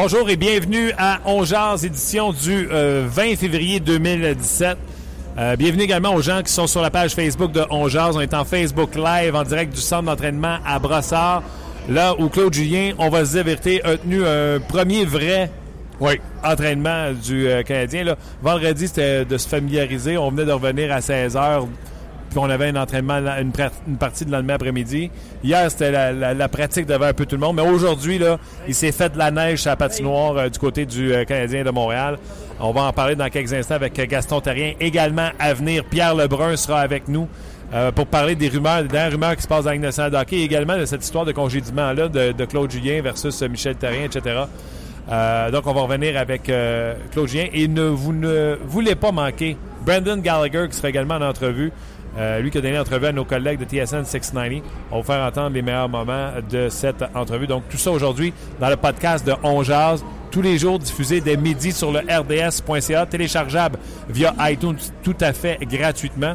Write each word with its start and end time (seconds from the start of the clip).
Bonjour 0.00 0.30
et 0.30 0.36
bienvenue 0.36 0.92
à 0.96 1.18
On 1.24 1.42
Jazz, 1.42 1.84
édition 1.84 2.32
du 2.32 2.68
euh, 2.70 3.08
20 3.10 3.34
février 3.34 3.80
2017. 3.80 4.78
Euh, 5.36 5.56
bienvenue 5.56 5.82
également 5.82 6.14
aux 6.14 6.22
gens 6.22 6.40
qui 6.40 6.52
sont 6.52 6.68
sur 6.68 6.80
la 6.82 6.90
page 6.92 7.16
Facebook 7.16 7.50
de 7.50 7.64
On 7.68 7.88
Jazz. 7.88 8.16
On 8.16 8.20
est 8.20 8.32
en 8.32 8.44
Facebook 8.44 8.94
Live 8.94 9.34
en 9.34 9.42
direct 9.42 9.74
du 9.74 9.80
centre 9.80 10.04
d'entraînement 10.04 10.58
à 10.64 10.78
Brossard, 10.78 11.42
là 11.88 12.14
où 12.16 12.28
Claude 12.28 12.54
Julien, 12.54 12.92
on 12.98 13.08
va 13.08 13.24
se 13.24 13.32
dire 13.32 13.42
vérité, 13.42 13.82
a 13.82 13.96
tenu 13.96 14.24
un 14.24 14.60
premier 14.60 15.04
vrai 15.04 15.50
oui. 15.98 16.20
entraînement 16.44 17.10
du 17.12 17.48
euh, 17.48 17.64
Canadien. 17.64 18.04
Là. 18.04 18.16
Vendredi, 18.40 18.86
c'était 18.86 19.24
de 19.24 19.36
se 19.36 19.48
familiariser. 19.48 20.16
On 20.16 20.30
venait 20.30 20.44
de 20.44 20.52
revenir 20.52 20.92
à 20.92 21.00
16 21.00 21.36
heures 21.36 21.66
puis 22.30 22.38
on 22.38 22.50
avait 22.50 22.68
un 22.68 22.76
entraînement, 22.76 23.18
une, 23.40 23.96
partie 23.96 24.24
de 24.24 24.32
lendemain 24.32 24.54
après-midi. 24.54 25.10
Hier, 25.42 25.70
c'était 25.70 26.12
la, 26.12 26.48
pratique 26.48 26.86
devant 26.86 27.06
un 27.06 27.12
peu 27.12 27.26
tout 27.26 27.36
le 27.36 27.40
monde, 27.40 27.56
mais 27.56 27.68
aujourd'hui, 27.68 28.18
là, 28.18 28.38
il 28.66 28.74
s'est 28.74 28.92
fait 28.92 29.10
de 29.12 29.18
la 29.18 29.30
neige 29.30 29.66
à 29.66 29.70
la 29.70 29.76
patinoire 29.76 30.36
euh, 30.36 30.48
du 30.48 30.58
côté 30.58 30.86
du 30.86 31.12
euh, 31.12 31.24
Canadien 31.24 31.64
de 31.64 31.70
Montréal. 31.70 32.18
On 32.60 32.72
va 32.72 32.82
en 32.82 32.92
parler 32.92 33.14
dans 33.14 33.28
quelques 33.28 33.52
instants 33.52 33.76
avec 33.76 33.94
Gaston 33.94 34.40
Terrien. 34.40 34.72
Également 34.80 35.28
à 35.38 35.54
venir, 35.54 35.84
Pierre 35.84 36.14
Lebrun 36.14 36.56
sera 36.56 36.80
avec 36.80 37.06
nous 37.08 37.28
euh, 37.74 37.92
pour 37.92 38.06
parler 38.06 38.34
des 38.34 38.48
rumeurs, 38.48 38.82
des 38.82 38.88
dernières 38.88 39.12
rumeurs 39.12 39.36
qui 39.36 39.42
se 39.42 39.48
passent 39.48 39.64
dans 39.64 39.72
la 39.72 40.20
hockey 40.20 40.36
et 40.36 40.44
également 40.44 40.78
de 40.78 40.86
cette 40.86 41.04
histoire 41.04 41.26
de 41.26 41.32
congédiement-là 41.32 42.08
de, 42.08 42.32
de, 42.32 42.44
Claude 42.46 42.70
Julien 42.70 43.02
versus 43.02 43.42
Michel 43.42 43.76
Terrien, 43.76 44.04
etc. 44.04 44.44
Euh, 45.10 45.50
donc, 45.50 45.66
on 45.66 45.74
va 45.74 45.82
revenir 45.82 46.18
avec 46.18 46.48
euh, 46.48 46.94
Claude 47.12 47.28
Julien. 47.28 47.46
Et 47.52 47.68
ne, 47.68 47.82
vous 47.82 48.14
ne 48.14 48.56
voulez 48.64 48.94
pas 48.94 49.12
manquer 49.12 49.58
Brandon 49.84 50.16
Gallagher 50.16 50.66
qui 50.70 50.76
sera 50.76 50.88
également 50.88 51.16
en 51.16 51.22
entrevue. 51.22 51.70
Euh, 52.18 52.40
lui 52.40 52.50
qui 52.50 52.58
a 52.58 52.60
donné 52.60 52.76
l'entrevue 52.76 53.06
à 53.06 53.12
nos 53.12 53.24
collègues 53.24 53.60
de 53.60 53.64
TSN 53.64 54.04
690. 54.04 54.62
On 54.90 54.96
va 54.96 55.00
vous 55.00 55.06
faire 55.06 55.24
entendre 55.24 55.54
les 55.54 55.62
meilleurs 55.62 55.88
moments 55.88 56.30
de 56.50 56.68
cette 56.68 57.04
entrevue. 57.14 57.46
Donc, 57.46 57.62
tout 57.68 57.76
ça 57.76 57.90
aujourd'hui 57.92 58.32
dans 58.60 58.68
le 58.68 58.76
podcast 58.76 59.24
de 59.26 59.34
On 59.42 59.62
Jazz. 59.62 60.04
Tous 60.30 60.42
les 60.42 60.58
jours 60.58 60.78
diffusés 60.78 61.20
dès 61.20 61.36
midi 61.36 61.72
sur 61.72 61.90
le 61.92 62.00
rds.ca, 62.00 63.06
téléchargeable 63.06 63.78
via 64.10 64.34
iTunes 64.40 64.76
tout 65.02 65.16
à 65.20 65.32
fait 65.32 65.58
gratuitement. 65.62 66.34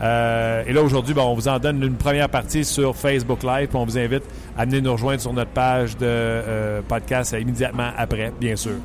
Euh, 0.00 0.62
et 0.66 0.72
là, 0.72 0.82
aujourd'hui, 0.82 1.14
on 1.18 1.34
vous 1.34 1.48
en 1.48 1.58
donne 1.58 1.82
une 1.82 1.96
première 1.96 2.28
partie 2.28 2.64
sur 2.64 2.94
Facebook 2.94 3.42
Live. 3.42 3.68
Puis 3.68 3.76
on 3.76 3.84
vous 3.84 3.98
invite 3.98 4.22
à 4.56 4.64
venir 4.64 4.82
nous 4.82 4.92
rejoindre 4.92 5.20
sur 5.20 5.32
notre 5.32 5.50
page 5.50 5.96
de 5.96 6.06
euh, 6.06 6.80
podcast 6.86 7.34
immédiatement 7.38 7.90
après, 7.96 8.32
bien 8.40 8.56
sûr. 8.56 8.76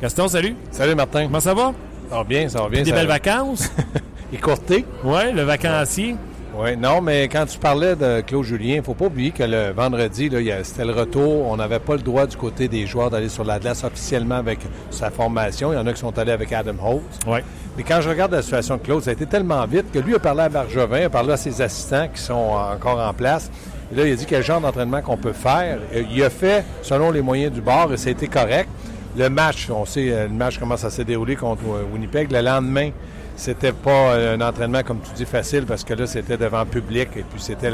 Gaston, 0.00 0.28
salut. 0.28 0.54
Salut, 0.70 0.94
Martin. 0.94 1.24
Comment 1.24 1.40
ça 1.40 1.54
va? 1.54 1.72
Ça 2.08 2.16
va 2.16 2.24
bien, 2.24 2.48
ça 2.48 2.62
va 2.62 2.68
bien. 2.68 2.82
Des 2.82 2.90
ça 2.90 2.96
belles 2.96 3.06
va. 3.06 3.14
vacances? 3.14 3.70
Écourté. 4.32 4.84
Oui, 5.04 5.32
le 5.32 5.42
vacancier. 5.42 6.16
Oui, 6.54 6.76
non, 6.76 7.00
mais 7.00 7.28
quand 7.28 7.46
tu 7.46 7.58
parlais 7.58 7.94
de 7.94 8.20
Claude 8.20 8.44
Julien, 8.44 8.76
il 8.76 8.82
faut 8.82 8.94
pas 8.94 9.06
oublier 9.06 9.30
que 9.30 9.44
le 9.44 9.70
vendredi, 9.70 10.28
c'était 10.64 10.84
le 10.84 10.92
retour. 10.92 11.46
On 11.46 11.56
n'avait 11.56 11.78
pas 11.78 11.94
le 11.94 12.02
droit 12.02 12.26
du 12.26 12.36
côté 12.36 12.68
des 12.68 12.86
joueurs 12.86 13.10
d'aller 13.10 13.28
sur 13.28 13.44
la 13.44 13.58
glace 13.58 13.84
officiellement 13.84 14.34
avec 14.34 14.58
sa 14.90 15.10
formation. 15.10 15.72
Il 15.72 15.76
y 15.76 15.78
en 15.78 15.86
a 15.86 15.92
qui 15.92 16.00
sont 16.00 16.18
allés 16.18 16.32
avec 16.32 16.52
Adam 16.52 16.74
Holtz. 16.82 17.20
Oui. 17.26 17.38
Mais 17.76 17.84
quand 17.84 18.00
je 18.00 18.08
regarde 18.08 18.32
la 18.32 18.42
situation 18.42 18.76
de 18.76 18.82
Claude, 18.82 19.02
ça 19.02 19.10
a 19.10 19.12
été 19.12 19.24
tellement 19.24 19.64
vite 19.66 19.92
que 19.92 20.00
lui 20.00 20.14
a 20.16 20.18
parlé 20.18 20.42
à 20.42 20.48
Bargevin, 20.48 21.06
a 21.06 21.08
parlé 21.08 21.32
à 21.32 21.36
ses 21.36 21.62
assistants 21.62 22.08
qui 22.12 22.20
sont 22.20 22.34
encore 22.34 22.98
en 22.98 23.14
place. 23.14 23.50
Et 23.92 23.96
là, 23.96 24.06
il 24.06 24.12
a 24.12 24.16
dit 24.16 24.26
quel 24.26 24.42
genre 24.42 24.60
d'entraînement 24.60 25.00
qu'on 25.00 25.16
peut 25.16 25.32
faire. 25.32 25.78
Il 26.10 26.22
a 26.22 26.30
fait 26.30 26.64
selon 26.82 27.12
les 27.12 27.22
moyens 27.22 27.52
du 27.52 27.60
bord 27.60 27.92
et 27.92 27.96
ça 27.96 28.08
a 28.08 28.12
été 28.12 28.26
correct. 28.26 28.68
Le 29.16 29.30
match, 29.30 29.68
on 29.70 29.84
sait 29.84 30.10
euh, 30.10 30.24
le 30.24 30.34
match 30.34 30.58
comment 30.58 30.76
ça 30.76 30.90
s'est 30.90 31.04
déroulé 31.04 31.34
contre 31.34 31.62
Winnipeg. 31.92 32.30
Le 32.30 32.40
lendemain, 32.40 32.90
c'était 33.38 33.72
pas 33.72 34.16
un 34.16 34.40
entraînement, 34.40 34.82
comme 34.82 34.98
tu 35.00 35.12
dis, 35.14 35.24
facile 35.24 35.64
parce 35.64 35.84
que 35.84 35.94
là, 35.94 36.08
c'était 36.08 36.36
devant 36.36 36.66
public 36.66 37.10
et 37.16 37.22
puis 37.22 37.40
c'était 37.40 37.72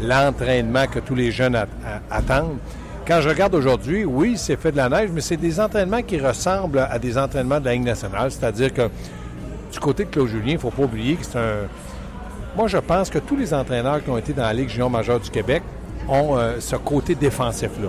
l'entraînement 0.00 0.86
que 0.86 1.00
tous 1.00 1.16
les 1.16 1.32
jeunes 1.32 1.58
attendent. 2.08 2.58
Quand 3.06 3.20
je 3.20 3.28
regarde 3.28 3.56
aujourd'hui, 3.56 4.04
oui, 4.04 4.36
c'est 4.36 4.54
fait 4.54 4.70
de 4.70 4.76
la 4.76 4.88
neige, 4.88 5.10
mais 5.12 5.20
c'est 5.20 5.36
des 5.36 5.58
entraînements 5.58 6.02
qui 6.02 6.20
ressemblent 6.20 6.78
à 6.78 6.96
des 7.00 7.18
entraînements 7.18 7.58
de 7.58 7.64
la 7.64 7.72
Ligue 7.72 7.82
nationale. 7.82 8.30
C'est-à-dire 8.30 8.72
que 8.72 8.88
du 9.72 9.80
côté 9.80 10.04
de 10.04 10.10
Claude 10.10 10.28
Julien, 10.28 10.52
il 10.52 10.54
ne 10.54 10.58
faut 10.60 10.70
pas 10.70 10.84
oublier 10.84 11.16
que 11.16 11.24
c'est 11.24 11.38
un. 11.38 11.66
Moi, 12.56 12.68
je 12.68 12.78
pense 12.78 13.10
que 13.10 13.18
tous 13.18 13.36
les 13.36 13.52
entraîneurs 13.52 14.04
qui 14.04 14.10
ont 14.10 14.18
été 14.18 14.32
dans 14.32 14.44
la 14.44 14.52
Ligue 14.52 14.68
junior 14.68 14.90
majeure 14.90 15.18
du 15.18 15.30
Québec 15.30 15.64
ont 16.08 16.36
euh, 16.38 16.60
ce 16.60 16.76
côté 16.76 17.16
défensif-là. 17.16 17.88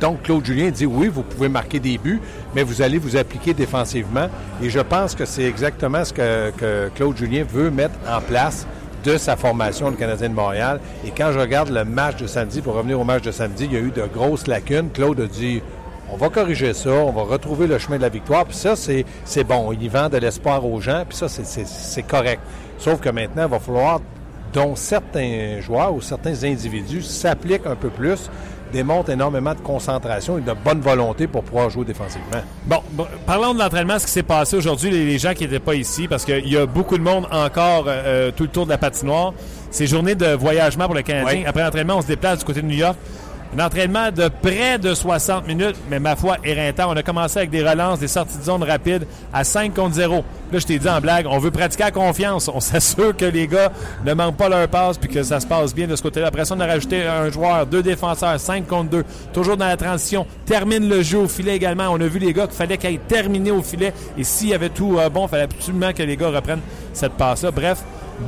Donc, 0.00 0.22
Claude 0.22 0.44
Julien 0.44 0.70
dit 0.70 0.86
oui, 0.86 1.08
vous 1.08 1.22
pouvez 1.22 1.48
marquer 1.48 1.80
des 1.80 1.98
buts, 1.98 2.20
mais 2.54 2.62
vous 2.62 2.82
allez 2.82 2.98
vous 2.98 3.16
appliquer 3.16 3.54
défensivement. 3.54 4.28
Et 4.62 4.70
je 4.70 4.80
pense 4.80 5.14
que 5.14 5.24
c'est 5.24 5.44
exactement 5.44 6.04
ce 6.04 6.12
que, 6.12 6.88
Claude 6.94 7.16
Julien 7.16 7.44
veut 7.44 7.70
mettre 7.70 7.94
en 8.08 8.20
place 8.20 8.66
de 9.04 9.16
sa 9.16 9.36
formation, 9.36 9.90
le 9.90 9.96
Canadien 9.96 10.28
de 10.28 10.34
Montréal. 10.34 10.80
Et 11.06 11.10
quand 11.10 11.30
je 11.32 11.38
regarde 11.38 11.70
le 11.70 11.84
match 11.84 12.16
de 12.16 12.26
samedi, 12.26 12.60
pour 12.60 12.74
revenir 12.74 13.00
au 13.00 13.04
match 13.04 13.22
de 13.22 13.30
samedi, 13.30 13.66
il 13.66 13.72
y 13.72 13.76
a 13.76 13.80
eu 13.80 13.90
de 13.90 14.04
grosses 14.12 14.46
lacunes. 14.46 14.90
Claude 14.92 15.20
a 15.20 15.26
dit 15.26 15.62
on 16.10 16.16
va 16.16 16.28
corriger 16.28 16.72
ça, 16.72 16.90
on 16.90 17.12
va 17.12 17.22
retrouver 17.22 17.66
le 17.66 17.78
chemin 17.78 17.96
de 17.96 18.02
la 18.02 18.08
victoire. 18.08 18.44
Puis 18.44 18.56
ça, 18.56 18.74
c'est 18.76 19.44
bon. 19.44 19.72
Il 19.72 19.90
vend 19.90 20.08
de 20.08 20.18
l'espoir 20.18 20.64
aux 20.64 20.80
gens, 20.80 21.04
puis 21.08 21.16
ça, 21.16 21.28
c'est 21.28 22.02
correct. 22.02 22.40
Sauf 22.78 23.00
que 23.00 23.08
maintenant, 23.08 23.44
il 23.46 23.50
va 23.50 23.58
falloir, 23.58 24.00
dont 24.52 24.76
certains 24.76 25.60
joueurs 25.60 25.94
ou 25.94 26.00
certains 26.00 26.44
individus 26.44 27.02
s'appliquent 27.02 27.66
un 27.66 27.74
peu 27.74 27.88
plus, 27.88 28.30
démontrent 28.72 29.10
énormément 29.10 29.54
de 29.54 29.60
concentration 29.60 30.38
et 30.38 30.40
de 30.40 30.52
bonne 30.52 30.80
volonté 30.80 31.26
pour 31.26 31.42
pouvoir 31.42 31.70
jouer 31.70 31.84
défensivement. 31.84 32.26
Bon, 32.66 32.80
bon, 32.92 33.06
parlons 33.26 33.54
de 33.54 33.58
l'entraînement, 33.58 33.98
ce 33.98 34.06
qui 34.06 34.12
s'est 34.12 34.22
passé 34.22 34.56
aujourd'hui, 34.56 34.90
les, 34.90 35.04
les 35.04 35.18
gens 35.18 35.34
qui 35.34 35.44
n'étaient 35.44 35.58
pas 35.58 35.74
ici, 35.74 36.08
parce 36.08 36.24
qu'il 36.24 36.48
y 36.48 36.56
a 36.56 36.66
beaucoup 36.66 36.98
de 36.98 37.02
monde 37.02 37.26
encore 37.30 37.84
euh, 37.86 38.02
euh, 38.06 38.30
tout 38.30 38.44
le 38.44 38.48
tour 38.50 38.64
de 38.64 38.70
la 38.70 38.78
patinoire. 38.78 39.32
C'est 39.70 39.86
journée 39.86 40.14
de 40.14 40.34
voyagement 40.34 40.86
pour 40.86 40.94
le 40.94 41.02
Canadien. 41.02 41.40
Oui. 41.40 41.44
Après 41.46 41.62
l'entraînement, 41.62 41.96
on 41.98 42.02
se 42.02 42.06
déplace 42.06 42.38
du 42.38 42.44
côté 42.44 42.62
de 42.62 42.66
New 42.66 42.76
York. 42.76 42.96
Un 43.56 43.64
entraînement 43.64 44.10
de 44.10 44.28
près 44.28 44.78
de 44.78 44.92
60 44.92 45.46
minutes, 45.46 45.76
mais 45.88 45.98
ma 45.98 46.14
foi, 46.14 46.36
éreintant. 46.44 46.90
On 46.90 46.96
a 46.96 47.02
commencé 47.02 47.38
avec 47.38 47.48
des 47.48 47.66
relances, 47.66 47.98
des 47.98 48.08
sorties 48.08 48.36
de 48.36 48.42
zone 48.42 48.62
rapides 48.62 49.06
à 49.32 49.44
5 49.44 49.72
contre 49.72 49.94
0. 49.94 50.24
Là, 50.52 50.58
je 50.58 50.66
t'ai 50.66 50.78
dit 50.78 50.88
en 50.88 51.00
blague, 51.00 51.26
on 51.26 51.38
veut 51.38 51.50
pratiquer 51.50 51.84
à 51.84 51.90
confiance. 51.90 52.50
On 52.52 52.60
s'assure 52.60 53.16
que 53.16 53.24
les 53.24 53.46
gars 53.46 53.72
ne 54.04 54.12
manquent 54.12 54.36
pas 54.36 54.50
leur 54.50 54.68
passe 54.68 54.98
puis 54.98 55.08
que 55.08 55.22
ça 55.22 55.40
se 55.40 55.46
passe 55.46 55.74
bien 55.74 55.86
de 55.86 55.96
ce 55.96 56.02
côté-là. 56.02 56.26
Après 56.26 56.44
ça, 56.44 56.54
on 56.54 56.60
a 56.60 56.66
rajouté 56.66 57.06
un 57.06 57.30
joueur, 57.30 57.64
deux 57.64 57.82
défenseurs, 57.82 58.38
5 58.38 58.66
contre 58.66 58.90
2. 58.90 59.04
Toujours 59.32 59.56
dans 59.56 59.68
la 59.68 59.78
transition. 59.78 60.26
Termine 60.44 60.86
le 60.86 61.00
jeu 61.00 61.20
au 61.20 61.28
filet 61.28 61.56
également. 61.56 61.88
On 61.88 62.00
a 62.02 62.06
vu 62.06 62.18
les 62.18 62.34
gars 62.34 62.46
qu'il 62.46 62.56
fallait 62.56 62.76
qu'ils 62.76 62.96
aient 62.96 63.00
terminé 63.08 63.52
au 63.52 63.62
filet. 63.62 63.94
Et 64.18 64.24
s'il 64.24 64.48
y 64.48 64.54
avait 64.54 64.68
tout 64.68 64.98
euh, 64.98 65.08
bon, 65.08 65.26
il 65.26 65.28
fallait 65.30 65.44
absolument 65.44 65.94
que 65.94 66.02
les 66.02 66.18
gars 66.18 66.28
reprennent 66.28 66.60
cette 66.92 67.12
passe-là. 67.12 67.52
Bref, 67.52 67.78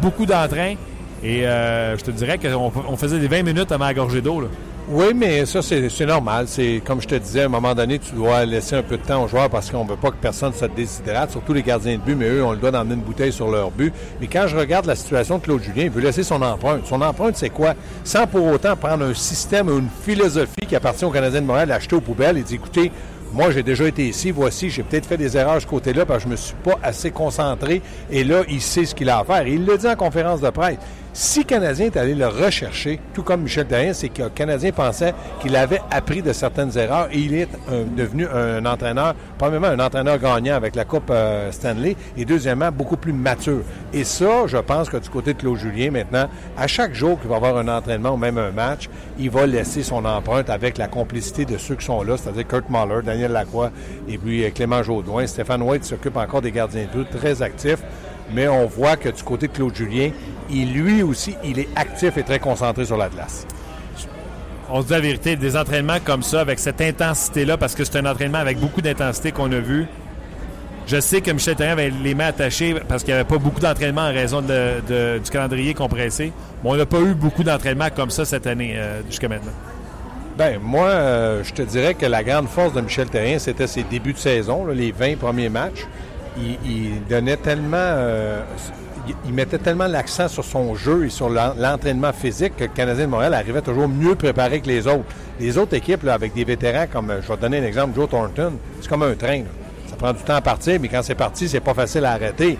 beaucoup 0.00 0.25
d'entrain. 0.25 0.76
Et 1.23 1.47
euh, 1.47 1.99
je 1.99 2.05
te 2.05 2.11
dirais 2.12 2.38
qu'on 2.38 2.73
on 2.88 2.97
faisait 2.97 3.19
des 3.19 3.29
20 3.29 3.43
minutes 3.43 3.73
avant 3.73 3.85
la 3.85 3.93
gorgée 3.93 4.23
d'eau. 4.23 4.49
Oui, 4.90 5.12
mais 5.14 5.44
ça, 5.44 5.61
c'est 5.61 6.06
normal. 6.06 6.46
C'est 6.49 6.81
Comme 6.82 7.02
je 7.02 7.06
te 7.06 7.14
disais, 7.14 7.43
à 7.43 7.44
un 7.44 7.49
moment 7.49 7.75
donné, 7.75 7.99
tu 7.99 8.12
dois 8.14 8.46
laisser 8.46 8.75
un 8.75 8.82
peu 8.82 8.96
de 8.96 9.02
temps 9.02 9.23
aux 9.23 9.29
joueurs 9.29 9.50
parce 9.50 9.70
qu'on 9.70 9.85
ne 9.85 9.90
veut 9.90 9.96
pas 9.96 10.11
que 10.11 10.17
personne 10.17 10.55
se 10.55 10.64
déshydrate, 10.64 11.31
surtout 11.31 11.52
les 11.52 11.62
gardiens 11.62 11.96
de 11.96 12.00
but, 12.00 12.14
mais 12.14 12.29
eux, 12.31 12.43
on 12.43 12.52
le 12.52 12.56
doit 12.56 12.70
d'emmener 12.70 12.94
une 12.94 13.02
bouteille 13.02 13.32
sur 13.32 13.50
leur 13.50 13.70
but. 13.70 13.93
Mais 14.19 14.29
quand 14.29 14.46
je 14.46 14.56
regarde 14.56 14.87
la 14.87 14.96
situation 14.96 15.37
de 15.37 15.43
Claude 15.43 15.62
Julien, 15.62 15.85
il 15.85 15.90
veut 15.90 16.00
laisser 16.00 16.23
son 16.23 16.40
empreinte. 16.40 16.87
Son 16.87 17.02
empreinte, 17.02 17.37
c'est 17.37 17.50
quoi? 17.50 17.75
Sans 18.02 18.26
pour 18.26 18.46
autant 18.46 18.76
prendre 18.76 19.05
un 19.05 19.12
système 19.12 19.69
ou 19.69 19.79
une 19.79 19.90
philosophie 20.05 20.67
qui 20.67 20.75
appartient 20.75 21.05
aux 21.05 21.11
Canadiens 21.11 21.43
de 21.43 21.46
Montréal, 21.46 21.69
l'acheter 21.69 21.94
aux 21.96 22.00
poubelles 22.00 22.38
et 22.38 22.43
dire, 22.43 22.56
écoutez, 22.56 22.90
Moi, 23.35 23.50
j'ai 23.50 23.62
déjà 23.62 23.87
été 23.87 24.08
ici, 24.08 24.31
voici, 24.31 24.70
j'ai 24.70 24.82
peut-être 24.82 25.05
fait 25.05 25.19
des 25.19 25.37
erreurs 25.37 25.56
de 25.56 25.61
ce 25.61 25.67
côté-là 25.67 26.06
parce 26.06 26.20
que 26.20 26.25
je 26.25 26.31
me 26.31 26.37
suis 26.37 26.55
pas 26.64 26.79
assez 26.82 27.11
concentré. 27.11 27.82
Et 28.11 28.25
là, 28.25 28.43
il 28.49 28.62
sait 28.62 28.87
ce 28.87 28.94
qu'il 28.94 29.11
a 29.11 29.19
à 29.19 29.25
faire. 29.25 29.46
Il 29.46 29.67
le 29.67 29.76
dit 29.76 29.87
en 29.87 29.96
conférence 29.96 30.40
de 30.40 30.49
presse. 30.49 30.79
Si 31.20 31.44
Canadien 31.44 31.87
est 31.87 31.97
allé 31.97 32.15
le 32.15 32.29
rechercher, 32.29 33.00
tout 33.12 33.25
comme 33.25 33.43
Michel 33.43 33.67
Terrien, 33.67 33.93
c'est 33.93 34.09
que 34.09 34.29
Canadien 34.29 34.70
pensait 34.70 35.15
qu'il 35.41 35.56
avait 35.56 35.81
appris 35.91 36.23
de 36.23 36.32
certaines 36.32 36.79
erreurs 36.79 37.09
et 37.11 37.19
il 37.19 37.35
est 37.35 37.49
devenu 37.97 38.29
un 38.29 38.65
entraîneur, 38.65 39.17
premièrement 39.37 39.67
un 39.67 39.81
entraîneur 39.81 40.20
gagnant 40.20 40.55
avec 40.55 40.76
la 40.76 40.85
Coupe 40.85 41.11
euh, 41.11 41.50
Stanley 41.50 41.97
et 42.17 42.25
deuxièmement 42.25 42.70
beaucoup 42.70 42.97
plus 42.97 43.12
mature. 43.12 43.62
Et 43.93 44.05
ça, 44.05 44.47
je 44.47 44.59
pense 44.59 44.88
que 44.88 44.97
du 44.97 45.09
côté 45.09 45.35
de 45.35 45.41
Claude 45.41 45.59
Julien 45.59 45.91
maintenant, 45.91 46.29
à 46.56 46.69
chaque 46.69 46.94
jour 46.94 47.19
qu'il 47.19 47.29
va 47.29 47.35
avoir 47.35 47.56
un 47.56 47.67
entraînement 47.67 48.11
ou 48.11 48.17
même 48.17 48.38
un 48.38 48.53
match, 48.53 48.88
il 49.19 49.31
va 49.31 49.44
laisser 49.44 49.82
son 49.82 50.05
empreinte 50.05 50.49
avec 50.49 50.79
la 50.79 50.87
complicité 50.87 51.44
de 51.44 51.59
ceux 51.59 51.75
qui 51.75 51.87
sont 51.87 52.05
là, 52.05 52.17
c'est-à-dire 52.17 52.47
Kurt 52.47 52.71
Mahler, 52.71 53.03
Daniel 53.05 53.32
Lacroix 53.32 53.73
et 54.09 54.19
puis 54.19 54.44
euh, 54.44 54.50
Clément 54.50 54.85
Jaudoin. 54.85 55.26
Stéphane 55.26 55.62
White 55.62 55.82
s'occupe 55.82 56.17
encore 56.17 56.43
des 56.43 56.53
gardiens 56.53 56.85
de 56.85 56.97
but, 56.97 57.11
très 57.11 57.43
actifs 57.43 57.82
mais 58.32 58.48
on 58.48 58.66
voit 58.66 58.96
que 58.96 59.08
du 59.08 59.22
côté 59.22 59.48
de 59.48 59.52
Claude 59.52 59.75
Julien, 59.75 60.10
il, 60.50 60.72
lui 60.72 61.02
aussi, 61.02 61.34
il 61.44 61.58
est 61.58 61.69
actif 61.76 62.16
et 62.16 62.22
très 62.22 62.38
concentré 62.38 62.84
sur 62.84 62.96
la 62.96 63.08
glace. 63.08 63.46
On 64.70 64.82
se 64.82 64.86
dit 64.86 64.92
la 64.92 65.00
vérité, 65.00 65.36
des 65.36 65.56
entraînements 65.56 65.98
comme 66.04 66.22
ça, 66.22 66.40
avec 66.40 66.58
cette 66.58 66.80
intensité-là, 66.80 67.56
parce 67.56 67.75
que 67.75 67.84
c'est 67.84 67.98
un 67.98 68.06
entraînement 68.06 68.38
avec 68.38 68.58
beaucoup 68.58 68.82
d'intensité 68.82 69.32
qu'on 69.32 69.50
a 69.52 69.60
vu. 69.60 69.86
Je 70.86 71.00
sais 71.00 71.20
que 71.20 71.30
Michel 71.30 71.54
Therrien 71.54 71.72
avait 71.72 71.90
les 71.90 72.14
mains 72.14 72.28
attachées 72.28 72.75
parce 72.88 73.02
qu'il 73.02 73.12
n'y 73.12 73.20
avait 73.20 73.28
pas 73.28 73.36
beaucoup 73.36 73.60
d'entraînement 73.60 74.02
en 74.02 74.12
raison 74.12 74.40
du 74.40 75.30
calendrier 75.30 75.75
compressé. 75.75 76.32
Mais 76.64 76.70
on 76.70 76.76
n'a 76.76 76.86
pas 76.86 77.00
eu 77.00 77.14
beaucoup 77.14 77.44
d'entraînement 77.44 77.88
comme 77.94 78.10
ça 78.10 78.25
cette 78.25 78.46
année 78.46 78.72
euh, 78.76 79.02
jusqu'à 79.06 79.28
maintenant. 79.28 79.52
Ben 80.38 80.58
moi, 80.62 80.86
euh, 80.86 81.44
je 81.44 81.52
te 81.52 81.60
dirais 81.60 81.94
que 81.94 82.06
la 82.06 82.22
grande 82.22 82.48
force 82.48 82.72
de 82.72 82.80
Michel 82.80 83.08
Therrien, 83.08 83.38
c'était 83.38 83.66
ses 83.66 83.82
débuts 83.82 84.14
de 84.14 84.19
saison, 84.19 84.66
les 84.66 84.92
20 84.92 85.19
premiers 85.19 85.50
matchs 85.50 85.84
Euh, 87.73 88.40
il, 89.26 89.32
mettait 89.32 89.58
tellement 89.58 89.87
l'accent 89.87 90.29
sur 90.29 90.44
son 90.44 90.75
jeu 90.75 91.06
et 91.06 91.08
sur 91.08 91.29
l'entraînement 91.31 92.12
physique 92.12 92.56
que 92.56 92.64
le 92.64 92.70
Canadien 92.70 93.06
de 93.06 93.11
Montréal 93.11 93.35
arrivait 93.35 93.62
toujours 93.62 93.88
mieux 93.88 94.14
préparé 94.14 94.61
que 94.61 94.67
les 94.67 94.87
autres. 94.87 95.05
Les 95.40 95.56
autres 95.56 95.75
équipes, 95.75 96.06
avec 96.06 96.35
des 96.35 96.44
vétérans 96.44 96.87
comme, 96.93 97.12
je 97.23 97.29
vais 97.29 97.37
te 97.37 97.40
donner 97.40 97.58
un 97.58 97.64
exemple, 97.64 97.94
Joe 97.94 98.08
Thornton, 98.08 98.52
c'est 98.81 98.88
comme 98.88 99.02
un 99.02 99.14
train. 99.14 99.43
Ça 99.88 99.96
prend 99.96 100.12
du 100.12 100.23
temps 100.23 100.35
à 100.35 100.40
partir, 100.40 100.79
mais 100.81 100.88
quand 100.88 101.02
c'est 101.02 101.14
parti, 101.14 101.49
c'est 101.49 101.61
pas 101.61 101.75
facile 101.75 102.05
à 102.05 102.12
arrêter. 102.12 102.58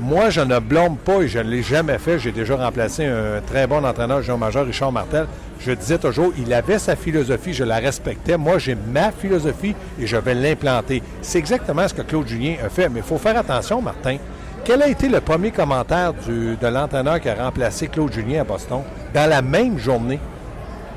Moi, 0.00 0.30
je 0.30 0.40
ne 0.40 0.58
blâme 0.58 0.96
pas 0.96 1.22
et 1.22 1.28
je 1.28 1.38
ne 1.38 1.48
l'ai 1.48 1.62
jamais 1.62 1.98
fait. 1.98 2.18
J'ai 2.18 2.32
déjà 2.32 2.56
remplacé 2.56 3.06
un 3.06 3.40
très 3.46 3.66
bon 3.66 3.84
entraîneur, 3.84 4.22
Jean-Major 4.22 4.66
Richard 4.66 4.92
Martel. 4.92 5.26
Je 5.60 5.72
disais 5.72 5.98
toujours, 5.98 6.32
il 6.38 6.52
avait 6.52 6.78
sa 6.78 6.96
philosophie, 6.96 7.52
je 7.52 7.64
la 7.64 7.76
respectais. 7.76 8.36
Moi, 8.36 8.58
j'ai 8.58 8.74
ma 8.74 9.10
philosophie 9.10 9.74
et 9.98 10.06
je 10.06 10.16
vais 10.16 10.34
l'implanter. 10.34 11.02
C'est 11.22 11.38
exactement 11.38 11.86
ce 11.88 11.94
que 11.94 12.02
Claude 12.02 12.28
Julien 12.28 12.56
a 12.64 12.68
fait. 12.68 12.88
Mais 12.88 13.00
il 13.00 13.06
faut 13.06 13.18
faire 13.18 13.38
attention, 13.38 13.80
Martin. 13.80 14.18
Quel 14.64 14.82
a 14.82 14.88
été 14.88 15.08
le 15.08 15.20
premier 15.20 15.50
commentaire 15.50 16.12
de 16.12 16.66
l'entraîneur 16.66 17.20
qui 17.20 17.28
a 17.28 17.34
remplacé 17.34 17.88
Claude 17.88 18.12
Julien 18.12 18.42
à 18.42 18.44
Boston? 18.44 18.82
Dans 19.14 19.28
la 19.28 19.40
même 19.40 19.78
journée, 19.78 20.18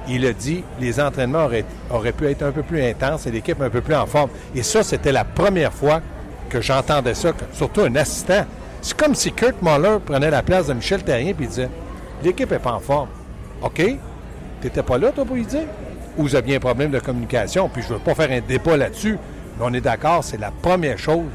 il 0.07 0.25
a 0.25 0.33
dit 0.33 0.63
les 0.79 0.99
entraînements 0.99 1.47
auraient, 1.91 2.11
pu 2.11 2.25
être 2.25 2.43
un 2.43 2.51
peu 2.51 2.63
plus 2.63 2.83
intenses 2.83 3.27
et 3.27 3.31
l'équipe 3.31 3.61
un 3.61 3.69
peu 3.69 3.81
plus 3.81 3.95
en 3.95 4.05
forme. 4.05 4.29
Et 4.55 4.63
ça, 4.63 4.83
c'était 4.83 5.11
la 5.11 5.23
première 5.23 5.73
fois 5.73 6.01
que 6.49 6.61
j'entendais 6.61 7.13
ça, 7.13 7.31
surtout 7.53 7.81
un 7.81 7.95
assistant 7.95 8.45
c'est 8.81 8.95
comme 8.95 9.15
si 9.15 9.31
Kurt 9.31 9.61
Muller 9.61 9.97
prenait 10.05 10.31
la 10.31 10.41
place 10.41 10.67
de 10.67 10.73
Michel 10.73 11.03
Terrien 11.03 11.29
et 11.29 11.33
disait 11.33 11.69
L'équipe 12.23 12.49
n'est 12.49 12.59
pas 12.59 12.73
en 12.73 12.79
forme. 12.79 13.09
OK, 13.61 13.81
t'étais 14.61 14.83
pas 14.83 14.97
là, 14.97 15.11
toi, 15.11 15.25
pour 15.25 15.37
y 15.37 15.45
dire? 15.45 15.65
Ou 16.17 16.23
vous 16.23 16.35
aviez 16.35 16.57
un 16.57 16.59
problème 16.59 16.91
de 16.91 16.99
communication, 16.99 17.69
puis 17.69 17.81
je 17.81 17.93
veux 17.93 17.99
pas 17.99 18.15
faire 18.15 18.31
un 18.31 18.41
débat 18.41 18.77
là-dessus, 18.77 19.17
mais 19.57 19.65
on 19.65 19.73
est 19.73 19.81
d'accord, 19.81 20.23
c'est 20.23 20.39
la 20.39 20.51
première 20.51 20.97
chose 20.97 21.27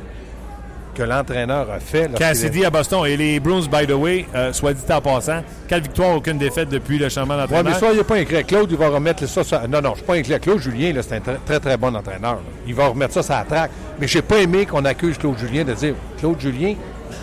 que 0.94 1.02
l'entraîneur 1.02 1.70
a 1.70 1.80
fait. 1.80 2.10
Cassidy 2.14 2.64
à 2.64 2.70
Boston 2.70 3.04
et 3.06 3.16
les 3.16 3.40
Bruins, 3.40 3.66
by 3.70 3.86
the 3.86 3.92
way, 3.92 4.26
euh, 4.34 4.52
soit 4.52 4.72
dit 4.72 4.92
en 4.92 5.00
passant, 5.00 5.42
quelle 5.68 5.82
victoire, 5.82 6.16
aucune 6.16 6.38
défaite 6.38 6.68
depuis 6.68 6.98
le 6.98 7.08
changement 7.08 7.36
d'entraîneur. 7.36 7.64
Oui, 7.64 7.72
mais 7.74 7.86
ça, 7.86 7.92
il 7.92 8.00
a 8.00 8.04
pas 8.04 8.18
écrit 8.18 8.44
Claude, 8.44 8.70
il 8.70 8.76
va 8.76 8.88
remettre 8.88 9.26
ça. 9.26 9.44
ça... 9.44 9.66
Non, 9.68 9.80
non, 9.80 9.88
je 9.88 9.88
ne 9.88 9.94
suis 9.96 10.04
pas 10.04 10.16
écrit 10.16 10.40
Claude 10.40 10.60
Julien, 10.60 10.94
c'est 11.02 11.16
un 11.16 11.20
très, 11.44 11.60
très, 11.60 11.76
bon 11.76 11.94
entraîneur. 11.94 12.38
Il 12.66 12.74
va 12.74 12.88
remettre 12.88 13.14
ça 13.14 13.22
sur 13.22 13.34
la 13.34 13.44
traque. 13.44 13.70
Mais 14.00 14.06
je 14.06 14.18
n'ai 14.18 14.22
pas 14.22 14.38
aimé 14.38 14.66
qu'on 14.66 14.84
accuse 14.84 15.18
Claude 15.18 15.38
Julien 15.38 15.64
de 15.64 15.74
dire 15.74 15.94
Claude 16.18 16.40
Julien, 16.40 16.74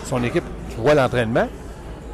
son 0.04 0.22
équipe, 0.22 0.44
tu 0.70 0.80
vois 0.80 0.94
l'entraînement, 0.94 1.48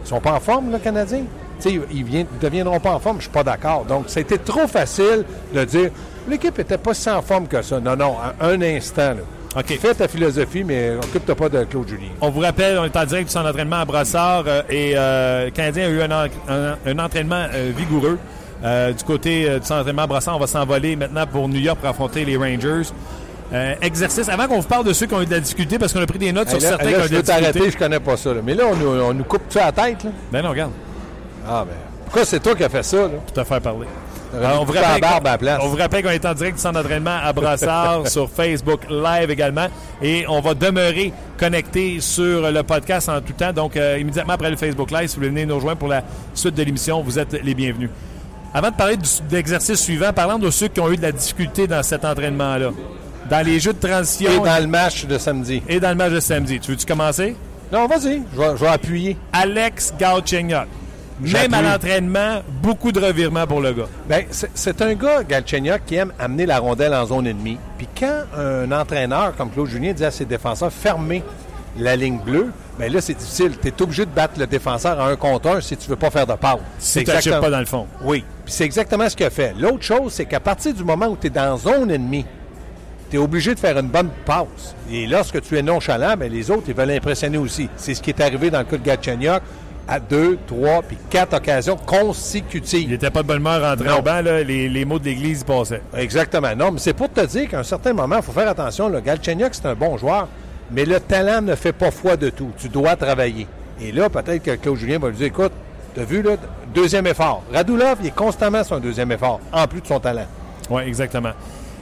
ils 0.04 0.08
sont 0.08 0.20
pas 0.20 0.32
en 0.32 0.40
forme, 0.40 0.70
le 0.70 0.78
Canadien? 0.78 1.24
Ils 1.64 2.04
ne 2.04 2.24
deviendront 2.40 2.80
pas 2.80 2.92
en 2.92 2.98
forme, 2.98 3.16
je 3.18 3.22
suis 3.22 3.30
pas 3.30 3.44
d'accord. 3.44 3.84
Donc, 3.84 4.04
c'était 4.08 4.38
trop 4.38 4.66
facile 4.66 5.24
de 5.54 5.64
dire 5.64 5.90
l'équipe 6.28 6.56
n'était 6.56 6.78
pas 6.78 6.94
si 6.94 7.08
en 7.10 7.22
forme 7.22 7.46
que 7.46 7.62
ça. 7.62 7.80
Non, 7.80 7.96
non, 7.96 8.16
un 8.40 8.62
instant. 8.62 9.14
Là. 9.14 9.62
Fais 9.64 9.94
ta 9.94 10.06
philosophie, 10.06 10.62
mais 10.62 10.92
occupe-toi 10.96 11.34
pas 11.34 11.48
de 11.48 11.64
Claude 11.64 11.88
Julien. 11.88 12.08
On 12.20 12.30
vous 12.30 12.40
rappelle, 12.40 12.78
on 12.78 12.84
est 12.84 12.96
en 12.96 13.04
direct 13.04 13.28
de 13.28 13.32
son 13.32 13.44
entraînement 13.44 13.76
à 13.76 13.84
Brassard 13.84 14.44
euh, 14.46 14.62
et 14.68 14.92
euh, 14.94 15.46
le 15.46 15.50
Canadien 15.50 15.86
a 15.86 15.90
eu 15.90 16.02
un, 16.02 16.98
entraînement 16.98 17.46
euh, 17.52 17.72
vigoureux. 17.76 18.18
du 18.62 19.04
côté 19.04 19.48
de 19.48 19.64
son 19.64 19.74
entraînement 19.74 20.02
à 20.02 20.06
Brassard, 20.06 20.36
on 20.36 20.40
va 20.40 20.46
s'envoler 20.46 20.96
maintenant 20.96 21.26
pour 21.26 21.48
New 21.48 21.60
York 21.60 21.78
pour 21.78 21.88
affronter 21.88 22.24
les 22.24 22.36
Rangers. 22.36 22.92
Euh, 23.52 23.74
exercice. 23.80 24.28
Avant 24.28 24.46
qu'on 24.46 24.60
vous 24.60 24.68
parle 24.68 24.84
de 24.84 24.92
ceux 24.92 25.06
qui 25.06 25.14
ont 25.14 25.22
eu 25.22 25.26
de 25.26 25.30
la 25.30 25.40
difficulté, 25.40 25.78
parce 25.78 25.92
qu'on 25.92 26.02
a 26.02 26.06
pris 26.06 26.18
des 26.18 26.32
notes 26.32 26.50
sur 26.50 26.60
certains 26.60 26.86
qui 26.86 26.94
ont 26.94 27.04
eu 27.04 27.08
de 27.08 27.14
la 27.14 27.22
difficulté. 27.22 27.32
Je 27.32 27.40
t'arrêter, 27.40 27.70
je 27.70 27.78
connais 27.78 28.00
pas 28.00 28.16
ça. 28.16 28.30
Mais 28.44 28.54
là, 28.54 28.64
on, 28.66 29.14
nous 29.14 29.24
coupe 29.24 29.42
ça 29.48 29.62
à 29.62 29.66
la 29.66 29.72
tête. 29.72 30.04
Là? 30.04 30.10
Ben 30.30 30.42
non, 30.42 30.50
regarde. 30.50 30.72
Ah, 31.48 31.64
ben. 31.66 31.74
Pourquoi 32.04 32.24
c'est 32.24 32.40
toi 32.40 32.54
qui 32.54 32.64
as 32.64 32.68
fait 32.68 32.82
ça? 32.82 32.96
Là? 32.96 33.08
Tout 33.32 33.40
à 33.40 33.44
faire 33.44 33.60
parler. 33.60 33.86
on, 34.32 34.64
vous 34.64 34.72
rappelle 34.72 35.58
on 35.60 35.68
vous 35.68 35.76
rappelle 35.76 36.02
qu'on 36.02 36.10
est 36.10 36.24
en 36.24 36.34
direct 36.34 36.56
du 36.56 36.62
centre 36.62 36.80
d'entraînement 36.80 37.18
à 37.22 37.32
Brassard 37.32 38.06
sur 38.08 38.30
Facebook 38.30 38.82
Live 38.88 39.30
également. 39.30 39.66
Et 40.00 40.24
on 40.28 40.40
va 40.40 40.54
demeurer 40.54 41.12
connecté 41.38 42.00
sur 42.00 42.50
le 42.50 42.62
podcast 42.62 43.08
en 43.08 43.20
tout 43.20 43.32
temps. 43.32 43.52
Donc, 43.52 43.76
euh, 43.76 43.98
immédiatement 43.98 44.34
après 44.34 44.50
le 44.50 44.56
Facebook 44.56 44.90
Live, 44.90 45.08
si 45.08 45.16
vous 45.16 45.20
voulez 45.20 45.30
venir 45.30 45.46
nous 45.46 45.56
rejoindre 45.56 45.78
pour 45.78 45.88
la 45.88 46.02
suite 46.34 46.54
de 46.54 46.62
l'émission, 46.62 47.02
vous 47.02 47.18
êtes 47.18 47.32
les 47.32 47.54
bienvenus. 47.54 47.90
Avant 48.54 48.70
de 48.70 48.76
parler 48.76 48.96
de 48.96 49.04
l'exercice 49.30 49.80
suivant, 49.80 50.12
parlant 50.12 50.38
de 50.38 50.50
ceux 50.50 50.68
qui 50.68 50.80
ont 50.80 50.90
eu 50.90 50.96
de 50.96 51.02
la 51.02 51.12
difficulté 51.12 51.66
dans 51.66 51.82
cet 51.82 52.04
entraînement-là 52.04 52.70
dans 53.28 53.44
les 53.44 53.60
jeux 53.60 53.72
de 53.72 53.86
transition. 53.86 54.30
Et 54.30 54.46
dans 54.48 54.62
le 54.62 54.66
match 54.66 55.06
de 55.06 55.18
samedi. 55.18 55.62
Et 55.68 55.80
dans 55.80 55.90
le 55.90 55.94
match 55.94 56.12
de 56.12 56.20
samedi. 56.20 56.60
Tu 56.60 56.70
veux-tu 56.70 56.86
commencer? 56.86 57.36
Non, 57.72 57.86
vas-y. 57.86 58.22
Je 58.34 58.40
vais, 58.40 58.66
appuyer. 58.66 59.16
Alex 59.32 59.92
Galchenyuk. 59.98 60.66
Même 61.20 61.54
à 61.54 61.62
l'entraînement, 61.62 62.42
beaucoup 62.62 62.92
de 62.92 63.00
revirements 63.00 63.46
pour 63.46 63.60
le 63.60 63.72
gars. 63.72 63.88
Bien, 64.08 64.22
c'est 64.30 64.82
un 64.82 64.94
gars, 64.94 65.24
Galchenyuk, 65.24 65.84
qui 65.84 65.96
aime 65.96 66.12
amener 66.18 66.46
la 66.46 66.58
rondelle 66.58 66.94
en 66.94 67.06
zone 67.06 67.26
ennemie. 67.26 67.58
Puis 67.76 67.88
quand 67.98 68.22
un 68.36 68.70
entraîneur 68.72 69.34
comme 69.36 69.50
Claude 69.50 69.68
Julien 69.68 69.92
dit 69.92 70.04
à 70.04 70.10
ses 70.10 70.24
défenseurs 70.24 70.72
fermez 70.72 71.22
la 71.78 71.96
ligne 71.96 72.18
bleue, 72.18 72.50
bien 72.78 72.88
là, 72.88 73.00
c'est 73.00 73.14
difficile. 73.14 73.52
Tu 73.60 73.68
es 73.68 73.82
obligé 73.82 74.04
de 74.04 74.10
battre 74.10 74.38
le 74.38 74.46
défenseur 74.46 75.00
à 75.00 75.08
un 75.08 75.16
contre 75.16 75.48
un 75.48 75.60
si 75.60 75.76
tu 75.76 75.88
veux 75.88 75.96
pas 75.96 76.10
faire 76.10 76.26
de 76.26 76.34
passe. 76.34 76.58
Si 76.78 77.04
tu 77.04 77.10
exactement... 77.10 77.40
pas 77.40 77.50
dans 77.50 77.60
le 77.60 77.66
fond. 77.66 77.86
Oui. 78.02 78.24
Puis 78.44 78.54
c'est 78.54 78.64
exactement 78.64 79.08
ce 79.08 79.16
qu'il 79.16 79.26
a 79.26 79.30
fait. 79.30 79.54
L'autre 79.58 79.82
chose, 79.82 80.12
c'est 80.12 80.24
qu'à 80.24 80.40
partir 80.40 80.72
du 80.72 80.84
moment 80.84 81.06
où 81.06 81.16
tu 81.20 81.26
es 81.26 81.30
dans 81.30 81.56
zone 81.56 81.90
ennemie, 81.90 82.26
tu 83.10 83.16
es 83.16 83.18
obligé 83.18 83.54
de 83.54 83.60
faire 83.60 83.78
une 83.78 83.88
bonne 83.88 84.10
passe. 84.24 84.74
Et 84.90 85.06
lorsque 85.06 85.40
tu 85.40 85.56
es 85.56 85.62
nonchalant, 85.62 86.16
bien, 86.16 86.28
les 86.28 86.50
autres, 86.50 86.64
ils 86.68 86.74
veulent 86.74 86.90
impressionner 86.90 87.38
aussi. 87.38 87.68
C'est 87.76 87.94
ce 87.94 88.02
qui 88.02 88.10
est 88.10 88.20
arrivé 88.20 88.50
dans 88.50 88.58
le 88.58 88.64
cas 88.64 88.76
de 88.76 88.84
Gatchenyuk 88.84 89.42
à 89.88 89.98
deux, 89.98 90.38
trois, 90.46 90.82
puis 90.82 90.98
quatre 91.08 91.34
occasions 91.34 91.76
consécutives. 91.76 92.82
Il 92.82 92.90
n'était 92.90 93.10
pas 93.10 93.22
de 93.22 93.26
bonne 93.26 93.40
humeur 93.40 93.62
rentré 93.62 93.90
au 93.90 94.02
banc, 94.02 94.20
là, 94.20 94.42
les, 94.42 94.84
mots 94.84 94.98
de 94.98 95.06
l'Église 95.06 95.42
passaient. 95.42 95.80
Exactement. 95.96 96.54
Non, 96.54 96.72
mais 96.72 96.78
c'est 96.78 96.92
pour 96.92 97.10
te 97.10 97.24
dire 97.24 97.48
qu'à 97.48 97.60
un 97.60 97.64
certain 97.64 97.94
moment, 97.94 98.16
il 98.16 98.22
faut 98.22 98.32
faire 98.32 98.48
attention. 98.48 98.90
Le 98.90 99.00
Galchenyuk, 99.00 99.54
c'est 99.54 99.66
un 99.66 99.74
bon 99.74 99.96
joueur, 99.96 100.28
mais 100.70 100.84
le 100.84 101.00
talent 101.00 101.40
ne 101.40 101.54
fait 101.54 101.72
pas 101.72 101.90
foi 101.90 102.18
de 102.18 102.28
tout. 102.28 102.50
Tu 102.58 102.68
dois 102.68 102.96
travailler. 102.96 103.46
Et 103.80 103.90
là, 103.90 104.10
peut-être 104.10 104.42
que 104.42 104.56
Claude 104.56 104.76
Julien 104.76 104.98
va 104.98 105.08
lui 105.08 105.16
dire, 105.16 105.28
écoute, 105.28 105.52
tu 105.94 106.00
as 106.00 106.04
vu, 106.04 106.20
là, 106.20 106.36
deuxième 106.74 107.06
effort. 107.06 107.42
Radulov, 107.52 107.98
il 108.02 108.08
est 108.08 108.14
constamment 108.14 108.62
sur 108.62 108.76
un 108.76 108.80
deuxième 108.80 109.10
effort, 109.10 109.40
en 109.52 109.66
plus 109.66 109.80
de 109.80 109.86
son 109.86 110.00
talent. 110.00 110.26
Oui, 110.68 110.82
exactement. 110.82 111.32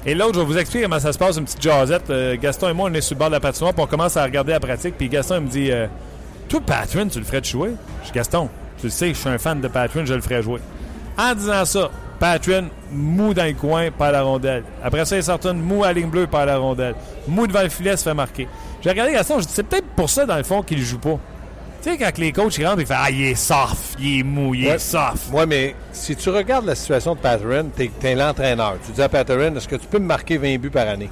Et 0.05 0.15
l'autre, 0.15 0.35
je 0.35 0.39
vais 0.39 0.47
vous 0.47 0.59
expliquer 0.59 0.85
comment 0.85 1.01
ça 1.01 1.13
se 1.13 1.19
passe, 1.19 1.37
une 1.37 1.45
petite 1.45 1.61
jasette. 1.61 2.09
Euh, 2.11 2.37
Gaston 2.41 2.69
et 2.69 2.73
moi, 2.73 2.89
on 2.89 2.95
est 2.95 3.01
sur 3.01 3.17
le 3.17 3.19
bord 3.19 3.29
de 3.29 3.35
la 3.35 3.41
patinoire, 3.41 3.75
puis 3.75 3.83
on 3.83 3.89
commence 3.89 4.17
à 4.17 4.23
regarder 4.23 4.53
la 4.53 4.61
pratique. 4.61 4.97
Puis 4.97 5.09
Gaston, 5.09 5.39
il 5.39 5.41
me 5.41 5.49
dit 5.49 5.73
euh, 5.73 5.89
Toi, 6.49 6.61
Patrick, 6.65 7.11
tu 7.11 7.19
le 7.19 7.25
ferais 7.25 7.41
de 7.41 7.47
jouer? 7.47 7.73
Je 8.07 8.13
Gaston, 8.13 8.49
tu 8.79 8.87
le 8.87 8.91
sais, 8.91 9.09
je 9.09 9.15
suis 9.15 9.29
un 9.29 9.39
fan 9.39 9.61
de 9.61 9.69
Patrick, 9.69 10.07
je 10.07 10.15
le 10.15 10.21
ferais 10.21 10.43
jouer. 10.43 10.61
En 11.19 11.35
disant 11.35 11.65
ça, 11.65 11.91
Patrick, 12.19 12.67
mou 12.93 13.35
dans 13.35 13.45
le 13.45 13.53
coin, 13.55 13.91
par 13.91 14.13
la 14.13 14.23
rondelle. 14.23 14.65
Après 14.83 15.05
ça, 15.05 15.17
il 15.17 15.23
sort 15.23 15.41
une 15.45 15.61
mou 15.61 15.85
à 15.85 15.93
ligne 15.93 16.09
bleue, 16.09 16.27
par 16.27 16.47
la 16.47 16.59
rondelle. 16.59 16.95
Mou 17.27 17.47
devant 17.47 17.63
le 17.63 17.69
filet, 17.69 17.97
se 17.97 18.05
fait 18.05 18.15
marquer. 18.15 18.49
J'ai 18.83 18.91
regardé 18.91 19.13
Gaston, 19.13 19.41
je 19.41 19.47
dis 19.47 19.53
C'est 19.53 19.65
peut-être 19.65 19.89
pour 19.97 20.09
ça, 20.09 20.25
dans 20.25 20.37
le 20.37 20.45
fond, 20.45 20.63
qu'il 20.63 20.81
joue 20.83 20.99
pas. 20.99 21.19
Tu 21.83 21.91
sais, 21.91 21.99
quand 21.99 22.19
les 22.19 22.33
coachs 22.33 22.57
ils 22.59 22.67
rentrent, 22.67 22.81
ils 22.81 22.87
font 22.87 22.95
Ah, 22.97 23.11
il 23.11 23.23
est 23.23 23.35
soft, 23.35 23.97
il 23.99 24.21
est 24.21 24.23
mou, 24.23 24.55
il 24.55 24.67
est 24.67 24.79
soft. 24.79 25.31
Moi, 25.31 25.47
mais 25.47 25.75
si 25.93 26.17
tu 26.17 26.31
regardes 26.31 26.67
la 26.67 26.75
situation 26.75 27.15
de 27.15 27.21
Patterson, 27.21 27.71
tu 27.77 27.91
es, 28.07 28.15
l'entraîneur. 28.15 28.77
Tu 28.85 28.93
dis 28.93 29.03
à 29.03 29.09
Patterson, 29.09 29.57
est-ce 29.57 29.69
que 29.69 29.77
tu 29.77 29.87
peux 29.87 29.99
me 29.99 30.07
marquer 30.07 30.39
20 30.39 30.59
buts 30.59 30.71
par 30.71 30.89
année? 30.89 31.11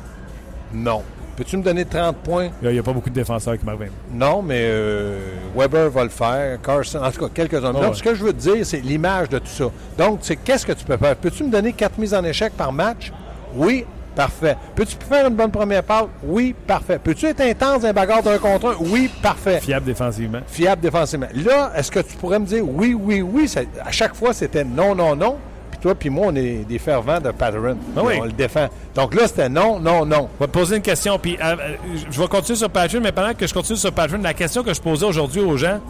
Non. 0.72 1.02
Peux-tu 1.36 1.56
me 1.56 1.62
donner 1.62 1.84
30 1.84 2.16
points? 2.16 2.48
Il 2.62 2.70
n'y 2.70 2.78
a, 2.78 2.82
pas 2.82 2.92
beaucoup 2.92 3.10
de 3.10 3.14
défenseurs 3.14 3.58
qui 3.58 3.64
marquent 3.64 3.80
20 3.80 3.86
Non, 4.12 4.42
mais 4.42 4.60
euh, 4.60 5.18
Weber 5.56 5.90
va 5.90 6.04
le 6.04 6.10
faire, 6.10 6.60
Carson, 6.62 7.00
en 7.02 7.10
tout 7.10 7.20
cas, 7.20 7.28
quelques-uns. 7.34 7.72
Donc, 7.72 7.96
ce 7.96 8.02
que 8.02 8.14
je 8.14 8.24
veux 8.24 8.32
te 8.32 8.40
dire, 8.40 8.64
c'est 8.64 8.80
l'image 8.80 9.28
de 9.28 9.38
tout 9.38 9.46
ça. 9.46 9.64
Donc, 9.98 10.20
c'est 10.22 10.36
qu'est-ce 10.36 10.66
que 10.66 10.72
tu 10.72 10.84
peux 10.84 10.96
faire? 10.96 11.16
Peux-tu 11.16 11.44
me 11.44 11.50
donner 11.50 11.72
4 11.72 11.98
mises 11.98 12.14
en 12.14 12.24
échec 12.24 12.52
par 12.52 12.72
match? 12.72 13.12
Oui, 13.54 13.84
Parfait. 14.14 14.56
Peux-tu 14.74 14.96
faire 15.08 15.26
une 15.26 15.34
bonne 15.34 15.50
première 15.50 15.82
passe? 15.82 16.04
Oui, 16.22 16.54
parfait. 16.66 16.98
Peux-tu 17.02 17.26
être 17.26 17.40
intense 17.40 17.82
dans 17.82 17.88
un 17.88 17.92
bagarre 17.92 18.22
d'un 18.22 18.38
contre 18.38 18.68
un? 18.68 18.76
Oui, 18.78 19.10
parfait. 19.22 19.60
Fiable 19.60 19.86
défensivement. 19.86 20.38
Fiable 20.46 20.82
défensivement. 20.82 21.26
Là, 21.34 21.72
est-ce 21.76 21.90
que 21.90 22.00
tu 22.00 22.16
pourrais 22.16 22.38
me 22.38 22.46
dire 22.46 22.64
oui, 22.66 22.94
oui, 22.98 23.22
oui? 23.22 23.48
Ça- 23.48 23.62
à 23.84 23.90
chaque 23.90 24.14
fois, 24.14 24.32
c'était 24.32 24.64
non, 24.64 24.94
non, 24.94 25.16
non? 25.16 25.36
Puis 25.84 25.90
toi, 25.90 25.94
puis 25.94 26.08
moi, 26.08 26.28
on 26.30 26.34
est 26.34 26.64
des 26.66 26.78
fervents 26.78 27.20
de 27.20 27.30
Patterson. 27.30 27.76
Ah 27.94 28.00
oui. 28.02 28.14
On 28.18 28.24
le 28.24 28.32
défend. 28.32 28.68
Donc 28.94 29.14
là, 29.14 29.28
c'était 29.28 29.50
non, 29.50 29.78
non, 29.78 30.06
non. 30.06 30.30
Je 30.34 30.44
vais 30.44 30.46
te 30.46 30.52
poser 30.58 30.76
une 30.76 30.82
question, 30.82 31.18
puis 31.18 31.36
euh, 31.38 31.56
euh, 31.60 31.76
je 32.10 32.18
vais 32.18 32.26
continuer 32.26 32.56
sur 32.56 32.70
Patreon, 32.70 33.02
mais 33.02 33.12
pendant 33.12 33.34
que 33.34 33.46
je 33.46 33.52
continue 33.52 33.76
sur 33.76 33.92
Patreon, 33.92 34.22
la 34.22 34.32
question 34.32 34.62
que 34.62 34.72
je 34.72 34.80
posais 34.80 35.04
aujourd'hui 35.04 35.42
aux 35.42 35.58
gens, 35.58 35.80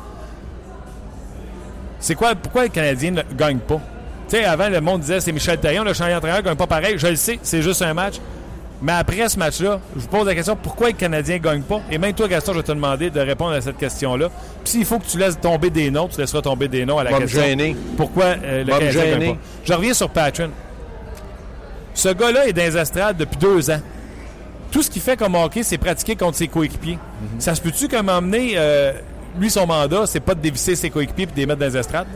c'est 2.01 2.17
quoi, 2.17 2.35
pourquoi 2.35 2.65
les 2.65 2.71
Canadiens 2.71 3.13
ne 3.13 3.23
gagnent 3.37 3.61
pas? 3.61 3.81
Tu 4.29 4.37
sais, 4.37 4.45
avant, 4.45 4.69
le 4.69 4.81
monde 4.81 5.03
disait 5.03 5.21
c'est 5.21 5.31
Michel 5.31 5.61
Taillon, 5.61 5.85
le 5.85 5.93
champion 5.93 6.15
d'entraîneur 6.15 6.39
ne 6.39 6.43
gagne 6.43 6.57
pas 6.57 6.67
pareil. 6.67 6.95
Je 6.99 7.07
le 7.07 7.15
sais, 7.15 7.39
c'est 7.41 7.63
juste 7.63 7.83
un 7.83 7.95
match. 7.95 8.15
Mais 8.83 8.93
après 8.93 9.29
ce 9.29 9.39
match-là, 9.39 9.81
je 9.95 10.01
vous 10.01 10.09
pose 10.09 10.27
la 10.27 10.35
question 10.35 10.57
pourquoi 10.57 10.89
les 10.89 10.95
Canadiens 10.95 11.37
ne 11.37 11.43
gagnent 11.43 11.63
pas? 11.63 11.81
Et 11.91 11.99
même 11.99 12.13
toi, 12.13 12.29
Gaston, 12.29 12.53
je 12.53 12.59
vais 12.59 12.65
te 12.65 12.73
demander 12.73 13.11
de 13.11 13.21
répondre 13.21 13.53
à 13.53 13.61
cette 13.61 13.79
question-là. 13.79 14.29
Puis 14.63 14.73
s'il 14.73 14.85
faut 14.85 14.99
que 14.99 15.07
tu 15.07 15.19
laisses 15.19 15.41
tomber 15.41 15.71
des 15.71 15.91
noms, 15.91 16.09
tu 16.09 16.21
laisseras 16.21 16.43
tomber 16.43 16.69
des 16.69 16.85
noms 16.85 16.99
à 16.99 17.05
la 17.05 17.13
question. 17.19 17.43
Pourquoi 17.97 18.25
euh, 18.25 18.65
le 18.65 18.71
Canadien 18.71 19.05
ne 19.05 19.11
gagne 19.19 19.35
pas? 19.35 19.41
Je 19.65 19.73
reviens 19.73 19.95
sur 19.95 20.11
Patreon. 20.11 20.51
Ce 21.95 22.09
gars-là 22.09 22.49
est 22.49 22.53
dans 22.53 22.63
les 22.63 22.77
estrades 22.77 23.17
depuis 23.17 23.39
deux 23.39 23.71
ans 23.71 23.81
tout 24.75 24.83
ce 24.83 24.91
qu'il 24.91 25.03
fait 25.03 25.17
comme 25.17 25.37
hockey, 25.37 25.63
c'est 25.63 25.79
pratiquer 25.79 26.17
contre 26.17 26.37
ses 26.37 26.49
coéquipiers. 26.49 26.99
Ça 27.39 27.55
se 27.55 27.61
peut-tu 27.61 27.87
moment 27.89 28.21
donné, 28.21 28.55
euh, 28.57 28.93
lui, 29.39 29.49
son 29.49 29.69
mandat, 29.69 30.05
c'est 30.07 30.19
pas 30.19 30.35
de 30.35 30.41
dévisser 30.41 30.75
ses 30.75 30.91
coéquipiers 30.91 31.27
et 31.31 31.33
de 31.33 31.37
les 31.37 31.47
mettre 31.47 31.61
dans 31.61 31.67
les 31.67 31.77
estrades? 31.77 32.09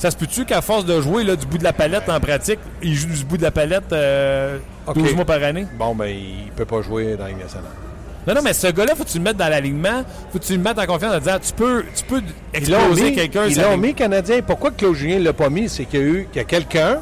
Ça 0.00 0.10
se 0.10 0.16
peut-tu 0.16 0.46
qu'à 0.46 0.62
force 0.62 0.86
de 0.86 0.98
jouer 1.02 1.24
là, 1.24 1.36
du 1.36 1.44
bout 1.44 1.58
de 1.58 1.62
la 1.62 1.74
palette 1.74 2.08
en 2.08 2.18
pratique, 2.20 2.58
il 2.80 2.94
joue 2.94 3.08
du 3.08 3.22
bout 3.22 3.36
de 3.36 3.42
la 3.42 3.50
palette 3.50 3.92
euh, 3.92 4.56
OK. 4.86 4.94
12 4.96 5.14
mois 5.14 5.26
par 5.26 5.42
année? 5.42 5.66
Bon, 5.78 5.94
ben, 5.94 6.06
il 6.06 6.50
peut 6.56 6.64
pas 6.64 6.80
jouer 6.80 7.16
dans 7.16 7.24
la 7.24 7.28
Ligue 7.28 7.40
nationale. 7.42 7.70
Non, 8.26 8.32
non, 8.32 8.40
mais 8.42 8.54
ce 8.54 8.68
gars-là, 8.68 8.94
faut 8.94 9.04
que 9.04 9.10
tu 9.10 9.18
le 9.18 9.24
mettes 9.24 9.36
dans 9.36 9.50
l'alignement, 9.50 10.02
faut 10.32 10.38
que 10.38 10.44
tu 10.44 10.54
le 10.54 10.62
mettes 10.62 10.78
en 10.78 10.86
confiance 10.86 11.14
en 11.14 11.18
disant 11.18 11.36
tu 11.42 11.52
peux, 11.52 11.84
tu 11.94 12.04
peux 12.04 12.22
exploser 12.54 13.12
quelqu'un. 13.12 13.44
ils 13.44 13.60
l'ont 13.60 13.76
mis 13.76 13.92
Canadien. 13.92 14.40
Pourquoi 14.40 14.70
Claude 14.70 14.94
Julien 14.94 15.18
ne 15.18 15.24
l'a 15.24 15.34
pas 15.34 15.50
mis? 15.50 15.68
C'est 15.68 15.84
qu'il 15.84 16.00
y 16.00 16.02
a 16.02 16.06
eu 16.06 16.28
quelqu'un 16.46 17.00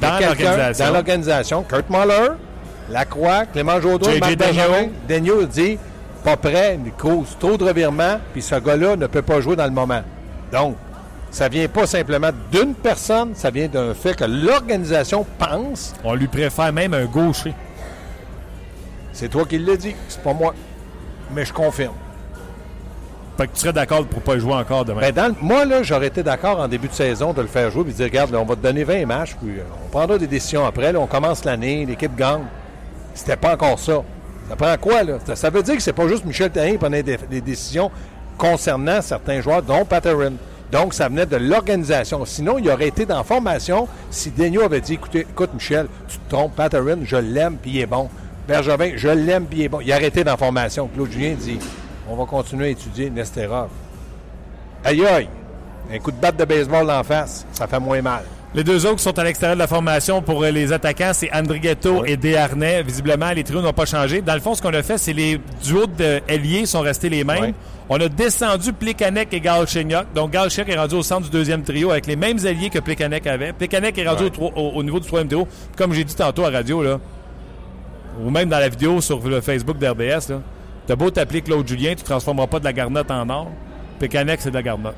Dans 0.00 0.18
l'organisation. 0.18 0.86
dans 0.86 0.92
l'organisation. 0.94 1.62
Kurt 1.64 1.90
Muller, 1.90 2.30
Lacroix, 2.88 3.44
Clément 3.52 3.78
JJ 3.78 4.20
Marc. 4.20 4.36
Benjamin. 4.36 4.88
Daigneault 5.06 5.44
dit 5.44 5.76
pas 6.24 6.38
prêt, 6.38 6.78
il 6.82 6.92
cause 6.92 7.36
trop 7.38 7.58
de 7.58 7.64
revirements, 7.64 8.20
puis 8.32 8.40
ce 8.40 8.54
gars-là 8.54 8.96
ne 8.96 9.06
peut 9.06 9.20
pas 9.20 9.42
jouer 9.42 9.54
dans 9.54 9.66
le 9.66 9.70
moment. 9.70 10.00
Donc, 10.50 10.76
ça 11.30 11.48
vient 11.48 11.68
pas 11.68 11.86
simplement 11.86 12.30
d'une 12.50 12.74
personne, 12.74 13.34
ça 13.34 13.50
vient 13.50 13.68
d'un 13.68 13.94
fait 13.94 14.16
que 14.16 14.24
l'organisation 14.24 15.26
pense. 15.38 15.94
On 16.04 16.14
lui 16.14 16.26
préfère 16.28 16.72
même 16.72 16.94
un 16.94 17.04
gaucher. 17.04 17.54
C'est 19.12 19.28
toi 19.28 19.44
qui 19.44 19.58
l'as 19.58 19.76
dit, 19.76 19.94
c'est 20.08 20.22
pas 20.22 20.32
moi. 20.32 20.54
Mais 21.34 21.44
je 21.44 21.52
confirme. 21.52 21.94
Fait 23.36 23.46
que 23.46 23.52
tu 23.52 23.60
serais 23.60 23.72
d'accord 23.72 24.04
pour 24.06 24.22
pas 24.22 24.38
jouer 24.38 24.54
encore 24.54 24.84
demain. 24.84 25.00
Ben, 25.00 25.12
dans 25.12 25.28
le- 25.28 25.34
moi, 25.40 25.64
là, 25.64 25.82
j'aurais 25.82 26.08
été 26.08 26.22
d'accord 26.22 26.58
en 26.58 26.66
début 26.66 26.88
de 26.88 26.92
saison 26.92 27.32
de 27.32 27.42
le 27.42 27.46
faire 27.46 27.70
jouer 27.70 27.82
et 27.82 27.84
de 27.84 27.90
dire 27.92 28.04
regarde, 28.06 28.32
là, 28.32 28.40
on 28.40 28.44
va 28.44 28.56
te 28.56 28.62
donner 28.62 28.82
20 28.84 29.06
matchs, 29.06 29.36
puis 29.40 29.58
euh, 29.58 29.62
on 29.86 29.90
prendra 29.90 30.18
des 30.18 30.26
décisions 30.26 30.66
après. 30.66 30.92
là, 30.92 30.98
on 30.98 31.06
commence 31.06 31.44
l'année, 31.44 31.84
l'équipe 31.86 32.16
gagne. 32.16 32.42
C'était 33.14 33.36
pas 33.36 33.54
encore 33.54 33.78
ça. 33.78 34.02
Ça 34.48 34.56
prend 34.56 34.76
quoi, 34.80 35.02
là? 35.04 35.18
Ça, 35.24 35.36
ça 35.36 35.50
veut 35.50 35.62
dire 35.62 35.76
que 35.76 35.82
c'est 35.82 35.92
pas 35.92 36.08
juste 36.08 36.24
Michel 36.24 36.50
Therrien 36.50 36.72
qui 36.72 36.78
prenait 36.78 37.02
des, 37.02 37.16
des 37.30 37.40
décisions 37.40 37.90
concernant 38.36 39.02
certains 39.02 39.40
joueurs, 39.40 39.62
dont 39.62 39.84
Patterson. 39.84 40.32
Donc, 40.72 40.92
ça 40.94 41.08
venait 41.08 41.26
de 41.26 41.36
l'organisation. 41.36 42.24
Sinon, 42.24 42.58
il 42.58 42.68
aurait 42.70 42.88
été 42.88 43.06
dans 43.06 43.16
la 43.18 43.24
formation 43.24 43.88
si 44.10 44.30
Daigneault 44.30 44.62
avait 44.64 44.80
dit 44.80 44.94
écoutez, 44.94 45.20
écoute, 45.20 45.50
Michel, 45.54 45.86
tu 46.08 46.18
te 46.18 46.30
trompes, 46.34 46.54
Patterson, 46.54 46.98
je 47.04 47.16
l'aime, 47.16 47.56
puis 47.60 47.70
il 47.72 47.80
est 47.80 47.86
bon. 47.86 48.08
Bergevin, 48.46 48.92
je 48.96 49.08
l'aime, 49.08 49.46
puis 49.46 49.60
il 49.60 49.64
est 49.64 49.68
bon. 49.68 49.80
Il 49.80 49.90
a 49.92 49.96
arrêté 49.96 50.24
dans 50.24 50.32
la 50.32 50.36
formation. 50.36 50.88
Claude 50.94 51.10
Julien 51.10 51.34
dit 51.38 51.58
on 52.10 52.16
va 52.16 52.24
continuer 52.24 52.66
à 52.66 52.68
étudier 52.70 53.10
Nesterov. 53.10 53.68
Aïe 54.84 55.04
aïe! 55.06 55.28
Un 55.92 55.98
coup 55.98 56.10
de 56.10 56.16
batte 56.16 56.36
de 56.38 56.44
baseball 56.44 56.90
en 56.90 57.02
face, 57.02 57.46
ça 57.52 57.66
fait 57.66 57.78
moins 57.80 58.00
mal. 58.02 58.22
Les 58.54 58.64
deux 58.64 58.86
autres 58.86 58.96
qui 58.96 59.02
sont 59.02 59.18
à 59.18 59.24
l'extérieur 59.24 59.56
de 59.56 59.58
la 59.60 59.66
formation 59.66 60.22
pour 60.22 60.42
euh, 60.42 60.50
les 60.50 60.72
attaquants, 60.72 61.10
c'est 61.12 61.30
Andrighetto 61.34 62.00
Oui. 62.02 62.12
et 62.12 62.16
Desharnais. 62.16 62.82
Visiblement, 62.82 63.30
les 63.32 63.44
trios 63.44 63.60
n'ont 63.60 63.74
pas 63.74 63.84
changé. 63.84 64.22
Dans 64.22 64.32
le 64.34 64.40
fond, 64.40 64.54
ce 64.54 64.62
qu'on 64.62 64.72
a 64.72 64.82
fait, 64.82 64.96
c'est 64.96 65.12
les 65.12 65.38
duos 65.62 65.86
de 65.86 66.20
ailiers 66.28 66.64
sont 66.64 66.80
restés 66.80 67.10
les 67.10 67.24
mêmes. 67.24 67.42
Oui. 67.42 67.54
On 67.90 67.98
a 68.00 68.08
descendu 68.08 68.72
Plekanec 68.74 69.32
et 69.32 69.40
Galchenyuk. 69.40 70.12
Donc, 70.14 70.30
Galchenyuk 70.32 70.68
est 70.68 70.78
rendu 70.78 70.94
au 70.96 71.02
centre 71.02 71.22
du 71.22 71.30
deuxième 71.30 71.62
trio 71.62 71.90
avec 71.90 72.06
les 72.06 72.16
mêmes 72.16 72.38
alliés 72.44 72.68
que 72.68 72.78
Plekanec 72.80 73.26
avait. 73.26 73.52
Plekanec 73.54 73.96
est 73.96 74.06
rendu 74.06 74.24
Ouais. 74.24 74.28
au, 74.28 74.32
tro- 74.32 74.52
au- 74.54 74.72
au 74.76 74.82
niveau 74.82 75.00
du 75.00 75.06
troisième 75.06 75.28
trio. 75.28 75.48
Comme 75.76 75.94
j'ai 75.94 76.04
dit 76.04 76.14
tantôt 76.14 76.44
à 76.44 76.50
radio, 76.50 76.82
là, 76.82 76.98
ou 78.22 78.28
même 78.30 78.48
dans 78.48 78.58
la 78.58 78.68
vidéo 78.68 79.00
sur 79.00 79.26
le 79.26 79.40
Facebook 79.40 79.78
d'RDS, 79.78 80.28
là, 80.30 80.40
t'as 80.86 80.96
beau 80.96 81.10
t'appeler 81.10 81.40
Claude 81.40 81.66
Julien, 81.66 81.94
tu 81.94 82.02
ne 82.02 82.06
transformeras 82.06 82.46
pas 82.46 82.58
de 82.58 82.64
la 82.64 82.72
garnotte 82.74 83.10
en 83.10 83.28
or. 83.30 83.48
Plekanec, 83.98 84.40
c'est 84.42 84.50
de 84.50 84.54
la 84.56 84.62
garnotte. 84.62 84.94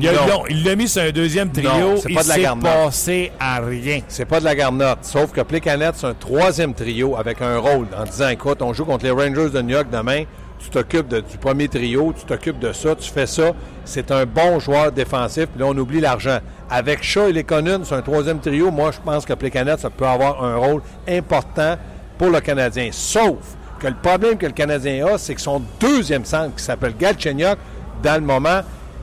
Il 0.00 0.08
a- 0.08 0.12
Non. 0.12 0.44
il 0.48 0.64
l'a 0.64 0.76
mis 0.76 0.88
sur 0.88 1.02
un 1.02 1.10
deuxième 1.10 1.50
trio. 1.52 1.68
Non, 1.70 1.96
c'est 1.98 2.08
il 2.08 2.14
pas 2.14 2.22
de 2.24 2.28
la 2.28 2.34
s'est 2.34 2.48
passé 2.62 3.32
à 3.38 3.60
rien. 3.60 4.00
C'est 4.08 4.24
pas 4.24 4.40
de 4.40 4.44
la 4.44 4.54
garnotte. 4.54 4.98
Sauf 5.02 5.30
que 5.30 5.42
Plecanet, 5.42 5.90
c'est 5.94 6.06
un 6.06 6.14
troisième 6.14 6.74
trio 6.74 7.16
avec 7.16 7.42
un 7.42 7.58
rôle 7.58 7.86
en 7.96 8.04
disant 8.04 8.28
écoute, 8.30 8.62
on 8.62 8.72
joue 8.72 8.84
contre 8.86 9.04
les 9.04 9.10
Rangers 9.10 9.50
de 9.50 9.60
New 9.62 9.70
York 9.74 9.88
demain. 9.92 10.24
Tu 10.58 10.70
t'occupes 10.70 11.08
du 11.08 11.36
premier 11.38 11.68
trio, 11.68 12.14
tu 12.18 12.24
t'occupes 12.24 12.58
de 12.58 12.72
ça, 12.72 12.94
tu 12.94 13.10
fais 13.10 13.26
ça. 13.26 13.52
C'est 13.84 14.10
un 14.10 14.24
bon 14.24 14.58
joueur 14.60 14.90
défensif. 14.92 15.46
Puis 15.46 15.60
là, 15.60 15.66
on 15.66 15.76
oublie 15.76 16.00
l'argent. 16.00 16.38
Avec 16.70 17.02
Shaw 17.02 17.28
et 17.28 17.32
Lekonen, 17.32 17.84
c'est 17.84 17.94
un 17.94 18.00
troisième 18.02 18.40
trio. 18.40 18.70
Moi, 18.70 18.90
je 18.92 18.98
pense 19.04 19.26
que 19.26 19.34
Plecanet, 19.34 19.76
ça 19.78 19.90
peut 19.90 20.06
avoir 20.06 20.42
un 20.42 20.56
rôle 20.56 20.80
important 21.06 21.76
pour 22.16 22.30
le 22.30 22.40
Canadien. 22.40 22.88
Sauf 22.92 23.36
que 23.78 23.86
le 23.88 23.94
problème 23.94 24.38
que 24.38 24.46
le 24.46 24.52
Canadien 24.52 25.06
a, 25.06 25.18
c'est 25.18 25.34
que 25.34 25.40
son 25.40 25.60
deuxième 25.78 26.24
centre, 26.24 26.54
qui 26.56 26.62
s'appelle 26.64 26.94
Galchenyuk, 26.98 27.58
dans 28.02 28.14
le 28.14 28.26
moment, 28.26 28.60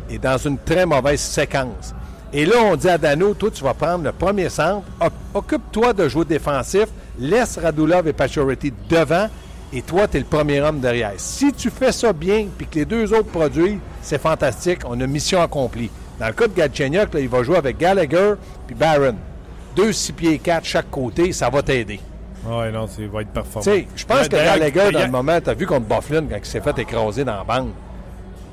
est 0.10 0.18
dans 0.18 0.38
une 0.38 0.58
très 0.58 0.86
mauvaise 0.88 1.20
séquence. 1.22 1.94
Et 2.34 2.46
là, 2.46 2.56
on 2.64 2.76
dit 2.76 2.90
à 2.90 2.98
Dano, 2.98 3.34
toi, 3.34 3.52
tu 3.52 3.64
vas 3.64 3.74
prendre 3.76 4.04
le 4.06 4.12
premier 4.14 4.50
centre, 4.50 4.84
oc- 5.00 5.12
occupe-toi 5.34 5.94
de 5.94 6.08
jouer 6.08 6.26
défensif, 6.26 6.86
laisse 7.20 7.60
Radulov 7.62 8.08
et 8.08 8.14
Pacioretty 8.14 8.74
devant, 8.90 9.28
et 9.74 9.82
toi, 9.82 10.08
tu 10.08 10.18
es 10.18 10.20
le 10.20 10.26
premier 10.26 10.62
homme 10.62 10.80
derrière. 10.80 11.14
Si 11.18 11.54
tu 11.54 11.70
fais 11.70 11.92
ça 11.92 12.12
bien, 12.14 12.48
puis 12.58 12.68
que 12.68 12.76
les 12.76 12.86
deux 12.86 13.14
autres 13.14 13.30
produisent, 13.30 13.80
c'est 14.02 14.22
fantastique, 14.22 14.80
on 14.86 15.00
a 15.00 15.08
mission 15.08 15.42
accomplie. 15.42 15.90
Dans 16.20 16.28
le 16.28 16.34
cas 16.34 16.48
de 16.48 16.54
Galchenyuk, 16.54 17.14
là, 17.14 17.20
il 17.20 17.30
va 17.30 17.44
jouer 17.44 17.58
avec 17.58 17.78
Gallagher 17.78 18.34
puis 18.68 18.76
Barron. 18.76 19.16
Deux 19.76 19.94
6 19.94 20.14
pieds 20.14 20.40
4 20.40 20.66
chaque 20.66 20.92
côté, 20.92 21.32
ça 21.32 21.50
va 21.50 21.62
t'aider. 21.62 22.00
Oui, 22.46 22.72
non, 22.72 22.88
c'est 22.88 23.06
va 23.06 23.22
être 23.22 23.30
performant. 23.30 23.64
Tu 23.64 23.72
sais, 23.72 23.88
je 23.96 24.06
pense 24.06 24.28
que 24.28 24.36
Gallagher, 24.36 24.92
dans 24.92 25.06
le 25.06 25.12
moment, 25.12 25.40
tu 25.40 25.50
as 25.50 25.54
vu 25.54 25.66
contre 25.66 25.86
Bufflin, 25.86 26.24
quand 26.30 26.38
il 26.38 26.46
s'est 26.46 26.62
fait 26.62 26.78
écraser 26.80 27.24
dans 27.24 27.38
la 27.38 27.44
bande, 27.44 27.72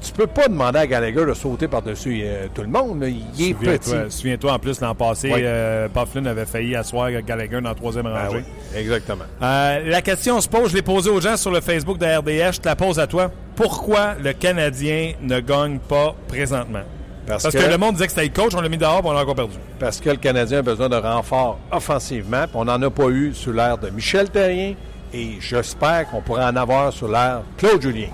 tu 0.01 0.13
peux 0.13 0.27
pas 0.27 0.49
demander 0.49 0.79
à 0.79 0.87
Gallagher 0.87 1.25
de 1.27 1.35
sauter 1.35 1.67
par-dessus 1.69 2.21
euh, 2.25 2.47
tout 2.55 2.63
le 2.63 2.69
monde. 2.69 3.01
là. 3.03 3.09
Il 3.09 3.49
est 3.51 3.55
petit. 3.55 3.91
Souviens-toi, 4.09 4.53
en 4.53 4.59
plus, 4.59 4.81
l'an 4.81 4.95
passé, 4.95 5.31
Oui. 5.33 5.41
euh, 5.43 5.89
Bufflin 5.89 6.25
avait 6.27 6.47
failli 6.47 6.77
asseoir 6.77 7.11
Gallagher 7.23 7.61
dans 7.61 7.69
la 7.71 7.75
troisième 7.75 8.05
Ben 8.05 8.13
rangée. 8.15 8.45
oui, 8.75 8.79
exactement. 8.81 9.25
Euh, 9.43 9.81
la 9.89 10.03
question 10.03 10.41
se 10.41 10.49
pose, 10.49 10.71
je 10.71 10.77
l'ai 10.77 10.83
posée 10.83 11.11
aux 11.11 11.21
gens 11.21 11.37
sur 11.37 11.51
le 11.51 11.61
Facebook 11.61 11.99
de 11.99 12.07
RDS, 12.07 12.55
je 12.55 12.61
te 12.61 12.69
la 12.69 12.77
pose 12.77 12.99
à 12.99 13.07
toi. 13.07 13.31
Pourquoi 13.57 14.15
le 14.23 14.33
Canadien 14.35 15.13
ne 15.21 15.41
gagne 15.41 15.79
pas 15.79 16.15
présentement? 16.29 16.83
Parce, 17.27 17.43
Parce 17.43 17.55
que, 17.57 17.61
que, 17.63 17.71
le 17.71 17.77
monde 17.77 17.93
disait 17.95 18.07
que 18.07 18.13
c'était 18.13 18.27
le 18.27 18.33
coach, 18.33 18.55
on 18.57 18.61
l'a 18.63 18.69
mis 18.71 18.79
dehors, 18.79 19.01
puis 19.01 19.09
on 19.11 19.13
l'a 19.13 19.21
encore 19.21 19.35
perdu. 19.35 19.57
parce 19.79 20.01
que 20.01 20.09
le 20.11 20.17
Canadien 20.17 20.61
a 20.61 20.63
besoin 20.63 20.89
de 20.89 20.97
renfort 20.97 21.59
offensivement, 21.71 22.43
puis 22.45 22.55
on 22.55 22.65
n'en 22.65 22.81
a 22.81 22.89
pas 22.91 23.09
eu 23.09 23.35
sous 23.35 23.53
l'ère 23.53 23.77
de 23.77 23.91
Michel 23.91 24.31
Terrien, 24.31 24.75
et 25.13 25.33
j'espère 25.41 26.09
qu'on 26.09 26.23
pourra 26.23 26.49
en 26.51 26.57
avoir 26.57 26.91
sous 26.93 27.07
l'ère 27.07 27.43
Claude 27.59 27.83
Julien. 27.83 28.09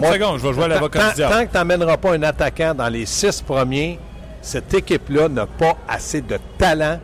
30 0.00 0.02
Moi, 0.02 0.12
secondes, 0.12 0.38
je 0.38 0.46
vais 0.46 0.52
jouer 0.52 0.64
à 0.64 0.68
l'avocat 0.68 1.08
du 1.08 1.14
diable. 1.14 1.34
Tant 1.34 1.46
que 1.46 1.50
tu 1.50 1.56
n'emmèneras 1.56 1.96
pas 1.96 2.12
un 2.14 2.22
attaquant 2.22 2.74
dans 2.74 2.88
les 2.88 3.06
six 3.06 3.40
premiers, 3.42 3.98
cette 4.42 4.72
équipe-là 4.74 5.28
n'a 5.28 5.46
pas 5.46 5.76
assez 5.88 6.20
de 6.20 6.38
talent 6.58 6.98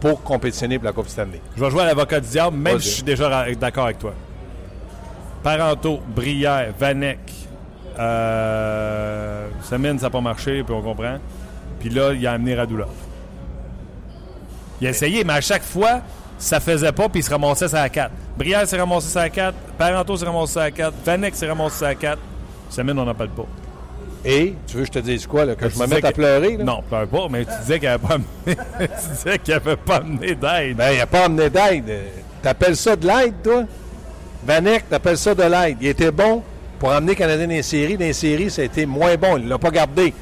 pour 0.00 0.22
compétitionner 0.22 0.78
pour 0.78 0.86
la 0.86 0.92
Coupe 0.92 1.08
Stanley. 1.08 1.40
Je 1.56 1.64
vais 1.64 1.70
jouer 1.70 1.82
à 1.82 1.86
l'avocat 1.86 2.20
du 2.20 2.28
diable, 2.28 2.56
même 2.56 2.78
si 2.78 2.88
je 2.88 2.94
suis 2.96 3.02
déjà 3.02 3.46
d'accord 3.54 3.84
avec 3.84 3.98
toi. 3.98 4.14
Parento, 5.42 6.00
Brière, 6.14 6.72
Vanek, 6.78 7.18
euh, 7.98 9.48
Semine, 9.62 9.98
ça 9.98 10.06
n'a 10.06 10.10
pas 10.10 10.20
marché, 10.20 10.62
puis 10.62 10.74
on 10.74 10.82
comprend. 10.82 11.18
Puis 11.80 11.90
là, 11.90 12.12
il 12.12 12.26
a 12.26 12.32
amené 12.32 12.54
Radulov. 12.54 12.88
Il 14.80 14.86
a 14.86 14.90
essayé, 14.90 15.22
mais 15.24 15.34
à 15.34 15.40
chaque 15.40 15.62
fois, 15.62 16.00
ça 16.44 16.60
faisait 16.60 16.92
pas, 16.92 17.08
puis 17.08 17.20
il 17.20 17.22
se 17.22 17.30
ramassait 17.30 17.68
ça 17.68 17.82
à 17.82 17.88
4. 17.88 18.10
Brière 18.36 18.68
s'est 18.68 18.78
ramassé 18.78 19.08
ça 19.08 19.22
à 19.22 19.28
4, 19.30 19.54
Parento 19.78 20.16
s'est 20.16 20.26
ramassé 20.26 20.52
ça 20.52 20.62
à 20.64 20.70
4, 20.70 20.94
Vanek 21.04 21.34
s'est 21.34 21.48
ramassé 21.48 21.78
ça 21.78 21.88
à 21.88 21.94
4. 21.94 22.18
Semine, 22.68 22.98
on 22.98 23.04
n'en 23.04 23.14
parle 23.14 23.30
pas. 23.30 23.46
Et, 24.26 24.54
tu 24.66 24.76
veux 24.76 24.82
que 24.82 24.86
je 24.86 24.92
te 24.92 24.98
dise 24.98 25.26
quoi, 25.26 25.44
là, 25.44 25.54
que 25.54 25.68
je 25.68 25.78
me 25.78 25.86
mette 25.86 26.04
à 26.04 26.12
pleurer? 26.12 26.56
là? 26.58 26.64
Non, 26.64 26.82
pleure 26.82 27.06
pas, 27.06 27.28
mais 27.30 27.44
tu 27.44 27.50
disais 27.60 27.78
qu'il 27.78 27.88
n'avait 27.88 28.06
pas 28.06 28.14
amené, 28.14 28.28
tu 28.78 29.08
disais 29.14 29.38
qu'il 29.38 29.54
avait 29.54 29.76
pas 29.76 29.96
amené 29.96 30.34
d'aide. 30.34 30.76
Ben, 30.76 30.92
il 30.92 30.98
n'a 30.98 31.06
pas 31.06 31.24
amené 31.24 31.48
d'aide. 31.48 31.92
T'appelles 32.42 32.76
ça 32.76 32.94
de 32.94 33.06
l'aide, 33.06 33.34
toi? 33.42 33.64
Vanek, 34.46 34.88
t'appelles 34.90 35.18
ça 35.18 35.34
de 35.34 35.42
l'aide. 35.42 35.78
Il 35.80 35.88
était 35.88 36.10
bon 36.10 36.42
pour 36.78 36.92
amener 36.92 37.12
le 37.12 37.18
Canadien 37.18 37.46
dans 37.46 37.52
les 37.52 37.62
séries. 37.62 37.96
Dans 37.96 38.04
les 38.04 38.12
séries, 38.12 38.50
ça 38.50 38.62
a 38.62 38.64
été 38.66 38.84
moins 38.84 39.16
bon. 39.16 39.38
Il 39.38 39.44
ne 39.44 39.48
l'a 39.48 39.58
pas 39.58 39.70
gardé. 39.70 40.12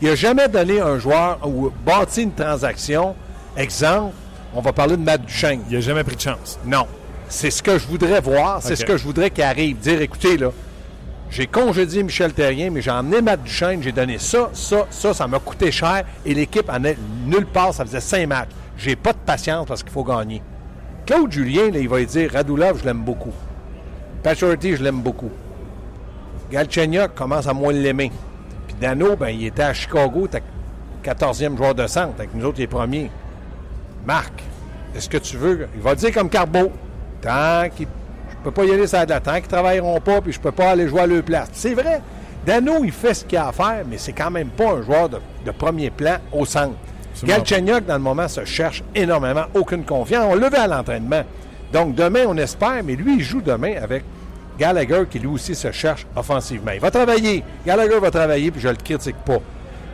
Il 0.00 0.08
n'a 0.08 0.14
jamais 0.14 0.46
donné 0.46 0.80
un 0.80 0.98
joueur 0.98 1.40
ou 1.44 1.72
bâti 1.84 2.22
une 2.22 2.34
transaction. 2.34 3.16
Exemple, 3.56 4.12
on 4.54 4.60
va 4.60 4.72
parler 4.72 4.96
de 4.96 5.02
Matt 5.02 5.22
Duchesne. 5.22 5.60
Il 5.68 5.74
n'a 5.74 5.80
jamais 5.80 6.04
pris 6.04 6.16
de 6.16 6.20
chance. 6.20 6.58
Non. 6.64 6.86
C'est 7.28 7.50
ce 7.50 7.62
que 7.62 7.78
je 7.78 7.86
voudrais 7.86 8.20
voir. 8.20 8.62
C'est 8.62 8.76
ce 8.76 8.84
que 8.84 8.96
je 8.96 9.02
voudrais 9.02 9.30
qu'il 9.30 9.44
arrive. 9.44 9.78
Dire, 9.78 10.00
écoutez, 10.00 10.36
là, 10.36 10.52
j'ai 11.30 11.46
congédié 11.46 12.02
Michel 12.02 12.32
Terrien, 12.32 12.70
mais 12.70 12.80
j'ai 12.80 12.90
emmené 12.90 13.20
Matt 13.20 13.42
Duchesne, 13.42 13.82
j'ai 13.82 13.92
donné 13.92 14.18
ça, 14.18 14.50
ça, 14.52 14.86
ça, 14.90 15.12
ça 15.12 15.26
m'a 15.26 15.40
coûté 15.40 15.72
cher 15.72 16.04
et 16.24 16.34
l'équipe 16.34 16.70
en 16.70 16.84
est 16.84 16.96
nulle 17.26 17.46
part. 17.46 17.74
Ça 17.74 17.84
faisait 17.84 18.00
cinq 18.00 18.28
matchs. 18.28 18.50
J'ai 18.78 18.94
pas 18.94 19.12
de 19.12 19.18
patience 19.18 19.66
parce 19.66 19.82
qu'il 19.82 19.92
faut 19.92 20.04
gagner. 20.04 20.42
Claude 21.04 21.32
Julien, 21.32 21.70
là, 21.70 21.78
il 21.78 21.88
va 21.88 21.98
lui 21.98 22.06
dire 22.06 22.30
Radulov, 22.32 22.80
je 22.80 22.84
l'aime 22.84 23.02
beaucoup. 23.02 23.32
Pachorty, 24.22 24.76
je 24.76 24.82
l'aime 24.82 25.00
beaucoup. 25.00 25.30
Galchenyuk 26.50 27.14
commence 27.14 27.46
à 27.46 27.52
moins 27.52 27.72
l'aimer. 27.72 28.12
Puis 28.66 28.76
Dano, 28.80 29.16
ben, 29.16 29.28
il 29.28 29.46
était 29.46 29.62
à 29.62 29.74
Chicago, 29.74 30.28
t'as 30.30 30.40
14e 31.04 31.56
joueur 31.56 31.74
de 31.74 31.86
centre, 31.86 32.14
avec 32.18 32.34
nous 32.34 32.44
autres 32.44 32.58
les 32.58 32.66
premiers. 32.66 33.10
Marc, 34.06 34.32
est-ce 34.94 35.08
que 35.08 35.18
tu 35.18 35.36
veux. 35.36 35.68
Il 35.74 35.82
va 35.82 35.94
dire 35.94 36.12
comme 36.12 36.30
Carbo. 36.30 36.70
Tant 37.20 37.68
qu'il. 37.74 37.88
Je 38.30 38.36
peux 38.44 38.50
pas 38.52 38.64
y 38.64 38.72
aller 38.72 38.86
ça 38.86 39.04
de 39.04 39.10
la 39.10 39.20
tant 39.20 39.34
qu'ils 39.34 39.48
travailleront 39.48 40.00
pas, 40.00 40.20
puis 40.20 40.32
je 40.32 40.40
peux 40.40 40.52
pas 40.52 40.70
aller 40.70 40.88
jouer 40.88 41.00
à 41.00 41.06
leur 41.06 41.22
place. 41.22 41.48
C'est 41.52 41.74
vrai. 41.74 42.00
Dano, 42.46 42.84
il 42.84 42.92
fait 42.92 43.12
ce 43.12 43.24
qu'il 43.24 43.38
a 43.38 43.48
à 43.48 43.52
faire, 43.52 43.82
mais 43.90 43.98
c'est 43.98 44.12
quand 44.12 44.30
même 44.30 44.48
pas 44.48 44.70
un 44.74 44.82
joueur 44.82 45.08
de, 45.08 45.18
de 45.44 45.50
premier 45.50 45.90
plan 45.90 46.18
au 46.32 46.44
centre. 46.44 46.76
Galchenyuk, 47.24 47.86
dans 47.86 47.94
le 47.94 48.00
moment, 48.00 48.28
se 48.28 48.44
cherche 48.44 48.84
énormément. 48.94 49.46
Aucune 49.54 49.84
confiance. 49.84 50.26
On 50.28 50.34
le 50.34 50.48
veut 50.48 50.58
à 50.58 50.68
l'entraînement. 50.68 51.22
Donc, 51.72 51.94
demain, 51.96 52.24
on 52.28 52.36
espère, 52.36 52.82
mais 52.84 52.94
lui, 52.94 53.16
il 53.16 53.22
joue 53.22 53.40
demain 53.40 53.74
avec 53.82 54.04
Gallagher, 54.58 55.04
qui 55.10 55.18
lui 55.18 55.26
aussi 55.26 55.54
se 55.54 55.72
cherche 55.72 56.06
offensivement. 56.14 56.70
Il 56.72 56.80
va 56.80 56.90
travailler. 56.90 57.42
Gallagher 57.66 57.98
va 57.98 58.10
travailler, 58.10 58.50
puis 58.50 58.60
je 58.60 58.68
le 58.68 58.76
critique 58.76 59.16
pas. 59.24 59.38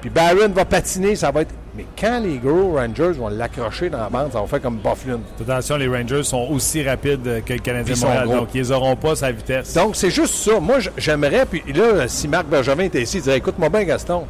Puis 0.01 0.11
Barron 0.11 0.49
va 0.49 0.65
patiner, 0.65 1.17
ça 1.17 1.31
va 1.31 1.43
être. 1.43 1.55
Mais 1.75 1.87
quand 1.99 2.21
les 2.23 2.37
gros 2.37 2.77
Rangers 2.77 3.13
vont 3.13 3.29
l'accrocher 3.29 3.89
dans 3.89 3.99
la 3.99 4.11
bande, 4.11 4.31
ça 4.33 4.41
va 4.43 4.47
faire 4.47 4.61
comme 4.61 4.77
Bufflin. 4.77 5.21
Attention, 5.41 5.77
les 5.77 5.89
Rangers 5.89 6.23
sont 6.23 6.47
aussi 6.51 6.83
rapides 6.87 7.27
euh, 7.27 7.41
que 7.41 7.55
le 7.55 7.61
Canadien 7.61 7.95
Montréal. 7.97 8.29
Donc, 8.29 8.49
ils 8.55 8.59
les 8.59 8.71
auront 8.73 8.95
pas 8.95 9.17
sa 9.17 9.33
vitesse. 9.33 9.73
Donc, 9.73 9.97
c'est 9.97 10.11
juste 10.11 10.35
ça. 10.35 10.61
Moi, 10.61 10.79
j'aimerais, 10.99 11.47
puis 11.47 11.63
là, 11.73 12.07
si 12.09 12.29
Marc 12.29 12.47
Bergevin 12.47 12.85
était 12.85 13.01
ici, 13.01 13.19
il 13.19 13.23
dirait 13.23 13.39
Écoute-moi 13.39 13.71
bien, 13.71 13.85
Gaston, 13.85 14.25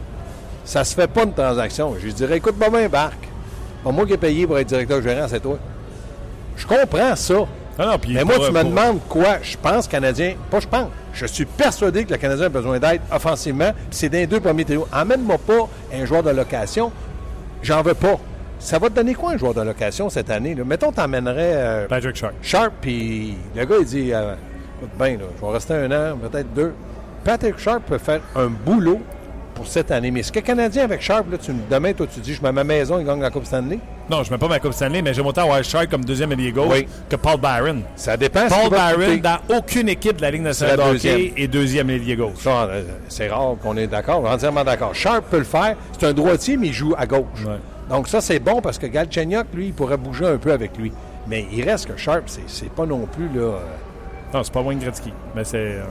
ça 0.65 0.85
se 0.85 0.95
fait 0.95 1.09
pas 1.09 1.25
une 1.25 1.33
transaction. 1.33 1.97
Je 1.99 2.05
lui 2.07 2.13
dirais 2.15 2.37
Écoute-moi 2.37 2.71
bien, 2.71 2.89
Marc. 2.89 3.19
Pas 3.83 3.91
moi 3.91 4.07
qui 4.07 4.13
ai 4.13 4.17
payé 4.19 4.47
pour 4.47 4.57
être 4.61 4.69
directeur 4.69 5.03
gérant, 5.03 5.27
c'est 5.29 5.41
toi. 5.41 5.59
Je 6.57 6.65
comprends 6.65 7.17
ça. 7.17 7.35
Ah 7.77 7.87
non, 7.87 7.93
Mais 8.09 8.23
moi, 8.23 8.35
tu 8.37 8.53
me 8.53 8.61
pour- 8.61 8.71
demandes 8.71 9.01
quoi? 9.09 9.39
Je 9.43 9.57
pense 9.61 9.89
Canadien. 9.89 10.35
Pas 10.49 10.61
je 10.61 10.69
pense. 10.69 10.89
Je 11.15 11.27
suis 11.27 11.47
persuadé 11.47 12.05
que 12.05 12.11
le 12.13 12.19
Canadien 12.19 12.47
a 12.47 12.49
besoin 12.51 12.79
d'aide 12.79 13.01
offensivement. 13.11 13.73
C'est 13.91 14.09
d'un 14.11 14.27
deux 14.27 14.39
premiers 14.39 14.65
trios. 14.65 14.87
Emmène-moi 14.93 15.39
pas 15.39 15.69
un 15.93 16.05
joueur 16.05 16.23
de 16.23 16.31
location. 16.31 16.93
J'en 17.63 17.83
veux 17.83 17.95
pas. 17.95 18.19
Ça 18.59 18.79
va 18.79 18.89
te 18.89 18.95
donner 18.95 19.15
quoi 19.15 19.33
un 19.33 19.37
joueur 19.37 19.55
de 19.55 19.61
location 19.61 20.09
cette 20.09 20.31
année? 20.31 20.55
Là? 20.55 20.65
Mettons, 20.65 20.93
t'emmènerais 20.93 21.53
euh, 21.55 21.87
Patrick 21.89 22.17
Sharp. 22.17 22.35
Sharp, 22.43 22.73
puis 22.81 23.37
le 23.57 23.65
gars, 23.65 23.77
il 23.81 23.87
dit 23.87 24.13
euh, 24.13 24.35
là, 24.99 25.09
je 25.09 25.47
vais 25.47 25.53
rester 25.53 25.75
un 25.75 25.91
an, 25.91 26.17
peut-être 26.17 26.53
deux. 26.55 26.73
Patrick 27.25 27.59
Sharp 27.59 27.83
peut 27.85 27.99
faire 27.99 28.21
un 28.37 28.47
boulot 28.47 29.01
pour 29.55 29.67
cette 29.67 29.91
année. 29.91 30.11
Mais 30.11 30.23
ce 30.23 30.33
que 30.33 30.41
Canadien 30.41 30.85
avec 30.85 31.01
Sharp, 31.03 31.31
là, 31.31 31.39
tu, 31.39 31.53
demain, 31.71 31.93
toi, 31.93 32.07
tu 32.13 32.21
dis 32.21 32.35
je 32.35 32.43
mets 32.43 32.53
ma 32.53 32.65
maison, 32.65 32.99
il 32.99 33.07
gagne 33.07 33.21
la 33.21 33.31
Coupe 33.31 33.47
Stanley? 33.47 33.79
Non, 34.13 34.23
je 34.23 34.31
mets 34.31 34.37
pas 34.37 34.47
ma 34.47 34.59
Coupe 34.61 34.75
Stanley, 34.75 35.01
mais 35.01 35.15
j'aime 35.15 35.25
autant 35.27 35.49
Sharp 35.63 35.89
comme 35.89 36.05
deuxième 36.05 36.31
ailier 36.33 36.53
gauche 36.53 36.67
Oui. 36.71 36.87
que 37.09 37.17
Paul 37.17 37.39
Byron. 37.41 37.81
Ça 37.97 38.15
dépend 38.15 38.47
Paul 38.47 38.69
Byron, 38.69 39.21
dans 39.21 39.57
aucune 39.57 39.89
équipe 39.89 40.17
de 40.19 40.23
la 40.23 40.31
Ligue 40.31 40.43
nationale 40.43 40.77
de 40.77 40.83
hockey, 40.83 41.33
est 41.35 41.49
deuxième 41.49 41.89
ailier 41.89 42.15
gauche. 42.15 42.47
Euh, 42.47 42.83
c'est 43.09 43.29
rare 43.29 43.55
qu'on 43.63 43.75
est 43.79 43.87
d'accord, 43.87 44.23
entièrement 44.31 44.65
d'accord. 44.65 44.95
Sharp 44.95 45.25
peut 45.31 45.39
le 45.39 45.45
faire. 45.45 45.77
C'est 45.99 46.05
un 46.07 46.13
droitier, 46.13 46.59
mais 46.59 46.67
il 46.67 46.73
joue 46.75 46.95
à 46.99 47.07
gauche. 47.07 47.23
Ouais. 47.47 47.57
Donc 47.89 48.07
ça, 48.07 48.21
c'est 48.21 48.39
bon 48.39 48.61
parce 48.61 48.79
que 48.79 48.87
Galchenyuk, 48.87 49.47
lui, 49.55 49.69
il 49.69 49.73
pourrait 49.73 49.97
bouger 49.97 50.27
un 50.27 50.37
peu 50.37 50.53
avec 50.53 50.77
lui. 50.77 50.93
Mais 51.27 51.47
il 51.51 51.65
reste 51.67 51.87
que 51.87 51.97
Sharp, 51.97 52.25
c'est, 52.27 52.43
c'est 52.49 52.71
pas 52.71 52.85
non 52.85 53.07
plus 53.07 53.29
là. 53.35 53.41
euh, 53.47 53.59
Non, 54.35 54.43
c'est 54.45 54.53
pas 54.53 54.61
Wayne 54.61 54.79
Gretzky. 54.79 55.13
Mais 55.35 55.45
c'est. 55.45 55.57
euh, 55.57 55.83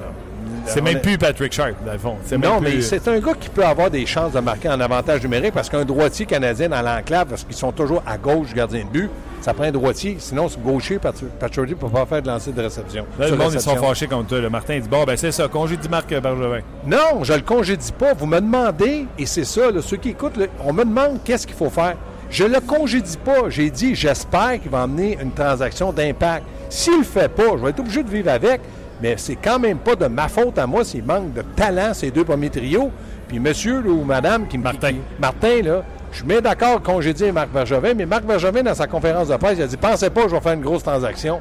c'est 0.65 0.81
même 0.81 0.97
est- 0.97 1.01
plus 1.01 1.17
Patrick 1.17 1.51
Sharp, 1.53 1.73
dans 1.85 1.91
le 1.93 1.97
fond. 1.97 2.15
Non, 2.41 2.59
mais 2.61 2.81
c'est 2.81 3.07
un 3.07 3.19
gars 3.19 3.33
qui 3.39 3.49
peut 3.49 3.65
avoir 3.65 3.89
des 3.89 4.05
chances 4.05 4.33
de 4.33 4.39
marquer 4.39 4.69
en 4.69 4.79
avantage 4.79 5.21
numérique 5.23 5.53
parce 5.53 5.69
qu'un 5.69 5.85
droitier 5.85 6.25
canadien 6.25 6.69
dans 6.69 6.81
l'enclave, 6.81 7.27
parce 7.27 7.43
qu'ils 7.43 7.55
sont 7.55 7.71
toujours 7.71 8.03
à 8.05 8.17
gauche 8.17 8.53
gardien 8.53 8.83
de 8.83 8.89
but, 8.89 9.09
ça 9.41 9.53
prend 9.53 9.63
un 9.63 9.71
droitier. 9.71 10.17
Sinon, 10.19 10.47
c'est 10.49 10.61
gaucher, 10.61 10.99
Patrick 10.99 11.69
ne 11.69 11.73
peut 11.75 11.89
pas 11.89 12.05
faire 12.05 12.21
de 12.21 12.27
lancer 12.27 12.51
de 12.51 12.61
réception. 12.61 13.05
Là, 13.17 13.27
le 13.29 13.35
monde, 13.35 13.53
ils 13.53 13.59
sont 13.61 13.75
fâchés 13.75 14.07
contre 14.07 14.27
toi. 14.27 14.39
Le 14.39 14.49
Martin 14.49 14.79
dit 14.79 14.87
Bon, 14.87 15.03
ben 15.03 15.17
c'est 15.17 15.31
ça, 15.31 15.47
congédie 15.47 15.89
Marc 15.89 16.09
Bergevin. 16.09 16.59
Non, 16.85 17.23
je 17.23 17.33
le 17.33 17.41
congédie 17.41 17.91
pas. 17.91 18.13
Vous 18.13 18.27
me 18.27 18.39
demandez, 18.39 19.05
et 19.17 19.25
c'est 19.25 19.45
ça, 19.45 19.71
là, 19.71 19.81
ceux 19.81 19.97
qui 19.97 20.09
écoutent, 20.09 20.37
là, 20.37 20.45
on 20.63 20.73
me 20.73 20.83
demande 20.85 21.19
qu'est-ce 21.23 21.47
qu'il 21.47 21.55
faut 21.55 21.69
faire. 21.71 21.95
Je 22.29 22.43
le 22.45 22.59
congédie 22.61 23.17
pas. 23.17 23.49
J'ai 23.49 23.69
dit, 23.69 23.93
j'espère 23.95 24.61
qu'il 24.61 24.71
va 24.71 24.83
amener 24.83 25.17
une 25.21 25.31
transaction 25.31 25.91
d'impact. 25.91 26.43
S'il 26.69 26.99
le 26.99 27.03
fait 27.03 27.27
pas, 27.27 27.43
je 27.57 27.63
vais 27.63 27.71
être 27.71 27.79
obligé 27.81 28.03
de 28.03 28.09
vivre 28.09 28.29
avec, 28.31 28.61
mais 29.01 29.15
c'est 29.17 29.35
quand 29.35 29.59
même 29.59 29.77
pas 29.77 29.95
de 29.95 30.05
ma 30.07 30.27
faute 30.27 30.57
à 30.57 30.67
moi 30.67 30.83
s'il 30.83 31.03
manque 31.03 31.33
de 31.33 31.41
talent, 31.55 31.93
ces 31.93 32.11
deux 32.11 32.23
premiers 32.23 32.49
trios. 32.49 32.91
Puis 33.27 33.39
monsieur 33.39 33.81
là, 33.81 33.89
ou 33.89 34.03
madame 34.03 34.47
qui 34.47 34.57
me 34.57 34.63
Martin. 34.63 34.89
qui- 34.91 34.99
Martin, 35.19 35.61
là, 35.63 35.83
je 36.11 36.23
bien 36.23 36.41
d'accord 36.41 36.81
congédier 36.81 37.31
Marc 37.31 37.49
Bergevin, 37.49 37.93
mais 37.93 38.05
Marc 38.05 38.23
Bergevin, 38.25 38.63
dans 38.63 38.75
sa 38.75 38.87
conférence 38.87 39.29
de 39.29 39.35
presse, 39.37 39.57
il 39.57 39.63
a 39.63 39.67
dit 39.67 39.77
Pensez 39.77 40.09
pas, 40.09 40.27
je 40.27 40.35
vais 40.35 40.41
faire 40.41 40.53
une 40.53 40.61
grosse 40.61 40.83
transaction. 40.83 41.39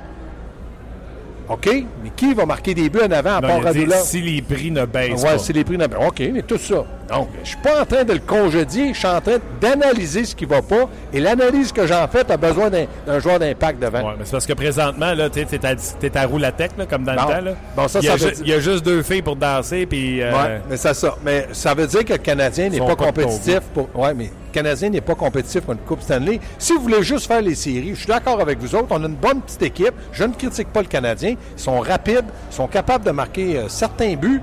OK, 1.48 1.66
mais 2.04 2.10
qui 2.14 2.32
va 2.32 2.46
marquer 2.46 2.74
des 2.74 2.88
buts 2.88 3.00
en 3.04 3.10
avant 3.10 3.36
à 3.38 3.40
Non, 3.40 3.48
part 3.48 3.58
il 3.62 3.66
a 3.66 3.72
dit, 3.72 3.78
Radulov? 3.80 4.02
si 4.04 4.20
les 4.22 4.40
prix 4.40 4.70
ne 4.70 4.84
baissent 4.84 5.20
Ouais, 5.24 5.32
pas. 5.32 5.38
c'est 5.38 5.52
les 5.52 5.64
prix 5.64 5.76
n'avaient- 5.76 5.96
OK, 5.96 6.22
mais 6.32 6.42
tout 6.42 6.58
ça. 6.58 6.84
Donc, 7.12 7.28
je 7.42 7.48
suis 7.48 7.56
pas 7.58 7.82
en 7.82 7.84
train 7.84 8.04
de 8.04 8.12
le 8.12 8.18
congédier, 8.20 8.92
je 8.94 8.98
suis 8.98 9.08
en 9.08 9.20
train 9.20 9.38
d'analyser 9.60 10.24
ce 10.24 10.34
qui 10.34 10.44
va 10.44 10.62
pas. 10.62 10.88
Et 11.12 11.20
l'analyse 11.20 11.72
que 11.72 11.86
j'en 11.86 12.06
fais, 12.08 12.30
a 12.30 12.36
besoin 12.36 12.70
d'un 12.70 13.18
joueur 13.18 13.38
d'impact 13.38 13.80
devant. 13.82 13.98
Ouais, 14.10 14.14
mais 14.18 14.24
c'est 14.24 14.32
parce 14.32 14.46
que 14.46 14.52
présentement, 14.52 15.12
là, 15.14 15.28
tu 15.28 15.40
es 15.40 16.16
à, 16.16 16.20
à 16.22 16.26
Roulatec, 16.26 16.72
là, 16.78 16.86
comme 16.86 17.04
dans 17.04 17.14
Bon. 17.14 17.22
le 17.28 17.34
temps. 17.34 17.40
Là. 17.44 17.50
Bon, 17.76 17.88
ça, 17.88 17.98
il, 18.00 18.04
y 18.04 18.08
a 18.08 18.18
ça 18.18 18.26
veut 18.26 18.32
il 18.40 18.48
y 18.48 18.52
a 18.52 18.60
juste 18.60 18.84
deux 18.84 19.02
filles 19.02 19.22
pour 19.22 19.36
danser, 19.36 19.86
puis. 19.86 20.22
euh, 20.22 20.30
Ouais, 20.32 20.60
mais 20.68 20.76
c'est 20.76 20.94
ça. 20.94 21.16
Mais 21.24 21.48
ça 21.52 21.74
veut 21.74 21.86
dire 21.86 22.04
que 22.04 22.12
le 22.12 22.18
Canadien 22.18 22.68
n'est 22.68 22.78
pas 22.78 22.94
compétitif 22.96 23.60
pour. 23.74 23.88
Ouais, 23.94 24.14
mais 24.14 24.24
le 24.24 24.52
Canadien 24.52 24.90
n'est 24.90 25.00
pas 25.00 25.14
compétitif 25.14 25.62
pour 25.62 25.72
une 25.74 25.80
Coupe 25.80 26.02
Stanley. 26.02 26.38
Si 26.58 26.72
vous 26.74 26.80
voulez 26.82 27.02
juste 27.02 27.26
faire 27.26 27.42
les 27.42 27.54
séries, 27.54 27.90
je 27.94 27.98
suis 28.00 28.06
d'accord 28.06 28.40
avec 28.40 28.58
vous 28.60 28.74
autres. 28.74 28.86
On 28.90 29.02
a 29.02 29.06
une 29.06 29.14
bonne 29.14 29.40
petite 29.40 29.62
équipe. 29.62 29.94
Je 30.12 30.24
ne 30.24 30.32
critique 30.32 30.68
pas 30.72 30.80
le 30.82 30.88
Canadien. 30.88 31.34
Ils 31.56 31.60
sont 31.62 31.80
rapides, 31.80 32.24
ils 32.50 32.54
sont 32.54 32.66
capables 32.68 33.04
de 33.04 33.10
marquer 33.10 33.58
euh, 33.58 33.68
certains 33.68 34.14
buts, 34.14 34.40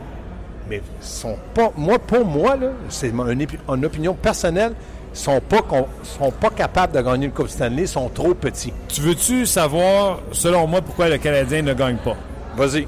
mais 0.70 0.82
sont 1.02 1.38
pas. 1.54 1.72
Moi, 1.76 2.00
pour 2.00 2.26
moi, 2.26 2.56
c'est 2.90 3.12
mon- 3.12 3.28
une, 3.28 3.86
opinion 3.86 4.14
personnelle. 4.14 4.74
Ils 5.14 5.18
sont 5.18 5.42
pas, 5.42 5.62
sont 6.04 6.32
pas 6.32 6.50
capables 6.50 6.94
de 6.94 7.02
gagner 7.02 7.26
une 7.26 7.32
Coupe 7.32 7.50
Stanley, 7.50 7.84
ils 7.84 7.88
sont 7.88 8.10
trop 8.10 8.34
petits. 8.34 8.74
Tu 8.88 9.02
veux-tu 9.02 9.46
savoir, 9.46 10.20
selon 10.32 10.68
moi, 10.68 10.82
pourquoi 10.82 11.10
le 11.10 11.18
Canadien 11.18 11.64
ne 11.64 11.74
gagne 11.74 11.98
pas? 11.98 12.16
Vas-y. 12.56 12.88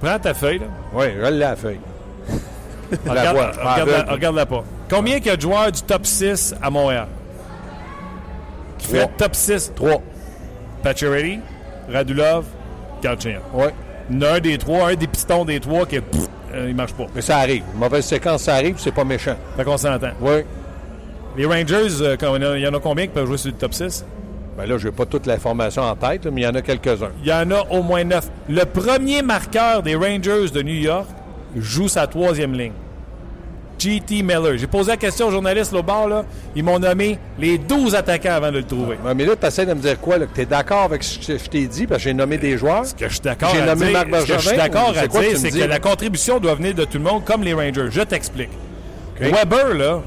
Prends 0.00 0.18
ta 0.18 0.34
feuille, 0.34 0.58
là. 0.58 0.66
Oui, 0.92 1.04
à 1.24 1.30
la 1.30 1.54
feuille. 1.54 1.78
la 3.06 3.12
regarde. 3.12 3.56
Ah, 3.62 3.74
aveugle. 3.74 4.10
regarde-la 4.10 4.46
pas. 4.46 4.64
Combien 4.90 5.16
il 5.18 5.26
y 5.26 5.30
a 5.30 5.36
de 5.36 5.40
joueurs 5.40 5.70
du 5.70 5.82
top 5.82 6.04
6 6.04 6.54
à 6.60 6.70
Montréal? 6.70 7.06
Qui 8.78 8.88
fait 8.88 9.08
top 9.16 9.34
6? 9.34 9.72
Trois. 9.76 10.02
Pacioretty, 10.82 11.38
Radulov, 11.88 12.44
Galchenyuk. 13.02 13.42
Oui. 13.54 13.68
Il 14.10 14.16
y 14.16 14.18
en 14.26 14.30
a 14.30 14.34
un 14.36 14.40
des 14.40 14.58
trois, 14.58 14.88
un 14.90 14.94
des 14.94 15.06
pistons 15.06 15.44
des 15.44 15.60
trois 15.60 15.86
qui, 15.86 16.00
pff, 16.00 16.22
euh, 16.54 16.66
il 16.68 16.74
marche 16.74 16.92
pas. 16.92 17.06
Mais 17.14 17.22
ça 17.22 17.38
arrive. 17.38 17.62
Mauvaise 17.74 18.04
séquence, 18.04 18.42
ça 18.42 18.54
arrive, 18.56 18.74
c'est 18.78 18.92
pas 18.94 19.04
méchant. 19.04 19.36
Fait 19.56 19.64
qu'on 19.64 19.76
s'entend. 19.76 20.10
Oui. 20.20 20.42
Les 21.36 21.46
Rangers, 21.46 21.88
euh, 22.02 22.16
quand- 22.18 22.36
il 22.36 22.60
y 22.60 22.66
en 22.68 22.74
a 22.74 22.80
combien 22.80 23.06
qui 23.06 23.12
peuvent 23.12 23.26
jouer 23.26 23.38
sur 23.38 23.50
le 23.50 23.56
top 23.56 23.72
6? 23.72 24.04
Ben 24.58 24.66
là, 24.66 24.76
je 24.76 24.86
n'ai 24.88 24.92
pas 24.92 25.06
toute 25.06 25.26
l'information 25.26 25.82
en 25.82 25.96
tête, 25.96 26.26
là, 26.26 26.30
mais 26.30 26.42
il 26.42 26.44
y 26.44 26.46
en 26.46 26.54
a 26.54 26.60
quelques-uns. 26.60 27.08
Il 27.22 27.28
y 27.28 27.32
en 27.32 27.50
a 27.50 27.62
au 27.70 27.82
moins 27.82 28.04
neuf. 28.04 28.28
Le 28.50 28.64
premier 28.64 29.22
marqueur 29.22 29.82
des 29.82 29.94
Rangers 29.94 30.50
de 30.52 30.62
New 30.62 30.74
York 30.74 31.06
joue 31.56 31.88
sa 31.88 32.06
troisième 32.06 32.52
ligne. 32.52 32.72
G.T. 33.82 34.22
Miller. 34.22 34.56
J'ai 34.56 34.66
posé 34.66 34.92
la 34.92 34.96
question 34.96 35.26
aux 35.26 35.30
journalistes 35.32 35.72
là, 35.72 35.80
au 35.80 35.82
bar. 35.82 36.06
Là. 36.08 36.24
Ils 36.54 36.62
m'ont 36.62 36.78
nommé 36.78 37.18
les 37.38 37.58
12 37.58 37.94
attaquants 37.94 38.34
avant 38.34 38.50
de 38.52 38.58
le 38.58 38.62
trouver. 38.64 38.96
Ouais, 39.04 39.14
mais 39.14 39.24
là, 39.24 39.34
tu 39.34 39.46
essaies 39.46 39.66
de 39.66 39.74
me 39.74 39.80
dire 39.80 39.98
quoi? 40.00 40.18
Que 40.20 40.24
tu 40.34 40.40
es 40.42 40.46
d'accord 40.46 40.82
avec 40.82 41.02
ce 41.02 41.18
que 41.18 41.38
je 41.38 41.44
t'ai 41.50 41.66
dit, 41.66 41.86
parce 41.86 41.98
que 41.98 42.04
j'ai 42.04 42.14
nommé 42.14 42.38
des 42.38 42.56
joueurs. 42.56 42.86
Ce 42.86 42.94
que 42.94 43.08
je 43.08 43.14
suis 43.14 43.20
d'accord 43.20 43.50
J'ai 43.52 43.60
à 43.60 43.66
nommé 43.66 43.86
dire, 43.86 43.92
Marc 44.06 44.22
ce 44.22 44.32
que 44.32 44.38
je 44.38 44.48
suis 44.48 44.56
d'accord 44.56 44.94
à 44.96 45.08
quoi 45.08 45.20
dire, 45.22 45.36
c'est 45.36 45.50
que 45.50 45.64
la 45.64 45.80
contribution 45.80 46.38
doit 46.38 46.54
venir 46.54 46.74
de 46.74 46.84
tout 46.84 46.98
le 46.98 47.04
monde, 47.04 47.24
comme 47.24 47.42
les 47.42 47.54
Rangers. 47.54 47.88
Je 47.90 48.02
t'explique. 48.02 48.50
Weber, 49.20 49.74
là, 49.74 50.00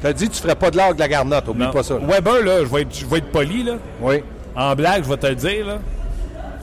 Tu 0.00 0.06
as 0.06 0.12
dit 0.12 0.28
que 0.28 0.32
tu 0.34 0.38
ne 0.38 0.42
ferais 0.42 0.54
pas 0.56 0.70
de 0.70 0.76
l'art 0.76 0.94
de 0.94 1.00
la 1.00 1.08
garnotte, 1.08 1.48
oublie 1.48 1.64
non. 1.64 1.72
pas 1.72 1.82
ça. 1.82 1.94
là. 1.94 2.00
Weber, 2.06 2.42
là, 2.44 2.58
je 2.60 2.64
vais 2.74 2.82
être, 2.82 2.94
je 2.98 3.06
vais 3.06 3.18
être 3.18 3.30
poli, 3.30 3.62
là. 3.64 3.74
Oui. 4.00 4.22
En 4.56 4.74
blague, 4.74 5.04
je 5.04 5.08
vais 5.08 5.16
te 5.16 5.26
le 5.26 5.34
dire, 5.34 5.66
là. 5.66 5.78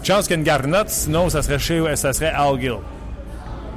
Chance 0.04 0.24
qu'il 0.28 0.32
y 0.32 0.34
a 0.34 0.38
une 0.40 0.44
garnotte, 0.44 0.90
sinon 0.90 1.30
ça 1.30 1.42
serait, 1.42 1.60
chez, 1.60 1.84
ça 1.96 2.14
serait 2.14 2.32
Al 2.36 2.60
Gill. 2.60 2.76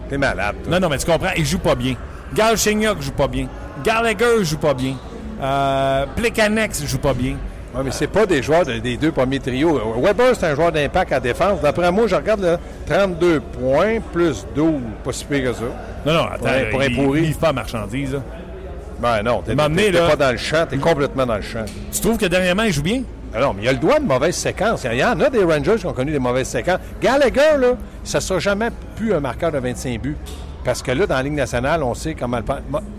T'es 0.09 0.19
malade, 0.19 0.57
toi. 0.63 0.73
Non, 0.73 0.81
non, 0.81 0.89
mais 0.89 0.99
tu 0.99 1.07
comprends, 1.07 1.31
il 1.37 1.45
joue 1.47 1.59
pas 1.59 1.75
bien. 1.75 1.95
Galchenyuk 2.35 3.01
joue 3.03 3.13
pas 3.13 3.29
bien. 3.29 3.47
Gallagher 3.85 4.43
joue 4.45 4.59
pas 4.59 4.75
bien. 4.75 4.95
Euh, 5.43 6.07
Plekanex 6.17 6.85
joue 6.87 6.99
pas 6.99 7.15
bien. 7.15 7.37
Ouais, 7.75 7.81
mais 7.85 7.91
c'est 7.91 8.07
pas 8.07 8.27
des 8.27 8.43
joueurs 8.43 8.67
de- 8.67 8.79
des 8.79 8.97
deux 8.99 9.13
premiers 9.13 9.41
trios. 9.41 9.81
Weber, 9.99 10.37
c'est 10.39 10.47
un 10.47 10.55
joueur 10.55 10.71
d'impact 10.73 11.13
à 11.13 11.21
défense. 11.21 11.61
D'après 11.63 11.91
moi, 11.91 12.07
je 12.07 12.15
regarde 12.15 12.43
là, 12.43 12.59
32 12.87 13.41
points 13.41 13.99
plus 14.13 14.47
12. 14.55 14.75
Pas 15.03 15.13
si 15.13 15.25
pire 15.25 15.45
que 15.51 15.53
ça. 15.55 15.65
Non, 16.05 16.13
non, 16.13 16.25
attends, 16.33 16.49
pour 16.71 16.81
un 16.83 16.85
il 16.87 16.95
pourri. 16.97 17.21
livre 17.23 17.39
pas 17.39 17.53
marchandise. 17.53 18.13
là. 18.13 18.19
Ben 19.01 19.23
non, 19.23 19.43
t'es 19.43 19.55
là. 19.55 20.07
pas 20.07 20.17
dans 20.17 20.31
le 20.31 20.37
champ, 20.37 20.65
t'es 20.69 20.77
complètement 20.77 21.27
dans 21.27 21.37
le 21.37 21.43
champ. 21.43 21.65
Tu 21.91 22.01
trouves 22.01 22.19
que 22.19 22.27
dernièrement, 22.27 22.63
il 22.65 22.73
joue 22.73 22.83
bien? 22.83 23.03
Ah 23.35 23.41
non, 23.41 23.55
mais 23.55 23.63
il 23.63 23.65
y 23.65 23.69
a 23.69 23.73
le 23.73 23.79
droit 23.79 23.99
de 23.99 24.05
mauvaise 24.05 24.37
séquence. 24.37 24.85
Il 24.85 24.99
y 24.99 25.05
en 25.05 25.19
a 25.19 25.31
des 25.31 25.43
Rangers 25.43 25.77
qui 25.79 25.87
ont 25.87 25.93
connu 25.95 26.13
des 26.13 26.19
mauvaises 26.19 26.49
séquences. 26.49 26.79
Gallagher, 27.01 27.57
là, 27.59 27.69
ça 28.05 28.19
ne 28.19 28.23
sera 28.23 28.39
jamais 28.39 28.69
plus 28.95 29.15
un 29.15 29.21
marqueur 29.21 29.51
de 29.51 29.59
25 29.59 29.99
buts. 30.01 30.17
Parce 30.65 30.83
que 30.83 30.93
là, 30.93 31.07
dans 31.07 31.17
la 31.17 31.23
Ligue 31.23 31.33
nationale, 31.35 31.83
on 31.83 31.95
sait 31.95 32.15
comment 32.15 32.39
le 32.39 32.45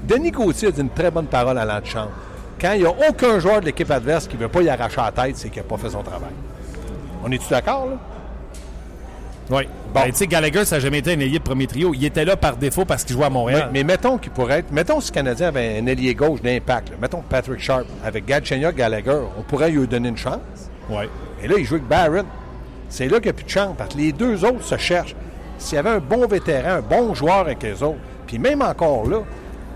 Denis 0.08 0.32
Gauthier 0.32 0.68
a 0.68 0.72
dit 0.72 0.82
une 0.82 0.90
très 0.90 1.12
bonne 1.12 1.28
parole 1.28 1.58
à 1.58 1.66
l'antichambre. 1.66 2.12
Quand 2.60 2.74
il 2.74 2.82
n'y 2.82 2.86
a 2.86 2.94
aucun 3.10 3.40
joueur 3.40 3.62
de 3.62 3.66
l'équipe 3.66 3.90
adverse 3.90 4.28
qui 4.28 4.36
ne 4.36 4.42
veut 4.42 4.48
pas 4.50 4.62
y 4.62 4.70
arracher 4.70 5.02
la 5.02 5.12
tête, 5.12 5.38
c'est 5.38 5.50
qu'il 5.50 5.62
n'a 5.62 5.68
pas 5.68 5.78
fait 5.78 5.90
son 5.90 6.04
travail. 6.04 6.32
On 7.24 7.32
est-tu 7.32 7.50
d'accord, 7.50 7.88
là? 7.88 7.98
Oui. 9.50 9.68
Bon. 9.94 10.00
Ben, 10.00 10.10
tu 10.12 10.16
sais, 10.16 10.28
Gallagher, 10.28 10.66
ça 10.66 10.78
n'a 10.78 10.80
jamais 10.80 11.00
été 11.00 11.12
un 11.14 11.20
ailier 11.20 11.40
de 11.40 11.44
premier 11.44 11.68
trio. 11.68 11.94
Il 11.94 12.04
était 12.06 12.26
là 12.26 12.36
par 12.38 12.56
défaut 12.56 12.86
parce 12.86 13.04
qu'il 13.04 13.16
jouait 13.16 13.26
à 13.26 13.30
Montréal. 13.30 13.70
Mais 13.74 13.84
mettons 13.84 14.18
qu'il 14.18 14.32
pourrait 14.32 14.60
être. 14.60 14.72
Mettons 14.72 15.00
si 15.02 15.12
le 15.12 15.16
Canadien 15.16 15.50
avait 15.50 15.80
un 15.80 15.86
ailier 15.86 16.16
gauche 16.16 16.42
d'impact. 16.42 16.90
là. 16.92 16.96
Mettons 17.02 17.22
Patrick 17.28 17.60
Sharp 17.60 17.86
avec 18.04 18.26
Galchenyuk 18.26 18.76
Gallagher. 18.76 19.20
On 19.38 19.42
pourrait 19.44 19.70
lui 19.70 19.86
donner 19.88 20.10
une 20.10 20.18
chance. 20.18 20.40
Ouais. 20.90 21.10
Et 21.42 21.48
là, 21.48 21.56
il 21.58 21.66
joue 21.66 21.76
avec 21.76 21.88
Barron. 21.88 22.26
C'est 22.90 23.08
là 23.08 23.18
qu'il 23.18 23.26
n'y 23.26 23.30
a 23.30 23.34
plus 23.34 23.44
de 23.46 23.50
chance 23.50 23.76
parce 23.78 23.94
que 23.94 24.00
les 24.00 24.12
deux 24.14 24.44
autres 24.46 24.64
se 24.64 24.78
cherchent. 24.78 25.16
S'il 25.58 25.76
y 25.76 25.80
avait 25.80 25.90
un 25.90 26.00
bon 26.00 26.28
vétéran, 26.28 26.70
un 26.78 26.82
bon 26.82 27.14
joueur 27.14 27.40
avec 27.40 27.64
les 27.64 27.82
autres, 27.84 28.00
puis 28.28 28.40
même 28.40 28.62
encore 28.62 29.08
là, 29.08 29.20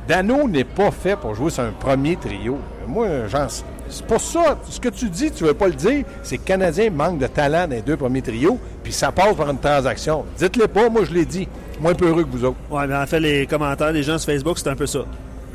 Dano 0.08 0.48
n'est 0.48 0.64
pas 0.64 0.92
fait 0.92 1.16
pour 1.16 1.36
jouer 1.36 1.50
sur 1.50 1.64
un 1.64 1.72
premier 1.72 2.16
trio. 2.16 2.58
Moi, 2.88 3.28
j'en 3.28 3.48
c'est 3.90 4.06
pas 4.06 4.20
ça. 4.20 4.58
Ce 4.70 4.80
que 4.80 4.90
tu 4.90 5.10
dis, 5.10 5.32
tu 5.32 5.46
veux 5.46 5.54
pas 5.54 5.68
le 5.68 5.74
dire, 5.74 6.04
c'est 6.24 6.38
que 6.38 6.44
Canadien 6.44 6.90
manque 6.90 7.20
de 7.20 7.28
talent 7.28 7.68
dans 7.68 7.76
les 7.76 7.82
deux 7.82 7.98
premiers 7.98 8.22
trios, 8.22 8.60
puis 8.84 8.92
ça 8.92 9.12
passe 9.12 9.36
par 9.36 9.50
une 9.50 9.60
transaction. 9.60 10.26
Dites-le 10.38 10.68
pas, 10.68 10.90
moi 10.90 11.04
je 11.06 11.14
l'ai 11.14 11.26
dit. 11.26 11.48
Moins 11.80 11.94
peureux 11.94 12.24
que 12.24 12.30
vous 12.30 12.44
autres. 12.44 12.58
Ouais, 12.72 12.88
mais 12.88 12.96
en 12.96 13.06
fait, 13.06 13.20
les 13.20 13.46
commentaires 13.46 13.94
des 13.94 14.04
gens 14.04 14.18
sur 14.18 14.32
Facebook, 14.32 14.58
c'est 14.58 14.70
un 14.70 14.76
peu 14.76 14.88
ça. 14.88 15.00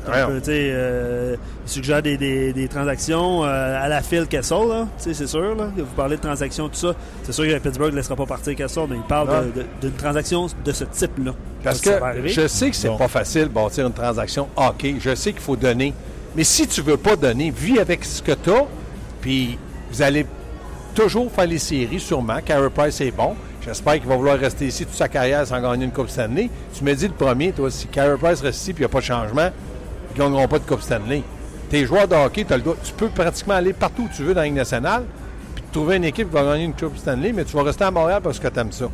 Tu 0.05 0.11
sais, 0.45 0.69
euh, 0.73 1.35
ils 1.65 1.69
suggèrent 1.71 2.01
des, 2.01 2.17
des- 2.17 2.53
des 2.53 2.67
transactions 2.67 3.43
euh, 3.43 3.81
à 3.83 3.87
la 3.87 4.01
Phil 4.01 4.27
Kessel, 4.27 4.67
là. 4.67 4.87
Tu 4.97 5.03
sais, 5.05 5.13
c'est 5.13 5.27
sûr, 5.27 5.55
là. 5.55 5.69
Vous 5.75 5.85
parlez 5.95 6.17
de 6.17 6.21
transactions, 6.21 6.67
tout 6.69 6.75
ça. 6.75 6.93
C'est 7.23 7.31
sûr 7.31 7.45
que 7.45 7.57
Pittsburgh 7.59 7.91
ne 7.91 7.97
laissera 7.97 8.15
pas 8.15 8.25
partir 8.25 8.55
Kessel, 8.55 8.83
mais 8.89 8.97
il 8.97 9.01
parle 9.03 9.51
d'une 9.81 9.91
transaction 9.93 10.47
de 10.63 10.71
ce 10.71 10.83
type-là. 10.83 11.31
Parce 11.63 11.79
que 11.79 11.91
je 12.25 12.47
sais 12.47 12.69
que 12.69 12.75
c'est 12.75 12.89
Bon. 12.89 12.97
pas 12.97 13.07
facile 13.07 13.43
de 13.43 13.47
bâtir 13.49 13.87
une 13.87 13.93
transaction 13.93 14.49
hockey. 14.57 14.95
Je 14.99 15.15
sais 15.15 15.31
qu'il 15.31 15.41
faut 15.41 15.55
donner. 15.55 15.93
Mais 16.35 16.43
si 16.43 16.67
tu 16.67 16.81
veux 16.81 16.97
pas 16.97 17.15
donner, 17.15 17.51
vis 17.55 17.79
avec 17.79 18.03
ce 18.03 18.21
que 18.21 18.33
tu 18.33 18.49
as, 18.51 18.65
puis 19.21 19.57
vous 19.91 20.01
allez 20.01 20.25
toujours 20.93 21.31
faire 21.31 21.45
les 21.47 21.59
séries, 21.59 21.99
sûrement. 21.99 22.37
Carey 22.43 22.69
Price 22.69 22.99
est 23.01 23.11
bon. 23.11 23.35
J'espère 23.65 23.93
qu'il 23.93 24.07
va 24.07 24.17
vouloir 24.17 24.37
rester 24.37 24.65
ici 24.67 24.85
toute 24.85 24.95
sa 24.95 25.07
carrière 25.07 25.47
sans 25.47 25.61
gagner 25.61 25.85
une 25.85 25.91
Coupe 25.91 26.09
Stanley. 26.09 26.49
Tu 26.77 26.83
me 26.83 26.93
dis 26.93 27.07
le 27.07 27.13
premier, 27.13 27.53
toi, 27.53 27.71
si 27.71 27.87
Carey 27.87 28.17
Price 28.21 28.41
reste 28.41 28.59
ici 28.61 28.71
et 28.71 28.73
il 28.73 28.79
n'y 28.79 28.85
a 28.85 28.89
pas 28.89 28.99
de 28.99 29.05
changement, 29.05 29.49
ils 30.15 30.19
ne 30.19 30.25
gagneront 30.25 30.47
pas 30.47 30.59
de 30.59 30.63
Coupe 30.65 30.81
Stanley. 30.81 31.23
Tes 31.69 31.85
joueurs 31.85 32.07
de 32.07 32.15
hockey, 32.15 32.45
t'as 32.47 32.57
le 32.57 32.61
droit- 32.63 32.75
tu 32.83 32.93
peux 32.93 33.07
pratiquement 33.09 33.55
aller 33.55 33.73
partout 33.73 34.03
où 34.03 34.09
tu 34.15 34.23
veux 34.23 34.33
dans 34.33 34.41
la 34.41 34.45
Ligue 34.45 34.55
nationale, 34.55 35.03
puis 35.55 35.63
trouver 35.71 35.95
une 35.97 36.03
équipe 36.03 36.29
qui 36.29 36.33
va 36.35 36.43
gagner 36.43 36.65
une 36.65 36.73
Coupe 36.73 36.97
Stanley, 36.97 37.31
mais 37.33 37.43
tu 37.45 37.55
vas 37.55 37.63
rester 37.63 37.83
à 37.85 37.91
Montréal 37.91 38.21
parce 38.23 38.39
que 38.39 38.47
tu 38.47 38.59
aimes 38.59 38.71
ça. 38.71 38.85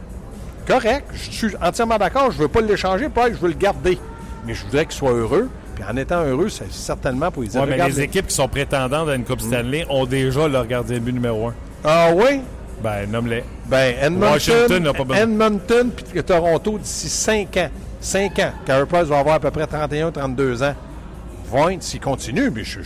Correct, 0.68 1.06
je 1.14 1.32
suis 1.32 1.56
entièrement 1.62 1.98
d'accord. 1.98 2.32
Je 2.32 2.38
ne 2.38 2.44
veux 2.44 2.48
pas 2.48 2.62
l'échanger, 2.62 3.10
pas 3.10 3.30
je 3.30 3.36
veux 3.38 3.48
le 3.50 3.56
garder. 3.56 3.98
Mais 4.46 4.54
je 4.54 4.64
voudrais 4.66 4.86
qu'il 4.86 4.96
soit 4.96 5.12
heureux. 5.12 5.50
Puis 5.76 5.84
en 5.90 5.96
étant 5.98 6.24
heureux, 6.24 6.50
c'est 6.50 6.72
certainement 6.72 7.32
pour 7.32 7.44
dire 7.44 7.62
Ouais, 7.62 7.68
mais 7.70 7.88
les 7.88 8.02
équipes 8.02 8.28
qui 8.28 8.36
sont 8.36 8.48
prétendantes 8.48 9.10
à 9.10 9.16
une 9.16 9.24
Coupe 9.24 9.42
Stanley 9.42 9.86
ont 9.90 10.06
déjà 10.06 10.48
leur 10.48 10.68
gardien 10.68 10.98
de 10.98 11.02
but 11.04 11.14
numéro 11.14 11.48
un. 11.48 11.54
Ah 11.84 12.10
oui? 12.14 12.42
Ben, 12.84 13.10
nomme-les. 13.10 13.44
Ben, 13.68 13.96
Edmonton, 14.02 14.32
Washington 14.34 14.84
n'a 14.84 14.94
pas 14.94 15.04
besoin. 15.04 15.24
Edmonton 15.24 15.90
puis 15.92 16.24
Toronto 16.24 16.78
d'ici 16.78 17.10
5 17.10 17.58
ans. 17.58 17.70
5 18.00 18.40
ans. 18.40 18.52
Carey 18.66 18.86
Price 18.86 19.04
va 19.08 19.20
avoir 19.20 19.36
à 19.36 19.40
peu 19.40 19.52
près 19.52 19.66
31-32 19.66 20.64
ans. 20.64 20.76
20 21.52 21.82
s'il 21.82 22.00
continue, 22.00 22.50
mais 22.50 22.64
je 22.64 22.80
ne 22.80 22.84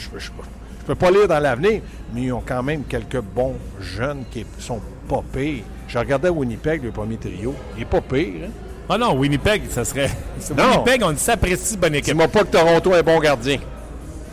peux 0.86 0.96
pas 0.96 1.12
lire 1.12 1.28
dans 1.28 1.40
l'avenir. 1.40 1.82
Mais 2.14 2.24
ils 2.24 2.32
ont 2.34 2.44
quand 2.46 2.64
même 2.64 2.84
quelques 2.84 3.22
bons 3.22 3.56
jeunes 3.80 4.24
qui 4.32 4.46
sont 4.60 4.82
pas 5.08 5.24
pires. 5.34 5.64
Je 5.88 5.98
regardais 5.98 6.30
Winnipeg, 6.30 6.84
le 6.84 6.92
premier 6.92 7.18
trio. 7.18 7.56
Il 7.76 7.80
n'est 7.80 7.86
pas 7.86 8.02
pire. 8.02 8.46
Hein? 8.46 8.52
Ah 8.90 8.98
non, 8.98 9.14
Winnipeg, 9.18 9.64
ça 9.70 9.86
serait. 9.86 10.10
Non. 10.58 10.84
Winnipeg, 10.84 11.04
on 11.04 11.16
s'apprécie 11.16 11.78
bonne 11.78 11.96
équipe. 11.96 12.14
Dis-moi 12.14 12.28
pas 12.28 12.42
que 12.42 12.52
Toronto 12.52 12.94
est 12.96 13.04
bon 13.04 13.20
gardien. 13.20 13.60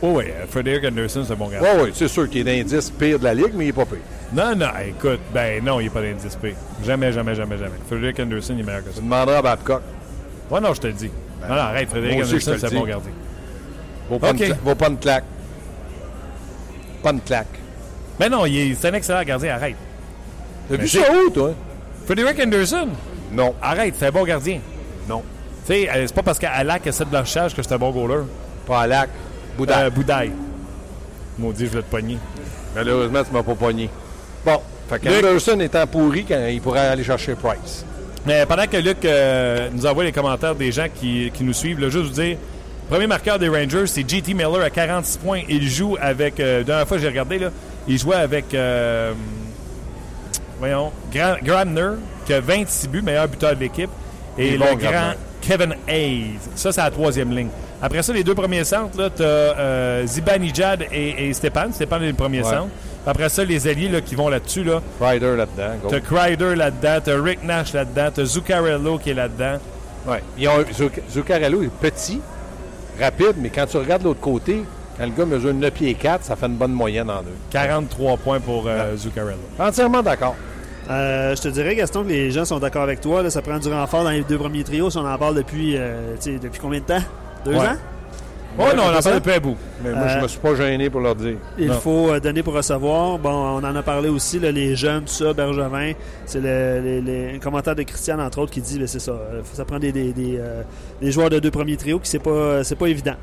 Oh, 0.03 0.14
oui, 0.16 0.25
Frederick 0.49 0.85
Anderson, 0.85 1.25
c'est 1.27 1.35
un 1.35 1.37
bon 1.37 1.49
gars. 1.49 1.59
Oui, 1.61 1.83
oui, 1.85 1.90
c'est 1.93 2.09
sûr 2.09 2.29
qu'il 2.29 2.49
est 2.49 2.57
l'indice 2.57 2.90
pire 2.90 3.19
de 3.19 3.25
la 3.25 3.35
Ligue, 3.35 3.53
mais 3.55 3.64
il 3.64 3.66
n'est 3.66 3.73
pas 3.73 3.85
pire. 3.85 3.99
Non, 4.33 4.55
non, 4.57 4.69
écoute, 4.88 5.21
ben 5.35 5.62
non, 5.62 5.79
il 5.81 5.85
n'est 5.85 5.90
pas 5.90 6.01
d'indice 6.01 6.37
P. 6.37 6.55
Jamais, 6.85 7.12
jamais, 7.12 7.35
jamais, 7.35 7.59
jamais. 7.59 7.77
Frederick 7.88 8.19
Anderson, 8.21 8.55
il 8.55 8.61
est 8.61 8.62
meilleur 8.62 8.85
que 8.85 8.90
ça. 8.90 8.97
Tu 8.97 9.03
demanderas 9.03 9.38
à 9.38 9.43
Babcock. 9.43 9.83
Ouais, 10.51 10.61
non, 10.61 10.73
je 10.73 10.81
te 10.81 10.87
le 10.87 10.93
dis. 10.95 11.11
non, 11.43 11.49
non, 11.49 11.61
arrête, 11.61 11.88
aussi, 11.93 12.23
Anderson, 12.23 12.57
c'est 12.59 12.66
un 12.66 12.79
bon 12.79 12.87
gardien. 12.87 13.12
Vaut 14.11 14.18
pas, 14.18 14.31
OK. 14.31 14.40
une, 14.40 14.46
cla- 14.46 14.57
vaut 14.64 14.75
pas 14.75 14.88
une 14.88 14.99
claque. 14.99 15.25
Pas 17.03 17.11
une 17.12 17.20
claque. 17.20 17.46
Mais 18.18 18.29
non, 18.29 18.44
c'est 18.79 18.88
un 18.88 18.94
excellent 18.94 19.23
gardien, 19.23 19.55
arrête. 19.55 19.77
T'as 20.68 20.77
vu 20.77 20.88
ça 20.88 20.99
où, 21.12 21.31
toi? 21.31 21.53
Frederick 22.07 22.38
Anderson, 22.40 22.88
Non. 23.33 23.55
arrête, 23.62 23.94
c'est 23.99 24.07
un 24.07 24.11
bon 24.11 24.25
gardien. 24.25 24.61
Non. 25.09 25.23
Tu 25.66 25.73
sais, 25.75 25.88
euh, 25.88 26.05
c'est 26.07 26.14
pas 26.14 26.23
parce 26.23 26.38
qu'à 26.38 26.62
lac 26.64 26.87
a 26.87 26.92
7 26.92 27.09
blanchages 27.09 27.55
que 27.55 27.62
c'est 27.62 27.73
un 27.73 27.79
bon 27.79 27.90
goaler. 27.90 28.25
Pas 28.66 28.81
à 28.83 28.87
lac. 28.87 29.09
Bouddha. 29.57 29.79
Euh, 29.85 29.90
Boudaille. 29.90 30.33
Maudit, 31.38 31.66
je 31.66 31.70
vais 31.70 31.83
te 31.83 31.90
pogner. 31.90 32.18
Malheureusement, 32.75 33.25
tu 33.25 33.33
m'as 33.33 33.42
pas 33.42 33.55
pogné. 33.55 33.88
Bon. 34.44 34.61
Fait 34.88 34.99
qu'Anderson 34.99 35.59
étant 35.61 35.87
pourri, 35.87 36.25
quand 36.25 36.46
il 36.51 36.61
pourrait 36.61 36.81
aller 36.88 37.05
chercher 37.05 37.35
Price. 37.35 37.85
Mais 38.27 38.44
pendant 38.44 38.66
que 38.66 38.77
Luc 38.77 39.05
euh, 39.05 39.68
nous 39.73 39.87
envoie 39.87 40.05
les 40.05 40.12
commentaires 40.12 40.55
des 40.55 40.73
gens 40.73 40.87
qui, 40.94 41.31
qui 41.33 41.42
nous 41.44 41.53
suivent, 41.53 41.81
là, 41.81 41.88
juste 41.88 42.07
vous 42.07 42.20
dire, 42.23 42.37
premier 42.90 43.07
marqueur 43.07 43.38
des 43.38 43.48
Rangers, 43.48 43.87
c'est 43.87 44.09
JT 44.09 44.35
Miller 44.35 44.61
à 44.62 44.70
46 44.70 45.18
points. 45.18 45.40
Il 45.48 45.68
joue 45.68 45.96
avec, 46.00 46.38
euh, 46.40 46.59
la 46.59 46.64
dernière 46.64 46.88
fois 46.88 46.96
que 46.96 47.03
j'ai 47.03 47.09
regardé, 47.09 47.38
là, 47.38 47.48
il 47.88 47.98
jouait 47.98 48.16
avec, 48.16 48.53
euh, 48.55 49.12
voyons, 50.59 50.92
Gra- 51.12 51.42
Grabner, 51.42 51.92
qui 52.26 52.35
a 52.35 52.40
26 52.40 52.88
buts, 52.88 53.03
meilleur 53.03 53.29
buteur 53.29 53.55
de 53.55 53.61
l'équipe. 53.61 53.90
Et 54.38 54.57
bon, 54.57 54.66
le 54.70 54.76
grand. 54.76 55.12
Kevin 55.40 55.74
Hayes. 55.88 56.38
Ça, 56.55 56.70
c'est 56.70 56.81
la 56.83 56.90
troisième 56.90 57.35
ligne. 57.35 57.48
Après 57.83 58.03
ça, 58.03 58.12
les 58.12 58.22
deux 58.22 58.35
premiers 58.35 58.64
centres, 58.64 59.11
tu 59.16 59.22
as 59.22 60.05
Zibanejad 60.07 60.85
et, 60.92 61.29
et 61.29 61.33
Stépan. 61.33 61.72
Stépan 61.72 62.03
est 62.03 62.09
le 62.09 62.12
premier 62.12 62.42
Ouais. 62.42 62.50
centre. 62.50 62.68
Après 63.07 63.31
ça, 63.31 63.42
les 63.42 63.66
alliés 63.66 63.88
là, 63.88 64.03
qui 64.03 64.14
vont 64.14 64.29
là-dessus, 64.29 64.62
là, 64.62 64.83
Ryder 65.00 65.35
là-dedans. 65.37 65.88
T'as 65.88 66.00
Kreider 66.00 66.55
là-dedans, 66.55 66.98
t'as 67.03 67.22
Rick 67.22 67.42
Nash 67.42 67.72
là-dedans, 67.72 68.11
t'as 68.14 68.24
Zuccarello 68.24 68.98
qui 68.98 69.11
est 69.11 69.14
là-dedans. 69.14 69.59
Ouais. 70.07 70.22
Ils 70.37 70.46
ont, 70.48 70.61
Zuc- 70.61 71.00
Zuccarello 71.11 71.62
est 71.62 71.70
petit, 71.72 72.20
rapide, 73.01 73.35
mais 73.39 73.51
quand 73.51 73.67
tu 73.67 73.77
regardes 73.77 74.03
l'autre 74.03 74.21
côté, 74.21 74.63
quand 74.99 75.05
le 75.07 75.13
gars 75.13 75.25
mesure 75.25 75.55
9 75.55 75.73
pieds 75.73 75.95
4, 75.95 76.25
ça 76.25 76.37
fait 76.37 76.47
une 76.47 76.57
bonne 76.57 76.73
moyenne 76.73 77.11
en 77.11 77.23
deux. 77.23 77.35
43 77.51 78.17
points 78.19 78.41
pour 78.41 78.65
euh, 78.67 78.97
Zuccarello. 78.97 79.39
Entièrement 79.59 80.03
d'accord. 80.03 80.37
Euh, 80.91 81.37
je 81.37 81.43
te 81.43 81.49
dirais, 81.49 81.75
Gaston, 81.77 82.03
que 82.03 82.09
les 82.09 82.31
gens 82.31 82.45
sont 82.45 82.59
d'accord 82.59 82.83
avec 82.83 83.01
toi. 83.01 83.23
Là, 83.23 83.31
ça 83.31 83.43
prend 83.43 83.59
du 83.59 83.69
renfort 83.73 84.03
dans 84.05 84.11
les 84.11 84.23
deux 84.23 84.39
premiers 84.39 84.65
trios. 84.65 84.91
Si 84.91 84.99
on 84.99 85.07
en 85.07 85.19
parle 85.19 85.37
depuis, 85.37 85.77
euh, 85.77 86.15
tu 86.21 86.33
sais, 86.33 86.39
depuis 86.39 86.59
combien 86.61 86.81
de 86.81 86.85
temps? 86.85 87.03
Deux 87.45 87.53
Ouais. 87.53 87.59
ans? 87.69 87.77
Oh 88.59 88.65
non, 88.77 88.83
on 88.91 89.01
ça? 89.01 89.11
parle 89.11 89.15
depuis 89.23 89.33
un 89.35 89.41
bout. 89.41 89.57
Mais 89.83 89.93
moi, 89.93 90.09
je 90.09 90.19
Euh, 90.19 90.23
me 90.23 90.29
suis 90.29 90.39
pas 90.41 90.55
gêné 90.55 90.91
pour 90.91 91.01
leur 91.01 91.15
dire. 91.15 91.37
Il 91.59 91.69
Non. 91.69 91.75
faut 91.75 92.11
euh, 92.11 92.21
donner 92.21 92.43
pour 92.43 92.53
recevoir. 92.55 93.19
Bon, 93.19 93.31
on 93.31 93.59
en 93.65 93.77
a 93.77 93.83
parlé 93.83 94.09
aussi, 94.09 94.39
là, 94.39 94.51
les 94.53 94.75
jeunes, 94.77 95.03
tout 95.05 95.13
ça, 95.13 95.33
Bergevin. 95.33 95.93
C'est 96.27 96.41
le, 96.41 96.81
les- 96.83 97.01
les- 97.01 97.37
un 97.37 97.39
commentaire 97.39 97.75
de 97.77 97.83
Christian, 97.85 98.19
entre 98.19 98.41
autres, 98.41 98.53
qui 98.53 98.61
dit 98.61 98.79
ben, 98.79 98.87
c'est 98.87 98.99
ça. 98.99 99.13
euh, 99.13 99.41
ça 99.53 99.65
prend 99.65 99.79
des, 99.79 99.93
des, 99.93 100.13
des, 100.13 100.37
euh, 100.39 100.63
des 101.01 101.13
joueurs 101.13 101.31
de 101.31 101.39
deux 101.39 101.51
premiers 101.51 101.77
trios, 101.77 102.01
qui 102.01 102.09
c'est 102.11 102.19
pas, 102.19 102.63
c'est 102.65 102.77
pas 102.77 102.87
évident. 102.89 103.15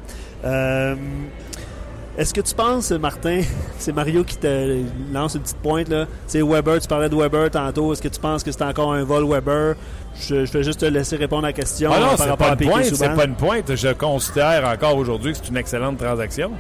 Euh, 0.46 0.96
Est-ce 2.18 2.34
que 2.34 2.42
tu 2.42 2.56
penses, 2.56 2.92
Martin, 2.92 3.42
c'est 3.78 3.92
Mario 3.94 4.24
qui 4.24 4.38
te 4.38 4.82
lance 5.14 5.36
une 5.36 5.42
petite 5.42 5.58
pointe, 5.58 5.88
là? 5.88 6.06
Tu 6.06 6.12
sais, 6.28 6.42
Weber, 6.42 6.80
tu 6.82 6.88
parlais 6.88 7.10
de 7.10 7.16
Weber 7.16 7.52
tantôt. 7.52 7.94
Est-ce 7.94 8.02
que 8.02 8.08
tu 8.08 8.20
penses 8.20 8.44
que 8.44 8.52
c'est 8.52 8.64
encore 8.64 8.94
un 8.94 9.04
vol 9.04 9.26
Weber? 9.30 9.76
Je, 10.20 10.46
je 10.46 10.52
vais 10.52 10.64
juste 10.64 10.80
te 10.80 10.86
laisser 10.86 11.16
répondre 11.16 11.46
à 11.46 11.50
la 11.50 11.54
question 11.54 11.92
Ah 11.94 12.00
non, 12.00 12.08
c'est 12.18 12.36
pas 12.36 12.56
une 12.60 12.70
pointe, 12.70 12.86
c'est 12.86 13.16
pas 13.16 13.26
une 13.26 13.36
pointe. 13.36 13.76
Je 13.76 13.94
considère 13.94 14.68
encore 14.68 14.98
aujourd'hui 14.98 15.34
que 15.34 15.38
c'est 15.38 15.50
une 15.50 15.58
excellente 15.58 16.00
transaction. 16.00 16.52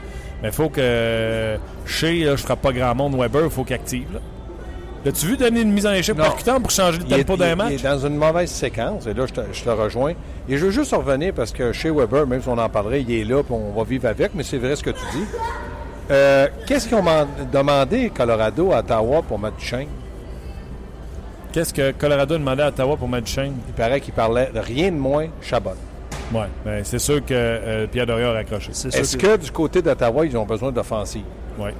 Mais 0.44 0.50
il 0.50 0.54
faut 0.54 0.70
que 0.70 1.58
chez, 1.88 2.24
là, 2.24 2.36
je 2.36 2.44
ferai 2.44 2.56
pas 2.56 2.72
grand 2.72 2.94
monde 2.94 3.16
Weber, 3.16 3.46
il 3.46 3.50
faut 3.50 3.64
qu'il 3.64 3.76
active. 3.76 4.14
Là. 4.14 4.20
As-tu 5.06 5.26
vu 5.28 5.38
donner 5.38 5.62
une 5.62 5.72
mise 5.72 5.86
en 5.86 5.94
échec 5.94 6.16
percutante 6.18 6.64
pour 6.64 6.72
changer 6.72 6.98
le 7.00 7.06
est, 7.06 7.24
tempo 7.24 7.38
d'un 7.38 7.56
match? 7.56 7.70
il 7.72 7.80
est 7.80 7.84
dans 7.84 8.06
une 8.08 8.18
mauvaise 8.18 8.50
séquence, 8.52 9.06
et 9.08 9.14
là, 9.14 9.26
je 9.26 9.34
te, 9.34 9.42
je 9.54 9.64
te 9.64 9.70
rejoins. 9.70 10.14
Et 10.50 10.58
je 10.58 10.66
veux 10.66 10.72
juste 10.72 10.94
revenir 10.94 11.34
parce 11.34 11.52
que 11.52 11.72
chez 11.72 11.90
Weber, 11.90 12.28
même 12.28 12.42
si 12.42 12.50
on 12.50 12.58
en 12.58 12.68
parlerait, 12.68 13.02
il 13.04 13.12
est 13.12 13.24
là, 13.24 13.42
puis 13.44 13.54
on 13.54 13.72
va 13.78 13.84
vivre 13.86 14.08
avec, 14.08 14.32
mais 14.36 14.44
c'est 14.44 14.58
vrai 14.58 14.76
ce 14.76 14.84
que 14.84 14.90
tu 14.90 15.00
dis. 15.14 15.24
Euh, 16.12 16.48
Qu'est-ce 16.66 16.88
qu'ils 16.88 16.98
ont 16.98 17.04
man- 17.04 17.28
demandé 17.52 18.10
Colorado 18.10 18.72
à 18.74 18.80
Ottawa 18.80 19.22
pour 19.22 19.40
mettre 19.40 19.58
Duchesne? 19.58 19.88
Qu'est-ce 21.54 21.74
que 21.74 21.92
Colorado 21.92 22.36
a 22.36 22.38
demandé 22.38 22.62
à 22.64 22.68
Ottawa 22.70 22.98
pour 22.98 23.08
mettre 23.08 23.26
Duchesne? 23.26 23.54
Il 23.68 23.74
paraît 23.74 24.02
qu'il 24.02 24.14
parlait 24.14 24.50
de 24.54 24.60
rien 24.60 24.92
de 24.92 24.98
moins 24.98 25.28
Chabot. 25.42 25.72
Ouais, 26.34 26.48
ben, 26.66 26.82
c'est 26.84 27.00
sûr 27.00 27.24
que 27.26 27.34
euh, 27.34 27.88
Pierre 27.88 28.06
Dorion 28.06 28.30
a 28.30 28.34
raccroché. 28.34 28.72
C'est 28.74 28.92
sûr 28.92 29.00
Est-ce 29.00 29.16
que 29.16 29.38
du 29.38 29.52
côté 29.52 29.82
d'Ottawa, 29.82 30.26
ils 30.26 30.36
ont 30.38 30.46
besoin 30.46 30.72
d'offensive? 30.74 31.24
Ouais. 31.58 31.74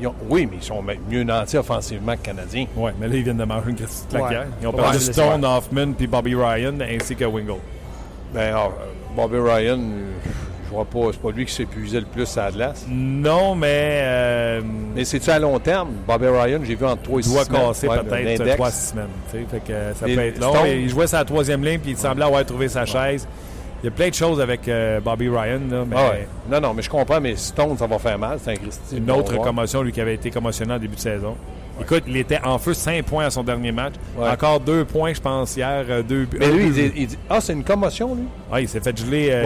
Ils 0.00 0.06
ont- 0.08 0.14
Oui, 0.28 0.46
mais 0.50 0.56
ils 0.60 0.64
sont 0.64 0.82
mieux 1.10 1.22
nantis 1.24 1.56
offensivement 1.56 2.14
que 2.16 2.22
Canadiens. 2.22 2.66
ouais, 2.76 2.92
mais 2.98 3.08
là, 3.08 3.14
ils 3.16 3.22
viennent 3.22 3.36
de 3.36 3.44
manger 3.44 3.70
une 3.70 3.76
petite 3.76 4.08
claquière. 4.08 4.40
Ouais. 4.42 4.46
Ils 4.62 4.66
ont 4.66 4.72
perdu 4.72 4.98
Stone, 4.98 5.44
Hoffman 5.44 5.92
puis 5.92 6.06
Bobby 6.06 6.34
Ryan 6.34 6.74
ainsi 6.80 7.14
que 7.16 7.24
Wingle. 7.24 7.54
Ben, 8.34 8.52
ah, 8.56 8.66
euh, 8.66 8.70
Bobby 9.14 9.36
Ryan, 9.38 9.78
euh, 9.78 10.10
je 10.64 10.70
vois 10.74 10.84
pas, 10.86 11.12
c'est 11.12 11.20
pas 11.20 11.30
lui 11.30 11.44
qui 11.44 11.52
s'épuisait 11.52 12.00
le 12.00 12.06
plus 12.06 12.36
à 12.38 12.46
la 12.46 12.50
glace. 12.52 12.86
Non, 12.88 13.54
mais. 13.54 14.00
Euh, 14.02 14.60
mais 14.94 15.04
c'est-tu 15.04 15.30
à 15.30 15.38
long 15.38 15.58
terme? 15.58 15.90
Bobby 16.06 16.26
Ryan, 16.26 16.60
j'ai 16.64 16.74
vu 16.74 16.86
en 16.86 16.96
3 16.96 17.20
et 17.20 17.22
6 17.24 17.32
doit 17.34 17.44
semaines. 17.44 17.60
casser 17.60 17.88
Ouais, 17.88 17.98
peut-être 18.02 18.24
l'index. 18.38 18.54
3 18.56 18.70
semaines. 18.70 19.06
Fait 19.30 19.44
que 19.60 19.72
ça 19.98 20.06
Les 20.06 20.14
peut 20.16 20.20
être 20.22 20.40
long. 20.40 20.52
Il 20.66 20.88
jouait 20.88 21.06
sa 21.06 21.24
troisième 21.24 21.62
ligne 21.64 21.78
puis 21.78 21.90
il 21.90 21.96
semblait 21.98 22.24
avoir 22.24 22.44
trouvé 22.46 22.68
sa 22.68 22.86
chaise. 22.86 23.28
Il 23.82 23.86
y 23.86 23.88
a 23.88 23.90
plein 23.90 24.08
de 24.10 24.14
choses 24.14 24.40
avec 24.40 24.68
euh, 24.68 25.00
Bobby 25.00 25.28
Ryan. 25.28 25.60
Là, 25.70 25.84
mais 25.86 25.96
Ah 25.98 26.10
ouais. 26.10 26.28
Non, 26.50 26.60
non, 26.60 26.72
mais 26.74 26.82
je 26.82 26.90
comprends, 26.90 27.20
mais 27.20 27.34
Stone, 27.36 27.76
ça 27.76 27.86
va 27.86 27.98
faire 27.98 28.18
mal. 28.18 28.38
C'est 28.42 28.52
un 28.52 28.56
Christy. 28.56 28.96
Une 28.98 29.10
autre 29.10 29.36
commotion, 29.38 29.82
lui, 29.82 29.90
qui 29.92 30.00
avait 30.00 30.14
été 30.14 30.30
commotionné 30.30 30.74
en 30.74 30.78
début 30.78 30.94
de 30.94 31.00
saison. 31.00 31.36
Écoute, 31.80 32.04
il 32.06 32.16
était 32.16 32.38
en 32.44 32.58
feu 32.58 32.74
5 32.74 33.04
points 33.04 33.24
à 33.24 33.30
son 33.30 33.42
dernier 33.42 33.72
match. 33.72 33.94
Ouais. 34.16 34.28
Encore 34.28 34.60
2 34.60 34.84
points, 34.84 35.14
je 35.14 35.20
pense, 35.20 35.56
hier. 35.56 35.84
euh, 35.88 36.02
Deux, 36.02 36.28
Mais 36.38 36.52
lui, 36.52 36.66
il 36.66 36.72
dit, 36.72 36.92
il 36.94 37.06
dit- 37.08 37.18
Ah, 37.28 37.40
c'est 37.40 37.54
une 37.54 37.64
commotion, 37.64 38.14
lui? 38.14 38.24
Ouais, 38.52 38.62
il 38.62 38.68
s'est 38.68 38.80
fait 38.80 38.96
geler 38.96 39.30
euh, 39.32 39.42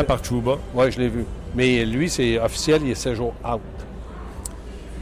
vu. 0.00 0.04
par 0.04 0.22
Chuba. 0.24 0.58
Oui, 0.74 0.92
je 0.92 1.00
l'ai 1.00 1.08
vu. 1.08 1.24
Mais 1.56 1.84
lui, 1.84 2.08
c'est 2.10 2.38
officiel, 2.38 2.82
il 2.84 2.90
est 2.90 2.94
7 2.94 3.14
jours 3.14 3.34
out. 3.44 3.60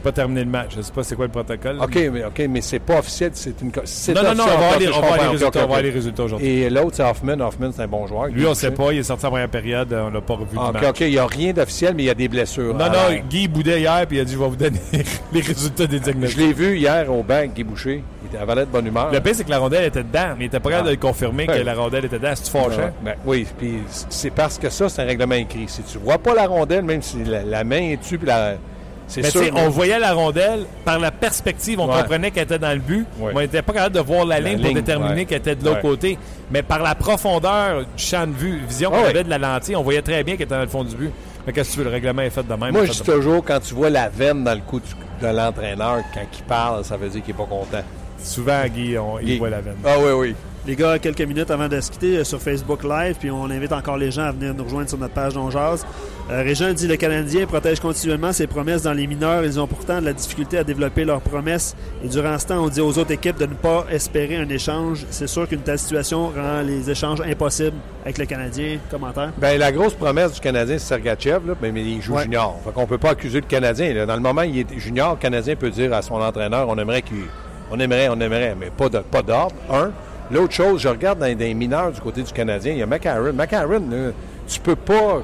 Pas 0.03 0.11
terminé 0.11 0.43
le 0.43 0.49
match. 0.49 0.71
Je 0.75 0.81
sais 0.81 0.91
pas 0.91 1.01
c'est 1.03 1.15
quoi 1.15 1.25
le 1.25 1.31
protocole. 1.31 1.77
OK, 1.81 1.95
mais, 2.11 2.25
OK, 2.25 2.41
mais 2.49 2.59
c'est 2.61 2.79
pas 2.79 2.99
officiel, 2.99 3.31
c'est 3.33 3.59
une. 3.61 3.71
c'est 3.85 4.13
Non, 4.13 4.21
non, 4.23 4.35
non, 4.35 4.43
on 4.43 4.47
va 4.47 4.55
voir 4.57 4.71
ok, 4.73 4.79
les, 4.79 4.85
je 4.87 4.91
on 4.91 5.01
va 5.01 5.07
ok, 5.07 5.31
résultats, 5.31 5.63
on 5.63 5.67
va 5.67 5.75
ok. 5.77 5.83
les 5.83 5.89
résultats 5.91 6.23
aujourd'hui. 6.23 6.47
Et 6.49 6.69
l'autre, 6.69 6.95
c'est 6.97 7.03
Hoffman. 7.03 7.39
Hoffman, 7.39 7.71
c'est 7.73 7.81
un 7.83 7.87
bon 7.87 8.05
joueur. 8.05 8.27
Lui, 8.27 8.45
on 8.45 8.49
ne 8.49 8.53
sait 8.55 8.71
pas. 8.71 8.91
Il 8.91 8.99
est 8.99 9.03
sorti 9.03 9.25
en 9.25 9.29
première 9.29 9.49
période. 9.49 9.93
On 9.93 10.09
l'a 10.09 10.21
pas 10.21 10.33
revu 10.35 10.57
OK, 10.57 10.73
match. 10.73 10.83
OK, 10.89 10.99
il 11.01 11.09
n'y 11.11 11.17
a 11.17 11.25
rien 11.25 11.53
d'officiel, 11.53 11.93
mais 11.95 12.03
il 12.03 12.05
y 12.07 12.09
a 12.09 12.13
des 12.15 12.27
blessures. 12.27 12.73
Non, 12.75 12.87
non, 12.87 13.15
Guy 13.29 13.47
boudait 13.47 13.79
hier 13.79 14.05
puis 14.07 14.17
il 14.17 14.21
a 14.21 14.25
dit 14.25 14.33
Je 14.33 14.37
vais 14.39 14.47
vous 14.49 14.55
donner 14.55 14.79
les 15.33 15.41
résultats 15.41 15.87
des 15.87 15.97
Je 15.97 16.03
diagnostics. 16.03 16.37
l'ai 16.37 16.53
vu 16.53 16.77
hier 16.77 17.11
au 17.11 17.23
banc, 17.23 17.45
Guy 17.55 17.63
Boucher. 17.63 18.03
Il 18.23 18.27
était 18.27 18.37
avait 18.37 18.65
de 18.65 18.71
bonne 18.71 18.87
humeur. 18.87 19.11
Le 19.11 19.19
pire, 19.21 19.35
c'est 19.35 19.43
que 19.43 19.49
la 19.49 19.59
rondelle 19.59 19.85
était 19.85 20.03
dedans, 20.03 20.33
mais 20.37 20.45
il 20.45 20.47
était 20.47 20.59
pas 20.59 20.69
capable 20.69 20.89
Ah. 20.89 20.95
de 20.95 20.99
confirmer 20.99 21.47
que 21.47 21.51
la 21.53 21.73
rondelle 21.75 22.05
était 22.05 22.19
dedans. 22.19 22.33
C'est-tu 22.35 22.51
fâchant? 22.51 22.91
Ben, 23.03 23.15
oui, 23.25 23.45
puis 23.57 23.75
c'est 24.09 24.31
parce 24.31 24.57
que 24.57 24.69
ça, 24.69 24.89
c'est 24.89 25.01
un 25.01 25.05
règlement 25.05 25.35
écrit. 25.35 25.65
Si 25.67 25.81
tu 25.83 25.97
vois 25.97 26.17
pas 26.17 26.33
la 26.33 26.47
rondelle, 26.47 26.83
même 26.83 27.01
si 27.01 27.23
la, 27.23 27.43
la 27.43 27.63
main 27.63 27.81
est 27.91 27.97
dessus, 27.97 28.17
puis 28.17 28.27
la. 28.27 28.55
C'est 29.13 29.21
Mais 29.21 29.27
tu 29.29 29.37
sûr. 29.37 29.43
sais, 29.45 29.51
on 29.55 29.69
voyait 29.69 29.99
la 29.99 30.13
rondelle 30.13 30.65
par 30.83 30.97
la 30.97 31.11
perspective, 31.11 31.79
on 31.79 31.87
Ouais. 31.87 31.99
comprenait 32.01 32.31
qu'elle 32.31 32.43
était 32.45 32.57
dans 32.57 32.73
le 32.73 32.79
but, 32.79 33.05
Ouais. 33.19 33.27
mais 33.31 33.37
on 33.37 33.39
n'était 33.41 33.61
pas 33.61 33.73
capable 33.73 33.93
de 33.95 33.99
voir 34.01 34.25
la, 34.25 34.39
La 34.39 34.49
ligne 34.49 34.61
pour 34.63 34.73
déterminer 34.73 35.13
ouais. 35.13 35.25
qu'elle 35.25 35.37
était 35.37 35.55
de 35.55 35.63
l'autre 35.63 35.81
côté. 35.81 36.17
Mais 36.49 36.63
par 36.63 36.81
la 36.81 36.95
profondeur 36.95 37.81
du 37.81 37.85
champ 38.03 38.25
de 38.25 38.33
vue, 38.33 38.59
vision 38.67 38.89
qu'on 38.89 39.03
Ouais. 39.03 39.09
avait 39.09 39.23
de 39.23 39.29
la 39.29 39.37
lentille, 39.37 39.75
on 39.75 39.83
voyait 39.83 40.01
très 40.01 40.23
bien 40.23 40.33
qu'elle 40.35 40.45
était 40.45 40.55
dans 40.55 40.61
le 40.61 40.67
fond 40.67 40.83
du 40.83 40.95
but. 40.95 41.11
Mais 41.45 41.53
qu'est-ce 41.53 41.69
que 41.69 41.73
tu 41.73 41.77
veux, 41.79 41.85
le 41.85 41.91
règlement 41.91 42.21
est 42.23 42.29
fait 42.31 42.41
de 42.47 42.53
même. 42.55 42.71
Moi, 42.71 42.85
je 42.85 42.91
dis 42.91 43.01
toujours, 43.01 43.43
quand 43.45 43.59
tu 43.59 43.75
vois 43.75 43.89
la 43.91 44.09
veine 44.09 44.43
dans 44.43 44.53
le 44.55 44.61
cou 44.61 44.79
de 45.21 45.27
l'entraîneur, 45.27 45.97
quand 46.13 46.21
il 46.35 46.43
parle, 46.45 46.83
ça 46.83 46.97
veut 46.97 47.09
dire 47.09 47.21
qu'il 47.23 47.35
n'est 47.35 47.37
pas 47.37 47.45
content. 47.49 47.83
Souvent, 48.23 48.63
Guy, 48.73 48.97
on, 48.97 49.19
il 49.19 49.25
Guy. 49.25 49.37
voit 49.37 49.49
la 49.49 49.61
veine. 49.61 49.75
Ah 49.85 49.95
oui, 49.99 50.11
oui. 50.13 50.35
Les 50.65 50.77
gars, 50.77 50.97
quelques 50.97 51.19
minutes 51.21 51.51
avant 51.51 51.67
de 51.67 51.81
se 51.81 51.91
quitter 51.91 52.17
euh, 52.19 52.23
sur 52.23 52.41
Facebook 52.41 52.85
Live, 52.85 53.17
puis 53.19 53.29
on 53.29 53.43
invite 53.49 53.73
encore 53.73 53.97
les 53.97 54.11
gens 54.11 54.21
à 54.23 54.31
venir 54.31 54.53
nous 54.53 54.63
rejoindre 54.63 54.87
sur 54.87 54.97
notre 54.97 55.13
page 55.13 55.33
d'On 55.33 55.49
Jazz. 55.51 55.85
Euh, 56.31 56.41
Régent 56.41 56.71
dit 56.71 56.87
le 56.87 56.95
Canadien 56.95 57.45
protège 57.45 57.81
continuellement 57.81 58.31
ses 58.31 58.47
promesses 58.47 58.81
dans 58.83 58.93
les 58.93 59.05
mineurs. 59.05 59.43
Ils 59.43 59.59
ont 59.59 59.67
pourtant 59.67 59.99
de 59.99 60.05
la 60.05 60.13
difficulté 60.13 60.57
à 60.57 60.63
développer 60.63 61.03
leurs 61.03 61.19
promesses. 61.19 61.75
Et 62.01 62.07
durant 62.07 62.39
ce 62.39 62.47
temps, 62.47 62.63
on 62.63 62.69
dit 62.69 62.79
aux 62.79 62.97
autres 62.97 63.11
équipes 63.11 63.37
de 63.37 63.45
ne 63.45 63.53
pas 63.55 63.85
espérer 63.91 64.37
un 64.37 64.47
échange. 64.47 65.05
C'est 65.09 65.27
sûr 65.27 65.49
qu'une 65.49 65.59
telle 65.59 65.79
situation 65.79 66.29
rend 66.29 66.61
les 66.61 66.89
échanges 66.89 67.19
impossibles 67.19 67.75
avec 68.05 68.17
le 68.17 68.25
Canadien. 68.25 68.77
Commentaire? 68.89 69.33
Ben, 69.37 69.59
la 69.59 69.69
grosse 69.73 69.95
promesse 69.95 70.31
du 70.31 70.39
Canadien, 70.39 70.77
c'est 70.77 70.85
Sergachev, 70.87 71.45
là, 71.45 71.55
ben, 71.61 71.73
mais 71.73 71.83
il 71.83 72.01
joue 72.01 72.13
Ouais. 72.15 72.23
junior. 72.23 72.57
Fait 72.63 72.71
qu'on 72.71 72.87
peut 72.87 72.97
pas 72.97 73.09
accuser 73.09 73.41
le 73.41 73.47
Canadien. 73.47 73.93
là. 73.93 74.05
Dans 74.05 74.15
le 74.15 74.21
moment 74.21 74.41
où 74.41 74.45
il 74.45 74.59
est 74.59 74.79
junior, 74.79 75.15
le 75.15 75.19
Canadien 75.19 75.57
peut 75.57 75.71
dire 75.71 75.93
à 75.93 76.01
son 76.01 76.15
entraîneur 76.21 76.69
on 76.69 76.77
aimerait 76.77 77.01
qu'il. 77.01 77.17
On 77.69 77.77
aimerait, 77.79 78.07
on 78.07 78.19
aimerait, 78.21 78.55
mais 78.57 78.69
pas 78.69 78.87
de 78.87 78.99
pas 78.99 79.21
d'ordre. 79.21 79.55
Un. 79.69 79.91
L'autre 80.33 80.53
chose, 80.53 80.81
je 80.81 80.87
regarde 80.89 81.19
dans, 81.19 81.25
dans 81.31 81.37
les 81.39 81.53
mineurs 81.53 81.91
du 81.91 82.01
côté 82.01 82.23
du 82.23 82.31
Canadien, 82.33 82.71
il 82.73 82.79
y 82.79 82.81
a 82.83 82.85
McCarron. 82.87 83.33
McCarron, 83.33 83.83
là, 83.91 84.11
tu 84.47 84.59
peux 84.59 84.75
pas 84.75 85.21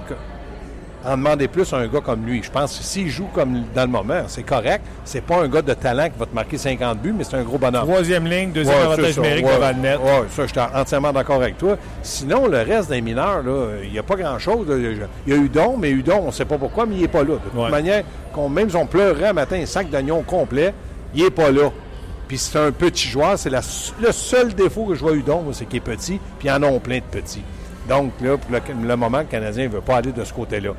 en 1.05 1.11
demander 1.11 1.47
plus 1.47 1.71
à 1.73 1.77
un 1.77 1.87
gars 1.87 2.01
comme 2.01 2.25
lui. 2.25 2.43
Je 2.43 2.51
pense 2.51 2.77
que 2.77 2.83
s'il 2.83 3.07
joue 3.09 3.27
comme 3.33 3.63
dans 3.73 3.83
le 3.83 3.87
moment, 3.87 4.23
c'est 4.27 4.43
correct. 4.43 4.81
C'est 5.05 5.21
pas 5.23 5.37
un 5.37 5.47
gars 5.47 5.61
de 5.61 5.73
talent 5.73 6.09
qui 6.09 6.19
va 6.19 6.25
te 6.25 6.35
marquer 6.35 6.57
50 6.57 6.99
buts, 6.99 7.13
mais 7.17 7.23
c'est 7.23 7.37
un 7.37 7.43
gros 7.43 7.57
bonhomme. 7.57 7.87
Troisième 7.87 8.27
ligne, 8.27 8.51
deuxième 8.51 8.75
Ouais, 8.77 8.83
avantage 8.83 9.15
numérique 9.17 9.45
Ouais, 9.45 9.55
devant 9.55 9.69
le 9.69 9.75
net. 9.81 9.97
ouais, 9.99 10.23
ça, 10.29 10.43
je 10.45 10.51
suis 10.51 10.59
entièrement 10.59 11.13
d'accord 11.13 11.37
avec 11.37 11.57
toi. 11.57 11.77
Sinon, 12.03 12.47
le 12.47 12.57
reste 12.57 12.89
des 12.89 12.99
mineurs, 13.01 13.41
il 13.83 13.91
n'y 13.91 13.97
a 13.99 14.03
pas 14.03 14.15
grand-chose. 14.17 14.67
Il 15.25 15.33
y 15.33 15.33
a 15.33 15.37
Udon, 15.41 15.77
mais 15.77 15.89
Udon, 15.89 16.19
on 16.23 16.27
ne 16.27 16.31
sait 16.31 16.45
pas 16.45 16.57
pourquoi, 16.57 16.85
mais 16.85 16.95
il 16.95 17.01
n'est 17.01 17.07
pas 17.07 17.23
là. 17.23 17.35
De 17.35 17.35
toute 17.37 17.55
Ouais. 17.55 17.69
manière, 17.69 18.03
qu'on, 18.33 18.49
même 18.49 18.69
si 18.69 18.75
on 18.75 18.85
pleurait 18.85 19.29
un 19.29 19.33
matin 19.33 19.55
un 19.61 19.65
sac 19.65 19.89
d'oignons 19.89 20.21
complet, 20.23 20.73
il 21.15 21.23
n'est 21.23 21.31
pas 21.31 21.49
là. 21.49 21.69
Puis 22.29 22.37
c'est 22.37 22.57
un 22.57 22.71
petit 22.71 23.07
joueur. 23.09 23.37
C'est 23.37 23.49
la- 23.49 23.59
le 24.01 24.11
seul 24.13 24.53
défaut 24.53 24.85
que 24.85 24.95
je 24.95 25.01
vois 25.01 25.11
Udon, 25.13 25.43
c'est 25.51 25.65
qu'il 25.65 25.77
est 25.77 25.81
petit, 25.81 26.21
puis 26.39 26.47
ils 26.47 26.51
en 26.51 26.63
ont 26.63 26.79
plein 26.79 26.99
de 26.99 27.03
petits. 27.03 27.43
Donc, 27.89 28.13
là, 28.21 28.37
pour 28.37 28.51
le, 28.51 28.61
le 28.87 28.95
moment, 28.95 29.17
le 29.19 29.23
Canadien 29.25 29.63
ne 29.65 29.69
veut 29.69 29.81
pas 29.81 29.97
aller 29.97 30.11
de 30.13 30.23
ce 30.23 30.31
côté-là. 30.31 30.69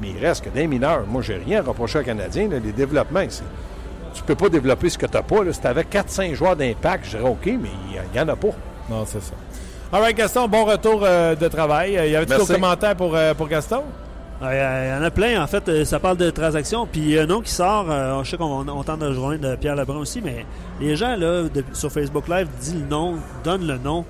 Mais 0.00 0.10
il 0.16 0.24
reste 0.24 0.44
que 0.44 0.48
des 0.50 0.66
mineurs. 0.66 1.04
Moi, 1.06 1.20
j'ai 1.20 1.34
rien 1.36 1.58
à 1.58 1.62
reprocher 1.62 1.98
aux 1.98 2.02
Canadiens. 2.04 2.48
là. 2.48 2.56
les 2.64 2.72
développements, 2.72 3.20
c'est- 3.28 3.42
tu 4.14 4.22
peux 4.22 4.34
pas 4.36 4.48
développer 4.48 4.88
ce 4.88 4.96
que 4.96 5.04
tu 5.06 5.12
n'as 5.12 5.22
pas. 5.22 5.44
Là. 5.44 5.52
Si 5.52 5.60
tu 5.60 5.66
avais 5.66 5.84
4-5 5.84 6.32
joueurs 6.34 6.56
d'impact, 6.56 7.04
je 7.04 7.10
dirais 7.18 7.28
OK, 7.28 7.44
mais 7.46 7.68
il 7.92 8.00
n'y 8.14 8.20
en 8.20 8.28
a 8.28 8.36
pas. 8.36 8.48
Non, 8.88 9.04
c'est 9.04 9.20
ça. 9.22 9.32
All 9.92 10.00
right, 10.02 10.16
Gaston, 10.16 10.46
bon 10.46 10.64
retour 10.64 11.00
euh, 11.02 11.34
de 11.34 11.48
travail. 11.48 11.98
Euh, 11.98 12.06
Y 12.06 12.14
avait-tu 12.16 12.30
d'autres 12.36 12.54
commentaires 12.54 12.94
pour, 12.94 13.16
euh, 13.16 13.34
pour 13.34 13.48
Gaston? 13.48 13.82
Ah, 14.42 14.54
Il 14.54 14.88
y 14.88 14.92
en 14.98 15.02
a 15.02 15.10
plein. 15.10 15.42
En 15.42 15.46
fait, 15.46 15.68
euh, 15.68 15.84
ça 15.84 15.98
parle 15.98 16.16
de 16.16 16.30
transactions. 16.30 16.86
Puis 16.90 17.00
il 17.02 17.10
y 17.10 17.18
a 17.18 17.22
un 17.22 17.26
nom 17.26 17.40
qui 17.42 17.50
sort. 17.52 17.86
euh, 17.90 18.22
je 18.24 18.30
sais 18.30 18.36
qu'on 18.36 18.66
on 18.68 18.82
tente 18.82 19.00
de 19.00 19.06
rejoindre 19.06 19.46
euh, 19.48 19.56
Pierre 19.56 19.76
Lebrun 19.76 19.98
aussi, 19.98 20.20
mais 20.22 20.46
les 20.80 20.96
gens 20.96 21.14
là 21.16 21.42
de- 21.42 21.64
sur 21.74 21.92
Facebook 21.92 22.26
Live 22.28 22.48
disent 22.60 22.76
le 22.80 22.86
nom, 22.88 23.16
donnent 23.44 23.66
le 23.66 23.76
nom 23.78 24.04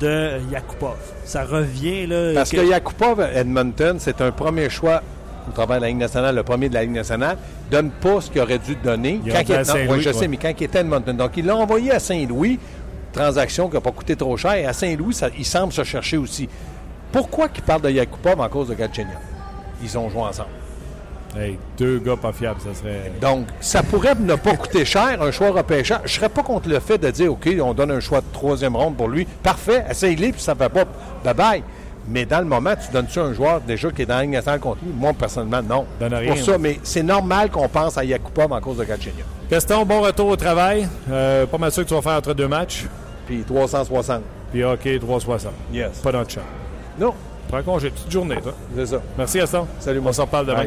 de 0.00 0.06
euh, 0.06 0.38
Yakupov. 0.52 0.96
Ça 1.24 1.44
revient 1.44 2.06
là. 2.06 2.32
Parce 2.34 2.50
que- 2.50 2.58
que 2.58 2.66
Yakupov 2.68 3.20
Edmonton, 3.34 3.96
c'est 3.98 4.20
un 4.20 4.30
premier 4.32 4.68
choix 4.68 5.02
au 5.48 5.52
travers 5.52 5.78
de 5.78 5.82
la 5.82 5.88
Ligue 5.88 5.96
nationale, 5.98 6.34
le 6.36 6.42
premier 6.42 6.68
de 6.68 6.74
la 6.74 6.82
Ligue 6.82 6.92
nationale, 6.92 7.38
donne 7.70 7.90
pas 7.90 8.20
ce 8.20 8.30
qu'il 8.30 8.40
aurait 8.42 8.58
dû 8.58 8.76
donner. 8.76 9.20
Il 9.24 9.32
Quand 9.32 9.38
il 9.40 9.52
est- 9.52 9.68
non, 9.68 9.92
oui, 9.92 10.00
je 10.02 10.12
sais, 10.12 10.28
mais 10.28 10.36
quand 10.36 10.52
il 10.58 10.64
était 10.64 10.78
à 10.78 10.80
Edmonton. 10.82 11.16
Donc, 11.16 11.30
il 11.38 11.46
l'a 11.46 11.56
envoyé 11.56 11.90
à 11.90 11.98
Saint-Louis, 11.98 12.58
transaction 13.12 13.68
qui 13.68 13.74
n'a 13.76 13.80
pas 13.80 13.90
coûté 13.92 14.14
trop 14.14 14.36
cher. 14.36 14.52
Et 14.54 14.66
à 14.66 14.74
Saint-Louis, 14.74 15.14
ça- 15.14 15.30
il 15.36 15.44
semble 15.46 15.72
se 15.72 15.82
chercher 15.84 16.18
aussi. 16.18 16.48
Pourquoi 17.10 17.48
qu'il 17.48 17.64
parle 17.64 17.80
de 17.80 17.90
Yakupov 17.90 18.38
en 18.40 18.48
cause 18.50 18.68
de 18.68 18.74
Galchenyuk? 18.74 19.16
Ils 19.82 19.98
ont 19.98 20.08
joué 20.10 20.22
ensemble. 20.22 20.48
Hey, 21.36 21.58
deux 21.78 21.98
gars 22.00 22.16
pas 22.16 22.32
fiables, 22.32 22.60
ça 22.60 22.74
serait. 22.74 23.12
Donc, 23.20 23.46
ça 23.60 23.82
pourrait 23.84 24.16
ne 24.18 24.34
pas 24.34 24.56
coûter 24.56 24.84
cher, 24.84 25.22
un 25.22 25.30
choix 25.30 25.50
repêchant. 25.50 25.98
Je 26.04 26.12
serais 26.12 26.28
pas 26.28 26.42
contre 26.42 26.68
le 26.68 26.80
fait 26.80 26.98
de 26.98 27.08
dire, 27.10 27.32
OK, 27.32 27.48
on 27.62 27.72
donne 27.72 27.92
un 27.92 28.00
choix 28.00 28.20
de 28.20 28.26
troisième 28.32 28.74
ronde 28.74 28.96
pour 28.96 29.08
lui. 29.08 29.26
Parfait, 29.42 29.84
essaye-le, 29.88 30.32
puis 30.32 30.40
ça 30.40 30.54
ne 30.54 30.58
fait 30.58 30.68
pas. 30.68 30.84
Bye-bye. 31.24 31.62
Mais 32.08 32.24
dans 32.24 32.40
le 32.40 32.46
moment, 32.46 32.74
tu 32.74 32.90
donnes-tu 32.92 33.20
un 33.20 33.32
joueur 33.32 33.60
déjà 33.60 33.90
qui 33.90 34.02
est 34.02 34.06
dans 34.06 34.16
la 34.16 34.26
nationale 34.26 34.58
contre 34.58 34.78
lui? 34.82 34.92
Moi, 34.92 35.12
personnellement, 35.12 35.62
non. 35.62 35.86
Donne 36.00 36.14
rien, 36.14 36.34
Pour 36.34 36.42
ça, 36.42 36.58
mais 36.58 36.80
c'est 36.82 37.04
normal 37.04 37.50
qu'on 37.50 37.68
pense 37.68 37.96
à 37.96 38.04
Yakupov 38.04 38.52
en 38.52 38.60
cause 38.60 38.78
de 38.78 38.84
Galchenyuk. 38.84 39.24
Gaston, 39.48 39.84
bon 39.84 40.00
retour 40.00 40.28
au 40.28 40.36
travail. 40.36 40.88
Euh, 41.10 41.46
pas 41.46 41.58
mal 41.58 41.70
sûr 41.70 41.84
que 41.84 41.88
tu 41.88 41.94
vas 41.94 42.02
faire 42.02 42.14
entre 42.14 42.34
deux 42.34 42.48
matchs. 42.48 42.86
Puis 43.26 43.44
360. 43.46 44.22
Puis 44.50 44.64
OK, 44.64 44.98
360. 44.98 45.52
Yes. 45.72 45.98
Pas 46.02 46.10
notre 46.10 46.30
chat. 46.30 46.40
Non, 46.98 47.14
Prends 47.50 47.62
congé. 47.62 47.90
Petite 47.90 48.10
journée, 48.10 48.36
toi. 48.42 48.54
c'est 48.76 48.86
ça. 48.86 49.02
Merci, 49.18 49.38
Gaston. 49.38 49.66
Salut, 49.80 50.00
On 50.04 50.12
s'en 50.12 50.24
reparle 50.24 50.46
demain. 50.46 50.66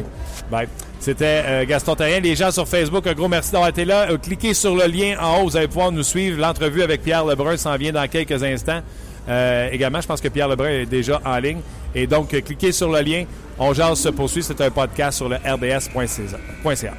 Bye. 0.50 0.68
C'était 1.00 1.42
euh, 1.44 1.64
Gaston 1.66 1.94
Terrien. 1.94 2.20
Les 2.20 2.36
gens 2.36 2.50
sur 2.50 2.68
Facebook, 2.68 3.06
un 3.06 3.14
gros 3.14 3.28
merci 3.28 3.52
d'avoir 3.52 3.70
été 3.70 3.84
là. 3.84 4.10
Euh, 4.10 4.18
cliquez 4.18 4.54
sur 4.54 4.74
le 4.74 4.86
lien 4.86 5.16
en 5.20 5.40
haut. 5.40 5.44
Vous 5.44 5.56
allez 5.56 5.68
pouvoir 5.68 5.92
nous 5.92 6.02
suivre. 6.02 6.40
L'entrevue 6.40 6.82
avec 6.82 7.02
Pierre 7.02 7.24
Lebrun 7.24 7.56
s'en 7.56 7.76
vient 7.76 7.92
dans 7.92 8.06
quelques 8.08 8.42
instants. 8.42 8.80
Euh, 9.28 9.68
également, 9.72 10.00
je 10.00 10.06
pense 10.06 10.20
que 10.20 10.28
Pierre 10.28 10.48
Lebrun 10.48 10.68
est 10.68 10.86
déjà 10.86 11.20
en 11.24 11.38
ligne. 11.38 11.60
Et 11.94 12.06
donc, 12.06 12.28
cliquez 12.28 12.72
sur 12.72 12.90
le 12.90 13.00
lien. 13.00 13.24
On 13.58 13.72
jase 13.72 13.98
se 13.98 14.08
poursuit. 14.10 14.42
C'est 14.42 14.60
un 14.60 14.70
podcast 14.70 15.16
sur 15.18 15.28
le 15.28 15.36
rds.ca. 15.36 16.92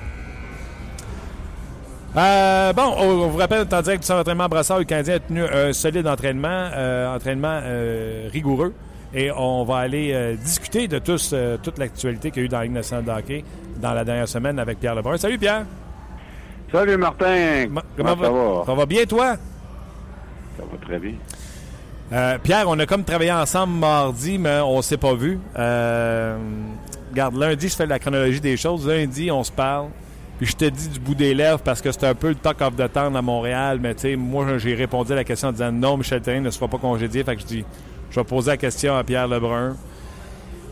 Euh, 2.18 2.72
bon, 2.72 2.94
on, 2.98 3.04
on 3.04 3.28
vous 3.28 3.38
rappelle, 3.38 3.68
en 3.70 3.82
direct 3.82 4.02
du 4.02 4.08
centre 4.08 4.20
d'entraînement 4.20 4.48
Brassard, 4.48 4.80
le 4.80 4.86
Canadien 4.86 5.16
a 5.16 5.20
tenu 5.20 5.44
un 5.44 5.74
solide 5.74 6.08
entraînement, 6.08 6.70
euh, 6.74 7.14
entraînement 7.14 7.60
euh, 7.62 8.30
rigoureux. 8.32 8.74
Et 9.18 9.32
on 9.32 9.64
va 9.64 9.78
aller 9.78 10.12
euh, 10.14 10.36
discuter 10.36 10.90
de 10.90 11.00
tous, 11.00 11.32
euh, 11.34 11.56
toute 11.64 11.78
l'actualité 11.80 12.32
qu'il 12.32 12.42
y 12.42 12.44
a 12.44 12.46
eu 12.48 12.50
dans 12.50 12.58
la 12.58 12.64
Ligue 12.66 12.74
nationale 12.74 13.06
de 13.06 13.12
hockey 13.12 13.44
dans 13.78 13.94
la 13.94 14.04
dernière 14.04 14.28
semaine 14.28 14.60
avec 14.60 14.78
Pierre 14.80 14.94
Lebrun. 14.94 15.16
Salut 15.18 15.38
Pierre! 15.38 15.64
Salut 16.72 16.98
Martin. 16.98 17.68
Ma- 17.70 17.84
Comment, 17.96 18.10
ça 18.10 18.30
va? 18.30 18.64
Ça 18.66 18.74
va 18.74 18.86
bien, 18.86 19.06
toi? 19.06 19.36
Ça 20.58 20.64
va 20.70 20.78
très 20.86 21.00
bien. 21.00 21.14
Euh, 22.12 22.38
Pierre, 22.44 22.66
on 22.68 22.78
a 22.78 22.86
comme 22.86 23.04
travaillé 23.06 23.32
ensemble 23.32 23.74
mardi, 23.80 24.38
mais 24.38 24.60
on 24.60 24.82
s'est 24.82 24.98
pas 24.98 25.14
vu. 25.16 25.40
Regarde, 27.12 27.36
lundi, 27.38 27.70
je 27.70 27.76
fais 27.76 27.86
la 27.86 28.00
chronologie 28.00 28.42
des 28.42 28.58
choses. 28.58 28.86
Lundi, 28.88 29.32
on 29.32 29.44
se 29.46 29.52
parle. 29.52 29.88
Puis 30.38 30.48
je 30.48 30.56
te 30.58 30.66
dis 30.66 30.90
du 30.90 31.00
bout 31.00 31.16
des 31.16 31.34
lèvres 31.34 31.60
parce 31.60 31.82
que 31.82 31.90
c'est 31.94 32.04
un 32.06 32.14
peu 32.16 32.28
le 32.30 32.36
talk 32.36 32.60
of 32.60 32.76
the 32.76 32.92
town 32.92 33.16
à 33.16 33.22
Montréal. 33.22 33.80
Mais 33.82 33.96
tu 33.96 34.02
sais, 34.02 34.16
moi, 34.18 34.58
j'ai 34.58 34.76
répondu 34.76 35.14
à 35.14 35.16
la 35.16 35.24
question 35.24 35.48
en 35.48 35.52
disant 35.54 35.72
non, 35.72 35.96
Michel 35.96 36.22
Therrien 36.22 36.42
ne 36.42 36.50
sera 36.50 36.68
pas 36.68 36.78
congédié. 36.78 37.24
Fait 37.24 37.36
que 37.38 37.42
je 37.42 37.48
dis, 37.48 37.66
je 38.12 38.20
vais 38.20 38.24
poser 38.26 38.52
la 38.52 38.58
question 38.58 38.96
à 38.96 39.04
Pierre 39.04 39.28
Lebrun. 39.28 39.76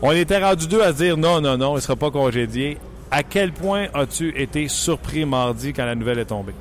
On 0.02 0.10
était 0.12 0.42
rendu 0.42 0.66
deux 0.68 0.82
à 0.82 0.92
se 0.92 0.98
dire 0.98 1.16
non, 1.16 1.40
non, 1.40 1.56
non, 1.56 1.72
il 1.72 1.76
ne 1.76 1.80
sera 1.80 1.96
pas 1.96 2.10
congédié. 2.10 2.78
À 3.10 3.22
quel 3.22 3.52
point 3.52 3.86
as-tu 3.94 4.36
été 4.40 4.66
surpris 4.68 5.24
mardi 5.24 5.72
quand 5.72 5.84
la 5.84 5.94
nouvelle 5.94 6.18
est 6.18 6.24
tombée? 6.26 6.54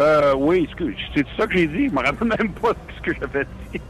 Euh, 0.00 0.34
oui, 0.36 0.68
c'est 1.14 1.24
ça 1.36 1.46
que 1.46 1.52
j'ai 1.56 1.66
dit. 1.66 1.88
Je 1.88 1.92
me 1.92 1.98
rappelle 2.04 2.28
même 2.28 2.50
pas 2.52 2.70
ce 2.70 2.96
ce 2.96 3.02
que 3.02 3.14
j'avais 3.20 3.44
dit. 3.72 3.80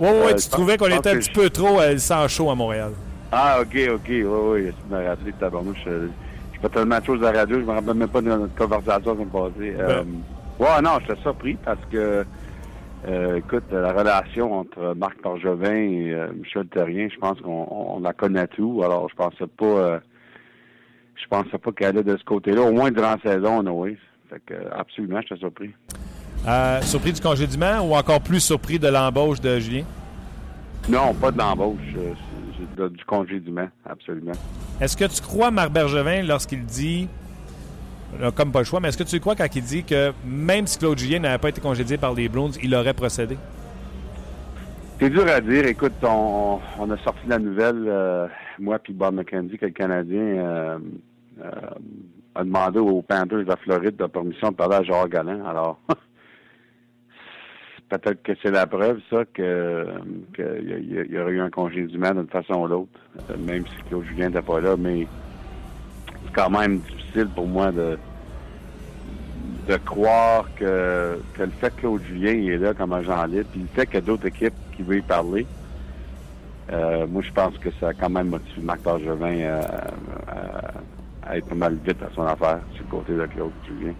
Oui, 0.00 0.08
oui, 0.08 0.08
Euh, 0.30 0.34
tu 0.34 0.42
je 0.44 0.50
trouvais 0.50 0.76
qu'on 0.76 0.86
je 0.90 0.96
était 0.96 1.10
un 1.10 1.16
petit 1.18 1.30
peu 1.30 1.48
trop 1.50 1.80
euh, 1.80 1.96
sans 1.98 2.26
chaud 2.28 2.50
à 2.50 2.54
Montréal. 2.54 2.92
Ah, 3.30 3.58
OK, 3.60 3.78
OK. 3.94 4.00
Oui, 4.08 4.22
oui. 4.24 4.66
Tu 4.70 4.74
m'as 4.94 5.08
rappelé, 5.08 5.32
tabarnouche. 5.38 5.76
euh, 5.86 6.08
Je 6.54 6.60
fais 6.60 6.68
tellement 6.68 6.98
de 6.98 7.04
choses 7.04 7.22
à 7.24 7.32
la 7.32 7.40
radio, 7.40 7.60
je 7.60 7.64
me 7.64 7.70
rappelle 7.72 7.94
même 7.94 8.08
pas 8.08 8.20
de 8.20 8.28
notre 8.28 8.54
conversation 8.54 9.14
qui 9.14 9.20
m'est 9.24 9.26
passée. 9.26 9.74
Euh, 9.78 10.02
ouais, 10.58 10.82
non, 10.82 10.90
j'étais 11.06 11.20
surpris 11.22 11.56
parce 11.64 11.78
que, 11.90 12.24
euh, 13.08 13.36
écoute, 13.36 13.64
la 13.72 13.92
relation 13.92 14.52
entre 14.60 14.94
Marc 14.94 15.20
Pargevin 15.20 15.74
et 15.74 16.12
euh, 16.12 16.28
Michel 16.34 16.66
Terrien, 16.68 17.08
je 17.12 17.18
pense 17.18 17.40
qu'on 17.40 17.66
on 17.68 18.00
la 18.00 18.12
connaît 18.12 18.46
tout. 18.46 18.82
Alors, 18.84 19.08
je 19.08 19.16
pensais 19.16 19.46
pas... 19.46 19.64
euh, 19.64 19.98
je 21.16 21.26
pensais 21.28 21.58
pas 21.58 21.72
qu'elle 21.72 21.88
allait 21.88 22.04
de 22.04 22.16
ce 22.16 22.24
côté-là, 22.24 22.62
au 22.62 22.72
moins 22.72 22.90
durant 22.90 23.16
la 23.16 23.32
saison, 23.32 23.62
oui. 23.70 23.96
Fait 24.30 24.40
que, 24.46 24.54
absolument, 24.72 25.20
j'étais 25.22 25.40
surpris. 25.40 25.70
Surpris 26.82 27.12
du 27.12 27.20
congédiement 27.20 27.80
ou 27.80 27.94
encore 27.94 28.20
plus 28.20 28.40
surpris 28.40 28.78
de 28.78 28.88
l'embauche 28.88 29.40
de 29.40 29.58
Julien? 29.58 29.84
Non, 30.88 31.14
pas 31.14 31.30
de 31.30 31.38
l'embauche. 31.38 31.78
du 32.76 33.04
congédiement, 33.04 33.68
absolument. 33.84 34.32
Est-ce 34.80 34.96
que 34.96 35.04
tu 35.04 35.20
crois 35.20 35.50
Marc 35.50 35.70
Bergevin 35.70 36.22
lorsqu'il 36.22 36.64
dit, 36.64 37.08
comme 38.34 38.52
pas 38.52 38.60
le 38.60 38.64
choix, 38.64 38.80
mais 38.80 38.88
est-ce 38.88 38.98
que 38.98 39.04
tu 39.04 39.20
crois 39.20 39.34
quand 39.34 39.54
il 39.54 39.62
dit 39.62 39.84
que 39.84 40.12
même 40.24 40.66
si 40.66 40.78
Claude 40.78 40.98
Julien 40.98 41.20
n'avait 41.20 41.38
pas 41.38 41.48
été 41.48 41.60
congédié 41.60 41.96
par 41.96 42.14
les 42.14 42.28
Bruins, 42.28 42.50
il 42.62 42.74
aurait 42.74 42.94
procédé? 42.94 43.36
C'est 45.02 45.10
dur 45.10 45.26
à 45.26 45.40
dire. 45.40 45.66
Écoute, 45.66 45.94
on, 46.04 46.60
a 46.88 46.96
sorti 46.98 47.26
la 47.26 47.40
nouvelle, 47.40 47.86
euh, 47.88 48.28
moi 48.60 48.78
puis 48.78 48.92
Bob 48.92 49.16
McKenzie, 49.16 49.58
que 49.58 49.66
le 49.66 49.72
Canadien 49.72 50.20
euh, 50.20 50.78
euh, 51.42 51.50
a 52.36 52.44
demandé 52.44 52.78
aux 52.78 53.02
Panthers 53.02 53.38
de 53.38 53.48
la 53.48 53.56
Floride 53.56 53.96
la 53.98 54.06
permission 54.06 54.50
de 54.50 54.54
parler 54.54 54.76
à 54.76 54.82
Gérard 54.84 55.08
Galland. 55.08 55.44
Alors, 55.44 55.80
peut-être 57.88 58.22
que 58.22 58.30
c'est 58.42 58.52
la 58.52 58.68
preuve, 58.68 59.00
ça, 59.10 59.24
que 59.34 59.88
qu'il 60.36 61.08
y, 61.08 61.12
y 61.12 61.18
aurait 61.18 61.32
eu 61.32 61.40
un 61.40 61.50
congédiement 61.50 62.12
d'une 62.12 62.28
façon 62.28 62.60
ou 62.60 62.68
l'autre, 62.68 63.00
euh, 63.28 63.36
même 63.38 63.64
si 63.66 63.82
Claude 63.88 64.04
Julien 64.04 64.28
n'était 64.28 64.42
pas 64.42 64.60
là. 64.60 64.76
Mais 64.78 65.08
quand 66.32 66.50
même 66.50 66.78
difficile 66.78 67.28
pour 67.34 67.46
moi 67.46 67.72
de 67.72 67.98
de 69.68 69.76
croire 69.76 70.48
que, 70.56 71.20
que 71.34 71.42
le 71.42 71.50
fait 71.60 71.70
que 71.70 71.80
Claude 71.80 72.02
Julien 72.08 72.32
est 72.32 72.58
là 72.58 72.74
comme 72.74 72.92
agent 72.92 73.26
libre, 73.26 73.48
puis 73.52 73.60
le 73.60 73.68
fait 73.74 73.86
qu'il 73.86 73.94
y 73.94 73.98
a 73.98 74.00
d'autres 74.00 74.26
équipes 74.26 74.54
qui 74.76 74.82
veulent 74.82 74.98
y 74.98 75.02
parler, 75.02 75.46
euh, 76.72 77.06
moi 77.06 77.22
je 77.22 77.32
pense 77.32 77.56
que 77.58 77.68
ça 77.78 77.88
a 77.88 77.92
quand 77.94 78.10
même 78.10 78.28
motivé 78.28 78.60
Marc 78.62 78.82
Bergevin 78.82 79.38
euh, 79.38 79.62
à, 81.22 81.36
être 81.36 81.46
pas 81.46 81.54
mal 81.54 81.76
vite 81.84 82.02
à 82.02 82.12
son 82.14 82.22
affaire 82.22 82.60
sur 82.74 82.84
le 82.84 82.90
côté 82.90 83.12
de 83.12 83.26
Claude 83.26 83.52
Julien. 83.66 83.92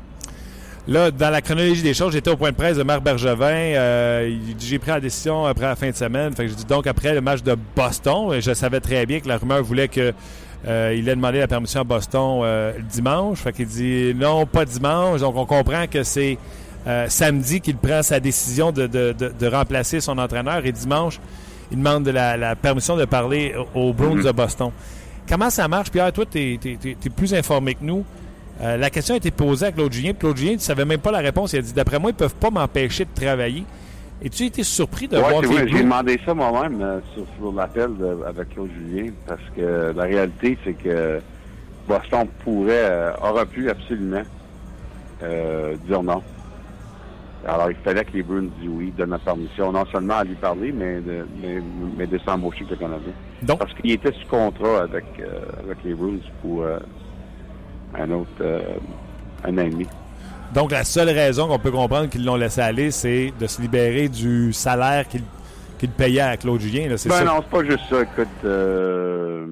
Là, 0.89 1.13
dans 1.13 1.31
la 1.31 1.41
chronologie 1.41 1.83
des 1.83 1.95
choses, 1.95 2.13
j'étais 2.13 2.31
au 2.31 2.37
point 2.37 2.51
de 2.51 2.57
presse 2.57 2.77
de 2.77 2.83
Marc 2.83 3.05
Bergevin. 3.05 3.45
Euh, 3.47 4.37
j'ai 4.59 4.81
pris 4.81 4.91
la 4.91 4.99
décision 4.99 5.45
après 5.45 5.67
la 5.67 5.77
fin 5.77 5.91
de 5.91 5.95
semaine. 5.95 6.35
Fait 6.35 6.47
que 6.47 6.67
donc 6.67 6.89
après 6.89 7.15
le 7.15 7.21
match 7.21 7.41
de 7.45 7.57
Boston, 7.77 8.41
je 8.41 8.53
savais 8.53 8.81
très 8.81 9.07
bien 9.07 9.21
que 9.21 9.29
la 9.29 9.37
rumeur 9.37 9.63
voulait 9.63 9.87
que 9.87 10.13
euh, 10.67 10.95
il 10.97 11.09
ait 11.09 11.15
demandé 11.17 11.39
la 11.41 11.49
permission 11.49 11.81
à 11.81 11.85
Boston 11.85 12.41
euh, 12.43 12.73
le 12.77 12.83
dimanche. 12.85 13.39
Fait 13.41 13.53
qu'il 13.53 13.67
dit 13.67 14.15
non, 14.15 14.47
pas 14.47 14.65
dimanche. 14.65 15.21
Donc 15.21 15.37
on 15.37 15.45
comprend 15.47 15.87
que 15.87 16.03
c'est 16.05 16.39
euh, 16.87 17.07
samedi 17.09 17.61
qu'il 17.61 17.77
prend 17.77 18.03
sa 18.03 18.21
décision 18.21 18.71
de, 18.73 18.87
de, 18.87 19.13
de, 19.19 19.33
de 19.39 19.47
remplacer 19.47 20.01
son 20.01 20.19
entraîneur 20.19 20.65
et 20.65 20.73
dimanche, 20.73 21.21
il 21.71 21.79
demande 21.79 22.05
de 22.05 22.11
la, 22.11 22.37
la 22.37 22.55
permission 22.57 22.97
de 22.97 23.05
parler 23.05 23.55
aux 23.75 23.93
Bruins 23.93 24.17
Mhm. 24.17 24.25
de 24.25 24.33
Boston. 24.33 24.71
Comment 25.29 25.51
ça 25.51 25.69
marche? 25.69 25.91
Pierre, 25.91 26.13
toi, 26.13 26.25
tu 26.31 26.39
es, 26.55 27.11
plus 27.15 27.33
informé 27.35 27.75
que 27.75 27.85
nous. 27.85 28.05
Euh, 28.61 28.77
la 28.77 28.91
question 28.91 29.15
a 29.15 29.17
été 29.17 29.31
posée 29.31 29.67
à 29.67 29.73
Claude 29.73 29.93
Julien. 29.93 30.13
Claude 30.13 30.37
Julien, 30.37 30.53
tu 30.55 30.61
savais 30.61 30.85
même 30.85 31.01
pas 31.01 31.11
la 31.13 31.19
réponse. 31.21 31.53
Il 31.53 31.61
a 31.61 31.63
dit 31.63 31.73
D'après 31.73 31.99
moi, 31.99 32.11
ils 32.11 32.17
peuvent 32.17 32.35
pas 32.35 32.51
m'empêcher 32.51 33.05
de 33.05 33.11
travailler. 33.21 33.65
Et 34.25 34.31
tu 34.31 34.45
été 34.45 34.63
surpris 34.63 35.09
de 35.09 35.17
Ouais, 35.17 35.23
voir 35.23 35.43
que 35.43 35.47
vrai, 35.47 35.69
j'ai 35.69 35.83
demandé 35.83 36.21
ça 36.25 36.33
moi-même 36.33 36.81
euh, 36.81 37.01
sur, 37.13 37.25
sur 37.37 37.53
l'appel 37.53 37.91
avec 38.27 38.51
Claude 38.51 38.71
Julien, 38.71 39.11
parce 39.27 39.43
que 39.57 39.93
la 39.97 40.03
réalité, 40.05 40.57
c'est 40.65 40.75
que 40.75 41.21
Boston 41.89 42.29
pourrait, 42.45 42.89
euh, 42.89 43.13
aurait 43.21 43.47
pu 43.47 43.69
absolument 43.69 44.23
euh, 45.25 45.75
dire 45.87 46.03
non. 46.05 46.23
Alors, 47.49 47.73
il 47.73 47.77
fallait 47.79 48.05
que 48.05 48.13
les 48.13 48.23
Bruins 48.23 48.47
disent 48.61 48.71
oui, 48.71 48.93
donnent 48.97 49.11
la 49.11 49.19
permission, 49.19 49.73
non 49.73 49.85
seulement 49.87 50.19
à 50.19 50.25
lui 50.25 50.37
parler, 50.37 50.71
mais 50.71 51.01
de, 51.01 51.27
mais, 51.43 51.61
mais 51.99 52.07
de 52.07 52.19
s'embaucher 52.19 52.65
avec 52.65 52.71
le 52.71 52.77
Canadien. 52.77 53.13
Donc, 53.43 53.59
Parce 53.59 53.75
qu'il 53.75 53.91
était 53.91 54.13
sous 54.13 54.29
contrat 54.29 54.83
avec, 54.83 55.05
avec 55.65 55.79
les 55.85 55.95
Bruins 55.95 56.21
pour 56.41 56.65
un 57.99 58.11
autre, 58.13 58.63
un 59.45 59.59
an 59.59 59.63
et 59.63 59.71
demi. 59.71 59.87
Donc, 60.55 60.71
la 60.73 60.85
seule 60.85 61.09
raison 61.11 61.49
qu'on 61.49 61.59
peut 61.59 61.71
comprendre 61.71 62.09
qu'ils 62.09 62.25
l'ont 62.25 62.37
laissé 62.37 62.61
aller, 62.61 62.91
c'est 62.91 63.33
de 63.39 63.47
se 63.47 63.61
libérer 63.61 64.09
du 64.09 64.53
salaire 64.53 65.09
qu'il 65.09 65.23
qu'il 65.83 65.91
payait 65.91 66.21
à 66.21 66.37
Claude 66.37 66.61
Julien. 66.61 66.89
là, 66.89 66.97
C'est 66.97 67.09
Ben 67.09 67.17
ça? 67.17 67.25
non, 67.25 67.43
c'est 67.43 67.51
pas 67.51 67.65
juste 67.65 67.83
ça. 67.91 68.03
Écoute, 68.03 68.29
euh, 68.45 69.45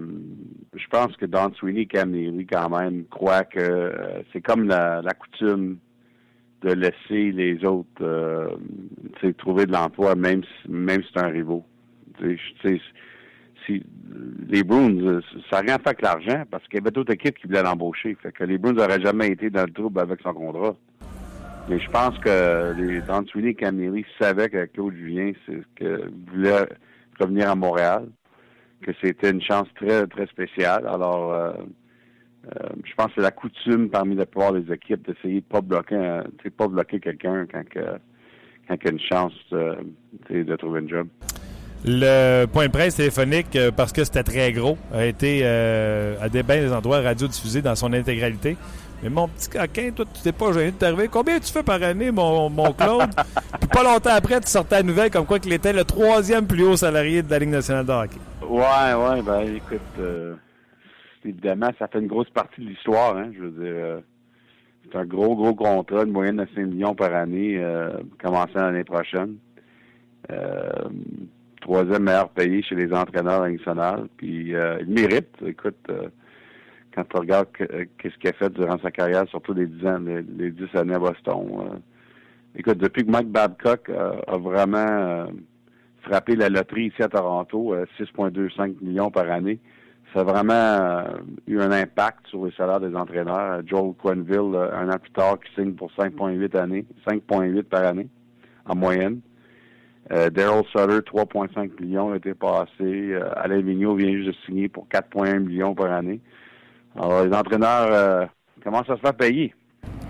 je 0.76 0.86
pense 0.88 1.16
que 1.16 1.26
Don 1.26 1.52
Sweeney 1.54 1.80
et 1.80 1.86
Cam 1.86 2.14
quand 2.48 2.68
même, 2.68 3.04
croient 3.06 3.42
que 3.42 3.58
euh, 3.58 4.22
c'est 4.32 4.40
comme 4.40 4.68
la, 4.68 5.02
la 5.02 5.12
coutume 5.12 5.78
de 6.62 6.72
laisser 6.72 7.32
les 7.32 7.64
autres 7.64 7.88
euh, 8.02 8.48
trouver 9.38 9.66
de 9.66 9.72
l'emploi, 9.72 10.14
même 10.14 10.42
si, 10.44 10.70
même 10.70 11.02
si 11.02 11.08
c'est 11.12 11.20
un 11.20 11.30
rivaux. 11.30 11.64
Si, 13.66 13.82
les 14.48 14.62
Bruins, 14.62 15.20
ça 15.50 15.56
n'a 15.62 15.72
rien 15.72 15.78
fait 15.78 15.88
avec 15.88 16.02
l'argent, 16.02 16.44
parce 16.48 16.62
qu'il 16.68 16.74
y 16.78 16.82
avait 16.82 16.92
d'autres 16.92 17.12
équipes 17.12 17.38
qui 17.38 17.48
voulaient 17.48 17.62
l'embaucher. 17.62 18.16
Fait 18.22 18.30
que 18.30 18.44
les 18.44 18.56
Bruins 18.56 18.72
n'auraient 18.74 19.00
jamais 19.00 19.28
été 19.28 19.50
dans 19.50 19.64
le 19.64 19.72
trouble 19.72 19.98
avec 19.98 20.20
son 20.22 20.32
contrat. 20.32 20.76
Mais 21.70 21.78
je 21.78 21.88
pense 21.88 22.18
que 22.18 22.74
les 22.76 23.00
Don 23.02 23.24
Sweeney 23.28 23.50
et 23.50 23.54
Cam 23.54 23.76
Neely 23.76 24.04
savaient 24.20 24.48
que 24.48 24.64
Claude 24.66 24.92
Julien 24.92 25.30
voulait 26.26 26.66
revenir 27.20 27.48
à 27.48 27.54
Montréal, 27.54 28.09
que 28.83 28.90
c'était 29.00 29.30
une 29.30 29.40
chance 29.40 29.68
très 29.76 30.04
très 30.09 30.26
spéciale. 30.26 30.88
Alors, 30.88 31.33
euh, 31.33 31.52
euh, 32.46 32.68
je 32.85 32.92
pense 32.96 33.06
que 33.06 33.12
c'est 33.18 33.20
la 33.20 33.30
coutume 33.30 33.88
parmi 33.88 34.16
la 34.16 34.26
plupart 34.26 34.52
des 34.52 34.72
équipes 34.72 35.06
d'essayer 35.06 35.42
de 35.42 35.46
pas 35.46 35.61
bloquer, 35.61 36.22
pas 36.59 36.66
bloquer 36.66 36.98
quelqu'un 36.98 37.46
quand 37.46 37.62
quand 37.72 38.74
il 38.74 38.85
y 38.85 38.88
a 38.88 38.90
une 38.90 39.00
chance 39.09 39.33
euh, 39.52 39.76
de 40.28 40.56
trouver 40.56 40.80
un 40.80 40.88
job. 40.88 41.06
Le 41.85 42.46
point 42.46 42.66
de 42.66 42.72
presse 42.72 42.96
téléphonique, 42.96 43.56
parce 43.76 43.92
que 43.92 44.02
c'était 44.02 44.24
très 44.24 44.52
gros, 44.52 44.76
a 44.92 45.06
été 45.06 45.46
à 45.46 46.28
des, 46.28 46.42
bien 46.42 46.62
des 46.62 46.72
endroits 46.72 47.00
radiodiffusé 47.00 47.62
dans 47.62 47.76
son 47.76 47.92
intégralité. 47.92 48.56
Mais 49.02 49.08
mon 49.08 49.28
petit 49.28 49.48
coquin, 49.48 49.90
toi, 49.92 50.04
tu 50.12 50.22
t'es 50.22 50.32
pas 50.32 50.52
gêné 50.52 50.72
de 50.72 50.76
t'arriver. 50.76 51.08
Combien 51.08 51.38
tu 51.40 51.50
fais 51.50 51.62
par 51.62 51.82
année, 51.82 52.10
mon, 52.10 52.50
mon 52.50 52.72
Claude? 52.72 53.10
Puis 53.60 53.68
pas 53.68 53.82
longtemps 53.82 54.10
après, 54.14 54.40
tu 54.40 54.48
sortais 54.48 54.76
la 54.76 54.82
nouvelle 54.82 55.10
comme 55.10 55.24
quoi 55.24 55.38
qu'il 55.38 55.52
était 55.52 55.72
le 55.72 55.84
troisième 55.84 56.46
plus 56.46 56.64
haut 56.64 56.76
salarié 56.76 57.22
de 57.22 57.30
la 57.30 57.38
Ligue 57.38 57.50
nationale 57.50 57.86
de 57.86 57.92
hockey. 57.92 58.18
Ouais, 58.42 58.94
ouais, 58.94 59.22
ben 59.22 59.56
écoute, 59.56 59.80
euh, 59.98 60.34
évidemment, 61.24 61.70
ça 61.78 61.88
fait 61.88 62.00
une 62.00 62.06
grosse 62.06 62.30
partie 62.30 62.60
de 62.60 62.68
l'histoire, 62.68 63.16
hein. 63.16 63.30
Je 63.34 63.42
veux 63.42 63.50
dire, 63.50 63.74
euh, 63.74 64.00
c'est 64.84 64.98
un 64.98 65.04
gros, 65.04 65.34
gros 65.34 65.54
contrat, 65.54 66.02
une 66.02 66.12
moyenne 66.12 66.36
de 66.36 66.46
5 66.54 66.66
millions 66.66 66.94
par 66.94 67.14
année, 67.14 67.56
euh, 67.58 67.90
commençant 68.22 68.60
l'année 68.60 68.84
prochaine. 68.84 69.36
Euh, 70.30 70.70
troisième 71.60 72.04
meilleur 72.04 72.28
payé 72.30 72.62
chez 72.62 72.74
les 72.74 72.92
entraîneurs 72.92 73.48
nationaux. 73.48 74.06
Puis 74.16 74.50
il 74.50 74.86
mérite, 74.86 75.28
écoute, 75.46 75.90
quand 76.94 77.05
tu 77.09 77.16
regardes 77.16 77.48
euh, 77.61 77.85
qu'est-ce 77.98 78.16
qu'il 78.18 78.31
a 78.31 78.33
fait 78.33 78.50
durant 78.50 78.79
sa 78.79 78.90
carrière, 78.90 79.26
surtout 79.29 79.53
les 79.53 79.66
dix 79.66 79.87
ans, 79.87 79.98
les, 79.98 80.22
les 80.22 80.50
dix 80.50 80.74
années 80.74 80.94
à 80.94 80.98
Boston. 80.98 81.46
euh, 81.61 81.79
écoute, 82.57 82.79
depuis 82.79 83.05
que 83.05 83.11
Mike 83.11 83.29
Babcock 83.29 83.90
a 83.90 84.37
vraiment 84.37 84.79
euh, 84.79 85.26
frappé 86.03 86.35
la 86.37 86.48
loterie 86.48 86.87
ici 86.87 87.03
à 87.03 87.09
Toronto, 87.09 87.74
euh, 87.74 87.87
6,25 87.98 88.76
millions 88.83 89.11
par 89.11 89.31
année, 89.31 89.61
ça 90.12 90.20
a 90.20 90.24
vraiment 90.24 91.05
eu 91.46 91.61
un 91.61 91.70
impact 91.70 92.26
sur 92.26 92.44
les 92.44 92.50
salaires 92.53 92.81
des 92.81 92.96
entraîneurs. 92.96 93.62
Joel 93.64 93.94
Quenville, 93.94 94.57
un 94.57 94.90
an 94.90 94.98
plus 94.98 95.12
tard, 95.12 95.38
qui 95.38 95.55
signe 95.55 95.74
pour 95.74 95.92
5,8 95.92 96.57
années, 96.57 96.85
5,8 97.07 97.62
par 97.62 97.85
année 97.85 98.09
en 98.66 98.74
moyenne. 98.74 99.20
Daryl 100.11 100.64
Sutter, 100.64 100.98
3,5 101.09 101.81
millions 101.81 102.11
a 102.11 102.16
été 102.16 102.35
passé. 102.35 103.14
Alain 103.37 103.61
Vigneault 103.61 103.94
vient 103.94 104.11
juste 104.11 104.31
de 104.31 104.35
signer 104.44 104.68
pour 104.68 104.88
4,1 104.88 105.38
millions 105.38 105.76
par 105.76 105.92
année. 105.92 106.20
Alors, 106.98 107.24
les 107.24 107.33
entraîneurs 107.33 107.88
euh, 107.90 108.26
commencent 108.62 108.90
à 108.90 108.96
se 108.96 109.00
faire 109.00 109.14
payer? 109.14 109.55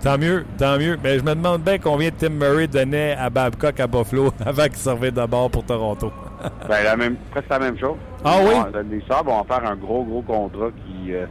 Tant 0.03 0.17
mieux, 0.17 0.45
tant 0.57 0.77
mieux. 0.79 0.97
Mais 1.03 1.19
je 1.19 1.23
me 1.23 1.35
demande 1.35 1.61
bien 1.61 1.77
combien 1.77 2.09
Tim 2.11 2.29
Murray 2.29 2.67
donnait 2.67 3.13
à 3.13 3.29
Babcock 3.29 3.79
à 3.79 3.87
Buffalo 3.87 4.31
avant 4.45 4.63
qu'il 4.63 4.77
servait 4.77 5.11
d'abord 5.11 5.49
pour 5.51 5.63
Toronto. 5.65 6.11
Ben, 6.67 6.83
la 6.83 6.97
même, 6.97 7.17
presque 7.29 7.49
la 7.49 7.59
même 7.59 7.77
chose. 7.77 7.97
Ah 8.25 8.37
oui? 8.43 8.81
Les 8.89 9.03
Sabres 9.07 9.31
vont 9.31 9.43
faire 9.43 9.63
un 9.63 9.75
gros, 9.75 10.03
gros 10.03 10.23
contrat 10.23 10.69
qui 10.71 11.13
euh, 11.13 11.27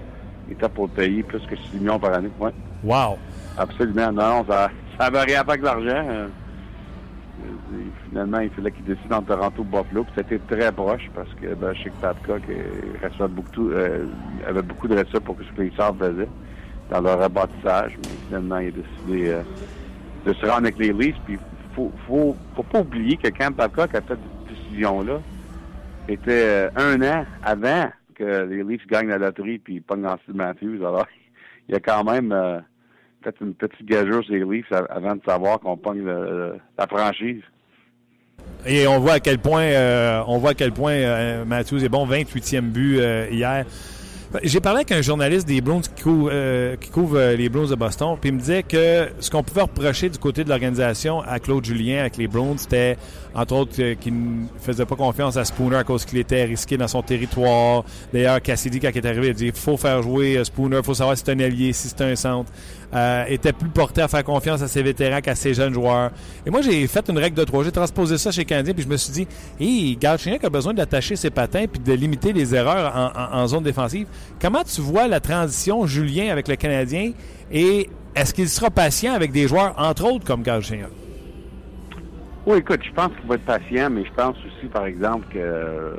était 0.49 0.69
pour 0.69 0.85
le 0.87 0.93
payer 0.93 1.25
plus 1.25 1.41
que 1.41 1.57
6 1.57 1.79
millions 1.79 1.99
par 1.99 2.15
année. 2.15 2.31
Ouais, 2.39 2.53
Wow! 2.85 3.19
absolument. 3.59 4.13
Non, 4.13 4.45
ça 4.49 4.71
ça 4.97 5.07
à 5.07 5.11
faire 5.11 5.41
avec 5.41 5.63
l'argent. 5.63 6.05
Finalement, 8.09 8.41
il 8.41 8.51
fallait 8.51 8.71
qu'il 8.71 8.85
décide 8.85 9.13
entre 9.13 9.29
Toronto 9.29 9.63
et 9.63 9.65
Buffalo. 9.65 10.07
C'était 10.17 10.39
très 10.39 10.73
proche 10.73 11.09
parce 11.15 11.33
que 11.35 11.55
ben, 11.55 11.73
je 11.75 11.85
sais 11.85 11.91
que 11.91 13.61
euh, 13.61 14.07
avait 14.47 14.63
beaucoup 14.63 14.89
de 14.89 14.97
respect 14.97 15.21
pour 15.21 15.37
ce 15.39 15.57
que 15.57 15.63
les 15.63 15.73
Sabres 15.77 16.07
faisaient 16.07 16.29
dans 16.91 17.01
leur 17.01 17.23
rebâtissage. 17.23 17.97
Mais 17.99 18.09
finalement, 18.27 18.59
il 18.59 18.69
a 18.69 18.71
décidé 18.71 19.29
euh, 19.31 19.43
de 20.27 20.33
se 20.33 20.47
rendre 20.47 20.59
avec 20.59 20.79
les 20.79 20.93
Leafs. 20.93 21.17
Puis 21.25 21.39
faut, 21.75 21.93
faut, 22.07 22.37
faut 22.57 22.63
pas 22.63 22.81
oublier 22.81 23.17
que 23.17 23.29
quand 23.29 23.55
Babcock 23.55 23.95
a 23.95 24.01
fait 24.01 24.09
cette 24.09 24.49
décision-là, 24.49 25.21
c'était 26.09 26.31
euh, 26.45 26.71
un 26.77 27.01
an 27.03 27.25
avant 27.45 27.91
que 28.15 28.45
les 28.45 28.65
Leafs 28.65 28.87
gagnent 28.87 29.11
la 29.11 29.19
loterie 29.19 29.59
puis 29.59 29.81
pognent 29.81 30.07
Austin 30.07 30.33
Matthews. 30.35 30.85
Alors, 30.85 31.07
il 31.69 31.75
a 31.77 31.81
quand 31.81 32.03
même 32.05 32.35
peut-être 33.21 33.41
une 33.41 33.55
petite 33.55 33.87
gageure 33.87 34.25
sur 34.25 34.35
les 34.35 34.45
Leafs 34.45 34.73
avant 34.73 35.15
de 35.15 35.23
savoir 35.25 35.61
qu'on 35.61 35.77
pogne 35.77 36.05
la 36.05 36.87
franchise. 36.89 37.43
Et 38.67 38.87
on 38.87 38.99
voit 38.99 39.15
à 39.15 39.21
quel 39.21 39.39
point, 39.39 39.63
euh, 39.63 40.23
on 40.27 40.39
voit 40.39 40.51
à 40.51 40.55
quel 40.55 40.73
point 40.73 40.93
euh, 40.93 41.45
est 41.45 41.89
bon. 41.89 42.07
28e 42.07 42.61
but 42.61 42.99
euh, 42.99 43.27
hier. 43.31 43.65
J'ai 44.45 44.61
parlé 44.61 44.77
avec 44.79 44.93
un 44.93 45.03
journaliste 45.03 45.49
des 45.49 45.61
Bruins 45.61 45.81
qui 45.81 46.03
couvre, 46.05 46.31
euh, 46.33 46.77
qui 46.77 46.89
couvre 46.91 47.19
euh, 47.19 47.35
les 47.35 47.49
Bruins 47.49 47.67
de 47.69 47.75
Boston, 47.75 48.17
puis 48.21 48.31
il 48.31 48.35
me 48.35 48.39
disait 48.39 48.63
que 48.63 49.09
ce 49.19 49.29
qu'on 49.29 49.43
pouvait 49.43 49.63
reprocher 49.63 50.09
du 50.09 50.19
côté 50.19 50.45
de 50.45 50.49
l'organisation 50.49 51.21
à 51.23 51.41
Claude 51.41 51.65
Julien 51.65 51.99
avec 52.03 52.17
les 52.17 52.29
Bruins, 52.29 52.55
c'était 52.57 52.97
entre 53.35 53.55
autres 53.57 53.73
euh, 53.81 53.95
qu'il 53.97 54.15
ne 54.15 54.47
faisait 54.61 54.87
pas 54.87 54.95
confiance 54.95 55.37
à 55.37 55.45
Spooner 55.45 55.77
à 55.79 55.85
cause 55.85 56.05
qu'il 56.05 56.19
était 56.19 56.45
risqué 56.45 56.77
dans 56.77 56.87
son 56.87 57.03
territoire. 57.03 57.83
D'ailleurs, 58.13 58.41
Cassidy, 58.41 58.79
quand 58.79 58.91
il 58.95 58.99
est 58.99 59.07
arrivé, 59.07 59.27
il 59.27 59.31
a 59.31 59.35
dit 59.35 59.51
faut 59.53 59.77
faire 59.77 60.01
jouer 60.01 60.37
euh, 60.37 60.45
Spooner, 60.45 60.79
faut 60.85 60.95
savoir 60.95 61.17
si 61.17 61.25
c'est 61.27 61.33
un 61.33 61.41
allié, 61.41 61.73
si 61.73 61.89
c'est 61.89 62.01
un 62.03 62.15
centre. 62.15 62.53
Euh, 62.93 63.25
était 63.29 63.53
plus 63.53 63.69
porté 63.69 64.03
à 64.03 64.09
faire 64.09 64.25
confiance 64.25 64.63
à 64.63 64.67
ses 64.69 64.83
vétérans 64.83 65.21
qu'à 65.21 65.37
ses 65.37 65.55
jeunes 65.55 65.73
joueurs. 65.73 66.11
Et 66.45 66.51
moi, 66.51 66.61
j'ai 66.61 66.85
fait 66.89 67.09
une 67.09 67.19
règle 67.19 67.37
de 67.37 67.45
trois. 67.45 67.63
J'ai 67.63 67.71
transposé 67.71 68.19
ça 68.19 68.33
chez 68.33 68.45
Canadien, 68.45 68.75
puis 68.75 68.83
je 68.83 68.89
me 68.89 68.97
suis 68.97 69.13
dit, 69.13 69.29
hey, 69.61 69.97
Galchenyuk 69.97 70.43
a 70.43 70.51
besoin 70.51 70.75
d'attacher 70.75 71.15
ses 71.15 71.31
patins 71.31 71.67
puis 71.71 71.81
de 71.81 71.93
limiter 71.93 72.33
les 72.33 72.53
erreurs 72.53 72.93
en- 73.33 73.39
en 73.43 73.47
zone 73.47 73.63
défensive. 73.63 74.09
Comment 74.41 74.63
tu 74.65 74.81
vois 74.81 75.09
la 75.09 75.21
transition, 75.21 75.87
Julien, 75.87 76.31
avec 76.31 76.49
le 76.49 76.57
Canadien? 76.57 77.13
Et 77.51 77.89
est-ce 78.15 78.35
qu'il 78.35 78.49
sera 78.49 78.71
patient 78.71 79.13
avec 79.13 79.33
des 79.33 79.47
joueurs, 79.47 79.75
entre 79.77 80.05
autres, 80.11 80.25
comme 80.25 80.43
Galchenyuk? 80.43 80.91
Oui, 82.47 82.59
écoute, 82.59 82.81
je 82.83 82.93
pense 82.93 83.13
qu'il 83.21 83.29
va 83.29 83.35
être 83.35 83.45
patient, 83.45 83.91
mais 83.91 84.05
je 84.05 84.13
pense 84.13 84.37
aussi, 84.39 84.67
par 84.67 84.87
exemple, 84.87 85.27
que 85.33 85.39
euh, 85.39 85.95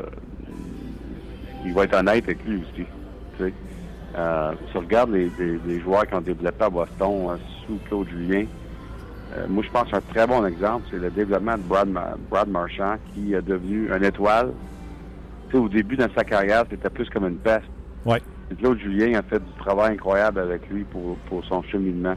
va 1.73 1.83
être 1.83 1.95
honnête 1.95 2.23
avec 2.23 2.43
lui 2.45 2.57
aussi. 2.57 2.85
Tu 3.37 3.43
sais. 3.43 3.53
Euh, 4.17 4.51
si 4.69 4.77
on 4.77 4.79
regarde 4.81 5.11
les, 5.11 5.79
joueurs 5.81 6.05
qui 6.05 6.15
ont 6.15 6.21
développé 6.21 6.63
à 6.63 6.69
Boston 6.69 7.29
euh, 7.29 7.37
sous 7.65 7.79
Claude 7.87 8.09
Julien, 8.09 8.45
moi, 9.47 9.63
je 9.65 9.71
pense 9.71 9.89
qu'un 9.89 10.01
très 10.01 10.27
bon 10.27 10.45
exemple, 10.45 10.85
c'est 10.91 10.97
le 10.97 11.09
développement 11.09 11.55
de 11.55 11.61
Brad, 11.61 11.87
Ma- 11.87 12.15
Brad 12.29 12.49
Marchand, 12.49 12.95
qui 13.13 13.33
est 13.33 13.41
devenu 13.41 13.89
un 13.93 14.01
étoile. 14.01 14.51
Tu 15.49 15.51
sais, 15.51 15.57
au 15.57 15.69
début 15.69 15.95
de 15.95 16.05
sa 16.13 16.25
carrière, 16.25 16.65
c'était 16.69 16.89
plus 16.89 17.09
comme 17.09 17.25
une 17.25 17.37
peste. 17.37 17.70
Et 18.51 18.55
Claude 18.55 18.79
Julien 18.79 19.19
a 19.19 19.23
fait 19.23 19.39
du 19.39 19.51
travail 19.59 19.93
incroyable 19.93 20.39
avec 20.39 20.67
lui 20.69 20.83
pour, 20.85 21.17
pour 21.29 21.43
son 21.45 21.61
cheminement. 21.63 22.15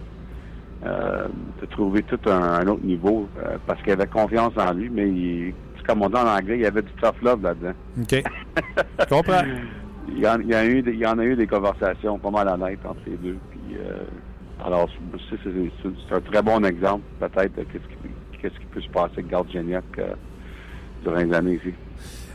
Euh, 0.84 1.28
de 1.62 1.66
trouver 1.66 2.02
tout 2.02 2.20
un, 2.26 2.42
un 2.60 2.66
autre 2.66 2.84
niveau 2.84 3.26
euh, 3.38 3.56
parce 3.66 3.80
qu'il 3.82 3.92
avait 3.92 4.06
confiance 4.06 4.52
en 4.58 4.72
lui, 4.74 4.90
mais 4.90 5.08
il, 5.08 5.54
comme 5.86 6.02
on 6.02 6.08
dit 6.10 6.16
en 6.16 6.26
anglais, 6.26 6.56
il 6.56 6.62
y 6.62 6.66
avait 6.66 6.82
du 6.82 6.92
tough 7.00 7.14
love 7.22 7.42
là-dedans. 7.42 7.72
OK. 7.98 8.22
Je 9.00 9.04
comprends. 9.08 9.42
Il 10.06 10.18
y, 10.18 10.28
en, 10.28 10.38
il 10.38 10.48
y 10.48 10.54
a 10.54 10.66
eu, 10.66 10.82
des- 10.82 10.92
il 10.92 10.98
y 10.98 11.06
en 11.06 11.18
a 11.18 11.24
eu 11.24 11.34
des 11.34 11.46
conversations 11.46 12.18
pas 12.18 12.30
mal 12.30 12.46
honnêtes 12.46 12.84
entre 12.84 13.00
les 13.06 13.16
deux. 13.16 13.38
Puis, 13.50 13.78
euh, 13.78 14.04
alors, 14.62 14.86
c'est, 15.30 16.14
un 16.14 16.20
très 16.20 16.42
bon 16.42 16.62
exemple, 16.66 17.04
peut-être, 17.18 17.56
de 17.56 17.62
qu'est-ce 17.64 17.84
qui, 17.88 18.10
qu'est-ce 18.38 18.58
qui 18.58 18.66
peut 18.66 18.82
se 18.82 18.90
passer 18.90 19.12
avec 19.14 19.28
Garde 19.28 19.50
Géniac 19.50 19.82
euh, 19.98 20.08
durant 21.02 21.16
les 21.16 21.32
années 21.32 21.54
ici. 21.54 21.74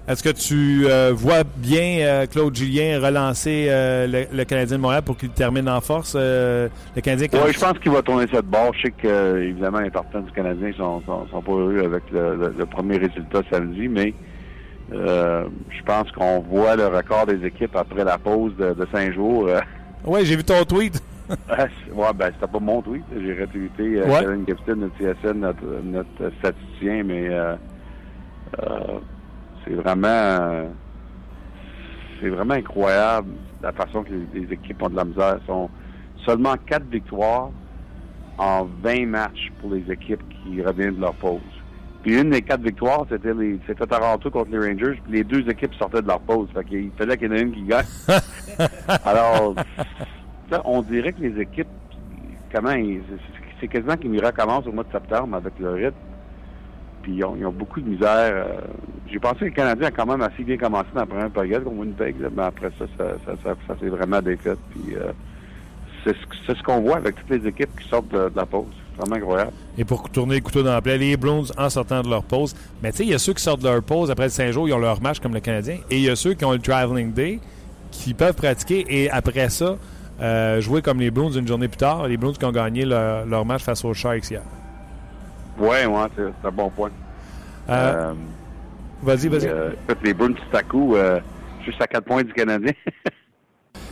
Est-ce 0.10 0.24
que 0.24 0.30
tu 0.30 0.88
euh, 0.88 1.12
vois 1.14 1.43
bien 1.57 1.99
euh, 1.99 2.26
Claude 2.26 2.55
Julien 2.55 2.99
relancer 2.99 3.68
euh, 3.70 4.07
le, 4.07 4.36
le 4.36 4.43
Canadien 4.43 4.78
de 4.78 4.82
Montréal 4.82 5.03
pour 5.03 5.16
qu'il 5.18 5.30
termine 5.30 5.70
en 5.70 5.80
force? 5.82 6.16
le 6.16 6.70
Canadien 7.03 7.28
Oui, 7.34 7.51
je 7.53 7.60
pense 7.60 7.78
qu'il 7.78 7.91
va 7.91 8.01
tourner 8.01 8.26
cette 8.34 8.47
barre. 8.47 8.74
Je 8.74 8.88
sais 8.88 8.91
que, 8.91 9.38
évidemment, 9.43 9.82
les 9.82 9.91
partisans 9.91 10.24
du 10.26 10.32
Canadien 10.32 10.72
sont, 10.76 11.01
sont, 11.05 11.28
sont 11.28 11.41
pas 11.43 11.51
heureux 11.51 11.84
avec 11.86 12.03
le, 12.12 12.36
le- 12.38 12.55
le 12.57 12.66
premier 12.66 12.97
résultat 12.97 13.41
samedi, 13.51 13.88
mais 13.88 14.16
je 14.91 15.84
pense 15.86 16.12
qu'on 16.12 16.39
voit 16.39 16.76
le 16.76 16.88
record 16.88 17.28
des 17.28 17.45
équipes 17.45 17.76
après 17.76 18.03
la 18.03 18.18
pause 18.18 18.53
de, 18.57 18.74
de 18.74 18.88
cinq 18.91 19.14
jours. 19.14 19.47
Ouais, 20.05 20.26
j'ai 20.26 20.36
vu 20.36 20.43
ton 20.43 20.64
tweet. 20.66 21.01
Ah, 21.47 21.66
ouais, 21.93 22.07
ben, 22.16 22.32
c'était 22.34 22.51
pas 22.51 22.60
mon 22.60 22.82
tweet. 22.82 23.03
J'ai 23.16 23.34
retweeté. 23.39 24.01
Kevin 24.20 24.45
Gibson, 24.47 24.76
notre 24.78 24.97
CSN, 24.97 25.39
notre, 25.41 25.62
notre 25.84 26.34
statisticien, 26.39 27.03
mais 27.03 27.30
c'est 29.70 29.76
vraiment 29.76 30.07
euh, 30.07 30.67
c'est 32.20 32.30
vraiment 32.30 32.55
incroyable 32.55 33.30
la 33.61 33.72
façon 33.72 34.03
que 34.03 34.11
les, 34.11 34.41
les 34.41 34.53
équipes 34.53 34.82
ont 34.82 34.89
de 34.89 34.95
la 34.95 35.05
misère. 35.05 35.39
sont 35.45 35.70
seulement 36.26 36.55
quatre 36.65 36.86
victoires 36.89 37.51
en 38.38 38.67
20 38.82 39.05
matchs 39.05 39.51
pour 39.61 39.74
les 39.74 39.84
équipes 39.91 40.24
qui 40.30 40.61
reviennent 40.61 40.95
de 40.95 41.01
leur 41.01 41.13
pause. 41.15 41.41
Puis 42.01 42.20
une 42.20 42.30
des 42.30 42.41
quatre 42.41 42.61
victoires, 42.61 43.05
c'était 43.09 43.34
les 43.34 43.59
c'était 43.67 43.86
Toronto 43.86 44.32
contre 44.32 44.51
les 44.51 44.57
Rangers, 44.57 44.99
puis 45.03 45.11
les 45.11 45.24
deux 45.24 45.47
équipes 45.49 45.74
sortaient 45.76 46.01
de 46.01 46.07
leur 46.07 46.22
pause. 46.22 46.47
Fait 46.53 46.63
qu'il 46.63 46.91
fallait 46.97 47.17
qu'il 47.17 47.28
y 47.28 47.32
en 47.32 47.36
ait 47.36 47.41
une 47.41 47.51
qui 47.51 47.63
gagne. 47.63 47.86
Alors, 49.05 49.53
ça, 50.49 50.61
on 50.63 50.82
dirait 50.82 51.11
que 51.11 51.22
les 51.22 51.41
équipes, 51.41 51.67
comment 52.53 52.74
c'est 53.59 53.67
quasiment 53.67 53.97
qu'ils 53.97 54.26
recommencent 54.26 54.67
au 54.67 54.72
mois 54.72 54.86
de 54.86 54.91
septembre 54.91 55.36
avec 55.36 55.59
le 55.59 55.72
rythme. 55.74 55.97
Ils 57.16 57.24
ont, 57.26 57.51
beaucoup 57.51 57.82
de 57.82 57.89
misère. 57.89 58.07
euh, 58.34 58.62
J'ai 59.12 59.20
pensé 59.20 59.39
que 59.39 59.45
le 59.45 59.51
Canadien 59.51 59.88
a 59.88 59.91
quand 59.91 60.05
même 60.05 60.22
assez 60.22 60.43
bien 60.43 60.57
commencé 60.57 60.88
dans 60.93 61.01
la 61.01 61.05
première 61.05 61.30
période 61.30 61.64
contre 61.64 61.78
Winnipeg, 61.78 62.20
là, 62.20 62.30
mais 62.36 62.43
après 62.43 62.72
ça, 62.78 62.86
ça, 62.97 63.55
ça, 63.68 63.76
vraiment 63.82 64.22
défait. 64.22 64.55
Puis 64.72 64.95
euh, 64.95 65.12
c'est 66.03 66.16
ce, 66.47 66.64
qu'on 66.64 66.82
voit 66.82 66.97
avec 66.97 67.16
toutes 67.16 67.30
les 67.30 67.47
équipes 67.47 67.70
qui 67.80 67.88
sortent 67.88 68.10
de, 68.10 68.32
la 68.36 68.45
pause. 68.45 68.68
C'est 68.91 69.01
vraiment 69.01 69.16
incroyable. 69.16 69.51
Et 69.78 69.86
pour 69.86 70.10
tourner 70.10 70.36
le 70.36 70.41
couteau 70.41 70.64
dans 70.64 70.74
la 70.74 70.82
plaie, 70.82 70.97
les 70.97 71.18
Browns 71.18 71.47
en 71.57 71.70
sortant 71.70 72.01
de 72.01 72.10
leur 72.10 72.24
pause. 72.24 72.55
Mais 72.84 72.91
tu 72.91 72.97
sais, 72.97 73.03
il 73.05 73.10
y 73.10 73.14
a 73.14 73.20
ceux 73.20 73.34
qui 73.34 73.43
sortent 73.43 73.62
de 73.62 73.68
leur 73.70 73.84
pause 73.84 74.12
après 74.12 74.26
le 74.26 74.32
5 74.32 74.51
jours, 74.51 74.68
ils 74.68 74.74
ont 74.74 74.80
leur 74.80 75.01
match 75.01 75.20
comme 75.20 75.34
le 75.34 75.39
Canadien. 75.39 75.78
Et 75.89 75.97
il 75.97 76.03
y 76.03 76.10
a 76.10 76.16
ceux 76.16 76.34
qui 76.34 76.45
ont 76.45 76.51
le 76.51 76.60
traveling 76.60 77.14
day, 77.14 77.39
qui 77.91 78.14
peuvent 78.14 78.36
pratiquer 78.36 78.86
et 78.88 79.10
après 79.10 79.49
ça, 79.49 79.78
euh, 80.22 80.62
jouer 80.62 80.82
comme 80.82 80.99
les 80.99 81.12
Browns 81.12 81.34
une 81.38 81.47
journée 81.47 81.68
plus 81.68 81.78
tard. 81.78 82.07
Les 82.07 82.18
Browns 82.18 82.38
qui 82.38 82.45
ont 82.45 82.51
gagné 82.51 82.86
leur 82.86 83.45
match 83.45 83.64
face 83.64 83.84
aux 83.86 83.93
Sharks 83.93 84.30
hier. 84.30 84.41
Ouais, 85.60 85.86
ouais, 85.86 86.07
c'est 86.16 86.47
un 86.47 86.51
bon 86.51 86.70
point. 86.70 86.89
Euh, 87.70 88.12
Euh, 88.12 88.14
vas-y, 89.03 89.28
vas-y. 89.28 89.47
euh, 89.47 89.72
les 90.03 90.14
Bruins, 90.14 90.34
tout 90.34 90.57
à 90.57 90.64
coup, 90.64 90.95
euh, 90.95 91.20
juste 91.66 91.82
à 91.82 91.88
4 91.88 92.03
points 92.05 92.24
du 92.24 92.34
Canadien. 92.34 92.72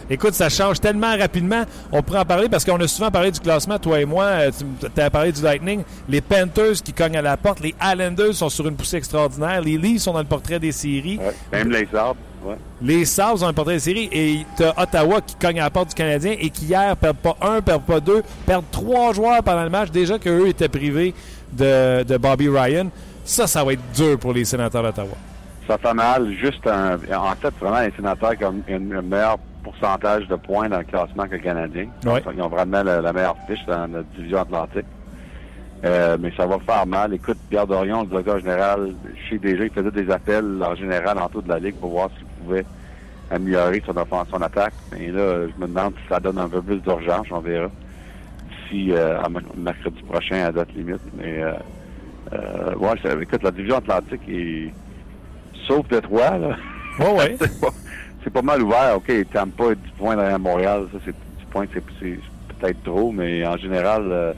Écoute, 0.09 0.33
ça 0.35 0.47
change 0.47 0.79
tellement 0.79 1.17
rapidement. 1.17 1.63
On 1.91 2.01
pourrait 2.01 2.19
en 2.19 2.25
parler 2.25 2.47
parce 2.47 2.63
qu'on 2.63 2.79
a 2.79 2.87
souvent 2.87 3.11
parlé 3.11 3.29
du 3.29 3.41
classement, 3.41 3.77
toi 3.77 3.99
et 3.99 4.05
moi. 4.05 4.23
Euh, 4.23 4.51
Tu 4.95 5.01
as 5.01 5.09
parlé 5.09 5.33
du 5.33 5.41
Lightning. 5.41 5.83
Les 6.07 6.21
Panthers 6.21 6.81
qui 6.81 6.93
cognent 6.93 7.17
à 7.17 7.21
la 7.21 7.35
porte. 7.35 7.59
Les 7.59 7.75
Islanders 7.83 8.33
sont 8.33 8.47
sur 8.47 8.65
une 8.69 8.77
poussée 8.77 8.95
extraordinaire. 8.97 9.59
Les 9.61 9.77
Leafs 9.77 10.03
sont 10.03 10.13
dans 10.13 10.19
le 10.19 10.25
portrait 10.25 10.59
des 10.59 10.71
séries. 10.71 11.17
Ouais, 11.19 11.33
même 11.51 11.71
les 11.71 11.85
Sabres. 11.91 12.15
Ouais. 12.45 12.55
Les 12.81 13.03
Sabres 13.03 13.43
ont 13.43 13.47
un 13.47 13.53
portrait 13.53 13.73
des 13.73 13.79
séries. 13.81 14.07
Et 14.13 14.45
tu 14.55 14.63
as 14.63 14.81
Ottawa 14.81 15.19
qui 15.19 15.35
cogne 15.35 15.59
à 15.59 15.63
la 15.65 15.69
porte 15.71 15.89
du 15.89 15.95
Canadien 15.95 16.35
et 16.39 16.49
qui 16.51 16.65
hier 16.67 16.95
perdent 16.95 17.17
pas 17.17 17.35
un, 17.41 17.61
perdent 17.61 17.83
pas 17.83 17.99
deux, 17.99 18.23
perdent 18.45 18.71
trois 18.71 19.11
joueurs 19.11 19.43
pendant 19.43 19.63
le 19.65 19.69
match. 19.69 19.91
Déjà 19.91 20.17
qu'eux 20.17 20.47
étaient 20.47 20.69
privés 20.69 21.13
de, 21.53 22.03
de 22.03 22.17
Bobby 22.17 22.49
Ryan. 22.49 22.89
Ça, 23.23 23.47
ça 23.47 23.63
va 23.63 23.73
être 23.73 23.91
dur 23.93 24.17
pour 24.19 24.33
les 24.33 24.45
sénateurs 24.45 24.83
d'Ottawa. 24.83 25.15
Ça 25.67 25.77
fait 25.77 25.93
mal. 25.93 26.31
Juste 26.33 26.65
un, 26.65 26.95
en 26.95 27.35
fait, 27.35 27.53
vraiment, 27.59 27.81
les 27.81 27.91
sénateurs 27.91 28.37
qui 28.37 28.45
ont 28.45 28.55
un 28.69 29.01
meilleur 29.01 29.37
pourcentage 29.63 30.27
de 30.27 30.35
points 30.35 30.69
dans 30.69 30.77
le 30.77 30.85
classement 30.85 31.25
que 31.25 31.31
le 31.35 31.39
Canadien. 31.39 31.87
Ils 32.03 32.41
ont 32.41 32.47
vraiment 32.47 32.83
la, 32.83 33.01
la 33.01 33.13
meilleure 33.13 33.35
fiche 33.47 33.65
dans 33.67 33.91
la 33.91 34.03
division 34.15 34.39
atlantique. 34.39 34.85
Euh, 35.85 36.17
mais 36.19 36.31
ça 36.35 36.47
va 36.47 36.57
faire 36.59 36.87
mal. 36.87 37.13
Écoute, 37.13 37.37
Pierre 37.49 37.67
Dorion, 37.67 38.01
le 38.03 38.07
directeur 38.07 38.39
général, 38.39 38.95
sais 39.29 39.37
déjà, 39.37 39.65
il 39.65 39.71
faisait 39.71 39.91
des 39.91 40.09
appels 40.09 40.63
en 40.63 40.73
général 40.75 41.19
en 41.19 41.27
tout 41.29 41.41
de 41.41 41.49
la 41.49 41.59
Ligue 41.59 41.75
pour 41.75 41.91
voir 41.91 42.09
s'il 42.17 42.25
pouvait 42.43 42.65
améliorer 43.29 43.83
son 43.85 43.95
offense, 43.97 44.27
son 44.31 44.41
attaque. 44.41 44.73
Mais 44.91 45.07
là, 45.11 45.47
je 45.47 45.61
me 45.61 45.67
demande 45.67 45.93
si 46.01 46.07
ça 46.09 46.19
donne 46.19 46.39
un 46.39 46.49
peu 46.49 46.61
plus 46.61 46.77
d'urgence, 46.77 47.27
on 47.29 47.39
verra. 47.41 47.67
D'ici 48.71 48.91
euh, 48.91 49.21
à 49.21 49.27
mercredi 49.55 50.01
prochain 50.03 50.45
à 50.45 50.51
date 50.51 50.73
limite. 50.75 51.01
Mais 51.17 51.41
euh, 51.43 51.53
euh, 52.33 52.75
ouais, 52.75 52.95
ça- 53.01 53.13
écoute, 53.21 53.43
la 53.43 53.51
division 53.51 53.77
atlantique 53.77 54.21
est 54.29 54.71
sauf 55.67 55.87
Détroit, 55.87 56.37
là. 56.37 56.57
Ouais, 56.99 57.17
ouais. 57.17 57.37
c'est 58.23 58.33
pas, 58.33 58.41
mal 58.41 58.61
ouvert. 58.61 58.97
OK, 58.97 59.11
Tampa 59.31 59.71
est 59.71 59.75
10 59.75 59.91
points 59.97 60.15
derrière 60.15 60.39
Montréal. 60.39 60.87
Ça, 60.91 60.99
c'est 61.05 61.11
10 61.11 61.45
points, 61.51 61.65
c'est, 61.73 62.19
peut-être 62.59 62.83
trop, 62.83 63.11
mais 63.11 63.45
en 63.45 63.57
général, 63.57 64.35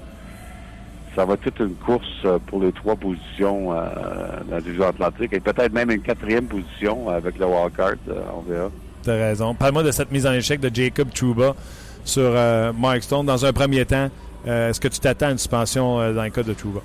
ça 1.16 1.24
va 1.26 1.36
être 1.36 1.42
toute 1.42 1.60
une 1.60 1.76
course 1.76 2.28
pour 2.48 2.62
les 2.62 2.74
trois 2.74 2.98
positions 2.98 3.72
dans 3.72 4.52
la 4.52 4.60
division 4.60 4.88
atlantique 4.88 5.32
et 5.32 5.40
peut-être 5.40 5.72
même 5.72 5.90
une 5.90 6.02
quatrième 6.02 6.46
position 6.46 7.08
avec 7.10 7.40
le 7.40 7.46
wildcard. 7.46 7.94
on 8.36 8.42
verra. 8.42 8.70
T'as 9.04 9.14
raison. 9.16 9.54
Parle-moi 9.54 9.84
de 9.84 9.92
cette 9.92 10.12
mise 10.12 10.28
en 10.28 10.34
échec 10.34 10.60
de 10.60 10.70
Jacob 10.74 11.10
Trouba 11.14 11.56
sur 12.04 12.24
euh, 12.24 12.72
Mark 12.78 13.04
Stone. 13.04 13.26
Dans 13.26 13.46
un 13.46 13.54
premier 13.54 13.86
temps, 13.86 14.10
euh, 14.48 14.70
est-ce 14.70 14.80
que 14.80 14.88
tu 14.88 15.00
t'attends 15.00 15.28
à 15.28 15.32
une 15.32 15.38
suspension 15.38 16.00
euh, 16.00 16.14
dans 16.14 16.24
le 16.24 16.30
cas 16.30 16.44
de 16.44 16.54
Trouba? 16.54 16.82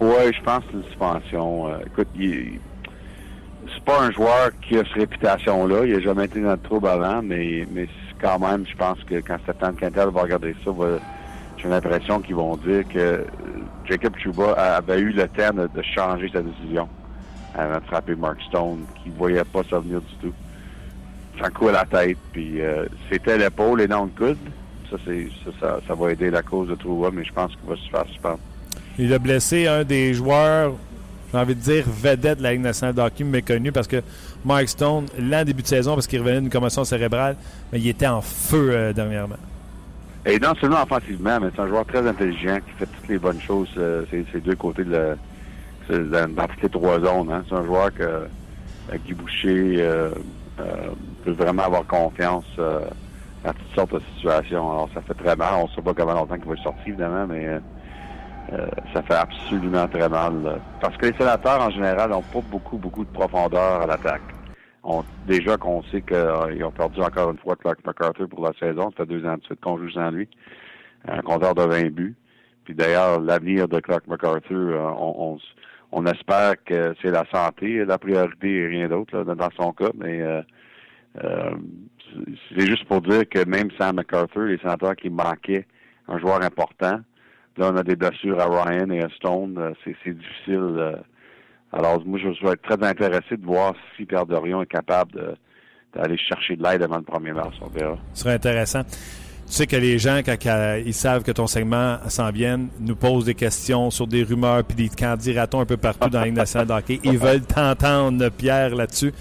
Oui, 0.00 0.32
je 0.36 0.42
pense 0.42 0.62
une 0.72 0.84
suspension. 0.84 1.68
Écoute, 1.86 2.08
c'est 2.16 3.84
pas 3.84 4.00
un 4.00 4.10
joueur 4.10 4.50
qui 4.60 4.76
a 4.76 4.82
cette 4.84 4.92
réputation-là. 4.94 5.86
Il 5.86 5.94
a 5.94 6.00
jamais 6.00 6.24
été 6.24 6.40
dans 6.40 6.52
le 6.52 6.58
trouble 6.58 6.88
avant, 6.88 7.22
mais, 7.22 7.66
mais 7.72 7.88
quand 8.20 8.38
même, 8.38 8.64
je 8.66 8.76
pense 8.76 8.98
que 9.04 9.16
quand 9.16 9.38
Stéphane 9.44 9.76
Quintel 9.76 10.08
va 10.08 10.22
regarder 10.22 10.54
ça, 10.64 10.70
j'ai 11.56 11.68
l'impression 11.68 12.20
qu'ils 12.20 12.34
vont 12.34 12.56
dire 12.56 12.86
que 12.88 13.24
Jacob 13.88 14.14
Chuba 14.18 14.52
avait 14.52 15.00
eu 15.00 15.12
le 15.12 15.26
temps 15.28 15.54
de, 15.54 15.82
changer 15.82 16.30
sa 16.32 16.42
décision 16.42 16.88
avant 17.54 17.78
de 17.78 17.84
frapper 17.84 18.14
Mark 18.16 18.38
Stone, 18.48 18.84
qui 19.02 19.10
ne 19.10 19.14
voyait 19.14 19.44
pas 19.44 19.62
ça 19.70 19.78
venir 19.78 20.00
du 20.00 20.14
tout. 20.20 20.34
Ça 21.40 21.50
coup 21.50 21.68
à 21.68 21.72
la 21.72 21.84
tête, 21.84 22.18
puis 22.32 22.60
euh, 22.60 22.86
c'était 23.10 23.38
l'épaule 23.38 23.80
et 23.80 23.88
non 23.88 24.04
le 24.04 24.26
coude. 24.26 24.38
Ça, 24.90 24.96
c'est, 25.04 25.28
ça, 25.60 25.80
ça, 25.86 25.94
va 25.94 26.12
aider 26.12 26.30
la 26.30 26.42
cause 26.42 26.68
de 26.68 26.74
Trouba, 26.74 27.10
mais 27.12 27.24
je 27.24 27.32
pense 27.32 27.50
qu'il 27.52 27.68
va 27.68 27.76
se 27.76 27.90
faire 27.90 28.06
suspendre. 28.06 28.38
Il 28.98 29.12
a 29.12 29.18
blessé 29.18 29.66
un 29.66 29.82
des 29.82 30.14
joueurs, 30.14 30.74
j'ai 31.32 31.38
envie 31.38 31.54
de 31.56 31.60
dire, 31.60 31.84
vedette 31.86 32.38
de 32.38 32.42
la 32.44 32.52
Ligue 32.52 32.62
nationale 32.62 32.94
de 32.94 33.00
hockey 33.00 33.24
méconnu 33.24 33.72
parce 33.72 33.88
que 33.88 34.02
Mark 34.44 34.68
Stone, 34.68 35.06
l'an 35.18 35.44
début 35.44 35.62
de 35.62 35.66
saison, 35.66 35.94
parce 35.94 36.06
qu'il 36.06 36.20
revenait 36.20 36.40
d'une 36.40 36.50
commotion 36.50 36.84
cérébrale, 36.84 37.36
mais 37.72 37.80
il 37.80 37.88
était 37.88 38.06
en 38.06 38.20
feu 38.20 38.70
euh, 38.70 38.92
dernièrement. 38.92 39.36
Et 40.26 40.38
non 40.38 40.54
seulement 40.54 40.82
offensivement, 40.82 41.38
mais 41.40 41.48
c'est 41.54 41.60
un 41.60 41.68
joueur 41.68 41.84
très 41.84 42.06
intelligent 42.06 42.56
qui 42.56 42.72
fait 42.78 42.86
toutes 42.86 43.08
les 43.08 43.18
bonnes 43.18 43.40
choses. 43.40 43.68
Euh, 43.76 44.04
c'est 44.10 44.42
deux 44.42 44.54
côtés 44.54 44.84
de 44.84 44.92
la, 44.92 46.26
dans 46.26 46.46
toutes 46.46 46.62
les 46.62 46.68
trois 46.70 46.98
zones. 47.00 47.30
Hein. 47.30 47.44
C'est 47.48 47.54
un 47.54 47.64
joueur 47.64 47.92
que 47.92 48.02
euh, 48.02 48.26
Guy 49.04 49.12
Boucher 49.12 49.76
euh, 49.78 50.10
peut 50.56 51.32
vraiment 51.32 51.64
avoir 51.64 51.86
confiance 51.86 52.44
dans 52.56 53.52
toutes 53.52 53.74
sortes 53.74 53.94
de 53.94 54.00
situations. 54.16 54.70
Alors 54.70 54.88
ça 54.94 55.00
fait 55.02 55.14
très 55.14 55.36
mal. 55.36 55.54
On 55.56 55.64
ne 55.64 55.68
sait 55.68 55.82
pas 55.82 55.94
comment 55.94 56.14
longtemps 56.14 56.36
qu'il 56.36 56.48
va 56.48 56.56
sortir, 56.62 56.86
évidemment, 56.86 57.26
mais 57.26 57.60
ça 58.92 59.02
fait 59.02 59.14
absolument 59.14 59.88
très 59.88 60.08
mal. 60.08 60.60
Parce 60.80 60.96
que 60.96 61.06
les 61.06 61.16
sénateurs, 61.16 61.60
en 61.60 61.70
général, 61.70 62.10
n'ont 62.10 62.22
pas 62.22 62.40
beaucoup, 62.50 62.76
beaucoup 62.76 63.04
de 63.04 63.10
profondeur 63.10 63.82
à 63.82 63.86
l'attaque 63.86 64.34
déjà 65.26 65.56
qu'on 65.56 65.82
sait 65.84 66.02
qu'ils 66.02 66.16
euh, 66.16 66.66
ont 66.66 66.70
perdu 66.70 67.00
encore 67.00 67.30
une 67.30 67.38
fois 67.38 67.56
Clark 67.56 67.78
MacArthur 67.84 68.28
pour 68.28 68.44
la 68.44 68.52
saison. 68.58 68.90
Ça 68.90 68.98
fait 68.98 69.06
deux 69.06 69.26
ans 69.26 69.36
de 69.36 69.42
suite 69.42 69.60
qu'on 69.60 69.78
joue 69.78 69.90
sans 69.90 70.10
lui. 70.10 70.28
Un 71.06 71.22
compteur 71.22 71.54
de 71.54 71.62
20 71.62 71.90
buts. 71.90 72.14
Puis 72.64 72.74
d'ailleurs, 72.74 73.20
l'avenir 73.20 73.68
de 73.68 73.80
Clark 73.80 74.06
MacArthur, 74.06 74.56
euh, 74.56 74.90
on, 74.98 75.38
espère 76.06 76.54
que 76.64 76.94
c'est 77.00 77.10
la 77.10 77.24
santé, 77.32 77.84
la 77.84 77.98
priorité 77.98 78.52
et 78.52 78.66
rien 78.66 78.88
d'autre 78.88 79.22
dans 79.22 79.50
son 79.58 79.72
cas. 79.72 79.90
Mais 79.94 80.20
euh, 80.22 80.42
c'est 82.50 82.66
juste 82.66 82.84
pour 82.86 83.00
dire 83.00 83.28
que 83.28 83.44
même 83.48 83.70
sans 83.78 83.92
MacArthur, 83.92 84.42
les 84.42 84.58
sénateurs 84.58 84.96
qui 84.96 85.10
manquaient 85.10 85.66
un 86.08 86.18
joueur 86.18 86.42
important, 86.42 87.00
là 87.56 87.70
on 87.72 87.76
a 87.76 87.82
des 87.82 87.96
blessures 87.96 88.40
à 88.40 88.46
Ryan 88.46 88.90
et 88.90 89.02
à 89.02 89.08
Stone. 89.10 89.74
C'est 89.84 90.14
difficile 90.14 90.96
alors, 91.76 92.00
moi, 92.06 92.20
je 92.20 92.28
être 92.28 92.62
très 92.62 92.86
intéressé 92.86 93.36
de 93.36 93.44
voir 93.44 93.74
si 93.96 94.04
Pierre 94.04 94.26
Dorion 94.26 94.62
est 94.62 94.66
capable 94.66 95.36
d'aller 95.92 96.16
chercher 96.16 96.54
de 96.54 96.62
l'aide 96.62 96.82
avant 96.82 96.98
le 96.98 97.02
1er 97.02 97.32
mars. 97.32 97.56
On 97.60 97.66
verra. 97.66 97.98
Ce 98.12 98.22
serait 98.22 98.34
intéressant. 98.34 98.82
Tu 99.46 99.52
sais 99.52 99.66
que 99.66 99.76
les 99.76 99.98
gens, 99.98 100.20
quand 100.24 100.36
ils 100.84 100.94
savent 100.94 101.22
que 101.22 101.32
ton 101.32 101.46
segment 101.46 101.98
s'en 102.08 102.30
vient, 102.30 102.60
nous 102.80 102.96
posent 102.96 103.26
des 103.26 103.34
questions 103.34 103.90
sur 103.90 104.06
des 104.06 104.22
rumeurs 104.22 104.64
puis 104.64 104.76
des 104.76 104.88
candidatons 104.88 105.60
un 105.60 105.66
peu 105.66 105.76
partout 105.76 106.08
dans 106.08 106.20
la 106.20 106.26
Ligue 106.26 106.34
nationale. 106.34 106.82
Ils 106.88 107.18
veulent 107.18 107.42
t'entendre, 107.42 108.30
Pierre, 108.30 108.74
là-dessus. 108.74 109.12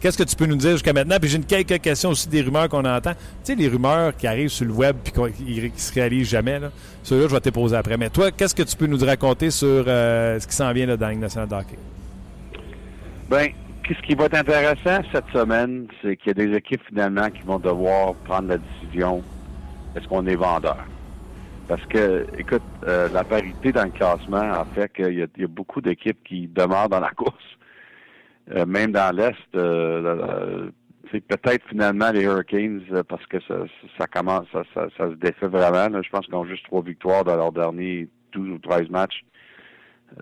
Qu'est-ce 0.00 0.18
que 0.18 0.24
tu 0.24 0.36
peux 0.36 0.46
nous 0.46 0.56
dire 0.56 0.72
jusqu'à 0.72 0.92
maintenant? 0.92 1.16
Puis 1.20 1.30
j'ai 1.30 1.40
quelques 1.40 1.80
questions 1.80 2.10
aussi 2.10 2.28
des 2.28 2.42
rumeurs 2.42 2.68
qu'on 2.68 2.84
entend. 2.84 3.12
Tu 3.12 3.18
sais, 3.44 3.54
les 3.54 3.68
rumeurs 3.68 4.16
qui 4.16 4.26
arrivent 4.26 4.50
sur 4.50 4.66
le 4.66 4.72
web 4.72 4.96
puis 5.02 5.12
qui 5.32 5.60
ne 5.60 5.68
se 5.76 5.92
réalisent 5.92 6.28
jamais, 6.28 6.58
là. 6.58 6.70
Ceux-là, 7.02 7.28
je 7.28 7.34
vais 7.34 7.40
te 7.40 7.50
poser 7.50 7.76
après. 7.76 7.96
Mais 7.96 8.10
toi, 8.10 8.30
qu'est-ce 8.30 8.54
que 8.54 8.62
tu 8.62 8.76
peux 8.76 8.86
nous 8.86 9.04
raconter 9.04 9.50
sur 9.50 9.84
euh, 9.86 10.38
ce 10.38 10.46
qui 10.46 10.54
s'en 10.54 10.72
vient 10.72 10.86
là, 10.86 10.96
dans 10.96 11.06
la 11.06 11.12
Ligue 11.12 11.20
nationale 11.20 11.48
d'hockey? 11.48 11.78
Ben, 13.30 13.48
ce 13.88 14.06
qui 14.06 14.14
va 14.14 14.26
être 14.26 14.34
intéressant 14.34 15.02
cette 15.12 15.28
semaine, 15.32 15.86
c'est 16.02 16.16
qu'il 16.16 16.36
y 16.36 16.40
a 16.42 16.46
des 16.46 16.56
équipes 16.56 16.82
finalement 16.88 17.30
qui 17.30 17.42
vont 17.42 17.58
devoir 17.58 18.14
prendre 18.26 18.48
la 18.48 18.58
décision 18.58 19.22
est-ce 19.96 20.06
qu'on 20.06 20.26
est 20.26 20.36
vendeur? 20.36 20.84
Parce 21.66 21.84
que, 21.86 22.26
écoute, 22.38 22.64
euh, 22.86 23.08
la 23.08 23.24
parité 23.24 23.72
dans 23.72 23.84
le 23.84 23.90
classement 23.90 24.36
a 24.36 24.64
fait 24.72 24.92
qu'il 24.92 25.14
y, 25.14 25.22
a 25.22 25.48
beaucoup 25.48 25.80
d'équipes 25.80 26.22
qui 26.22 26.46
demeurent 26.46 26.88
dans 26.88 27.00
la 27.00 27.10
course. 27.10 27.44
Euh, 28.52 28.64
même 28.66 28.92
dans 28.92 29.14
l'Est, 29.14 29.34
euh, 29.56 30.70
c'est 31.10 31.26
peut-être 31.26 31.66
finalement 31.68 32.12
les 32.12 32.22
Hurricanes, 32.22 32.82
parce 33.08 33.26
que 33.26 33.38
ça, 33.98 34.06
commence, 34.06 34.46
ça, 34.52 34.88
se 34.96 35.14
défait 35.14 35.48
vraiment. 35.48 36.00
Je 36.00 36.10
pense 36.10 36.26
qu'ils 36.26 36.36
ont 36.36 36.46
juste 36.46 36.64
trois 36.66 36.82
victoires 36.82 37.24
dans 37.24 37.36
leurs 37.36 37.52
derniers 37.52 38.08
12 38.32 38.50
ou 38.50 38.58
13 38.58 38.88
matchs 38.90 39.24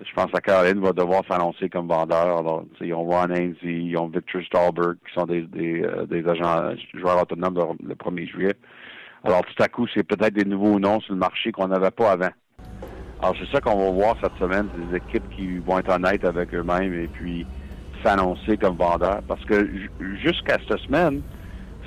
je 0.00 0.12
pense 0.14 0.30
que 0.30 0.40
Caroline 0.40 0.80
va 0.80 0.92
devoir 0.92 1.22
s'annoncer 1.28 1.68
comme 1.68 1.88
vendeur. 1.88 2.38
Alors, 2.38 2.64
ils 2.80 2.94
ont 2.94 3.04
Ron 3.04 3.30
Hainsey, 3.30 3.56
ils 3.64 3.96
ont 3.96 4.08
Victor 4.08 4.42
Stahlberg, 4.42 4.96
qui 5.06 5.12
sont 5.12 5.26
des, 5.26 5.42
des 5.42 6.28
agents 6.28 6.74
joueurs 6.94 7.22
autonomes 7.22 7.76
le 7.82 7.94
1er 7.94 8.26
juillet. 8.26 8.54
Alors, 9.24 9.42
tout 9.42 9.62
à 9.62 9.68
coup, 9.68 9.86
c'est 9.94 10.02
peut-être 10.02 10.34
des 10.34 10.44
nouveaux 10.44 10.78
noms 10.78 11.00
sur 11.00 11.14
le 11.14 11.18
marché 11.18 11.50
qu'on 11.50 11.68
n'avait 11.68 11.90
pas 11.90 12.12
avant. 12.12 12.30
Alors, 13.22 13.34
c'est 13.40 13.50
ça 13.50 13.60
qu'on 13.60 13.78
va 13.78 13.90
voir 13.90 14.16
cette 14.22 14.36
semaine, 14.38 14.68
des 14.76 14.98
équipes 14.98 15.28
qui 15.34 15.58
vont 15.58 15.78
être 15.78 15.90
honnêtes 15.90 16.24
avec 16.24 16.54
eux-mêmes 16.54 16.92
et 16.92 17.06
puis 17.06 17.46
s'annoncer 18.02 18.58
comme 18.58 18.76
vendeurs. 18.76 19.22
Parce 19.26 19.42
que 19.46 19.66
jusqu'à 20.22 20.58
cette 20.68 20.78
semaine, 20.80 21.22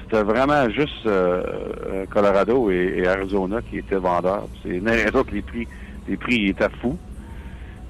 c'était 0.02 0.24
vraiment 0.24 0.68
juste 0.70 1.06
euh, 1.06 1.44
euh, 1.86 2.06
Colorado 2.08 2.72
et, 2.72 3.06
Arizona 3.08 3.62
qui 3.62 3.78
étaient 3.78 3.98
vendeurs. 3.98 4.48
C'est 4.64 4.70
une 4.70 4.86
que 4.86 5.36
les 5.36 5.44
prix, 5.44 5.68
les 6.08 6.18
prix 6.18 6.48
étaient 6.48 6.70
fous 6.82 6.98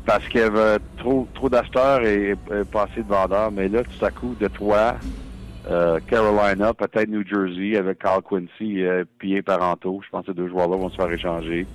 parce 0.05 0.27
qu'il 0.27 0.41
y 0.41 0.43
avait 0.43 0.79
trop, 0.97 1.27
trop 1.33 1.49
d'acheteurs 1.49 2.03
et, 2.03 2.35
pas 2.71 2.83
assez 2.83 3.01
de 3.01 3.07
vendeurs. 3.07 3.51
Mais 3.51 3.69
là, 3.69 3.83
tout 3.83 4.05
à 4.05 4.11
coup, 4.11 4.35
de 4.37 4.47
toi, 4.47 4.95
euh, 5.69 5.99
Carolina, 6.07 6.73
peut-être 6.73 7.09
New 7.09 7.25
Jersey 7.25 7.77
avec 7.77 7.99
Carl 7.99 8.21
Quincy 8.21 8.79
et 8.79 8.87
euh, 8.87 9.03
Pierre 9.19 9.43
Parenteau. 9.43 10.01
Je 10.03 10.09
pense 10.09 10.25
que 10.25 10.31
ces 10.31 10.37
deux 10.37 10.47
joueurs-là 10.47 10.77
vont 10.77 10.89
se 10.89 10.95
faire 10.95 11.11
échanger. 11.11 11.65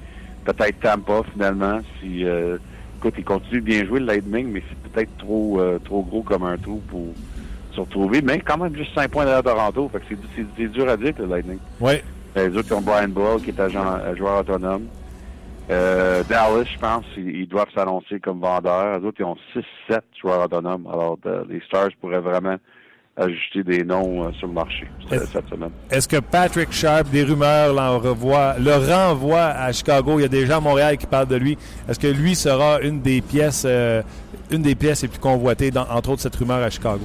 Peut-être 0.44 0.80
Tampa, 0.80 1.22
finalement, 1.32 1.80
si... 2.00 2.24
Euh, 2.24 2.56
écoute, 2.98 3.14
ils 3.18 3.24
continuent 3.24 3.60
de 3.60 3.64
bien 3.64 3.84
jouer, 3.84 4.00
le 4.00 4.06
Lightning, 4.06 4.50
mais 4.50 4.62
c'est 4.68 4.90
peut-être 4.90 5.16
trop 5.18 5.60
trop 5.84 6.02
gros 6.02 6.22
comme 6.22 6.44
un 6.44 6.56
trou 6.56 6.80
pour 6.88 7.08
se 7.72 7.80
retrouver. 7.80 8.22
Mais 8.22 8.38
quand 8.38 8.58
même, 8.58 8.74
juste 8.76 8.94
5 8.94 9.10
points 9.10 9.24
derrière 9.24 9.42
Toronto. 9.42 9.90
Fait 9.92 9.98
que 9.98 10.14
c'est 10.56 10.68
dur 10.68 10.88
à 10.88 10.96
dire, 10.96 11.12
le 11.18 11.26
Lightning. 11.26 11.58
Oui. 11.80 11.94
Les 12.36 12.56
autres 12.56 12.74
ont 12.74 12.80
Brian 12.80 13.08
Boyle, 13.08 13.42
qui 13.42 13.50
est 13.50 13.60
agent, 13.60 14.14
joueur 14.16 14.40
autonome. 14.40 14.86
Euh, 15.70 16.22
Dallas, 16.28 16.64
je 16.64 16.78
pense, 16.78 17.04
ils, 17.16 17.46
doivent 17.46 17.70
s'annoncer 17.74 18.20
comme 18.20 18.40
vendeurs. 18.40 18.98
Les 18.98 19.06
autres, 19.06 19.20
ils 19.20 19.24
ont 19.24 19.36
6-7 19.88 20.00
joueurs 20.20 20.44
autonomes. 20.44 20.86
Alors, 20.86 21.18
les 21.48 21.60
Stars 21.60 21.90
pourraient 22.00 22.20
vraiment 22.20 22.56
ajouter 23.16 23.62
des 23.62 23.84
noms 23.84 24.24
euh, 24.24 24.32
sur 24.32 24.46
le 24.46 24.54
marché 24.54 24.86
cette 25.10 25.48
semaine. 25.48 25.70
Est-ce 25.90 26.08
que 26.08 26.18
Patrick 26.18 26.72
Sharp, 26.72 27.10
des 27.10 27.24
rumeurs, 27.24 27.74
revoit, 28.02 28.54
le 28.58 28.74
renvoie 28.74 29.44
à 29.44 29.70
Chicago? 29.72 30.18
Il 30.18 30.22
y 30.22 30.24
a 30.24 30.28
des 30.28 30.46
gens 30.46 30.58
à 30.58 30.60
Montréal 30.60 30.96
qui 30.96 31.06
parlent 31.06 31.28
de 31.28 31.36
lui. 31.36 31.58
Est-ce 31.88 31.98
que 31.98 32.06
lui 32.06 32.34
sera 32.34 32.80
une 32.80 33.02
des 33.02 33.20
pièces 33.20 33.64
euh, 33.66 34.02
une 34.50 34.62
des 34.62 34.74
pièces 34.74 35.02
les 35.02 35.08
plus 35.08 35.18
convoitées, 35.18 35.70
dans, 35.70 35.86
entre 35.88 36.10
autres, 36.10 36.22
cette 36.22 36.36
rumeur 36.36 36.62
à 36.62 36.70
Chicago? 36.70 37.04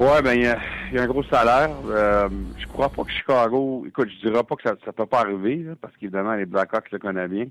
Oui, 0.00 0.22
ben 0.24 0.32
il 0.34 0.42
y, 0.42 0.98
a 0.98 1.02
un 1.02 1.06
gros 1.06 1.22
salaire. 1.24 1.70
Euh, 1.88 2.28
je 2.58 2.66
crois 2.66 2.88
pas 2.88 3.04
que 3.04 3.12
Chicago. 3.12 3.84
Écoute, 3.86 4.08
je 4.08 4.28
dirais 4.28 4.42
pas 4.42 4.56
que 4.56 4.62
ça 4.62 4.74
ne 4.86 4.92
peut 4.92 5.06
pas 5.06 5.20
arriver, 5.20 5.66
parce 5.80 5.94
qu'évidemment, 5.96 6.34
les 6.34 6.46
Blackhawks 6.46 6.90
le 6.90 6.98
connaissent 6.98 7.30
bien. 7.30 7.46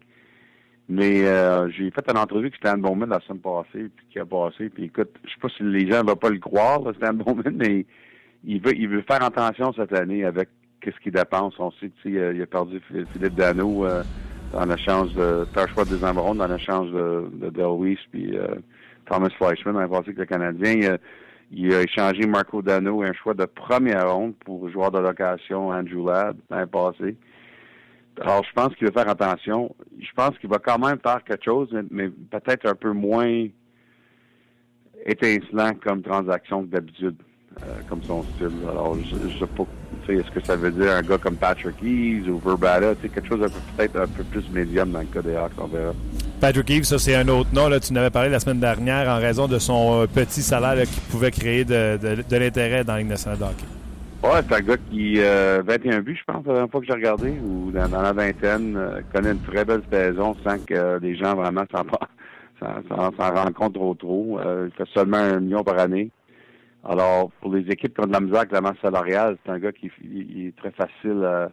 Mais 0.89 1.25
euh, 1.25 1.69
j'ai 1.69 1.89
fait 1.91 2.09
une 2.09 2.17
entrevue 2.17 2.47
avec 2.47 2.55
Stan 2.55 2.77
Bowman 2.77 3.09
la 3.09 3.19
semaine 3.21 3.39
passée, 3.39 3.89
puis 3.95 4.05
qui 4.11 4.19
a 4.19 4.25
passé. 4.25 4.69
Puis 4.69 4.85
écoute, 4.85 5.11
je 5.23 5.29
sais 5.29 5.39
pas 5.41 5.49
si 5.49 5.63
les 5.63 5.89
gens 5.89 6.03
ne 6.03 6.09
vont 6.09 6.15
pas 6.15 6.29
le 6.29 6.39
croire, 6.39 6.81
là, 6.81 6.91
Stan 6.93 7.13
Bowman, 7.13 7.55
mais 7.55 7.85
il 8.43 8.61
veut, 8.61 8.75
il 8.75 8.87
veut 8.89 9.03
faire 9.03 9.23
attention 9.23 9.71
cette 9.73 9.93
année 9.93 10.25
avec 10.25 10.49
qu'est-ce 10.81 10.99
qu'il 10.99 11.13
dépense. 11.13 11.53
On 11.59 11.71
sait 11.71 11.91
qu'il 12.01 12.33
il 12.35 12.41
a 12.41 12.45
perdu 12.45 12.81
Philippe 13.13 13.35
Dano 13.35 13.85
euh, 13.85 14.03
dans 14.51 14.65
l'échange 14.65 15.13
de 15.13 15.45
Perchois 15.53 15.85
des 15.85 16.03
Ambrons, 16.03 16.35
dans 16.35 16.47
l'échange 16.47 16.91
de, 16.91 17.29
de 17.33 17.49
Del 17.49 17.97
puis 18.11 18.37
euh, 18.37 18.55
Thomas 19.05 19.29
Fleischman 19.37 19.75
l'année 19.75 19.89
passé 19.89 20.09
avec 20.09 20.17
le 20.17 20.25
Canadien. 20.25 20.73
Il 20.73 20.85
a, 20.87 20.97
il 21.51 21.73
a 21.73 21.81
échangé 21.83 22.25
Marco 22.25 22.61
Dano 22.61 23.03
un 23.03 23.13
choix 23.13 23.33
de 23.33 23.45
première 23.45 24.13
ronde 24.13 24.33
pour 24.45 24.69
joueur 24.69 24.91
de 24.91 24.99
location 24.99 25.69
Andrew 25.69 26.05
Ladd 26.07 26.37
l'année 26.49 26.65
passée. 26.71 27.15
Alors, 28.19 28.43
je 28.43 28.53
pense 28.53 28.75
qu'il 28.75 28.87
va 28.87 29.03
faire 29.03 29.09
attention. 29.09 29.73
Je 29.99 30.11
pense 30.15 30.37
qu'il 30.39 30.49
va 30.49 30.59
quand 30.59 30.79
même 30.79 30.99
faire 30.99 31.23
quelque 31.23 31.45
chose, 31.45 31.69
mais, 31.89 32.09
peut-être 32.09 32.67
un 32.67 32.75
peu 32.75 32.91
moins 32.91 33.47
étincelant 35.05 35.71
comme 35.83 36.01
transaction 36.01 36.63
que 36.63 36.67
d'habitude, 36.67 37.15
euh, 37.61 37.65
comme 37.89 38.03
son 38.03 38.23
style. 38.23 38.51
Alors, 38.69 38.95
je, 38.95 39.15
ne 39.15 39.29
sais 39.31 39.47
pas, 39.47 39.63
est-ce 40.09 40.31
que 40.31 40.45
ça 40.45 40.55
veut 40.55 40.71
dire 40.71 40.91
un 40.91 41.01
gars 41.01 41.17
comme 41.17 41.35
Patrick 41.35 41.81
Eves 41.81 42.29
ou 42.29 42.37
Verbata, 42.37 42.95
quelque 42.95 43.27
chose 43.27 43.51
peut-être 43.75 43.95
un 43.95 44.07
peu 44.07 44.23
plus 44.23 44.47
médium 44.51 44.91
dans 44.91 44.99
le 44.99 45.05
cas 45.05 45.21
des 45.21 45.35
Hawks, 45.35 45.53
on 45.57 45.67
verra. 45.67 45.93
Patrick 46.39 46.69
Eves, 46.69 46.83
ça 46.83 46.99
c'est 46.99 47.15
un 47.15 47.27
autre 47.29 47.49
nom. 47.53 47.69
Là, 47.69 47.79
tu 47.79 47.93
en 47.93 47.95
avais 47.95 48.09
parlé 48.09 48.29
la 48.29 48.39
semaine 48.39 48.59
dernière 48.59 49.07
en 49.09 49.19
raison 49.19 49.47
de 49.47 49.57
son 49.57 50.01
euh, 50.01 50.07
petit 50.07 50.41
salaire 50.41 50.83
qui 50.85 50.99
pouvait 51.11 51.31
créer 51.31 51.65
de, 51.65 51.97
l'intérêt 52.31 52.83
dans 52.83 52.95
la 52.95 53.01
Ligue. 53.01 53.15
Ouais, 54.23 54.39
c'est 54.47 54.53
un 54.53 54.61
gars 54.61 54.77
qui, 54.77 55.15
euh, 55.17 55.63
21 55.65 56.01
buts, 56.01 56.15
je 56.15 56.23
pense, 56.31 56.45
la 56.45 56.53
dernière 56.53 56.69
fois 56.69 56.79
que 56.79 56.85
j'ai 56.85 56.93
regardé, 56.93 57.31
ou 57.43 57.71
dans, 57.71 57.89
la 57.89 58.13
vingtaine, 58.13 58.77
euh, 58.77 59.01
connaît 59.11 59.31
une 59.31 59.41
très 59.41 59.65
belle 59.65 59.81
saison 59.91 60.35
sans 60.45 60.63
que 60.63 60.99
les 60.99 61.15
gens 61.15 61.33
vraiment 61.33 61.63
s'en 61.71 61.83
rendent 63.33 63.53
compte 63.53 63.73
trop 63.73 63.95
trop. 63.95 64.39
Euh, 64.39 64.69
il 64.69 64.75
fait 64.77 64.91
seulement 64.93 65.17
un 65.17 65.39
million 65.39 65.63
par 65.63 65.79
année. 65.79 66.11
Alors, 66.83 67.31
pour 67.41 67.51
les 67.51 67.67
équipes 67.71 67.95
qui 67.95 68.01
ont 68.01 68.07
de 68.07 68.13
la 68.13 68.19
misère 68.19 68.41
avec 68.41 68.51
la 68.51 68.61
masse 68.61 68.77
salariale, 68.79 69.37
c'est 69.43 69.51
un 69.51 69.57
gars 69.57 69.71
qui 69.71 69.87
est 69.87 70.55
très 70.55 70.71
facile 70.71 71.49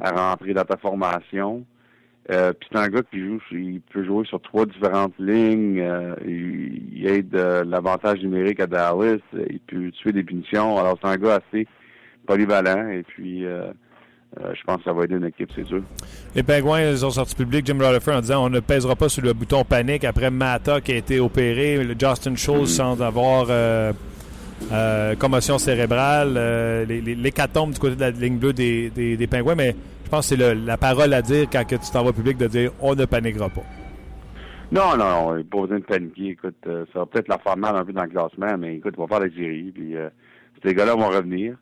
à, 0.00 0.10
rentrer 0.10 0.52
dans 0.52 0.64
ta 0.64 0.76
formation. 0.76 1.64
Euh, 2.30 2.52
puis 2.52 2.68
c'est 2.72 2.78
un 2.78 2.88
gars 2.88 3.02
qui 3.10 3.20
joue, 3.20 3.40
il 3.52 3.80
peut 3.80 4.04
jouer 4.04 4.26
sur 4.26 4.40
trois 4.40 4.66
différentes 4.66 5.14
lignes. 5.18 5.80
Euh, 5.80 6.14
il, 6.26 6.98
il, 6.98 7.06
aide 7.06 7.34
euh, 7.34 7.64
l'avantage 7.64 8.20
numérique 8.20 8.60
à 8.60 8.66
Dallas. 8.66 9.18
Il 9.50 9.60
peut 9.60 9.90
tuer 9.90 10.12
des 10.12 10.22
punitions. 10.22 10.78
Alors 10.78 10.98
c'est 11.02 11.08
un 11.08 11.16
gars 11.16 11.40
assez 11.50 11.66
polyvalent. 12.26 12.88
Et 12.88 13.02
puis 13.02 13.44
euh, 13.44 13.72
je 14.36 14.62
pense 14.64 14.78
que 14.78 14.84
ça 14.84 14.92
va 14.92 15.04
aider 15.04 15.16
une 15.16 15.26
équipe, 15.26 15.50
c'est 15.54 15.66
sûr. 15.66 15.82
Les 16.34 16.42
Pingouins 16.42 16.82
ils 16.82 17.04
ont 17.04 17.10
sorti 17.10 17.34
public 17.34 17.64
Jim 17.66 17.78
Rutherford 17.78 18.16
en 18.16 18.20
disant 18.20 18.44
on 18.44 18.50
ne 18.50 18.60
pèsera 18.60 18.96
pas 18.96 19.08
sur 19.08 19.22
le 19.22 19.32
bouton 19.32 19.64
panique 19.64 20.04
après 20.04 20.30
Mata 20.30 20.80
qui 20.80 20.92
a 20.92 20.96
été 20.96 21.20
opéré, 21.20 21.82
le 21.82 21.94
Justin 21.98 22.34
Schultz 22.36 22.62
mm. 22.62 22.66
sans 22.66 23.02
avoir 23.02 23.46
commotion 25.18 25.58
cérébrale, 25.58 26.86
l'hécatombe 26.88 27.72
du 27.72 27.78
côté 27.78 27.96
de 27.96 28.00
la 28.00 28.10
ligne 28.10 28.38
bleue 28.38 28.52
des, 28.52 28.90
des, 28.90 29.16
des 29.16 29.26
Pingouins, 29.26 29.54
mais 29.54 29.76
je 30.04 30.10
pense 30.10 30.28
que 30.28 30.36
c'est 30.36 30.54
la 30.54 30.76
parole 30.76 31.12
à 31.12 31.22
dire 31.22 31.46
quand 31.50 31.64
que 31.64 31.76
tu 31.76 31.90
t'en 31.92 32.04
vas 32.04 32.12
public 32.12 32.36
de 32.36 32.46
dire 32.46 32.72
on 32.80 32.94
ne 32.94 33.04
paniquera 33.04 33.48
pas. 33.48 33.64
Non, 34.74 34.96
non, 34.96 35.04
non, 35.04 35.38
il 35.38 35.44
pas 35.44 35.60
besoin 35.60 35.78
de 35.78 35.84
paniquer. 35.84 36.30
Écoute, 36.30 36.56
euh, 36.66 36.84
ça 36.92 37.00
va 37.00 37.06
peut-être 37.06 37.28
leur 37.28 37.40
faire 37.42 37.56
mal 37.56 37.76
un 37.76 37.84
peu 37.84 37.92
dans 37.92 38.02
le 38.02 38.08
classement, 38.08 38.58
mais 38.58 38.76
écoute, 38.76 38.94
on 38.98 39.02
va 39.02 39.08
faire 39.08 39.26
la 39.26 39.32
série, 39.32 39.70
puis 39.72 39.96
euh, 39.96 40.08
ces 40.64 40.74
gars-là 40.74 40.94
vont 40.94 41.08
revenir. 41.08 41.56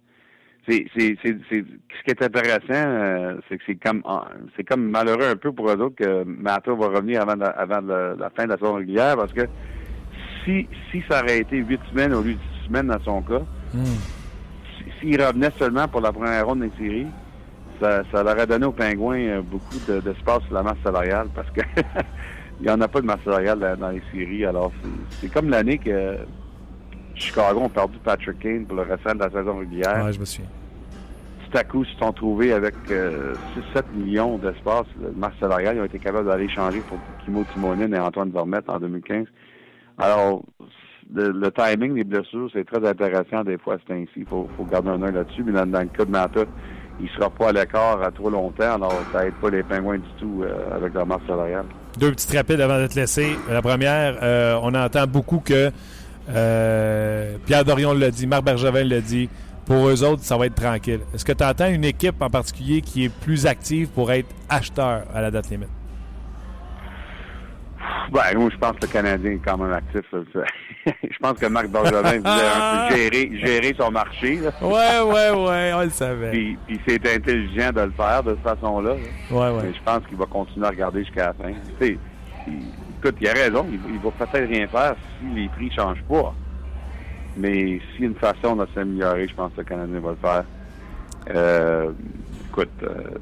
C'est, 0.69 0.87
c'est, 0.97 1.17
c'est, 1.23 1.37
c'est, 1.51 1.65
ce 1.65 2.03
qui 2.05 2.11
est 2.11 2.23
intéressant, 2.23 2.63
euh, 2.71 3.37
c'est 3.49 3.59
que 3.59 3.65
c'est 3.67 3.75
comme, 3.75 4.03
c'est 4.57 4.63
comme 4.63 4.89
malheureux 4.91 5.27
un 5.27 5.37
peu 5.37 5.51
pour 5.51 5.69
eux 5.69 5.81
autres 5.81 5.97
que 5.97 6.23
Mato 6.23 6.77
va 6.77 6.87
revenir 6.87 7.23
avant, 7.23 7.35
la, 7.35 7.49
avant 7.49 7.81
la, 7.81 8.31
fin 8.31 8.45
de 8.45 8.51
la 8.51 8.59
saison 8.59 8.75
régulière, 8.75 9.17
parce 9.17 9.33
que 9.33 9.49
si, 10.45 10.69
si 10.91 11.03
ça 11.11 11.21
aurait 11.21 11.41
été 11.41 11.57
huit 11.57 11.81
semaines 11.91 12.15
au 12.15 12.23
lieu 12.23 12.35
de 12.35 12.39
six 12.39 12.69
semaines 12.69 12.87
dans 12.87 13.03
son 13.03 13.23
cas, 13.23 13.43
hmm. 13.75 13.85
s'il 15.01 15.21
revenait 15.21 15.51
seulement 15.59 15.89
pour 15.89 16.01
la 16.01 16.13
première 16.13 16.47
ronde 16.47 16.61
des 16.61 16.71
séries, 16.79 17.09
ça, 17.81 18.03
ça 18.13 18.23
leur 18.23 18.39
a 18.39 18.47
donné 18.47 18.65
aux 18.65 18.73
Pingouins 18.73 19.19
euh, 19.19 19.43
beaucoup 19.43 19.79
d'espace 19.89 20.45
sur 20.45 20.55
la 20.55 20.63
masse 20.63 20.79
salariale 20.85 21.27
parce 21.35 21.51
que 21.51 21.61
il 22.61 22.67
n'y 22.67 22.71
en 22.71 22.81
a 22.81 22.87
pas 22.87 23.01
de 23.01 23.07
masse 23.07 23.23
salariale 23.25 23.77
dans 23.81 23.91
les 23.91 24.03
séries. 24.13 24.45
Alors, 24.45 24.71
c'est 25.21 25.33
comme 25.33 25.51
l'année 25.51 25.79
que 25.79 26.19
Chicago 27.15 27.61
ont 27.61 27.69
perdu 27.69 27.99
Patrick 28.05 28.39
Kane 28.39 28.67
pour 28.67 28.77
le 28.77 28.83
restant 28.83 29.15
de 29.15 29.21
la 29.21 29.31
saison 29.31 29.59
régulière. 29.59 30.05
Ouais, 30.05 30.13
je 30.13 30.21
me 30.21 30.25
souviens. 30.25 30.51
Tout 31.51 31.59
à 31.59 31.65
coup, 31.65 31.85
ils 31.85 31.93
se 31.93 31.99
sont 31.99 32.13
trouvés 32.13 32.53
avec 32.53 32.75
6-7 32.89 32.93
euh, 32.93 33.35
millions 33.95 34.39
d'espace 34.39 34.87
de 34.97 35.13
masse 35.17 35.35
salariale. 35.39 35.77
Ils 35.77 35.81
ont 35.81 35.85
été 35.85 35.99
capables 35.99 36.27
d'aller 36.27 36.49
changer 36.49 36.81
pour 36.81 36.99
Kimo 37.25 37.45
Timonen 37.53 37.93
et 37.95 37.99
Antoine 37.99 38.31
Vermette 38.31 38.69
en 38.69 38.79
2015. 38.79 39.27
Alors, 39.99 40.43
le, 41.15 41.51
timing 41.51 41.95
des 41.95 42.05
blessures, 42.05 42.49
c'est 42.53 42.65
très 42.65 42.87
intéressant 42.89 43.45
des 43.45 43.59
fois, 43.59 43.77
c'est 43.87 43.93
ainsi. 43.93 44.11
Il 44.17 44.27
faut, 44.27 44.49
garder 44.71 44.91
un 44.91 45.03
œil 45.03 45.13
là-dessus. 45.13 45.45
Mais 45.45 45.53
dans, 45.53 45.67
dans, 45.67 45.81
le 45.81 45.89
cas 45.89 46.05
de 46.05 46.11
Mata, 46.11 46.45
il 47.01 47.09
sera 47.11 47.31
pas 47.31 47.49
à 47.49 47.53
l'écart 47.53 48.03
à 48.03 48.11
trop 48.11 48.31
longtemps, 48.31 48.75
alors 48.75 49.03
ça 49.13 49.27
aide 49.27 49.35
pas 49.35 49.51
les 49.51 49.63
pingouins 49.63 49.99
du 49.99 50.09
tout 50.19 50.43
euh, 50.43 50.77
avec 50.77 50.95
la 50.95 51.05
masse 51.05 51.23
salariale. 51.27 51.67
Deux 51.99 52.11
petites 52.13 52.35
rapides 52.35 52.61
avant 52.61 52.81
de 52.81 52.87
te 52.87 52.95
laisser. 52.95 53.37
La 53.51 53.61
première, 53.61 54.19
euh, 54.23 54.59
on 54.63 54.75
entend 54.75 55.07
beaucoup 55.07 55.41
que 55.41 55.71
euh, 56.29 57.37
Pierre 57.47 57.65
Dorion 57.65 57.93
l'a 57.93 58.11
dit, 58.11 58.27
Marc 58.27 58.45
Bergevin 58.45 58.85
l'a 58.85 59.01
dit. 59.01 59.29
Pour 59.65 59.89
eux 59.89 60.03
autres, 60.03 60.25
ça 60.25 60.37
va 60.37 60.47
être 60.47 60.57
tranquille. 60.57 61.01
Est-ce 61.15 61.25
que 61.25 61.33
tu 61.33 61.45
entends 61.45 61.69
une 61.69 61.85
équipe 61.85 62.21
en 62.21 62.29
particulier 62.29 62.81
qui 62.81 63.05
est 63.05 63.09
plus 63.09 63.47
active 63.47 63.89
pour 63.89 64.11
être 64.11 64.29
acheteur 64.49 65.05
à 65.15 65.23
la 65.23 65.31
date 65.31 65.51
limite? 65.51 65.69
Ben, 68.13 68.21
moi, 68.37 68.51
je 68.53 68.59
pense 68.59 68.73
que 68.73 68.83
le 68.83 68.93
Canadien 68.93 69.31
est 69.33 69.41
quand 69.45 69.57
même 69.57 69.73
actif. 69.73 70.03
je 70.13 71.19
pense 71.21 71.39
que 71.39 71.47
Marc 71.47 71.69
Bergevin 71.69 72.19
voulait 72.19 72.97
gérer, 72.97 73.39
gérer 73.39 73.75
son 73.79 73.91
marché. 73.91 74.37
Là. 74.37 74.51
Ouais, 74.61 75.01
ouais, 75.01 75.31
ouais, 75.31 75.73
on 75.75 75.83
le 75.83 75.91
savait. 75.91 76.31
Puis, 76.33 76.59
puis 76.67 76.81
c'est 76.87 77.15
intelligent 77.15 77.71
de 77.73 77.83
le 77.83 77.93
faire 77.93 78.23
de 78.23 78.35
cette 78.35 78.43
façon-là. 78.43 78.95
Ouais, 79.31 79.51
ouais. 79.51 79.63
Mais 79.63 79.73
je 79.75 79.83
pense 79.85 80.07
qu'il 80.09 80.19
va 80.19 80.27
continuer 80.27 80.67
à 80.67 80.71
regarder 80.71 81.05
jusqu'à 81.05 81.27
la 81.29 81.33
fin. 81.35 81.53
Tu 81.81 81.99
écoute, 83.03 83.17
il 83.21 83.29
a 83.29 83.33
raison. 83.33 83.67
Il, 83.89 83.99
va 83.99 84.11
peut-être 84.11 84.49
rien 84.49 84.67
faire 84.67 84.95
si 85.19 85.35
les 85.35 85.49
prix 85.49 85.67
ne 85.67 85.73
changent 85.73 86.05
pas. 86.09 86.35
Mais 87.37 87.81
s'il 87.95 88.01
y 88.01 88.05
a 88.05 88.07
une 88.09 88.15
façon 88.15 88.57
de 88.57 88.67
s'améliorer, 88.75 89.27
je 89.27 89.35
pense 89.35 89.53
que 89.53 89.59
le 89.59 89.65
Canadien 89.65 90.01
va 90.01 90.11
le 90.11 90.17
faire. 90.17 90.45
Euh, 91.35 91.93
écoute, 92.49 92.69
euh, 92.83 93.19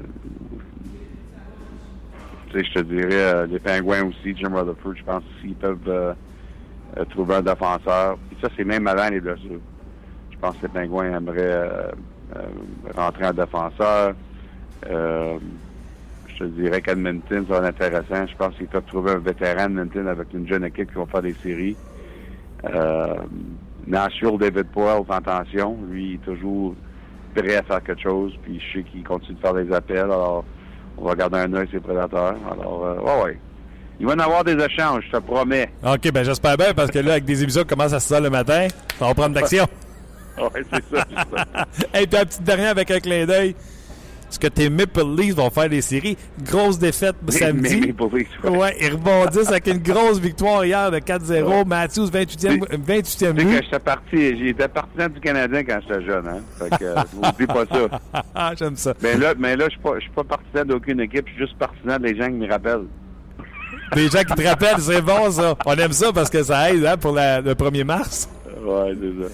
je 2.53 2.73
te 2.73 2.79
dirais, 2.79 3.09
euh, 3.11 3.47
les 3.47 3.59
Pingouins 3.59 4.03
aussi, 4.03 4.35
Jim 4.35 4.53
Rutherford, 4.53 4.95
je 4.95 5.03
pense 5.03 5.23
s'ils 5.39 5.55
peuvent 5.55 6.15
trouver 7.09 7.35
un 7.35 7.41
défenseur. 7.41 8.17
Et 8.31 8.41
ça, 8.41 8.49
c'est 8.55 8.65
même 8.65 8.87
avant 8.87 9.09
les 9.09 9.21
blessures. 9.21 9.61
Je 10.31 10.37
pense 10.37 10.57
que 10.57 10.63
les 10.63 10.73
Pingouins 10.73 11.17
aimeraient 11.17 11.91
rentrer 12.95 13.27
en 13.27 13.33
défenseur. 13.33 14.13
Je 16.41 16.47
te 16.47 16.61
dirais 16.61 16.81
qu'Edmonton, 16.81 17.45
ça 17.47 17.59
va 17.59 17.69
être 17.69 17.81
intéressant. 17.81 18.27
Je 18.27 18.35
pense 18.35 18.55
qu'ils 18.55 18.67
peuvent 18.67 18.85
trouver 18.87 19.11
un 19.11 19.19
vétéran 19.19 19.65
Edmonton 19.65 20.07
avec 20.07 20.27
une 20.33 20.47
jeune 20.47 20.65
équipe 20.65 20.91
qui 20.91 20.97
va 20.97 21.05
faire 21.05 21.21
des 21.21 21.35
séries. 21.41 21.75
Nashville, 23.87 24.37
David 24.39 24.67
Poyle, 24.67 25.03
attention. 25.09 25.77
Lui, 25.89 26.11
il 26.11 26.13
est 26.15 26.25
toujours 26.25 26.75
prêt 27.35 27.55
à 27.55 27.63
faire 27.63 27.83
quelque 27.83 28.01
chose. 28.01 28.33
Puis 28.43 28.59
je 28.59 28.79
sais 28.79 28.83
qu'il 28.83 29.03
continue 29.03 29.35
de 29.35 29.41
faire 29.41 29.53
des 29.53 29.71
appels. 29.71 29.97
Alors, 29.97 30.45
on 30.97 31.05
va 31.05 31.15
garder 31.15 31.39
un 31.39 31.53
œil 31.53 31.67
sur 31.67 31.77
les 31.77 31.81
prédateurs. 31.81 32.35
Alors, 32.51 32.85
euh, 32.85 32.99
ouais, 32.99 33.23
ouais. 33.23 33.39
Il 33.99 34.07
va 34.07 34.13
y 34.13 34.15
en 34.15 34.19
avoir 34.19 34.43
des 34.43 34.53
échanges, 34.53 35.03
je 35.07 35.17
te 35.17 35.21
promets. 35.21 35.69
OK, 35.83 36.11
ben 36.11 36.23
j'espère 36.23 36.57
bien, 36.57 36.73
parce 36.73 36.89
que 36.89 36.97
là, 36.97 37.11
avec 37.11 37.25
des 37.25 37.43
émissions 37.43 37.61
qui 37.61 37.67
commencent 37.67 37.93
à 37.93 37.99
6 37.99 38.13
heures 38.13 38.21
le 38.21 38.31
matin, 38.31 38.67
ça 38.97 39.05
va 39.05 39.13
prendre 39.13 39.35
d'action. 39.35 39.67
oui, 40.39 40.61
c'est 40.73 40.83
ça, 40.95 41.05
c'est 41.07 41.37
ça. 41.37 41.67
Et 42.01 42.07
puis, 42.07 42.17
la 42.17 42.25
petite 42.25 42.43
dernière 42.43 42.71
avec 42.71 42.89
un 42.89 42.99
clin 42.99 43.25
d'œil. 43.25 43.55
Est-ce 44.31 44.39
que 44.39 44.47
tes 44.47 44.69
Maple 44.69 45.03
Leafs 45.17 45.35
vont 45.35 45.49
faire 45.49 45.67
des 45.67 45.81
séries? 45.81 46.17
Grosse 46.41 46.79
défaite 46.79 47.17
samedi. 47.27 47.87
Maple 47.87 48.17
Leafs, 48.17 48.43
ouais. 48.45 48.77
ils 48.79 48.93
rebondissent 48.93 49.49
avec 49.49 49.67
une 49.67 49.79
grosse 49.79 50.19
victoire 50.19 50.63
hier 50.63 50.89
de 50.89 50.99
4-0. 50.99 51.67
Matthews, 51.67 52.05
28e, 52.05 52.65
28e 52.69 53.33
but. 53.33 53.61
j'étais 53.61 53.79
parti, 53.79 54.37
j'étais 54.37 54.69
partisan 54.69 55.09
du 55.09 55.19
Canadien 55.19 55.65
quand 55.65 55.79
j'étais 55.81 56.05
jeune, 56.05 56.25
hein. 56.29 56.39
Fait 56.57 56.69
que, 56.77 56.85
euh, 56.85 56.95
vous 57.11 57.45
pas 57.45 57.65
ça. 57.65 58.23
Ah, 58.33 58.53
j'aime 58.57 58.77
ça. 58.77 58.93
Mais 59.01 59.17
là, 59.17 59.33
mais 59.37 59.57
là, 59.57 59.65
je 59.65 59.71
suis 59.71 59.81
pas, 59.81 59.95
je 59.95 60.03
suis 60.03 60.11
pas 60.11 60.23
partisan 60.23 60.63
d'aucune 60.65 61.01
équipe, 61.01 61.27
je 61.27 61.33
suis 61.33 61.47
juste 61.47 61.57
partisan 61.57 61.99
des 61.99 62.15
gens 62.15 62.27
qui 62.27 62.35
me 62.37 62.49
rappellent. 62.49 62.85
Des 63.95 64.07
gens 64.07 64.19
qui 64.19 64.33
te 64.33 64.47
rappellent, 64.47 64.79
c'est 64.79 65.01
bon, 65.01 65.29
ça. 65.29 65.57
On 65.65 65.73
aime 65.73 65.91
ça 65.91 66.13
parce 66.13 66.29
que 66.29 66.41
ça 66.41 66.71
aide, 66.71 66.85
hein, 66.85 66.95
pour 66.95 67.11
la, 67.11 67.41
le 67.41 67.53
1er 67.53 67.83
mars. 67.83 68.29
Ouais, 68.63 68.95
c'est 68.97 69.27
ça. 69.27 69.33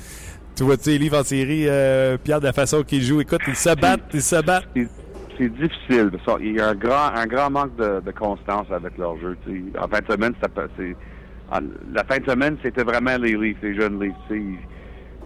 Tu 0.57 0.63
vois, 0.63 0.75
tu 0.75 0.85
sais, 0.85 0.97
livres 0.97 1.19
en 1.19 1.23
série, 1.23 1.65
euh, 1.67 2.17
Pierre, 2.17 2.39
de 2.39 2.45
la 2.45 2.53
façon 2.53 2.81
qu'il 2.81 3.03
joue, 3.03 3.21
écoute, 3.21 3.41
ils 3.47 3.55
se 3.55 3.75
battent, 3.79 4.09
ils 4.11 4.23
se 4.23 4.41
battent. 4.43 4.67
C'est 4.73 5.49
difficile. 5.49 6.09
Il 6.39 6.53
y 6.53 6.59
a 6.59 6.69
un 6.69 6.73
grand, 6.73 7.13
un 7.13 7.27
grand 7.27 7.51
manque 7.51 7.75
de, 7.75 8.11
constance 8.11 8.65
avec 8.71 8.97
leur 8.97 9.19
jeu. 9.19 9.37
En 9.79 9.87
fin 9.87 9.99
de 9.99 10.11
semaine, 10.11 10.33
la 10.41 12.03
fin 12.05 12.17
de 12.17 12.25
semaine, 12.27 12.57
c'était 12.63 12.83
vraiment 12.83 13.17
les 13.17 13.37
Leafs, 13.37 13.61
les 13.61 13.75
jeunes 13.75 14.01
Leafs. 14.01 14.15
Ils, 14.31 14.57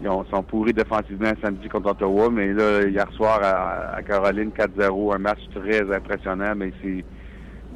ils 0.01 0.09
sont 0.29 0.43
pourris 0.43 0.73
défensivement 0.73 1.31
samedi 1.41 1.69
contre 1.69 1.91
Ottawa, 1.91 2.29
mais 2.29 2.51
là, 2.51 2.83
hier 2.85 3.09
soir 3.13 3.39
à, 3.41 4.01
Caroline 4.03 4.49
4-0, 4.49 5.15
un 5.15 5.17
match 5.17 5.39
très 5.55 5.89
impressionnant, 5.95 6.55
mais 6.57 6.73
c'est 6.83 7.05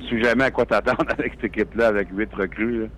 tu 0.01 0.17
sais 0.17 0.23
jamais 0.23 0.43
à 0.43 0.51
quoi 0.51 0.65
t'attendre 0.65 1.05
avec 1.17 1.35
cette 1.35 1.45
équipe-là, 1.45 1.87
avec 1.87 2.09
huit 2.11 2.33
recrues. 2.33 2.89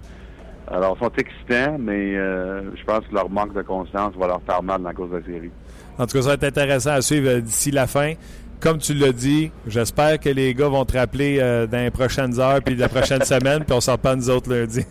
Alors, 0.69 0.97
ils 0.99 1.05
sont 1.05 1.11
excitants, 1.17 1.77
mais 1.79 2.15
euh, 2.15 2.75
je 2.75 2.83
pense 2.83 3.05
que 3.07 3.13
leur 3.13 3.29
manque 3.29 3.53
de 3.53 3.61
constance 3.61 4.13
va 4.15 4.27
leur 4.27 4.41
faire 4.41 4.61
mal 4.61 4.81
dans 4.81 4.89
la 4.89 4.93
course 4.93 5.11
de 5.11 5.17
la 5.17 5.23
série. 5.23 5.51
En 5.97 6.05
tout 6.05 6.17
cas, 6.17 6.21
ça 6.21 6.27
va 6.29 6.33
être 6.33 6.43
intéressant 6.43 6.91
à 6.91 7.01
suivre 7.01 7.29
euh, 7.29 7.41
d'ici 7.41 7.71
la 7.71 7.87
fin. 7.87 8.13
Comme 8.59 8.77
tu 8.79 8.93
l'as 8.93 9.13
dit, 9.13 9.51
j'espère 9.65 10.19
que 10.19 10.29
les 10.29 10.53
gars 10.53 10.67
vont 10.67 10.83
te 10.83 10.97
rappeler 10.97 11.37
euh, 11.39 11.67
dans 11.67 11.77
les 11.77 11.91
prochaines 11.91 12.39
heures 12.39 12.61
puis 12.61 12.75
la 12.75 12.89
prochaine 12.89 13.21
semaine, 13.23 13.63
puis 13.63 13.73
on 13.73 13.81
s'en 13.81 13.97
pas 13.97 14.15
nous 14.15 14.29
autres 14.29 14.51
lundi. 14.51 14.83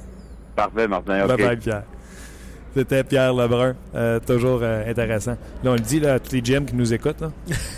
Parfait, 0.55 0.89
Martin. 0.89 1.27
Bye 1.27 1.37
bye, 1.37 1.57
Pierre. 1.57 1.83
C'était 2.74 3.05
Pierre 3.05 3.33
Lebrun. 3.33 3.74
toujours 4.27 4.62
intéressant. 4.62 5.37
Là, 5.64 5.70
on 5.70 5.74
le 5.74 5.81
dit 5.81 5.99
là, 5.99 6.14
à 6.14 6.18
tous 6.18 6.33
les 6.33 6.43
GM 6.43 6.66
qui 6.66 6.74
nous 6.74 6.93
écoutent. 6.93 7.24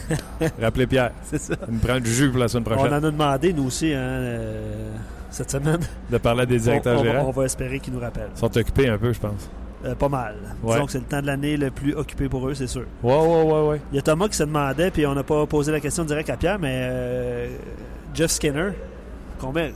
Rappelez 0.60 0.88
Pierre. 0.88 1.12
C'est 1.22 1.40
ça. 1.40 1.54
Il 1.68 1.74
me 1.74 1.80
prend 1.80 2.00
du 2.00 2.10
jus 2.10 2.30
pour 2.30 2.40
la 2.40 2.48
semaine 2.48 2.64
prochaine. 2.64 2.92
On 2.92 2.96
en 2.96 3.04
a 3.04 3.10
demandé, 3.10 3.52
nous 3.52 3.66
aussi. 3.66 3.92
Hein, 3.94 4.24
cette 5.30 5.50
semaine. 5.50 5.80
De 6.10 6.18
parler 6.18 6.42
à 6.42 6.46
des 6.46 6.58
directeurs 6.58 7.02
gérants. 7.02 7.26
On 7.28 7.30
va 7.30 7.44
espérer 7.44 7.80
qu'ils 7.80 7.94
nous 7.94 8.00
rappellent. 8.00 8.30
Ils 8.34 8.38
sont 8.38 8.56
occupés 8.56 8.88
un 8.88 8.98
peu, 8.98 9.12
je 9.12 9.20
pense. 9.20 9.50
Euh, 9.84 9.94
pas 9.94 10.08
mal. 10.08 10.34
Disons 10.64 10.86
que 10.86 10.92
c'est 10.92 10.98
le 10.98 11.04
temps 11.04 11.20
de 11.20 11.26
l'année 11.26 11.56
le 11.56 11.70
plus 11.70 11.94
occupé 11.94 12.28
pour 12.28 12.48
eux, 12.48 12.54
c'est 12.54 12.66
sûr. 12.66 12.84
Ouais, 13.02 13.14
ouais, 13.14 13.42
ouais, 13.42 13.68
ouais. 13.68 13.80
Il 13.92 13.96
y 13.96 13.98
a 13.98 14.02
Thomas 14.02 14.28
qui 14.28 14.36
se 14.36 14.42
demandait, 14.42 14.90
puis 14.90 15.06
on 15.06 15.14
n'a 15.14 15.22
pas 15.22 15.46
posé 15.46 15.70
la 15.70 15.80
question 15.80 16.04
direct 16.04 16.28
à 16.30 16.36
Pierre, 16.36 16.58
mais 16.58 16.88
euh, 16.90 17.48
Jeff 18.12 18.32
Skinner, 18.32 18.70
combien, 19.38 19.70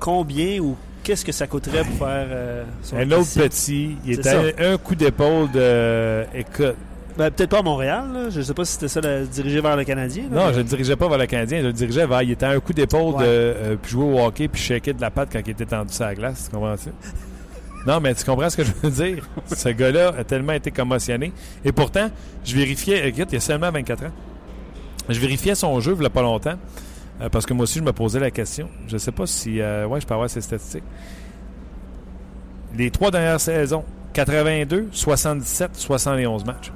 combien 0.00 0.58
ou 0.58 0.76
qu'est-ce 1.04 1.24
que 1.24 1.32
ça 1.32 1.46
coûterait 1.46 1.84
pour 1.84 2.06
faire 2.08 2.26
euh, 2.30 2.64
son 2.82 2.96
Un 2.96 3.10
autre 3.12 3.32
petit, 3.34 3.96
il 4.04 4.14
était 4.14 4.54
un, 4.58 4.76
coup 4.76 4.96
d'épaule 4.96 5.50
de. 5.52 6.24
Écoute, 6.34 6.74
ben, 7.18 7.32
peut-être 7.32 7.50
pas 7.50 7.58
à 7.58 7.62
Montréal. 7.62 8.28
Je 8.30 8.38
ne 8.38 8.44
sais 8.44 8.54
pas 8.54 8.64
si 8.64 8.74
c'était 8.74 8.86
ça, 8.86 9.00
le, 9.00 9.26
dirigé 9.26 9.60
vers 9.60 9.76
le 9.76 9.82
Canadien. 9.82 10.24
non, 10.30 10.52
je 10.52 10.58
ne 10.58 10.62
dirigeais 10.62 10.94
pas 10.94 11.08
vers 11.08 11.18
le 11.18 11.26
Canadien. 11.26 11.60
Je 11.62 11.66
le 11.66 11.72
dirigeais 11.72 12.06
vers. 12.06 12.22
Il 12.22 12.30
était 12.30 12.46
à 12.46 12.50
un 12.50 12.60
coup 12.60 12.72
d'épaule 12.72 13.16
de 13.16 13.24
euh, 13.24 13.76
jouer 13.84 14.04
au 14.04 14.24
hockey 14.24 14.46
puis 14.46 14.62
shaker 14.62 14.94
de 14.94 15.00
la 15.00 15.10
patte 15.10 15.30
quand 15.32 15.40
il 15.44 15.50
était 15.50 15.66
tendu 15.66 15.92
sur 15.92 16.04
la 16.04 16.14
glace. 16.14 16.44
Tu 16.44 16.54
comprends 16.54 16.76
ça? 16.76 16.90
non, 17.88 17.98
mais 18.00 18.14
tu 18.14 18.24
comprends 18.24 18.48
ce 18.48 18.56
que 18.56 18.62
je 18.62 18.70
veux 18.80 18.90
dire? 18.90 19.28
ce 19.46 19.68
gars-là 19.68 20.14
a 20.16 20.22
tellement 20.22 20.52
été 20.52 20.70
commotionné. 20.70 21.32
Et 21.64 21.72
pourtant, 21.72 22.08
je 22.44 22.54
vérifiais. 22.54 23.08
Écoute, 23.08 23.28
il 23.32 23.36
a 23.36 23.40
seulement 23.40 23.72
24 23.72 24.04
ans. 24.04 24.12
Je 25.08 25.18
vérifiais 25.18 25.56
son 25.56 25.80
jeu 25.80 25.94
il 25.94 26.00
n'y 26.00 26.06
a 26.06 26.10
pas 26.10 26.22
longtemps. 26.22 26.56
Euh, 27.20 27.28
parce 27.28 27.46
que 27.46 27.52
moi 27.52 27.64
aussi, 27.64 27.80
je 27.80 27.84
me 27.84 27.92
posais 27.92 28.20
la 28.20 28.30
question. 28.30 28.68
Je 28.86 28.92
ne 28.92 28.98
sais 28.98 29.10
pas 29.10 29.26
si. 29.26 29.60
Euh, 29.60 29.86
ouais, 29.86 30.00
je 30.00 30.06
peux 30.06 30.14
avoir 30.14 30.30
ces 30.30 30.40
statistiques. 30.40 30.84
Les 32.76 32.92
trois 32.92 33.10
dernières 33.10 33.40
saisons 33.40 33.84
82, 34.12 34.90
77, 34.92 35.70
71 35.74 36.44
matchs. 36.44 36.70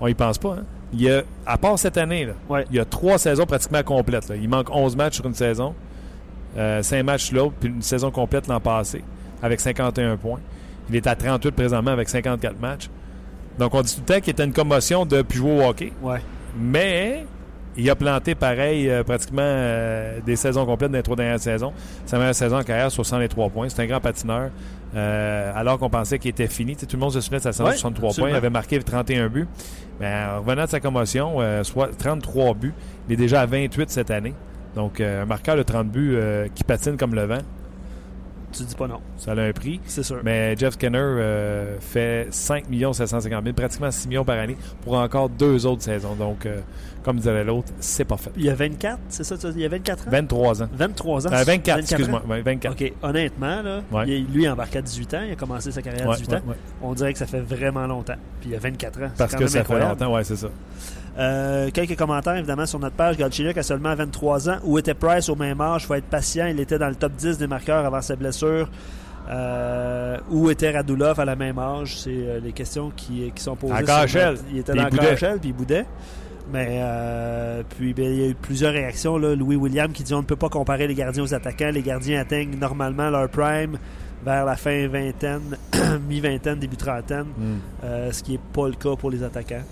On 0.00 0.06
y 0.06 0.14
pense 0.14 0.38
pas, 0.38 0.50
hein? 0.60 0.64
Il 0.92 1.02
y 1.02 1.10
a, 1.10 1.22
à 1.44 1.58
part 1.58 1.78
cette 1.78 1.98
année, 1.98 2.24
là, 2.24 2.32
Ouais. 2.48 2.64
il 2.70 2.76
y 2.76 2.80
a 2.80 2.84
trois 2.84 3.18
saisons 3.18 3.44
pratiquement 3.44 3.82
complètes. 3.82 4.28
là. 4.28 4.36
Il 4.36 4.48
manque 4.48 4.70
11 4.74 4.96
matchs 4.96 5.16
sur 5.16 5.26
une 5.26 5.34
saison, 5.34 5.74
euh, 6.56 6.82
5 6.82 7.02
matchs 7.02 7.30
l'autre, 7.32 7.54
puis 7.60 7.68
une 7.68 7.82
saison 7.82 8.10
complète 8.10 8.46
l'an 8.46 8.60
passé, 8.60 9.02
avec 9.42 9.60
51 9.60 10.16
points. 10.16 10.40
Il 10.88 10.96
est 10.96 11.06
à 11.06 11.14
38 11.14 11.50
présentement 11.50 11.90
avec 11.90 12.08
54 12.08 12.58
matchs. 12.60 12.88
Donc, 13.58 13.74
on 13.74 13.82
dit 13.82 13.94
tout 13.94 14.00
le 14.06 14.14
temps 14.14 14.20
qu'il 14.20 14.30
était 14.30 14.44
une 14.44 14.52
commotion 14.54 15.04
de 15.04 15.20
plus 15.22 15.38
jouer 15.38 15.50
au 15.62 15.68
hockey. 15.68 15.92
Ouais. 16.00 16.20
Mais 16.58 17.26
il 17.78 17.88
a 17.90 17.94
planté 17.96 18.34
pareil 18.34 18.90
euh, 18.90 19.02
pratiquement 19.04 19.42
euh, 19.42 20.20
des 20.26 20.36
saisons 20.36 20.66
complètes 20.66 20.90
dans 20.90 20.98
les 20.98 21.02
trois 21.02 21.16
dernières 21.16 21.40
saisons. 21.40 21.72
Sa 22.06 22.18
meilleure 22.18 22.34
saison 22.34 22.58
en 22.58 22.62
carrière, 22.62 22.90
63 22.90 23.50
points. 23.50 23.68
C'est 23.68 23.82
un 23.82 23.86
grand 23.86 24.00
patineur. 24.00 24.50
Euh, 24.96 25.52
alors 25.54 25.78
qu'on 25.78 25.90
pensait 25.90 26.18
qu'il 26.18 26.30
était 26.30 26.46
fini. 26.48 26.74
Tout 26.74 26.86
le 26.92 26.98
monde 26.98 27.12
se 27.12 27.20
souvenait 27.20 27.38
de 27.38 27.42
sa 27.42 27.52
saison 27.52 27.64
Ouais, 27.64 27.72
de 27.72 27.76
63 27.76 28.08
absolument. 28.08 28.26
points. 28.28 28.34
Il 28.34 28.36
avait 28.36 28.50
marqué 28.50 28.78
31 28.78 29.28
buts. 29.28 29.46
Mais 30.00 30.06
en 30.06 30.40
revenant 30.40 30.64
de 30.64 30.70
sa 30.70 30.80
commotion, 30.80 31.36
euh, 31.40 31.62
soit 31.62 31.90
33 31.96 32.54
buts. 32.54 32.72
Il 33.08 33.14
est 33.14 33.16
déjà 33.16 33.42
à 33.42 33.46
28 33.46 33.90
cette 33.90 34.10
année. 34.10 34.34
Donc, 34.74 35.00
euh, 35.00 35.22
un 35.22 35.26
marqueur 35.26 35.56
de 35.56 35.62
30 35.62 35.88
buts 35.88 36.14
euh, 36.14 36.46
qui 36.54 36.64
patine 36.64 36.96
comme 36.96 37.14
le 37.14 37.24
vent, 37.24 37.38
Tu 38.52 38.62
dis 38.62 38.74
pas 38.74 38.86
non, 38.88 39.00
ça 39.18 39.32
a 39.32 39.40
un 39.40 39.52
prix. 39.52 39.78
c'est 39.86 40.02
sûr. 40.02 40.20
Mais 40.24 40.56
Jeff 40.56 40.74
Skinner 40.74 40.98
euh, 40.98 41.78
fait 41.80 42.28
5 42.30 42.64
750 42.92 43.44
000, 43.44 43.54
pratiquement 43.54 43.90
6 43.90 44.08
millions 44.08 44.24
par 44.24 44.38
année 44.38 44.56
pour 44.82 44.94
encore 44.94 45.28
deux 45.28 45.66
autres 45.66 45.82
saisons. 45.82 46.14
Donc, 46.14 46.46
euh, 46.46 46.60
comme 47.04 47.16
disait 47.18 47.44
l'autre, 47.44 47.72
c'est 47.78 48.04
pas 48.04 48.16
fait. 48.16 48.30
Il 48.36 48.44
y 48.44 48.50
a 48.50 48.54
24, 48.54 48.98
c'est 49.08 49.24
ça? 49.24 49.36
tu 49.36 49.46
as 49.46 49.50
dit? 49.50 49.58
Il 49.58 49.62
y 49.62 49.66
a 49.66 49.68
24 49.68 50.08
ans? 50.08 50.10
23 50.10 50.62
ans. 50.62 50.68
23 50.72 51.26
ans? 51.26 51.30
Euh, 51.32 51.44
24, 51.44 51.76
ans? 51.76 51.80
excuse-moi. 51.80 52.22
Ouais, 52.28 52.40
24. 52.42 52.72
OK, 52.72 52.92
honnêtement, 53.02 53.62
là, 53.62 53.80
Ouais. 53.92 54.04
il- 54.08 54.26
lui, 54.32 54.42
il 54.44 54.46
a 54.46 54.52
embarqué 54.54 54.78
à 54.78 54.82
18 54.82 55.14
ans. 55.14 55.22
Il 55.26 55.32
a 55.32 55.36
commencé 55.36 55.70
sa 55.70 55.82
carrière 55.82 56.06
à 56.06 56.10
Ouais, 56.10 56.16
18 56.16 56.30
ouais, 56.32 56.36
ans. 56.38 56.42
On 56.82 56.94
dirait 56.94 57.12
que 57.12 57.18
ça 57.18 57.26
fait 57.26 57.40
vraiment 57.40 57.86
longtemps. 57.86 58.16
Puis 58.40 58.50
il 58.50 58.56
a 58.56 58.58
24 58.58 59.02
ans. 59.02 59.10
Parce 59.16 59.32
quand 59.32 59.38
que 59.38 59.42
même 59.44 59.48
ça 59.48 59.60
incroyable. 59.60 59.90
fait 59.98 60.04
longtemps, 60.04 60.14
ouais, 60.16 60.24
c'est 60.24 60.36
ça. 60.36 60.48
Euh, 61.18 61.70
quelques 61.72 61.96
commentaires, 61.96 62.36
évidemment, 62.36 62.64
sur 62.66 62.78
notre 62.78 62.94
page. 62.94 63.16
Galchenyuk 63.16 63.56
a 63.58 63.62
seulement 63.62 63.94
23 63.94 64.50
ans. 64.50 64.56
Où 64.64 64.78
était 64.78 64.94
Price 64.94 65.28
au 65.28 65.34
même 65.34 65.60
âge? 65.60 65.82
Il 65.82 65.86
faut 65.86 65.94
être 65.94 66.04
patient. 66.04 66.46
Il 66.46 66.60
était 66.60 66.78
dans 66.78 66.88
le 66.88 66.94
top 66.94 67.12
10 67.14 67.38
des 67.38 67.46
marqueurs 67.48 67.84
avant 67.84 68.00
sa 68.00 68.14
blessure. 68.14 68.68
Euh, 69.30 70.16
où 70.30 70.48
était 70.50 70.70
Radulov 70.70 71.18
à 71.20 71.24
la 71.24 71.36
même 71.36 71.58
âge? 71.58 71.98
C'est 71.98 72.10
euh, 72.12 72.40
les 72.40 72.52
questions 72.52 72.90
qui, 72.96 73.30
qui 73.34 73.42
sont 73.42 73.56
posées. 73.56 73.72
En 73.74 73.76
sur 73.78 73.86
cachelle. 73.86 74.30
notre- 74.34 74.44
Il 74.52 74.58
était 74.58 74.72
dans 74.74 74.88
cachelle, 74.90 75.38
puis 75.38 75.48
il 75.50 75.54
boudait. 75.54 75.86
Mais 76.50 76.78
euh, 76.80 77.62
puis 77.76 77.92
ben, 77.92 78.06
il 78.06 78.20
y 78.20 78.24
a 78.24 78.28
eu 78.28 78.34
plusieurs 78.34 78.72
réactions. 78.72 79.18
Là. 79.18 79.34
Louis 79.34 79.56
William 79.56 79.92
qui 79.92 80.02
dit 80.02 80.14
on 80.14 80.18
ne 80.22 80.26
peut 80.26 80.36
pas 80.36 80.48
comparer 80.48 80.86
les 80.86 80.94
gardiens 80.94 81.22
aux 81.24 81.34
attaquants. 81.34 81.70
Les 81.70 81.82
gardiens 81.82 82.20
atteignent 82.20 82.56
normalement 82.58 83.10
leur 83.10 83.28
prime 83.28 83.76
vers 84.24 84.46
la 84.46 84.56
fin 84.56 84.88
vingtaine, 84.88 85.56
mi-vingtaine, 86.08 86.58
début 86.58 86.76
trentaine, 86.76 87.26
Hmm. 87.36 87.58
ce 88.10 88.22
qui 88.22 88.32
n'est 88.32 88.40
pas 88.52 88.66
le 88.66 88.74
cas 88.74 88.96
pour 88.96 89.10
les 89.10 89.22
attaquants. 89.22 89.62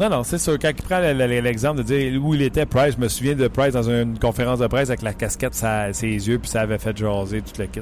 Non, 0.00 0.08
non, 0.08 0.22
c'est 0.22 0.38
sûr. 0.38 0.58
Quand 0.60 0.68
il 0.70 0.82
prend 0.82 1.00
le- 1.00 1.12
le- 1.12 1.40
l'exemple 1.40 1.78
de 1.78 1.82
dire 1.82 2.22
où 2.22 2.34
il 2.34 2.42
était, 2.42 2.66
Price, 2.66 2.94
je 2.96 3.00
me 3.00 3.08
souviens 3.08 3.34
de 3.34 3.48
Price 3.48 3.72
dans 3.72 3.88
une 3.90 4.18
conférence 4.18 4.60
de 4.60 4.66
presse 4.68 4.88
avec 4.90 5.02
la 5.02 5.12
casquette 5.12 5.54
ses 5.54 6.06
yeux, 6.06 6.38
puis 6.38 6.48
ça 6.48 6.60
avait 6.60 6.78
fait 6.78 6.96
jaser 6.96 7.42
tout 7.42 7.52
le 7.60 7.66
kit. 7.66 7.80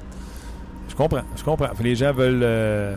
Je 0.88 0.94
comprends, 0.94 1.22
je 1.36 1.42
comprends. 1.44 1.68
Les 1.82 1.94
gens 1.94 2.12
veulent, 2.12 2.40
euh, 2.42 2.94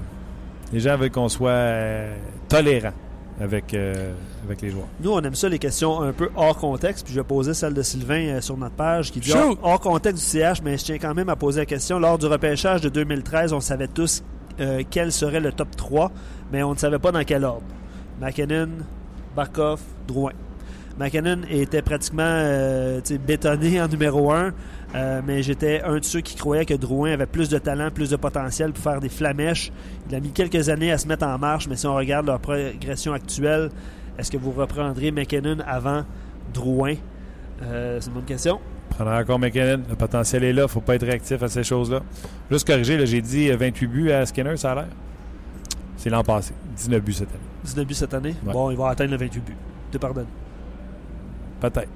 les 0.71 0.79
gens 0.79 0.95
veulent 0.95 1.11
qu'on 1.11 1.27
soit 1.27 1.49
euh, 1.51 2.15
tolérant 2.47 2.93
avec, 3.41 3.73
euh, 3.73 4.13
avec 4.45 4.61
les 4.61 4.69
joueurs. 4.69 4.87
Nous, 5.01 5.11
on 5.11 5.19
aime 5.21 5.35
ça, 5.35 5.49
les 5.49 5.59
questions 5.59 6.01
un 6.01 6.13
peu 6.13 6.29
hors 6.37 6.55
contexte. 6.57 7.03
Puis 7.05 7.13
je 7.13 7.19
vais 7.19 7.25
poser 7.27 7.53
celle 7.53 7.73
de 7.73 7.81
Sylvain 7.81 8.21
euh, 8.27 8.41
sur 8.41 8.55
notre 8.55 8.75
page 8.75 9.11
qui 9.11 9.19
dit 9.19 9.31
hors, 9.61 9.79
contexte 9.81 10.23
du 10.23 10.39
CH, 10.39 10.61
mais 10.63 10.77
je 10.77 10.85
tiens 10.85 10.97
quand 10.97 11.13
même 11.13 11.27
à 11.29 11.35
poser 11.35 11.59
la 11.61 11.65
question. 11.65 11.99
Lors 11.99 12.17
du 12.17 12.25
repêchage 12.27 12.79
de 12.81 12.89
2013, 12.89 13.51
on 13.51 13.59
savait 13.59 13.87
tous 13.89 14.23
euh, 14.61 14.83
quel 14.89 15.11
serait 15.11 15.39
le 15.41 15.51
top 15.51 15.75
3, 15.75 16.09
mais 16.53 16.63
on 16.63 16.71
ne 16.73 16.77
savait 16.77 16.99
pas 16.99 17.11
dans 17.11 17.23
quel 17.25 17.43
ordre. 17.43 17.63
McKinnon, 18.21 18.69
Barkov, 19.39 19.79
Drouin. 20.05 20.33
McKinnon 20.99 21.43
était 21.49 21.81
pratiquement 21.81 22.23
euh, 22.25 22.99
bétonné 23.25 23.81
en 23.81 23.87
numéro 23.87 24.33
1, 24.33 24.51
mais 25.25 25.43
j'étais 25.43 25.81
un 25.81 25.97
de 25.97 26.03
ceux 26.03 26.19
qui 26.19 26.35
croyaient 26.35 26.65
que 26.65 26.73
Drouin 26.73 27.13
avait 27.13 27.25
plus 27.25 27.47
de 27.47 27.57
talent, 27.57 27.89
plus 27.89 28.09
de 28.09 28.17
potentiel 28.17 28.73
pour 28.73 28.83
faire 28.83 28.99
des 28.99 29.07
flamèches. 29.07 29.71
Il 30.09 30.15
a 30.15 30.19
mis 30.19 30.31
quelques 30.31 30.67
années 30.67 30.91
à 30.91 30.97
se 30.97 31.07
mettre 31.07 31.25
en 31.25 31.37
marche, 31.37 31.69
mais 31.69 31.77
si 31.77 31.87
on 31.87 31.95
regarde 31.95 32.25
leur 32.25 32.41
progression 32.41 33.13
actuelle, 33.13 33.69
est-ce 34.17 34.29
que 34.29 34.35
vous 34.35 34.51
reprendrez 34.51 35.11
McKinnon 35.11 35.59
avant 35.65 36.03
Drouin? 36.53 36.95
Euh, 37.61 37.99
c'est 38.01 38.09
une 38.09 38.15
bonne 38.15 38.25
question. 38.25 38.59
Prendra 38.89 39.19
encore 39.19 39.39
McKinnon. 39.39 39.83
Le 39.89 39.95
potentiel 39.95 40.43
est 40.43 40.51
là. 40.51 40.67
faut 40.67 40.81
pas 40.81 40.95
être 40.95 41.05
réactif 41.05 41.41
à 41.41 41.47
ces 41.47 41.63
choses-là. 41.63 42.01
Juste 42.51 42.67
corriger, 42.67 43.05
j'ai 43.05 43.21
dit 43.21 43.49
euh, 43.49 43.55
28 43.55 43.87
buts 43.87 44.11
à 44.11 44.25
Skinner, 44.25 44.57
ça 44.57 44.73
a 44.73 44.75
l'air. 44.75 44.87
C'est 45.95 46.09
l'an 46.09 46.25
passé. 46.25 46.53
19 46.75 47.01
buts 47.01 47.13
cette 47.13 47.29
année. 47.29 47.48
19 47.63 47.85
buts 47.85 47.93
cette 47.93 48.13
année. 48.13 48.35
Ouais. 48.45 48.53
Bon, 48.53 48.71
il 48.71 48.77
va 48.77 48.89
atteindre 48.89 49.11
le 49.11 49.17
28 49.17 49.39
buts. 49.41 49.55
Te 49.91 49.97
pardonne. 49.97 50.27
Peut-être. 51.59 51.89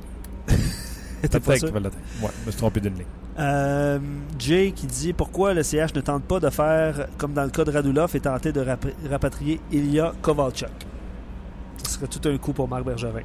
Peut-être 1.21 1.53
qu'il 1.55 1.67
va 1.71 1.79
l'atteindre. 1.79 2.03
Ouais, 2.21 2.29
je 2.41 2.45
me 2.47 2.51
suis 2.51 2.57
trompé 2.57 2.79
d'une 2.81 2.95
ligne. 2.95 3.05
Euh, 3.39 3.97
Jay 4.37 4.73
qui 4.75 4.85
dit 4.85 5.13
pourquoi 5.13 5.53
le 5.53 5.63
CH 5.63 5.93
ne 5.95 6.01
tente 6.01 6.23
pas 6.25 6.39
de 6.39 6.49
faire 6.49 7.07
comme 7.17 7.33
dans 7.33 7.43
le 7.45 7.49
cas 7.49 7.63
de 7.63 7.71
Radulov 7.71 8.15
et 8.15 8.19
tenter 8.19 8.51
de 8.51 8.61
rap- 8.61 8.85
rapatrier 9.09 9.59
Ilya 9.71 10.13
Kovalchuk? 10.21 10.69
Ce 11.83 11.91
serait 11.93 12.07
tout 12.07 12.21
un 12.27 12.37
coup 12.37 12.53
pour 12.53 12.67
Marc 12.67 12.83
Bergevin. 12.83 13.21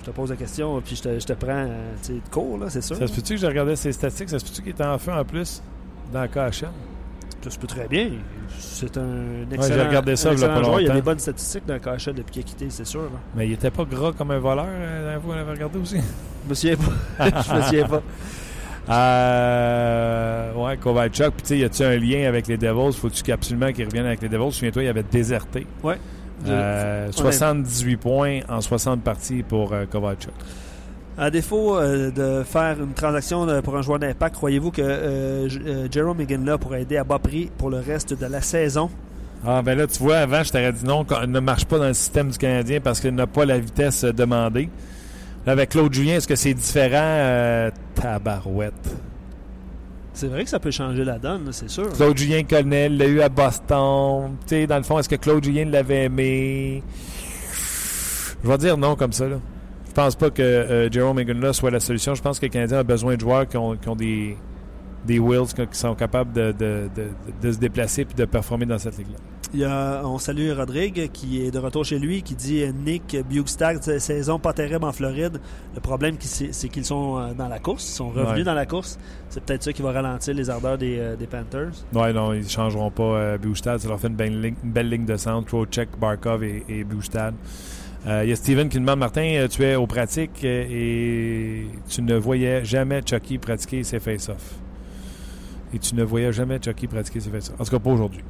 Je 0.00 0.06
te 0.06 0.10
pose 0.12 0.30
la 0.30 0.36
question, 0.36 0.80
puis 0.80 0.96
je 0.96 1.02
te, 1.02 1.18
je 1.18 1.26
te 1.26 1.32
prends 1.34 1.50
euh, 1.68 1.92
de 2.08 2.20
cours, 2.30 2.56
là, 2.56 2.70
c'est 2.70 2.80
sûr. 2.80 2.96
Ça 2.96 3.06
se 3.06 3.12
peut-tu 3.12 3.34
que 3.34 3.40
j'ai 3.40 3.46
regardé 3.48 3.76
ses 3.76 3.92
statistiques? 3.92 4.30
Ça 4.30 4.38
se 4.38 4.44
peut-tu 4.46 4.62
qu'il 4.62 4.70
était 4.70 4.84
en 4.84 4.96
feu 4.98 5.12
en 5.12 5.24
plus 5.24 5.62
dans 6.12 6.22
le 6.22 6.28
KHL? 6.28 6.68
Ça 7.42 7.50
se 7.50 7.58
peut 7.58 7.66
très 7.66 7.88
bien. 7.88 8.10
C'est 8.58 8.96
un 8.98 9.46
j'ai 9.48 9.56
excellent, 9.56 9.86
regardé 9.86 10.16
ça, 10.16 10.32
il 10.32 10.40
pas. 10.40 10.60
Il 10.80 10.86
y 10.86 10.90
a 10.90 10.94
des 10.94 11.02
bonnes 11.02 11.18
statistiques 11.18 11.64
dans 11.66 11.74
le 11.74 11.80
KHL 11.80 12.14
depuis 12.14 12.32
qu'il 12.32 12.42
a 12.42 12.44
quitté, 12.44 12.66
c'est 12.68 12.86
sûr. 12.86 13.02
là. 13.02 13.18
Mais 13.34 13.46
il 13.46 13.52
était 13.52 13.70
pas 13.70 13.84
gras 13.84 14.12
comme 14.12 14.30
un 14.30 14.38
voleur, 14.38 14.66
euh, 14.68 14.98
la 14.98 15.02
dernière 15.02 15.22
fois, 15.22 15.34
on 15.34 15.36
l'avait 15.36 15.52
regardé 15.52 15.78
aussi. 15.78 15.96
Je 16.44 16.48
me 16.48 16.54
souviens 16.54 16.76
pas. 16.76 17.42
je 17.42 17.54
me 17.54 17.62
souviens 17.62 17.86
pas. 17.86 18.02
Euh, 18.90 20.52
ouais, 20.54 20.76
Kovalchuk. 20.76 21.34
Puis, 21.34 21.42
tu 21.42 21.48
sais, 21.48 21.58
y 21.58 21.64
a-tu 21.64 21.82
un 21.82 21.96
lien 21.96 22.28
avec 22.28 22.46
les 22.46 22.56
Devils? 22.56 22.96
Faut-tu 22.96 23.30
absolument 23.32 23.72
qu'il 23.72 23.84
revienne 23.84 24.06
avec 24.06 24.20
les 24.22 24.28
Devils? 24.28 24.52
Souviens-toi, 24.52 24.82
il 24.84 24.88
avait 24.88 25.04
déserté. 25.04 25.66
Ouais. 25.82 25.98
Euh, 26.46 27.12
78 27.12 27.96
points 27.98 28.40
en 28.48 28.60
60 28.60 29.02
parties 29.02 29.42
pour 29.42 29.72
euh, 29.72 29.84
Kovalchuk. 29.84 30.32
À 31.20 31.30
défaut 31.30 31.76
euh, 31.76 32.10
de 32.10 32.42
faire 32.44 32.78
une 32.82 32.94
transaction 32.94 33.44
de- 33.44 33.60
pour 33.60 33.76
un 33.76 33.82
joueur 33.82 33.98
d'impact, 33.98 34.34
croyez-vous 34.36 34.70
que 34.70 34.80
euh, 34.82 35.48
euh, 35.66 35.86
Jerome 35.90 36.16
McGinley 36.16 36.56
pourrait 36.58 36.80
aider 36.82 36.96
à 36.96 37.04
bas 37.04 37.18
prix 37.18 37.50
pour 37.58 37.68
le 37.68 37.78
reste 37.78 38.18
de 38.18 38.24
la 38.26 38.40
saison? 38.40 38.88
Ah, 39.46 39.60
ben 39.60 39.76
là, 39.76 39.86
tu 39.86 39.98
vois, 40.02 40.16
avant, 40.16 40.42
je 40.42 40.50
t'aurais 40.50 40.72
dit 40.72 40.84
non, 40.84 41.04
qu'on 41.04 41.26
ne 41.26 41.40
marche 41.40 41.66
pas 41.66 41.78
dans 41.78 41.88
le 41.88 41.94
système 41.94 42.30
du 42.30 42.38
Canadien 42.38 42.80
parce 42.80 43.00
qu'il 43.00 43.14
n'a 43.14 43.26
pas 43.26 43.44
la 43.44 43.58
vitesse 43.58 44.04
euh, 44.04 44.12
demandée. 44.12 44.70
Là, 45.44 45.52
avec 45.52 45.70
Claude 45.70 45.92
Julien, 45.92 46.14
est-ce 46.16 46.26
que 46.28 46.36
c'est 46.36 46.54
différent? 46.54 46.96
Euh, 47.02 47.70
tabarouette. 47.94 48.72
C'est 50.14 50.26
vrai 50.28 50.44
que 50.44 50.50
ça 50.50 50.58
peut 50.58 50.70
changer 50.70 51.04
la 51.04 51.18
donne, 51.18 51.48
c'est 51.52 51.68
sûr. 51.70 51.90
Claude 51.92 52.16
Julien 52.16 52.42
connaît, 52.44 52.88
l'a 52.88 53.06
eu 53.06 53.20
à 53.20 53.28
Boston. 53.28 54.36
Tu 54.46 54.48
sais, 54.54 54.66
dans 54.66 54.76
le 54.78 54.82
fond, 54.82 54.98
est-ce 54.98 55.08
que 55.08 55.16
Claude 55.16 55.44
Julien 55.44 55.66
l'avait 55.66 56.04
aimé? 56.04 56.82
Je 58.42 58.48
vais 58.48 58.58
dire 58.58 58.76
non 58.78 58.96
comme 58.96 59.12
ça, 59.12 59.28
là. 59.28 59.36
Je 59.90 59.94
pense 59.94 60.14
pas 60.16 60.30
que 60.30 60.40
euh, 60.42 60.90
Jerome 60.90 61.16
Megan 61.16 61.52
soit 61.52 61.70
la 61.70 61.80
solution. 61.80 62.14
Je 62.14 62.22
pense 62.22 62.38
que 62.38 62.46
le 62.46 62.50
Canadien 62.52 62.78
a 62.78 62.82
besoin 62.84 63.16
de 63.16 63.20
joueurs 63.20 63.46
qui 63.48 63.56
ont, 63.56 63.76
qui 63.76 63.88
ont 63.88 63.96
des, 63.96 64.36
des 65.04 65.18
wills, 65.18 65.52
qui 65.52 65.66
sont 65.78 65.94
capables 65.96 66.32
de, 66.32 66.52
de- 66.52 66.88
de- 66.94 67.10
de 67.42 67.52
se 67.52 67.58
déplacer 67.58 68.02
et 68.02 68.14
de 68.16 68.24
performer 68.24 68.66
dans 68.66 68.78
cette 68.78 68.96
ligue-là. 68.98 69.18
Il 69.52 69.58
y 69.58 69.64
a, 69.64 70.02
on 70.04 70.18
salue 70.18 70.52
Rodrigue 70.52 71.10
qui 71.12 71.44
est 71.44 71.50
de 71.50 71.58
retour 71.58 71.84
chez 71.84 71.98
lui, 71.98 72.22
qui 72.22 72.36
dit 72.36 72.62
euh, 72.62 72.70
Nick 72.70 73.16
Bugstad, 73.28 73.82
sa- 73.82 73.98
saison 73.98 74.38
pas 74.38 74.52
terrible 74.52 74.84
en 74.84 74.92
Floride. 74.92 75.40
Le 75.74 75.80
problème, 75.80 76.14
c'est 76.20 76.68
qu'ils 76.68 76.84
sont 76.84 77.18
euh, 77.18 77.34
dans 77.36 77.48
la 77.48 77.58
course, 77.58 77.84
ils 77.88 77.96
sont 77.96 78.10
revenus 78.10 78.28
Ouais. 78.38 78.42
dans 78.44 78.54
la 78.54 78.66
course. 78.66 78.96
C'est 79.28 79.42
peut-être 79.42 79.64
ça 79.64 79.72
qui 79.72 79.82
va 79.82 79.90
ralentir 79.90 80.34
les 80.34 80.48
ardeurs 80.50 80.78
des, 80.78 81.16
des 81.18 81.26
Panthers. 81.26 81.72
Ouais, 81.92 82.12
non, 82.12 82.32
ils 82.32 82.44
ne 82.44 82.48
changeront 82.48 82.92
pas 82.92 83.02
euh, 83.02 83.38
Bustad. 83.38 83.80
Ça 83.80 83.88
leur 83.88 83.98
fait 83.98 84.06
une 84.06 84.14
belle, 84.14 84.40
ligne, 84.40 84.54
une 84.62 84.70
belle 84.70 84.88
ligne 84.88 85.04
de 85.04 85.16
centre. 85.16 85.48
Trocheck, 85.48 85.88
Barkov 86.00 86.44
et, 86.44 86.64
et 86.68 86.84
Bustad. 88.04 88.12
Euh, 88.12 88.24
Il 88.24 88.30
y 88.30 88.32
a 88.32 88.36
Steven 88.36 88.68
qui 88.68 88.78
demande 88.78 88.98
Martin, 88.98 89.22
euh, 89.22 89.48
tu 89.48 89.62
es 89.64 89.74
aux 89.76 89.86
pratiques 89.86 90.44
euh, 90.44 90.66
et 90.70 91.66
tu 91.88 92.02
ne 92.02 92.16
voyais 92.16 92.64
jamais 92.64 93.02
Chucky 93.04 93.38
pratiquer 93.38 93.84
ses 93.84 94.00
face-off. 94.00 94.54
Et 95.74 95.78
tu 95.78 95.94
ne 95.94 96.02
voyais 96.02 96.32
jamais 96.32 96.58
Chucky 96.62 96.86
pratiquer 96.86 97.20
ses 97.20 97.30
face-off. 97.30 97.60
En 97.60 97.64
tout 97.64 97.70
cas, 97.70 97.78
pas 97.78 97.90
aujourd'hui. 97.90 98.22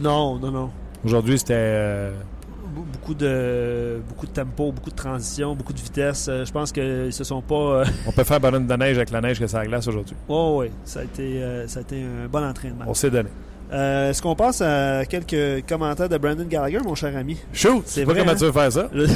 Non, 0.00 0.38
non, 0.38 0.50
non. 0.50 0.70
Aujourd'hui, 1.04 1.38
c'était. 1.38 1.54
euh, 1.56 2.12
Be- 2.12 2.84
Beaucoup 2.92 3.12
de, 3.14 4.00
beaucoup 4.08 4.24
de 4.26 4.30
tempo, 4.32 4.72
beaucoup 4.72 4.88
de 4.90 4.94
transition, 4.94 5.54
beaucoup 5.54 5.72
de 5.74 5.80
vitesse. 5.80 6.30
Je 6.32 6.50
pense 6.52 6.70
qu'ils 6.72 7.12
se 7.12 7.22
sont 7.24 7.42
pas. 7.42 7.82
on 8.06 8.12
peut 8.12 8.24
faire 8.24 8.40
bonhomme 8.40 8.66
de 8.66 8.74
neige 8.74 8.96
avec 8.96 9.10
la 9.10 9.20
neige 9.20 9.38
que 9.40 9.46
ça 9.46 9.66
glace 9.66 9.86
aujourd'hui. 9.88 10.14
Oh, 10.28 10.58
oui, 10.60 10.70
ça 10.84 11.00
a, 11.00 11.02
été, 11.04 11.42
ça 11.66 11.80
a 11.80 11.82
été 11.82 11.96
un 12.02 12.28
bon 12.28 12.42
entraînement. 12.42 12.84
On 12.86 12.94
s'est 12.94 13.10
donné. 13.10 13.28
Euh, 13.72 14.10
Est-ce 14.10 14.20
qu'on 14.20 14.34
passe 14.36 14.60
à 14.60 15.04
quelques 15.06 15.66
commentaires 15.66 16.08
de 16.08 16.18
Brandon 16.18 16.44
Gallagher, 16.44 16.80
mon 16.84 16.94
cher 16.94 17.16
ami? 17.16 17.38
Shoot! 17.54 17.84
C'est 17.86 18.04
pas 18.04 18.12
vrai, 18.12 18.20
comment 18.20 18.32
hein? 18.32 18.36
tu 18.36 18.44
veux 18.44 18.52
faire 18.52 18.70
ça. 18.72 18.90
Je 18.92 19.06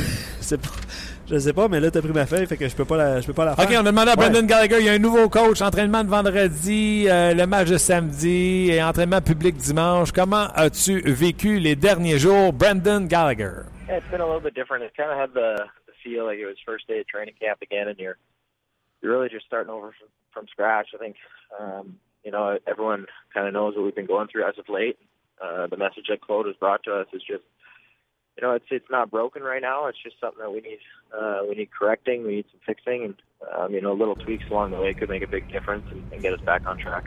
sais 0.41 0.59
pas. 0.59 0.69
Je 1.29 1.39
sais 1.39 1.53
pas, 1.53 1.67
mais 1.67 1.81
là, 1.81 1.91
tu 1.91 1.99
as 1.99 2.03
pris 2.03 2.13
ma 2.13 2.25
feuille, 2.25 2.47
fait 2.47 2.57
que 2.57 2.69
je 2.69 2.77
peux 2.77 2.85
pas 2.85 2.97
la, 2.97 3.21
je 3.21 3.27
peux 3.27 3.33
pas 3.33 3.45
la 3.45 3.57
faire. 3.57 3.65
OK, 3.65 3.75
on 3.75 3.81
a 3.81 3.91
demandé 3.91 4.13
à 4.13 4.17
Brendan 4.17 4.47
Gallagher, 4.47 4.77
il 4.79 4.87
y 4.87 4.89
a 4.89 4.93
un 4.93 4.99
nouveau 4.99 5.29
coach, 5.29 5.61
entraînement 5.61 6.05
de 6.05 6.09
vendredi, 6.09 7.07
euh, 7.09 7.35
le 7.35 7.47
match 7.49 7.69
de 7.69 7.79
samedi 7.79 8.71
et 8.71 8.81
entraînement 8.81 9.21
public 9.21 9.57
dimanche. 9.57 10.13
Comment 10.13 10.47
as-tu 10.55 11.01
vécu 11.01 11.59
les 11.59 11.75
derniers 11.75 12.21
jours, 12.21 12.53
Brendan 12.53 13.09
Gallagher? 13.09 13.63
Yeah, 13.89 13.99
it's 13.99 14.09
been 14.11 14.21
a 14.21 14.25
little 14.25 14.41
bit 14.41 14.55
different. 14.55 14.85
It 14.85 14.93
kind 14.97 15.11
of 15.11 15.19
had 15.19 15.35
the, 15.35 15.65
the 15.89 15.93
feel 16.05 16.25
like 16.27 16.39
it 16.39 16.47
was 16.47 16.55
first 16.65 16.87
day 16.87 17.01
of 17.01 17.07
training 17.09 17.35
camp 17.41 17.59
again, 17.61 17.89
and 17.89 17.99
you're 17.99 18.19
you're 19.03 19.13
really 19.13 19.29
just 19.29 19.47
starting 19.47 19.71
over 19.73 19.89
from, 19.99 20.09
from 20.33 20.47
scratch. 20.49 20.89
I 20.95 20.99
think 20.99 21.17
um, 21.59 21.97
you 22.27 22.33
know 22.33 22.59
everyone 22.67 23.07
kind 23.33 23.47
of 23.47 23.55
knows 23.55 23.75
what 23.75 23.85
we've 23.85 23.95
been 23.95 24.13
going 24.15 24.29
through 24.29 24.45
as 24.47 24.59
of 24.59 24.69
late. 24.69 24.99
Uh, 25.43 25.67
the 25.69 25.77
message 25.77 26.07
that 26.09 26.21
Claude 26.21 26.47
has 26.47 26.57
brought 26.57 26.83
to 26.85 26.93
us 26.93 27.07
is 27.13 27.23
just 27.23 27.45
you 28.37 28.47
know, 28.47 28.53
it's 28.53 28.67
it's 28.71 28.91
not 28.91 29.11
broken 29.11 29.43
right 29.43 29.63
now. 29.63 29.87
It's 29.87 30.03
just 30.03 30.17
something 30.21 30.41
that 30.41 30.53
we 30.53 30.61
need 30.61 30.79
uh, 31.17 31.41
we 31.49 31.55
need 31.55 31.71
correcting. 31.71 32.27
We 32.27 32.37
need 32.37 32.47
some 32.51 32.61
fixing, 32.67 33.05
and 33.05 33.15
um, 33.57 33.73
you 33.73 33.81
know, 33.81 33.95
little 33.95 34.15
tweaks 34.15 34.45
along 34.51 34.73
the 34.73 34.77
way 34.77 34.93
could 34.93 35.09
make 35.09 35.23
a 35.23 35.27
big 35.27 35.51
difference 35.51 35.87
and, 35.91 36.03
and 36.13 36.21
get 36.21 36.35
us 36.35 36.41
back 36.43 36.63
on 36.67 36.77
track. 36.79 37.05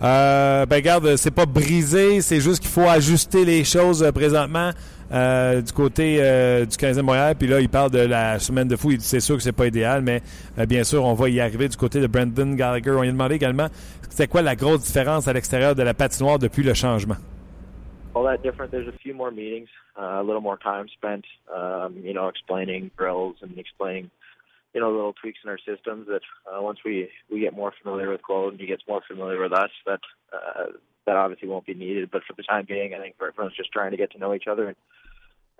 Euh, 0.00 0.64
ben 0.66 0.76
regarde, 0.76 1.16
c'est 1.16 1.32
pas 1.32 1.46
brisé, 1.46 2.20
c'est 2.20 2.40
juste 2.40 2.60
qu'il 2.60 2.70
faut 2.70 2.88
ajuster 2.88 3.44
les 3.44 3.64
choses 3.64 4.04
euh, 4.04 4.12
présentement 4.12 4.70
euh, 5.12 5.60
du 5.60 5.72
côté 5.72 6.18
euh, 6.20 6.64
du 6.64 6.76
15e 6.76 7.02
Montréal. 7.02 7.34
Puis 7.38 7.48
là, 7.48 7.60
il 7.60 7.68
parle 7.68 7.90
de 7.90 8.00
la 8.00 8.38
semaine 8.38 8.68
de 8.68 8.76
fou. 8.76 8.92
C'est 8.98 9.20
sûr 9.20 9.36
que 9.36 9.42
c'est 9.42 9.52
pas 9.52 9.66
idéal, 9.66 10.02
mais 10.02 10.22
euh, 10.58 10.66
bien 10.66 10.84
sûr, 10.84 11.04
on 11.04 11.14
va 11.14 11.28
y 11.28 11.40
arriver 11.40 11.68
du 11.68 11.76
côté 11.76 12.00
de 12.00 12.06
Brandon 12.06 12.54
Gallagher. 12.54 12.90
On 12.90 13.02
lui 13.02 13.08
a 13.08 13.12
demandé 13.12 13.34
également 13.36 13.68
c'était 14.08 14.26
quoi 14.26 14.42
la 14.42 14.56
grosse 14.56 14.82
différence 14.82 15.28
à 15.28 15.32
l'extérieur 15.32 15.74
de 15.74 15.82
la 15.82 15.94
patinoire 15.94 16.38
depuis 16.38 16.62
le 16.62 16.74
changement? 16.74 17.16
All 18.14 18.24
that 18.24 18.38
different. 18.42 18.70
There's 18.70 18.88
a 18.88 18.98
few 18.98 19.14
more 19.14 19.30
meetings. 19.30 19.68
uh, 19.98 20.20
a 20.20 20.22
little 20.22 20.40
more 20.40 20.56
time 20.56 20.86
spent, 20.88 21.24
um, 21.54 21.96
you 22.02 22.14
know, 22.14 22.28
explaining 22.28 22.90
drills 22.96 23.36
and 23.42 23.58
explaining, 23.58 24.10
you 24.74 24.80
know, 24.80 24.90
little 24.90 25.12
tweaks 25.12 25.40
in 25.42 25.50
our 25.50 25.58
systems 25.58 26.06
that 26.06 26.20
uh, 26.46 26.62
once 26.62 26.78
we, 26.84 27.08
we 27.30 27.40
get 27.40 27.54
more 27.54 27.72
familiar 27.82 28.10
with 28.10 28.22
Claude 28.22 28.52
and 28.52 28.60
he 28.60 28.66
gets 28.66 28.82
more 28.88 29.02
familiar 29.08 29.40
with 29.40 29.52
us, 29.52 29.70
that, 29.86 30.00
uh, 30.32 30.66
that 31.06 31.16
obviously 31.16 31.48
won't 31.48 31.66
be 31.66 31.74
needed. 31.74 32.10
But 32.10 32.22
for 32.24 32.34
the 32.34 32.42
time 32.44 32.66
being, 32.68 32.94
I 32.94 32.98
think 32.98 33.16
everyone's 33.20 33.56
just 33.56 33.72
trying 33.72 33.90
to 33.90 33.96
get 33.96 34.12
to 34.12 34.18
know 34.18 34.34
each 34.34 34.46
other 34.46 34.68
and 34.68 34.76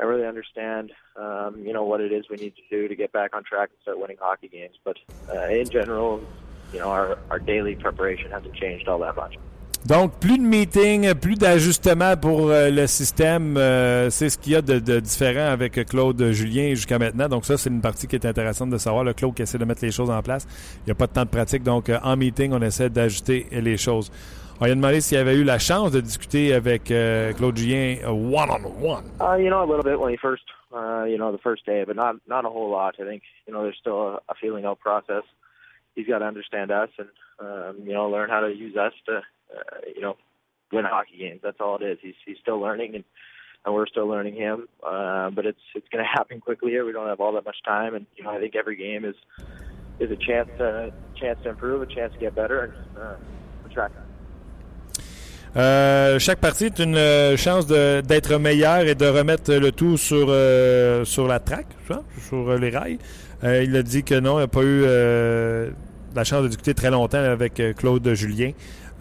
I 0.00 0.04
really 0.04 0.26
understand, 0.26 0.92
you 1.16 1.72
know, 1.72 1.84
what 1.84 2.00
it 2.00 2.12
is 2.12 2.28
we 2.30 2.36
need 2.36 2.54
to 2.56 2.62
do 2.70 2.88
to 2.88 2.94
get 2.94 3.12
back 3.12 3.34
on 3.34 3.44
track 3.44 3.70
and 3.70 3.82
start 3.82 3.98
winning 3.98 4.18
hockey 4.20 4.48
games. 4.48 4.76
But 4.84 4.96
in 5.50 5.68
general, 5.68 6.22
you 6.72 6.78
know, 6.78 6.90
our, 6.90 7.18
our 7.30 7.38
daily 7.38 7.74
preparation 7.74 8.30
hasn't 8.30 8.54
changed 8.54 8.88
all 8.88 8.98
that 9.00 9.16
much. 9.16 9.36
Donc, 9.86 10.18
plus 10.20 10.38
de 10.38 10.42
meetings, 10.42 11.14
plus 11.14 11.36
d'ajustements 11.36 12.16
pour 12.16 12.50
euh, 12.50 12.68
le 12.68 12.86
système. 12.86 13.56
Euh, 13.56 14.10
c'est 14.10 14.28
ce 14.28 14.36
qu'il 14.36 14.52
y 14.52 14.56
a 14.56 14.60
de, 14.60 14.78
de, 14.80 15.00
différent 15.00 15.50
avec 15.50 15.86
Claude 15.86 16.30
Julien 16.32 16.70
jusqu'à 16.70 16.98
maintenant. 16.98 17.28
Donc, 17.28 17.46
ça, 17.46 17.56
c'est 17.56 17.70
une 17.70 17.80
partie 17.80 18.06
qui 18.06 18.16
est 18.16 18.26
intéressante 18.26 18.70
de 18.70 18.78
savoir. 18.78 19.04
Le 19.04 19.14
Claude 19.14 19.34
qui 19.34 19.42
essaie 19.42 19.56
de 19.56 19.64
mettre 19.64 19.84
les 19.84 19.92
choses 19.92 20.10
en 20.10 20.20
place. 20.20 20.46
Il 20.78 20.86
n'y 20.86 20.92
a 20.92 20.94
pas 20.94 21.06
de 21.06 21.12
temps 21.12 21.24
de 21.24 21.30
pratique. 21.30 21.62
Donc, 21.62 21.88
euh, 21.88 21.98
en 22.02 22.16
meeting, 22.16 22.52
on 22.52 22.60
essaie 22.60 22.90
d'ajuster 22.90 23.46
les 23.52 23.76
choses. 23.76 24.10
On 24.60 24.64
lui 24.64 24.72
a 24.72 24.74
demandé 24.74 25.00
s'il 25.00 25.18
avait 25.18 25.36
eu 25.36 25.44
la 25.44 25.60
chance 25.60 25.92
de 25.92 26.00
discuter 26.00 26.52
avec 26.52 26.90
euh, 26.90 27.32
Claude 27.32 27.56
Julien 27.56 27.98
one-on-one. 28.08 29.04
Uh, 29.20 29.36
you 29.36 29.50
know, 29.50 29.62
a 29.62 29.68
little 29.68 29.84
bit 29.84 30.00
when 30.00 30.10
he 30.10 30.16
first, 30.16 30.42
uh, 30.74 31.04
you 31.04 31.16
know, 31.16 31.30
the 31.30 31.38
first 31.38 31.64
day, 31.64 31.84
but 31.84 31.94
not 31.94 32.16
not 32.26 32.44
a 32.44 32.48
whole 32.48 32.68
lot. 32.68 32.96
I 33.00 33.04
think, 33.04 33.22
you 33.46 33.52
know, 33.52 33.62
there's 33.62 33.78
still 33.80 34.00
a, 34.00 34.14
a 34.28 34.34
feeling 34.40 34.64
out 34.64 34.80
process. 34.80 35.22
He's 35.94 36.08
got 36.08 36.18
to 36.18 36.24
understand 36.24 36.72
us 36.72 36.90
and, 36.98 37.08
um, 37.38 37.86
you 37.86 37.92
know, 37.92 38.10
learn 38.10 38.30
how 38.30 38.40
to 38.40 38.48
use 38.48 38.76
us 38.76 38.92
to 39.06 39.22
uh, 39.54 39.78
you 39.94 40.00
know, 40.00 40.16
win 40.72 40.84
hockey 40.84 41.18
games. 41.18 41.40
That's 41.42 41.60
all 41.60 41.76
it 41.76 41.84
is. 41.84 41.98
He's 42.02 42.14
he's 42.26 42.38
still 42.40 42.58
learning, 42.60 42.94
and 42.94 43.04
and 43.64 43.74
we're 43.74 43.86
still 43.86 44.06
learning 44.06 44.34
him. 44.34 44.68
Uh, 44.84 45.30
but 45.30 45.46
it's 45.46 45.60
it's 45.74 45.88
going 45.88 46.04
to 46.04 46.10
happen 46.10 46.40
quickly 46.40 46.70
here. 46.70 46.84
We 46.84 46.92
don't 46.92 47.08
have 47.08 47.20
all 47.20 47.32
that 47.34 47.44
much 47.44 47.62
time, 47.64 47.94
and 47.94 48.06
you 48.16 48.24
know, 48.24 48.30
I 48.30 48.40
think 48.40 48.56
every 48.56 48.76
game 48.76 49.04
is 49.04 49.16
is 50.00 50.10
a 50.10 50.16
chance 50.16 50.48
to 50.58 50.92
chance 51.14 51.38
to 51.44 51.50
improve, 51.50 51.82
a 51.82 51.86
chance 51.86 52.12
to 52.12 52.18
get 52.18 52.34
better, 52.34 52.64
and 52.64 52.98
uh, 52.98 53.14
we're. 53.64 54.07
Euh, 55.56 56.18
chaque 56.18 56.38
partie 56.38 56.66
est 56.66 56.78
une 56.78 56.96
euh, 56.96 57.36
chance 57.36 57.66
d'être 57.66 58.36
meilleur 58.38 58.80
et 58.80 58.94
de 58.94 59.06
remettre 59.06 59.52
le 59.54 59.72
tout 59.72 59.96
sur, 59.96 60.26
euh, 60.28 61.04
sur 61.04 61.26
la 61.26 61.40
track, 61.40 61.66
sur 62.28 62.56
les 62.58 62.70
rails. 62.70 62.98
Euh, 63.44 63.62
il 63.64 63.76
a 63.76 63.82
dit 63.82 64.02
que 64.02 64.18
non, 64.18 64.38
il 64.38 64.42
n'a 64.42 64.48
pas 64.48 64.60
eu 64.62 64.82
euh, 64.84 65.70
la 66.14 66.24
chance 66.24 66.42
de 66.42 66.48
discuter 66.48 66.74
très 66.74 66.90
longtemps 66.90 67.18
avec 67.18 67.60
euh, 67.60 67.72
Claude 67.72 68.06
Julien. 68.14 68.50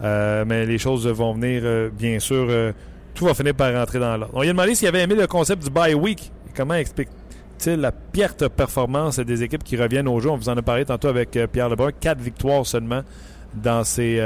Euh, 0.02 0.44
mais 0.46 0.64
les 0.64 0.78
choses 0.78 1.06
vont 1.08 1.34
venir, 1.34 1.62
euh, 1.64 1.90
bien 1.92 2.18
sûr. 2.18 2.46
Euh, 2.48 2.72
tout 3.14 3.26
va 3.26 3.34
finir 3.34 3.54
par 3.54 3.72
rentrer 3.74 3.98
dans 3.98 4.16
l'ordre. 4.16 4.32
On 4.34 4.42
lui 4.42 4.48
a 4.48 4.52
demandé 4.52 4.74
s'il 4.76 4.86
avait 4.86 5.02
aimé 5.02 5.16
le 5.16 5.26
concept 5.26 5.64
du 5.64 5.70
bye 5.70 5.94
week. 5.94 6.30
Comment 6.56 6.74
explique-t-il 6.74 7.80
la 7.80 7.90
perte 7.90 8.44
de 8.44 8.48
performance 8.48 9.18
des 9.18 9.42
équipes 9.42 9.64
qui 9.64 9.76
reviennent 9.76 10.06
au 10.06 10.20
jeu? 10.20 10.30
On 10.30 10.36
vous 10.36 10.48
en 10.48 10.56
a 10.56 10.62
parlé 10.62 10.84
tantôt 10.84 11.08
avec 11.08 11.36
Pierre 11.52 11.68
Lebrun. 11.68 11.90
Quatre 12.00 12.20
victoires 12.20 12.64
seulement 12.64 13.02
dans 13.58 13.84
ces, 13.84 14.18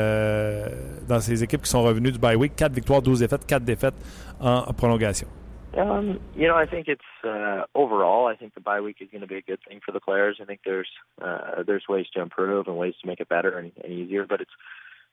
dans 1.08 1.20
ces 1.20 1.42
équipes 1.42 1.62
qui 1.62 1.70
sont 1.70 1.82
revenues 1.82 2.12
du 2.12 2.18
bye 2.18 2.36
week. 2.36 2.52
Victoires, 2.70 3.02
12 3.02 3.20
défaites, 3.20 3.64
défaites 3.64 3.94
en 4.40 4.72
prolongation. 4.72 5.28
Um, 5.76 6.20
you 6.36 6.46
know, 6.46 6.54
I 6.54 6.66
think 6.66 6.86
it's 6.86 7.00
uh, 7.24 7.64
overall. 7.74 8.26
I 8.26 8.36
think 8.36 8.54
the 8.54 8.60
bye 8.60 8.80
week 8.80 8.96
is 9.00 9.08
going 9.10 9.22
to 9.22 9.26
be 9.26 9.36
a 9.36 9.42
good 9.42 9.60
thing 9.66 9.80
for 9.84 9.92
the 9.92 10.00
players. 10.00 10.38
I 10.40 10.44
think 10.44 10.60
there's 10.66 10.88
uh, 11.22 11.62
there's 11.66 11.84
ways 11.88 12.06
to 12.14 12.20
improve 12.20 12.66
and 12.66 12.76
ways 12.76 12.94
to 13.00 13.06
make 13.06 13.20
it 13.20 13.28
better 13.28 13.58
and, 13.58 13.72
and 13.82 13.92
easier, 13.92 14.26
but 14.26 14.42
it's 14.42 14.50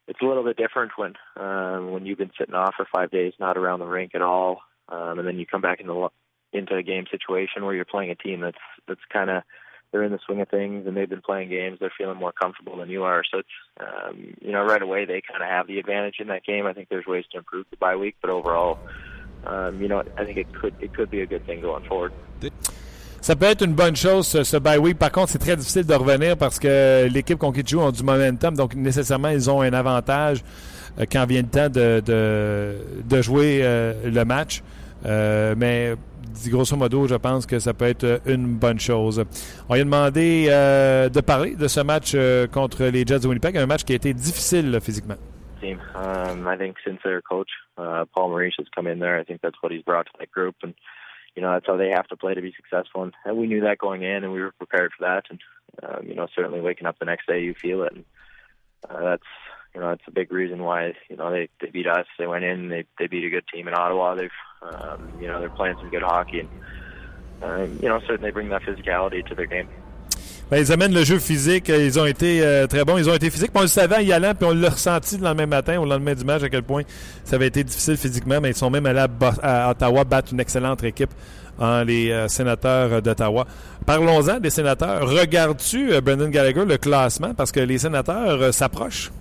it's 0.07 0.20
a 0.22 0.26
little 0.26 0.43
bit 0.43 0.57
different 0.57 0.91
when 0.97 1.13
um, 1.38 1.91
when 1.91 2.05
you've 2.05 2.17
been 2.17 2.32
sitting 2.38 2.55
off 2.55 2.74
for 2.76 2.86
five 2.91 3.09
days, 3.09 3.34
not 3.39 3.57
around 3.57 3.80
the 3.80 3.86
rink 3.86 4.15
at 4.15 4.22
all, 4.22 4.61
um, 4.89 5.20
and 5.20 5.28
then 5.28 5.39
you 5.39 5.45
come 5.45 5.61
back 5.61 5.80
into 5.80 6.09
into 6.51 6.76
a 6.76 6.84
game 6.84 7.05
situation 7.09 7.63
where 7.63 7.74
you're 7.74 7.86
playing 7.86 8.11
a 8.11 8.15
team 8.15 8.41
that's 8.41 8.57
that's 8.86 9.01
kind 9.13 9.30
of 9.30 9.43
they're 9.92 10.04
in 10.04 10.12
the 10.12 10.20
swing 10.26 10.42
of 10.42 10.50
things 10.50 10.86
and 10.88 10.96
they've 10.96 11.10
been 11.10 11.22
playing 11.22 11.50
games. 11.50 11.78
They're 11.80 11.92
feeling 11.98 12.18
more 12.18 12.32
comfortable 12.32 12.78
than 12.78 12.90
you 12.90 13.04
are. 13.04 13.24
So 13.32 13.42
um, 13.80 14.36
you 14.42 14.52
know 14.52 14.64
right 14.64 14.82
away 14.82 15.06
they 15.06 15.22
kind 15.22 15.42
of 15.42 15.50
have 15.50 15.68
the 15.68 15.80
advantage 15.80 16.16
in 16.20 16.28
that 16.28 16.44
game. 16.44 16.66
I 16.66 16.74
think 16.74 16.90
there's 16.90 17.06
ways 17.06 17.26
to 17.32 17.38
improve 17.38 17.66
the 17.72 17.78
bye 17.78 17.96
week, 17.96 18.16
but 18.22 18.30
overall, 18.30 18.80
um, 19.46 19.82
you 19.82 19.88
know 19.88 20.04
I 20.18 20.26
think 20.26 20.38
it 20.38 20.54
could 20.54 20.76
it 20.80 20.94
could 20.94 21.10
be 21.10 21.22
a 21.22 21.26
good 21.26 21.46
thing 21.46 21.62
going 21.62 21.86
forward. 21.86 22.14
Ça 23.22 23.36
peut 23.36 23.48
être 23.48 23.64
une 23.64 23.74
bonne 23.74 23.98
chose, 23.98 24.28
ce, 24.28 24.44
ce 24.44 24.58
bye 24.58 24.78
week. 24.78 24.98
Par 24.98 25.12
contre, 25.12 25.30
c'est 25.32 25.40
très 25.40 25.58
difficile 25.58 25.86
de 25.86 25.94
revenir 25.94 26.38
parce 26.38 26.58
que 26.58 27.08
l'équipe 27.12 27.38
qu'on 27.38 27.52
qui 27.52 27.64
joue 27.66 27.82
ont 27.82 27.92
du 27.92 28.02
momentum. 28.02 28.56
Donc, 28.56 28.76
nécessairement, 28.76 29.28
ils 29.28 29.50
ont 29.50 29.62
un 29.62 29.74
avantage 29.74 30.42
euh, 31.00 31.06
quand 31.12 31.26
vient 31.26 31.42
le 31.42 31.48
temps 31.50 31.70
de, 31.70 32.00
de, 32.00 32.78
de 33.04 33.22
jouer 33.22 33.60
euh, 33.62 34.10
le 34.10 34.24
match. 34.24 34.64
Euh, 35.06 35.54
mais 35.58 35.96
grosso 36.50 36.76
modo, 36.76 37.08
je 37.08 37.16
pense 37.16 37.46
que 37.46 37.60
ça 37.60 37.74
peut 37.74 37.86
être 37.86 38.22
une 38.26 38.58
bonne 38.58 38.80
chose. 38.80 39.24
On 39.68 39.74
lui 39.74 39.82
a 39.82 39.84
demandé 39.84 40.48
euh, 40.50 41.10
de 41.10 41.22
parler 41.22 41.56
de 41.56 41.68
ce 41.68 41.82
match 41.82 42.14
euh, 42.16 42.48
contre 42.48 42.86
les 42.86 43.06
Jets 43.06 43.20
de 43.20 43.28
Winnipeg, 43.28 43.58
un 43.58 43.66
match 43.66 43.84
qui 43.84 43.94
a 43.94 43.96
été 43.96 44.14
difficile 44.14 44.80
physiquement. 44.82 45.18
Team. 45.60 45.80
Um, 45.94 46.48
I 46.48 46.56
think 46.58 46.78
since 46.86 47.02
their 47.04 47.22
coach, 47.22 47.50
uh, 47.78 48.06
Paul 48.16 48.30
Maurice, 48.30 48.56
has 48.60 48.68
come 48.74 48.88
in 48.88 49.00
there, 49.00 49.20
I 49.20 49.26
think 49.26 49.42
that's 49.42 49.62
what 49.62 49.74
he's 49.74 49.84
brought 49.84 50.06
to 50.06 50.12
that 50.20 50.32
group. 50.32 50.56
And 50.64 50.74
you 51.36 51.42
know 51.42 51.52
that's 51.52 51.68
how 51.68 51.78
they 51.78 51.90
have 51.90 52.08
to 52.08 52.16
play 52.16 52.34
to 52.34 52.42
be 52.42 52.54
successful, 52.56 53.04
and, 53.04 53.14
and 53.26 53.38
we 53.38 53.48
knew 53.48 53.62
that 53.62 53.78
going 53.78 54.04
in, 54.04 54.24
and 54.24 54.32
we 54.32 54.42
were 54.42 54.54
prepared 54.58 54.92
for 54.98 55.06
that. 55.06 55.26
And 55.30 55.40
um, 55.84 56.08
you 56.08 56.16
know, 56.16 56.28
certainly 56.36 56.62
waking 56.62 56.88
up 56.88 56.98
the 57.00 57.06
next 57.06 57.28
day, 57.28 57.42
you 57.42 57.54
feel 57.54 57.84
it, 57.84 57.94
and 57.94 58.06
uh, 58.90 59.02
that's 59.02 59.24
you 59.74 59.82
know 59.82 59.89
that's 59.89 60.07
a 60.07 60.11
big 60.11 60.32
reason 60.32 60.63
why 60.63 60.93
you 61.09 61.17
know 61.17 61.32
they 61.32 61.49
they 61.61 61.70
beat 61.70 61.88
us. 61.88 62.05
They 62.17 62.28
went 62.28 62.43
in, 62.43 62.70
they 62.70 62.86
they 62.97 63.07
beat 63.07 63.26
a 63.26 63.30
good 63.30 63.45
team 63.53 63.67
in 63.67 63.74
Ottawa. 63.74 64.15
They've 64.15 64.30
um, 64.61 65.11
you 65.22 65.28
know 65.28 65.39
they're 65.39 65.49
playing 65.49 65.78
some 65.80 65.89
good 65.89 66.03
hockey, 66.03 66.41
and 66.41 66.49
uh, 67.43 67.63
you 67.82 67.89
know 67.89 67.99
certainly 68.07 68.32
bring 68.32 68.49
that 68.49 68.63
physicality 68.63 69.26
to 69.28 69.36
their 69.36 69.47
game. 69.47 69.67
Ben, 70.49 70.57
ils 70.57 70.72
amènent 70.72 70.93
le 70.95 71.03
jeu 71.03 71.20
physique. 71.20 71.70
Ils 71.70 71.99
ont 71.99 72.07
été 72.07 72.41
euh, 72.41 72.65
très 72.65 72.84
bons. 72.84 72.97
Ils 72.97 73.07
ont 73.07 73.13
été 73.13 73.30
physiques. 73.30 73.51
Puis 73.51 73.59
on 73.59 73.61
le 73.61 73.67
savait 73.67 73.97
en 73.97 73.99
y 73.99 74.11
allant, 74.11 74.34
puis 74.34 74.47
on 74.49 74.53
l'a 74.53 74.72
ressenti 74.72 75.17
le 75.17 75.24
lendemain 75.24 75.45
matin, 75.45 75.80
au 75.80 75.86
lendemain 75.86 76.15
du 76.15 76.26
match, 76.26 76.41
à 76.41 76.49
quel 76.49 76.63
point 76.63 76.82
ça 77.24 77.36
avait 77.36 77.47
été 77.47 77.63
difficile 77.63 77.97
physiquement. 77.97 78.41
Mais 78.41 78.49
ils 78.49 78.55
sont 78.55 78.72
même 78.72 78.88
allés 78.88 79.05
à, 79.41 79.67
à 79.67 79.72
Ottawa 79.72 80.03
battre 80.05 80.34
une 80.34 80.39
excellente 80.39 80.84
équipe, 80.84 81.11
hein, 81.59 81.84
les 81.84 82.11
euh, 82.11 82.28
sénateurs 82.28 82.99
d'Ottawa. 83.03 83.45
Parlons-en 83.86 84.39
des 84.39 84.49
sénateurs. 84.49 85.07
Regardes-tu, 85.07 85.93
euh, 85.93 86.01
Brendan 86.01 86.32
Gallagher, 86.32 86.65
le 86.65 86.78
classement? 86.78 87.36
Parce 87.36 87.51
que 87.51 87.59
les 87.59 87.78
sénateurs 87.78 88.41
euh, 88.41 88.51
s'approchent. 88.51 89.11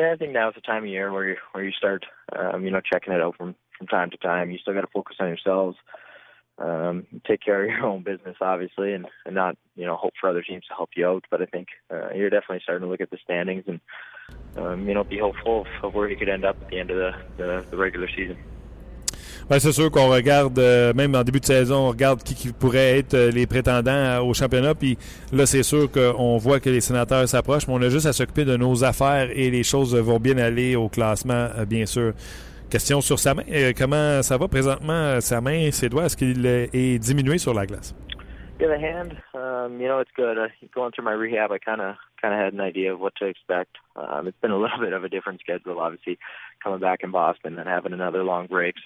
Yeah, 0.00 0.12
I 0.14 0.16
think 0.16 0.32
now's 0.32 0.54
the 0.54 0.62
time 0.62 0.84
of 0.84 0.88
year 0.88 1.12
where 1.12 1.28
you, 1.28 1.36
where 1.52 1.62
you 1.62 1.72
start, 1.72 2.06
um, 2.34 2.64
you 2.64 2.70
know, 2.70 2.80
checking 2.80 3.12
it 3.12 3.20
out 3.20 3.36
from, 3.36 3.54
from 3.76 3.86
time 3.86 4.10
to 4.10 4.16
time. 4.16 4.50
You 4.50 4.56
still 4.56 4.72
got 4.72 4.80
to 4.80 4.86
focus 4.94 5.16
on 5.20 5.28
yourselves. 5.28 5.76
um, 6.56 7.06
take 7.26 7.42
care 7.42 7.62
of 7.64 7.70
your 7.70 7.84
own 7.90 8.02
business, 8.02 8.36
obviously, 8.40 8.94
and, 8.94 9.06
and 9.26 9.34
not 9.34 9.56
you 9.76 9.84
know 9.84 9.96
hope 9.96 10.14
for 10.18 10.30
other 10.30 10.42
teams 10.42 10.64
to 10.68 10.74
help 10.74 10.88
you 10.96 11.06
out. 11.06 11.24
But 11.30 11.42
I 11.42 11.46
think 11.46 11.68
uh, 11.92 12.14
you're 12.14 12.30
definitely 12.30 12.60
starting 12.62 12.86
to 12.86 12.90
look 12.90 13.02
at 13.02 13.10
the 13.10 13.18
standings 13.22 13.64
and 13.66 13.80
um, 14.56 14.88
you 14.88 14.94
know 14.94 15.04
be 15.04 15.18
hopeful 15.18 15.66
of 15.82 15.92
where 15.92 16.08
you 16.08 16.16
could 16.16 16.30
end 16.30 16.46
up 16.46 16.56
at 16.62 16.68
the 16.70 16.78
end 16.78 16.90
of 16.90 16.96
the, 16.96 17.10
the, 17.36 17.66
the 17.70 17.76
regular 17.76 18.08
season. 18.16 18.38
Ben, 19.50 19.58
c'est 19.58 19.72
sûr 19.72 19.90
qu'on 19.90 20.08
regarde, 20.08 20.56
euh, 20.60 20.92
même 20.94 21.12
en 21.16 21.24
début 21.24 21.40
de 21.40 21.44
saison, 21.44 21.88
on 21.88 21.88
regarde 21.88 22.22
qui, 22.22 22.52
pourrait 22.52 22.98
être 22.98 23.14
euh, 23.14 23.30
les 23.32 23.48
prétendants 23.48 24.24
au 24.24 24.32
championnat. 24.32 24.76
Puis 24.76 24.96
là, 25.32 25.44
c'est 25.44 25.64
sûr 25.64 25.90
qu'on 25.90 26.36
voit 26.36 26.60
que 26.60 26.70
les 26.70 26.80
sénateurs 26.80 27.26
s'approchent, 27.26 27.66
mais 27.66 27.74
on 27.74 27.82
a 27.82 27.88
juste 27.88 28.06
à 28.06 28.12
s'occuper 28.12 28.44
de 28.44 28.56
nos 28.56 28.84
affaires 28.84 29.28
et 29.34 29.50
les 29.50 29.64
choses 29.64 29.96
vont 29.96 30.20
bien 30.20 30.38
aller 30.38 30.76
au 30.76 30.88
classement, 30.88 31.48
euh, 31.58 31.64
bien 31.64 31.84
sûr. 31.84 32.12
Question 32.70 33.00
sur 33.00 33.18
sa 33.18 33.34
main. 33.34 33.42
Euh, 33.50 33.72
comment 33.76 34.22
ça 34.22 34.38
va 34.38 34.46
présentement, 34.46 35.20
sa 35.20 35.40
main, 35.40 35.72
ses 35.72 35.88
doigts? 35.88 36.04
Est-ce 36.04 36.16
qu'il 36.16 36.46
est 36.46 36.98
diminué 37.00 37.38
sur 37.38 37.52
la 37.52 37.66
glace? 37.66 37.92
Um, 38.60 39.80
you 39.80 39.88
know, 39.88 39.98
it's 39.98 40.12
good. 40.14 40.38
Uh, 40.38 40.48
going 40.72 40.92
through 40.92 41.06
my 41.06 41.14
rehab, 41.14 41.50
I 41.50 41.58
had 42.22 42.52
an 42.52 42.60
idea 42.60 42.92
of 42.92 43.00
what 43.00 43.14
to 43.16 43.26
expect. 43.26 43.78
Um, 43.96 44.28
it's 44.28 44.38
been 44.40 44.52
a 44.52 44.58
little 44.60 44.78
bit 44.78 44.92
of 44.92 45.02
a 45.02 45.08
different 45.08 45.40
schedule, 45.40 45.80
obviously, 45.80 46.18
coming 46.62 46.78
back 46.78 47.00
in 47.02 47.10
Boston 47.10 47.58
and 47.58 47.68
having 47.68 47.92
another 47.92 48.22
long 48.22 48.46
break. 48.46 48.76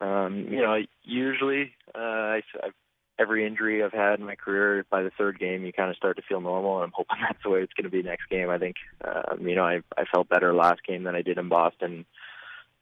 Um, 0.00 0.46
you 0.50 0.60
know, 0.60 0.82
usually 1.04 1.72
uh, 1.94 1.98
I, 1.98 2.42
I've 2.62 2.74
every 3.18 3.46
injury 3.46 3.82
I've 3.82 3.92
had 3.92 4.18
in 4.18 4.26
my 4.26 4.34
career, 4.34 4.84
by 4.90 5.02
the 5.02 5.10
third 5.16 5.38
game, 5.38 5.64
you 5.64 5.72
kind 5.72 5.90
of 5.90 5.96
start 5.96 6.16
to 6.16 6.22
feel 6.22 6.40
normal, 6.40 6.76
and 6.76 6.84
I'm 6.84 6.92
hoping 6.94 7.18
that's 7.20 7.42
the 7.42 7.50
way 7.50 7.60
it's 7.60 7.72
going 7.72 7.84
to 7.84 7.90
be 7.90 8.02
next 8.02 8.28
game. 8.28 8.50
I 8.50 8.58
think, 8.58 8.76
um, 9.04 9.46
you 9.46 9.54
know, 9.54 9.64
I, 9.64 9.80
I 9.96 10.04
felt 10.04 10.28
better 10.28 10.54
last 10.54 10.84
game 10.86 11.04
than 11.04 11.14
I 11.14 11.22
did 11.22 11.38
in 11.38 11.48
Boston. 11.48 12.04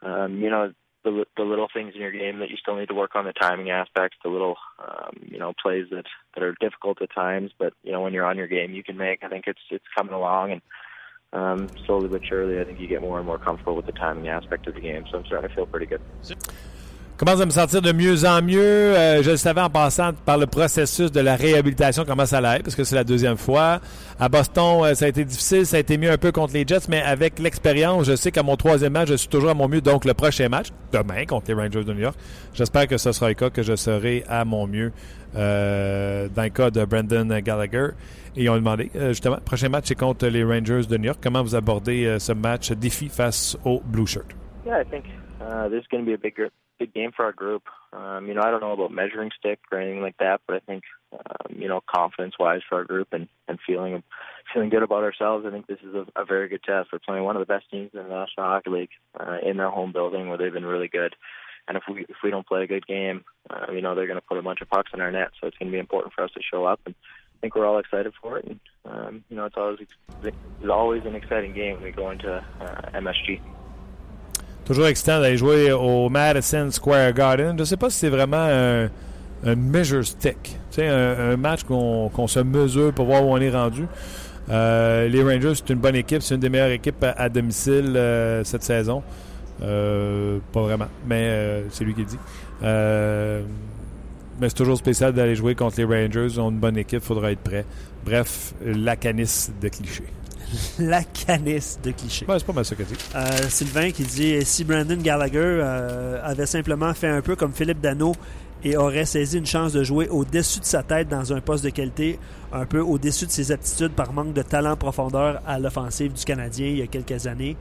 Um, 0.03 0.41
you 0.41 0.51
know, 0.51 0.73
the 1.03 1.25
the 1.37 1.43
little 1.43 1.69
things 1.73 1.93
in 1.95 2.01
your 2.01 2.13
game 2.13 2.39
that 2.39 2.51
you 2.51 2.57
still 2.57 2.77
need 2.77 2.89
to 2.89 2.95
work 2.95 3.15
on 3.15 3.27
the 3.27 3.33
timing 3.33 3.71
aspects, 3.71 4.17
the 4.23 4.31
little, 4.31 4.57
um, 4.79 5.21
you 5.31 5.39
know, 5.39 5.53
plays 5.63 5.87
that 5.91 6.07
that 6.35 6.43
are 6.43 6.55
difficult 6.61 7.01
at 7.03 7.15
times, 7.15 7.53
but 7.59 7.75
you 7.83 7.93
know, 7.93 8.01
when 8.01 8.13
you're 8.13 8.25
on 8.25 8.37
your 8.37 8.47
game, 8.49 8.73
you 8.73 8.83
can 8.83 8.97
make. 8.97 9.23
I 9.23 9.29
think 9.29 9.45
it's 9.47 9.61
it's 9.71 9.85
coming 9.97 10.15
along, 10.15 10.53
and 10.53 10.63
um, 11.33 11.69
slowly 11.87 12.09
but 12.09 12.25
surely, 12.25 12.61
I 12.61 12.65
think 12.65 12.81
you 12.81 12.87
get 12.87 13.03
more 13.03 13.19
and 13.19 13.27
more 13.27 13.39
comfortable 13.39 13.77
with 13.77 13.87
the 13.87 13.93
timing 13.93 14.29
aspect 14.29 14.67
of 14.67 14.75
the 14.75 14.81
game. 14.81 15.05
So 15.11 15.19
I'm 15.19 15.27
starting 15.27 15.49
to 15.49 15.55
feel 15.55 15.67
pretty 15.67 15.87
good. 15.87 16.01
Commence 17.17 17.41
à 17.41 17.47
me 17.47 17.51
sentir 17.51 17.81
de 17.83 17.93
mieux 17.93 18.25
en 18.25 18.43
mieux? 18.43 18.61
Euh, 18.61 19.23
je 19.23 19.31
le 19.31 19.37
savais 19.37 19.61
en 19.61 19.71
passant 19.71 20.13
par 20.25 20.39
le 20.39 20.47
processus 20.47 21.13
de 21.13 21.21
la 21.21 21.37
réhabilitation, 21.37 22.05
comment 22.07 22.27
ça 22.27 22.39
allait, 22.39 22.63
parce 22.63 22.75
que 22.75 22.85
c'est 22.85 22.95
la 22.95 23.05
deuxième 23.05 23.37
fois. 23.37 23.81
À 24.19 24.29
Boston, 24.29 24.81
euh, 24.83 24.95
ça 24.95 25.05
a 25.05 25.09
été 25.09 25.25
difficile, 25.25 25.67
ça 25.67 25.77
a 25.77 25.81
été 25.81 25.97
mieux 25.99 26.11
un 26.11 26.19
peu 26.19 26.33
contre 26.33 26.55
les 26.55 26.67
Jets, 26.67 26.89
mais 26.89 27.03
avec 27.03 27.39
l'expérience, 27.39 28.07
je 28.07 28.17
sais 28.17 28.31
qu'à 28.31 28.43
mon 28.43 28.57
troisième 28.57 28.93
match, 28.93 29.09
je 29.09 29.15
suis 29.15 29.29
toujours 29.29 29.51
à 29.51 29.55
mon 29.55 29.69
mieux. 29.69 29.81
Donc, 29.81 30.05
le 30.05 30.15
prochain 30.15 30.49
match, 30.49 30.69
demain, 30.93 31.25
contre 31.25 31.47
les 31.49 31.55
Rangers 31.55 31.85
de 31.85 31.93
New 31.93 32.01
York, 32.01 32.17
j'espère 32.53 32.87
que 32.89 32.97
ce 32.97 33.13
sera 33.13 33.29
le 33.29 33.35
cas, 33.35 33.51
que 33.51 33.63
je 33.63 33.77
serai 33.77 34.25
à 34.29 34.45
mon 34.45 34.67
mieux 34.67 34.93
euh, 35.37 36.29
dans 36.35 36.43
le 36.43 36.49
cas 36.49 36.71
de 36.71 36.85
Brandon 36.85 37.27
Gallagher. 37.41 37.89
Et 38.37 38.45
ils 38.45 38.51
ont 38.51 38.57
demandé, 38.57 38.91
justement, 39.09 39.37
le 39.37 39.43
prochain 39.43 39.69
match, 39.69 39.85
c'est 39.87 39.95
contre 39.95 40.27
les 40.27 40.43
Rangers 40.43 40.87
de 40.89 40.97
New 40.97 41.05
York. 41.05 41.19
Comment 41.23 41.43
vous 41.43 41.55
abordez 41.55 42.17
ce 42.19 42.33
match 42.33 42.73
défi 42.73 43.09
face 43.09 43.57
aux 43.65 43.81
Blue 43.85 44.07
Shirts? 44.07 44.35
Yeah, 44.67 44.81
I 44.81 44.85
think 44.85 45.05
uh, 45.41 45.69
this 45.69 45.83
is 45.83 45.89
going 45.91 46.05
to 46.05 46.07
be 46.07 46.15
a 46.15 46.19
big 46.19 46.35
big 46.79 46.93
game 46.93 47.13
for 47.15 47.25
our 47.25 47.33
group. 47.33 47.63
Um, 47.93 48.27
you 48.27 48.35
know, 48.35 48.43
I 48.43 48.51
don't 48.51 48.61
know 48.61 48.73
about 48.73 48.93
measuring 48.93 49.31
stick 49.39 49.61
or 49.71 49.81
anything 49.81 50.03
like 50.03 50.17
that, 50.19 50.41
but 50.47 50.57
I 50.57 50.59
think, 50.61 50.85
um, 51.13 51.57
you 51.57 51.69
know, 51.69 51.81
confidence-wise 51.87 52.63
for 52.69 52.77
our 52.77 52.85
group 52.85 53.09
and, 53.13 53.29
and 53.49 53.59
feeling 53.67 54.03
feeling 54.53 54.69
good 54.69 54.83
about 54.83 55.05
ourselves, 55.05 55.47
I 55.47 55.51
think 55.51 55.67
this 55.67 55.79
is 55.81 55.95
a, 55.95 56.07
a 56.21 56.25
very 56.25 56.49
good 56.49 56.63
test. 56.63 56.91
We're 56.93 56.99
playing 56.99 57.25
one 57.25 57.37
of 57.37 57.41
the 57.41 57.53
best 57.53 57.71
teams 57.71 57.91
in 57.93 58.03
the 58.03 58.09
National 58.09 58.47
Hockey 58.47 58.71
League 58.71 58.91
uh, 59.19 59.39
in 59.43 59.57
their 59.57 59.71
home 59.71 59.93
building, 59.93 60.29
where 60.29 60.39
they've 60.39 60.53
been 60.53 60.67
really 60.67 60.89
good. 60.89 61.15
And 61.67 61.77
if 61.77 61.85
we 61.89 62.03
if 62.03 62.17
we 62.23 62.31
don't 62.31 62.47
play 62.47 62.65
a 62.65 62.67
good 62.67 62.87
game, 62.87 63.25
uh, 63.49 63.73
you 63.73 63.81
know, 63.81 63.95
they're 63.95 64.07
going 64.07 64.21
to 64.21 64.27
put 64.27 64.39
a 64.39 64.43
bunch 64.43 64.61
of 64.61 64.69
pucks 64.69 64.91
in 64.93 65.01
our 65.01 65.11
net. 65.11 65.31
So 65.41 65.47
it's 65.47 65.57
going 65.57 65.71
to 65.71 65.75
be 65.75 65.79
important 65.79 66.13
for 66.13 66.25
us 66.25 66.31
to 66.33 66.41
show 66.43 66.65
up. 66.65 66.81
And 66.85 66.95
I 66.95 67.41
think 67.41 67.55
we're 67.55 67.67
all 67.67 67.79
excited 67.79 68.13
for 68.21 68.39
it. 68.39 68.47
And 68.47 68.61
um, 68.85 69.25
you 69.31 69.37
know, 69.37 69.47
it's 69.47 69.57
always 69.57 69.79
it's 70.23 70.37
always 70.69 71.05
an 71.07 71.15
exciting 71.15 71.55
game 71.55 71.75
when 71.75 71.85
we 71.85 71.93
go 71.93 72.11
into 72.11 72.45
uh, 72.61 72.91
MSG. 72.91 73.41
Toujours 74.65 74.87
excitant 74.87 75.21
d'aller 75.21 75.37
jouer 75.37 75.73
au 75.73 76.09
Madison 76.09 76.71
Square 76.71 77.13
Garden. 77.13 77.53
Je 77.57 77.61
ne 77.61 77.65
sais 77.65 77.77
pas 77.77 77.91
si 77.91 77.99
c'est 77.99 78.09
vraiment 78.09 78.49
un, 78.49 78.89
measure 79.57 80.05
stick. 80.05 80.57
Un, 80.79 81.33
un 81.33 81.37
match 81.37 81.65
qu'on 81.65 82.09
qu 82.09 82.29
se 82.29 82.41
mesure 82.41 82.93
pour 82.93 83.07
voir 83.07 83.25
où 83.25 83.33
on 83.33 83.37
est 83.39 83.51
rendu. 83.51 83.87
Euh, 84.51 85.09
les 85.09 85.23
Rangers, 85.23 85.55
c'est 85.55 85.71
une 85.71 85.79
bonne 85.79 85.97
équipe. 85.97 86.23
C'est 86.23 86.35
une 86.35 86.41
des 86.41 86.49
meilleures 86.49 86.71
équipes 86.71 87.05
à, 87.05 87.29
domicile 87.29 87.95
euh, 87.97 88.43
cette 88.45 88.63
saison. 88.63 89.03
Euh, 89.63 90.39
pas 90.53 90.63
vraiment, 90.63 90.89
mais 91.07 91.65
c'est 91.71 91.85
lui 91.85 91.95
qui 91.95 92.05
dit. 92.05 92.19
Mais 94.41 94.49
c'est 94.49 94.57
toujours 94.57 94.77
spécial 94.77 95.13
d'aller 95.13 95.37
jouer 95.37 95.55
contre 95.55 95.77
les 95.79 95.85
Rangers. 95.85 96.27
Ils 96.31 96.41
ont 96.41 96.51
une 96.51 96.59
bonne 96.59 96.77
équipe, 96.77 97.01
il 97.03 97.07
faudra 97.07 97.31
être 97.31 97.41
prêt. 97.41 97.65
Bref, 98.05 98.55
la 98.65 98.97
canisse 98.97 99.53
de 99.61 99.69
clichés. 99.69 100.03
la 100.79 101.03
canisse 101.05 101.79
de 101.83 101.91
clichés. 101.91 102.27
Ouais, 102.27 102.39
c'est 102.39 102.47
pas 102.47 102.53
mal 102.53 102.65
ça 102.65 102.75
que 102.75 102.83
dit. 102.83 102.95
Euh, 103.15 103.27
Sylvain 103.49 103.91
qui 103.91 104.03
dit 104.05 104.45
si 104.45 104.65
Brandon 104.65 104.97
Gallagher 104.97 105.39
euh, 105.39 106.21
avait 106.23 106.47
simplement 106.47 106.93
fait 106.95 107.09
un 107.09 107.21
peu 107.21 107.37
comme 107.37 107.53
Philippe 107.53 107.81
Dano 107.81 108.15
et 108.65 108.77
aurait 108.77 109.05
saisi 109.05 109.39
une 109.39 109.47
chance 109.47 109.73
de 109.73 109.85
jouer 109.85 110.09
au-dessus 110.09 110.61
de 110.61 110.65
sa 110.65 110.83
tête 110.83 111.09
dans 111.09 111.33
un 111.33 111.41
poste 111.41 111.65
de 111.65 111.71
qualité, 111.71 112.19
un 112.53 112.65
peu 112.65 112.81
au-dessus 112.81 113.27
de 113.27 113.31
ses 113.31 113.53
aptitudes 113.53 113.93
par 113.93 114.13
manque 114.13 114.33
de 114.33 114.43
talent 114.43 114.77
profondeur 114.77 115.43
à 115.47 115.59
l'offensive 115.59 116.15
du 116.15 116.25
Canadien 116.25 116.69
il 116.69 116.79
y 116.79 116.83
a 116.83 116.87
quelques 116.87 117.27
années. 117.27 117.57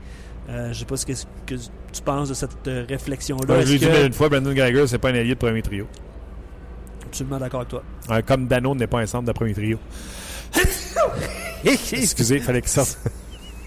Euh, 0.48 0.72
je 0.72 0.80
sais 0.80 0.84
pas 0.84 0.96
ce 0.96 1.06
que, 1.06 1.12
que, 1.46 1.54
tu 1.54 2.02
penses 2.02 2.28
de 2.28 2.34
cette 2.34 2.66
euh, 2.66 2.84
réflexion-là. 2.88 3.54
Ouais, 3.54 3.66
je 3.66 3.72
l'ai 3.72 3.78
dit 3.78 3.86
que... 3.86 4.06
une 4.06 4.12
fois, 4.12 4.28
Brandon 4.28 4.52
Gallagher, 4.52 4.86
c'est 4.86 4.98
pas 4.98 5.10
un 5.10 5.14
allié 5.14 5.30
de 5.30 5.38
premier 5.38 5.62
trio. 5.62 5.86
Absolument 7.06 7.38
d'accord 7.38 7.60
avec 7.60 7.70
toi. 7.70 7.82
Euh, 8.10 8.20
comme 8.26 8.46
Dano 8.46 8.74
n'est 8.74 8.86
pas 8.86 9.00
un 9.00 9.06
centre 9.06 9.26
de 9.26 9.32
premier 9.32 9.54
trio. 9.54 9.78
Excusez, 11.64 12.36
il 12.36 12.42
fallait 12.42 12.60
qu'il 12.60 12.70
sorte. 12.70 12.98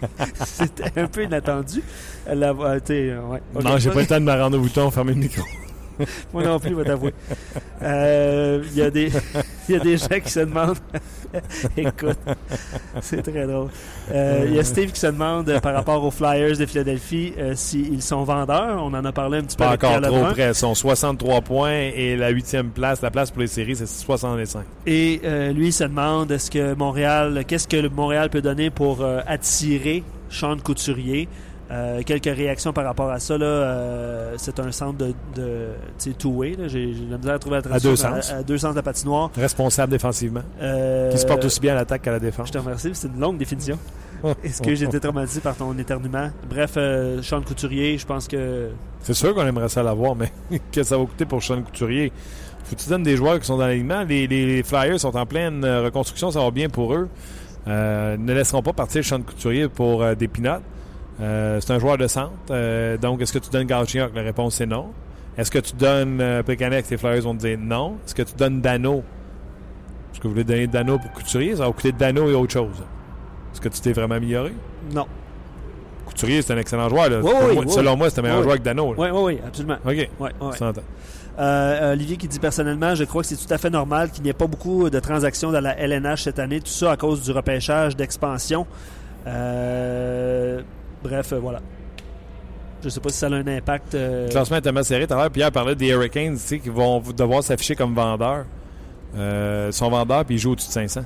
C'était 0.45 0.99
un 0.99 1.07
peu 1.07 1.23
inattendu. 1.23 1.83
La, 2.27 2.49
euh, 2.49 2.53
ouais. 2.53 3.41
okay. 3.55 3.63
Non, 3.63 3.77
j'ai 3.77 3.89
pas 3.89 4.01
le 4.01 4.07
temps 4.07 4.19
de 4.19 4.25
me 4.25 4.31
rendre 4.31 4.57
au 4.57 4.61
bouton, 4.61 4.91
fermer 4.91 5.13
le 5.13 5.19
micro. 5.19 5.43
Moi 6.33 6.43
non 6.43 6.59
plus, 6.59 6.71
je 6.71 6.75
vais 6.75 6.83
t'avouer. 6.83 7.13
Il 7.81 7.83
euh, 7.83 8.63
y, 8.73 8.81
a 8.81 8.89
des, 8.89 9.11
y 9.69 9.75
a 9.75 9.79
des 9.79 9.97
gens 9.97 10.19
qui 10.23 10.31
se 10.31 10.39
demandent. 10.41 10.77
Écoute, 11.77 12.17
c'est 13.01 13.21
très 13.21 13.45
drôle. 13.45 13.69
Il 14.09 14.15
euh, 14.15 14.49
y 14.49 14.59
a 14.59 14.63
Steve 14.63 14.91
qui 14.91 14.99
se 14.99 15.07
demande 15.07 15.49
euh, 15.49 15.59
par 15.59 15.73
rapport 15.73 16.03
aux 16.03 16.11
Flyers 16.11 16.57
de 16.57 16.65
Philadelphie 16.65 17.33
euh, 17.37 17.53
s'ils 17.55 18.01
sont 18.01 18.23
vendeurs. 18.23 18.81
On 18.81 18.93
en 18.93 19.05
a 19.05 19.11
parlé 19.11 19.39
un 19.39 19.43
petit 19.43 19.57
peu. 19.57 19.63
Pas 19.63 19.73
encore 19.73 20.01
trop 20.01 20.25
près. 20.31 20.49
Ils 20.49 20.55
sont 20.55 20.73
63 20.73 21.41
points 21.41 21.71
et 21.71 22.15
la 22.15 22.29
huitième 22.29 22.69
place, 22.69 23.01
la 23.01 23.11
place 23.11 23.31
pour 23.31 23.41
les 23.41 23.47
séries, 23.47 23.75
c'est 23.75 23.87
65. 23.87 24.63
Et 24.85 25.21
lui, 25.53 25.67
il 25.67 25.73
se 25.73 25.83
demande 25.83 26.31
est-ce 26.31 26.51
que 26.51 26.73
Montréal, 26.73 27.43
qu'est-ce 27.47 27.67
que 27.67 27.87
Montréal 27.87 28.29
peut 28.29 28.41
donner 28.41 28.69
pour 28.69 29.05
attirer 29.27 30.03
Sean 30.29 30.57
Couturier? 30.57 31.27
Euh, 31.69 32.01
quelques 32.05 32.33
réactions 32.33 32.71
par 32.71 32.85
rapport 32.85 33.09
à 33.09 33.19
ça. 33.19 33.37
Là, 33.37 33.45
euh, 33.45 34.33
c'est 34.37 34.59
un 34.59 34.71
centre 34.71 34.97
de, 34.97 35.13
de 35.35 36.13
two-way. 36.17 36.55
J'ai, 36.67 36.93
j'ai 36.93 37.05
la 37.09 37.17
misère 37.17 37.33
à 37.35 37.39
trouver 37.39 37.59
la 37.63 37.75
à 37.75 37.79
deux 37.79 37.95
sens. 37.95 38.31
À, 38.31 38.37
à, 38.37 38.43
deux 38.43 38.57
sens 38.57 38.71
de 38.71 38.77
la 38.77 38.83
patinoire. 38.83 39.31
Responsable 39.35 39.91
défensivement. 39.91 40.43
Euh, 40.61 41.11
qui 41.11 41.17
se 41.17 41.25
porte 41.25 41.43
aussi 41.43 41.59
bien 41.59 41.73
à 41.73 41.75
l'attaque 41.75 42.03
qu'à 42.03 42.11
la 42.11 42.19
défense. 42.19 42.47
Je 42.47 42.53
te 42.53 42.57
remercie. 42.57 42.91
C'est 42.93 43.09
une 43.09 43.19
longue 43.19 43.37
définition. 43.37 43.77
Est-ce 44.43 44.61
que 44.61 44.73
j'ai 44.73 44.85
été 44.85 44.99
traumatisé 44.99 45.41
par 45.41 45.55
ton 45.55 45.77
éternuement? 45.77 46.29
Bref, 46.49 46.77
Sean 47.21 47.41
Couturier, 47.41 47.97
je 47.97 48.05
pense 48.05 48.27
que... 48.27 48.69
C'est 49.01 49.13
sûr 49.13 49.35
qu'on 49.35 49.45
aimerait 49.45 49.69
ça 49.69 49.83
l'avoir, 49.83 50.15
mais 50.15 50.31
que 50.71 50.83
ça 50.83 50.97
va 50.97 51.05
coûter 51.05 51.25
pour 51.25 51.43
Sean 51.43 51.61
Couturier? 51.61 52.11
Faut 52.63 52.75
que 52.75 52.81
tu 52.81 52.89
donnes 52.89 53.03
des 53.03 53.17
joueurs 53.17 53.39
qui 53.39 53.45
sont 53.45 53.57
dans 53.57 53.67
l'alignement. 53.67 54.03
Les, 54.03 54.25
les 54.27 54.63
Flyers 54.63 54.99
sont 54.99 55.15
en 55.15 55.25
pleine 55.25 55.63
reconstruction, 55.65 56.31
ça 56.31 56.39
va 56.39 56.49
bien 56.49 56.69
pour 56.69 56.93
eux. 56.93 57.09
Ne 57.67 58.33
laisseront 58.33 58.63
pas 58.63 58.73
partir 58.73 59.03
Sean 59.03 59.21
Couturier 59.21 59.67
pour 59.67 60.15
des 60.15 60.27
pinottes. 60.29 60.63
Euh, 61.19 61.59
c'est 61.59 61.71
un 61.73 61.79
joueur 61.79 61.97
de 61.97 62.07
centre. 62.07 62.31
Euh, 62.51 62.97
donc, 62.97 63.21
est-ce 63.21 63.33
que 63.33 63.39
tu 63.39 63.49
donnes 63.49 63.65
Galchenyuk? 63.65 64.15
La 64.15 64.21
réponse, 64.21 64.55
c'est 64.55 64.65
non. 64.65 64.87
Est-ce 65.37 65.51
que 65.51 65.59
tu 65.59 65.75
donnes 65.75 66.19
euh, 66.21 66.43
Pécanex? 66.43 66.89
Les 66.89 66.97
Flyers 66.97 67.21
vont 67.21 67.35
te 67.35 67.41
dire 67.41 67.57
non. 67.59 67.97
Est-ce 68.05 68.15
que 68.15 68.23
tu 68.23 68.35
donnes 68.35 68.61
Dano? 68.61 69.03
Est-ce 70.11 70.19
que 70.19 70.27
vous 70.27 70.33
voulez 70.33 70.43
donner 70.43 70.67
Dano 70.67 70.97
pour 70.97 71.11
Couturier? 71.11 71.55
Ça 71.55 71.65
va 71.65 71.71
coûter 71.71 71.91
Dano 71.91 72.29
et 72.29 72.33
autre 72.33 72.53
chose. 72.53 72.83
Est-ce 73.53 73.61
que 73.61 73.69
tu 73.69 73.81
t'es 73.81 73.93
vraiment 73.93 74.15
amélioré? 74.15 74.53
Non. 74.93 75.05
Couturier, 76.05 76.41
c'est 76.41 76.53
un 76.53 76.57
excellent 76.57 76.89
joueur. 76.89 77.09
Là. 77.09 77.19
Oui, 77.21 77.31
oui, 77.31 77.53
moi, 77.53 77.63
oui, 77.65 77.71
selon 77.71 77.97
moi, 77.97 78.09
c'est 78.09 78.19
un 78.19 78.23
meilleur 78.23 78.43
joueur 78.43 78.57
que 78.57 78.63
Dano. 78.63 78.95
Oui, 78.97 79.07
oui, 79.11 79.21
oui, 79.23 79.39
absolument. 79.45 79.77
OK. 79.85 80.09
Ouais. 80.19 80.31
Euh, 81.39 81.93
Olivier 81.93 82.17
qui 82.17 82.27
dit 82.27 82.39
personnellement, 82.39 82.95
je 82.95 83.03
crois 83.03 83.21
que 83.21 83.27
c'est 83.27 83.35
tout 83.35 83.53
à 83.53 83.59
fait 83.59 83.69
normal 83.69 84.09
qu'il 84.09 84.23
n'y 84.23 84.29
ait 84.29 84.33
pas 84.33 84.47
beaucoup 84.47 84.89
de 84.89 84.99
transactions 84.99 85.51
dans 85.51 85.61
la 85.61 85.77
LNH 85.77 86.23
cette 86.23 86.39
année, 86.39 86.61
tout 86.61 86.67
ça 86.67 86.91
à 86.93 86.97
cause 86.97 87.21
du 87.21 87.31
repêchage 87.31 87.95
d'expansion. 87.95 88.65
Euh, 89.27 90.61
bref, 91.03 91.33
euh, 91.33 91.39
voilà. 91.39 91.59
Je 92.83 92.89
sais 92.89 92.99
pas 92.99 93.09
si 93.09 93.17
ça 93.17 93.27
a 93.27 93.31
un 93.31 93.47
impact. 93.47 93.95
Euh... 93.95 94.25
Le 94.27 94.31
classement 94.31 94.57
est 94.57 94.61
tellement 94.61 94.83
serré. 94.83 95.07
Tout 95.07 95.13
à 95.13 95.17
l'heure, 95.17 95.31
Pierre 95.31 95.51
parlait 95.51 95.75
des 95.75 95.87
Hurricanes 95.87 96.33
tu 96.35 96.39
sais, 96.39 96.59
qui 96.59 96.69
vont 96.69 96.99
devoir 97.15 97.43
s'afficher 97.43 97.75
comme 97.75 97.95
vendeurs. 97.95 98.45
Euh, 99.15 99.67
ils 99.69 99.73
sont 99.73 99.89
vendeurs 99.89 100.25
puis 100.25 100.35
ils 100.35 100.37
jouent 100.37 100.51
au-dessus 100.51 100.67
de 100.67 100.73
500. 100.73 101.01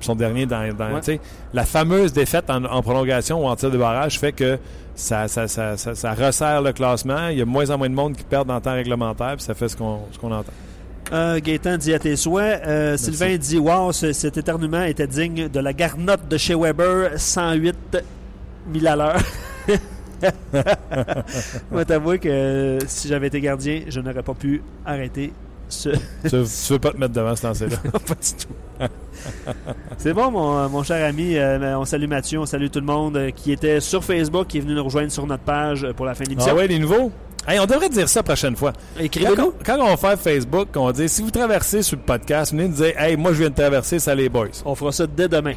Ils 0.00 0.04
sont 0.04 0.14
derniers 0.14 0.46
dans. 0.46 0.72
dans 0.74 0.94
Ouais. 0.94 1.20
La 1.52 1.66
fameuse 1.66 2.12
défaite 2.14 2.48
en, 2.48 2.64
en 2.64 2.80
prolongation 2.80 3.44
ou 3.44 3.48
en 3.48 3.54
tir 3.56 3.70
de 3.70 3.76
barrage 3.76 4.18
fait 4.18 4.32
que 4.32 4.58
ça, 4.94 5.28
ça, 5.28 5.46
ça, 5.46 5.76
ça, 5.76 5.94
ça 5.94 6.14
resserre 6.14 6.62
le 6.62 6.72
classement. 6.72 7.28
Il 7.28 7.38
y 7.38 7.42
a 7.42 7.44
de 7.44 7.50
moins 7.50 7.68
en 7.68 7.76
moins 7.76 7.90
de 7.90 7.94
monde 7.94 8.16
qui 8.16 8.24
perdent 8.24 8.50
en 8.50 8.60
temps 8.60 8.72
réglementaire 8.72 9.34
puis 9.36 9.44
ça 9.44 9.52
fait 9.54 9.68
ce 9.68 9.76
qu'on 9.76 9.98
entend. 10.22 10.44
Euh, 11.12 11.38
Gaétan 11.40 11.76
dit 11.76 11.92
à 11.92 11.98
tes 11.98 12.16
souhaits. 12.16 12.62
Euh, 12.66 12.96
Sylvain 12.96 13.36
dit 13.36 13.58
Wow, 13.58 13.92
ce- 13.92 14.12
cet 14.12 14.38
éternuement 14.38 14.84
était 14.84 15.06
digne 15.08 15.48
de 15.48 15.60
la 15.60 15.72
garnotte 15.74 16.28
de 16.28 16.36
chez 16.38 16.54
Weber, 16.54 17.10
108 17.16 17.98
000 18.72 18.86
à 18.92 18.96
l'heure. 18.96 19.20
Moi, 21.70 21.84
t'avouer 21.84 22.18
que 22.18 22.28
euh, 22.28 22.78
si 22.86 23.08
j'avais 23.08 23.28
été 23.28 23.40
gardien, 23.40 23.82
je 23.88 24.00
n'aurais 24.00 24.22
pas 24.22 24.34
pu 24.34 24.62
arrêter 24.84 25.32
Ce- 25.68 25.88
tu, 25.88 26.28
tu 26.30 26.72
veux 26.72 26.78
pas 26.78 26.90
te 26.92 26.96
mettre 26.98 27.12
devant 27.14 27.34
ce 27.36 27.46
lancer-là? 27.46 27.76
pas 27.92 27.98
du 28.14 28.32
tout. 28.44 28.90
C'est 29.98 30.12
bon, 30.12 30.30
mon, 30.30 30.68
mon 30.68 30.82
cher 30.82 31.04
ami. 31.06 31.36
euh, 31.36 31.78
on 31.78 31.84
salue 31.84 32.06
Mathieu, 32.08 32.38
on 32.40 32.46
salue 32.46 32.66
tout 32.72 32.80
le 32.80 32.86
monde 32.86 33.16
euh, 33.16 33.30
qui 33.30 33.52
était 33.52 33.80
sur 33.80 34.04
Facebook, 34.04 34.46
qui 34.48 34.58
est 34.58 34.60
venu 34.60 34.74
nous 34.74 34.84
rejoindre 34.84 35.10
sur 35.12 35.26
notre 35.26 35.42
page 35.44 35.84
euh, 35.84 35.92
pour 35.92 36.06
la 36.06 36.14
fin 36.14 36.24
de 36.24 36.28
Ah 36.28 36.30
l'émission. 36.32 36.54
ouais, 36.56 36.66
les 36.66 36.78
nouveaux? 36.78 37.10
Hey, 37.48 37.58
on 37.58 37.64
devrait 37.66 37.88
dire 37.88 38.08
ça 38.08 38.20
la 38.20 38.24
prochaine 38.24 38.54
fois. 38.56 38.72
Quand, 38.96 39.02
Écrivez-nous. 39.02 39.54
quand 39.64 39.78
on 39.80 39.86
va 39.86 39.96
faire 39.96 40.18
Facebook, 40.18 40.68
on 40.76 40.86
va 40.86 40.92
dire 40.92 41.08
si 41.08 41.22
vous 41.22 41.30
traversez 41.30 41.82
sur 41.82 41.96
le 41.96 42.02
podcast, 42.02 42.52
venez 42.52 42.68
nous 42.68 42.74
dire 42.74 42.92
Hey, 43.00 43.16
moi 43.16 43.32
je 43.32 43.38
viens 43.38 43.48
de 43.50 43.54
traverser, 43.54 43.98
ça 43.98 44.14
les 44.14 44.28
boys. 44.28 44.48
On 44.66 44.74
fera 44.74 44.92
ça 44.92 45.06
dès 45.06 45.28
demain. 45.28 45.54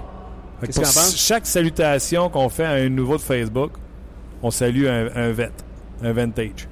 Qu'est-ce 0.67 0.79
que 0.79 0.83
penses? 0.85 1.15
chaque 1.17 1.45
salutation 1.45 2.29
qu'on 2.29 2.49
fait 2.49 2.65
à 2.65 2.71
un 2.71 2.89
nouveau 2.89 3.17
de 3.17 3.21
Facebook, 3.21 3.71
on 4.41 4.51
salue 4.51 4.85
un, 4.87 5.09
un 5.15 5.31
vet, 5.31 5.51
un 6.03 6.13
vintage. 6.13 6.67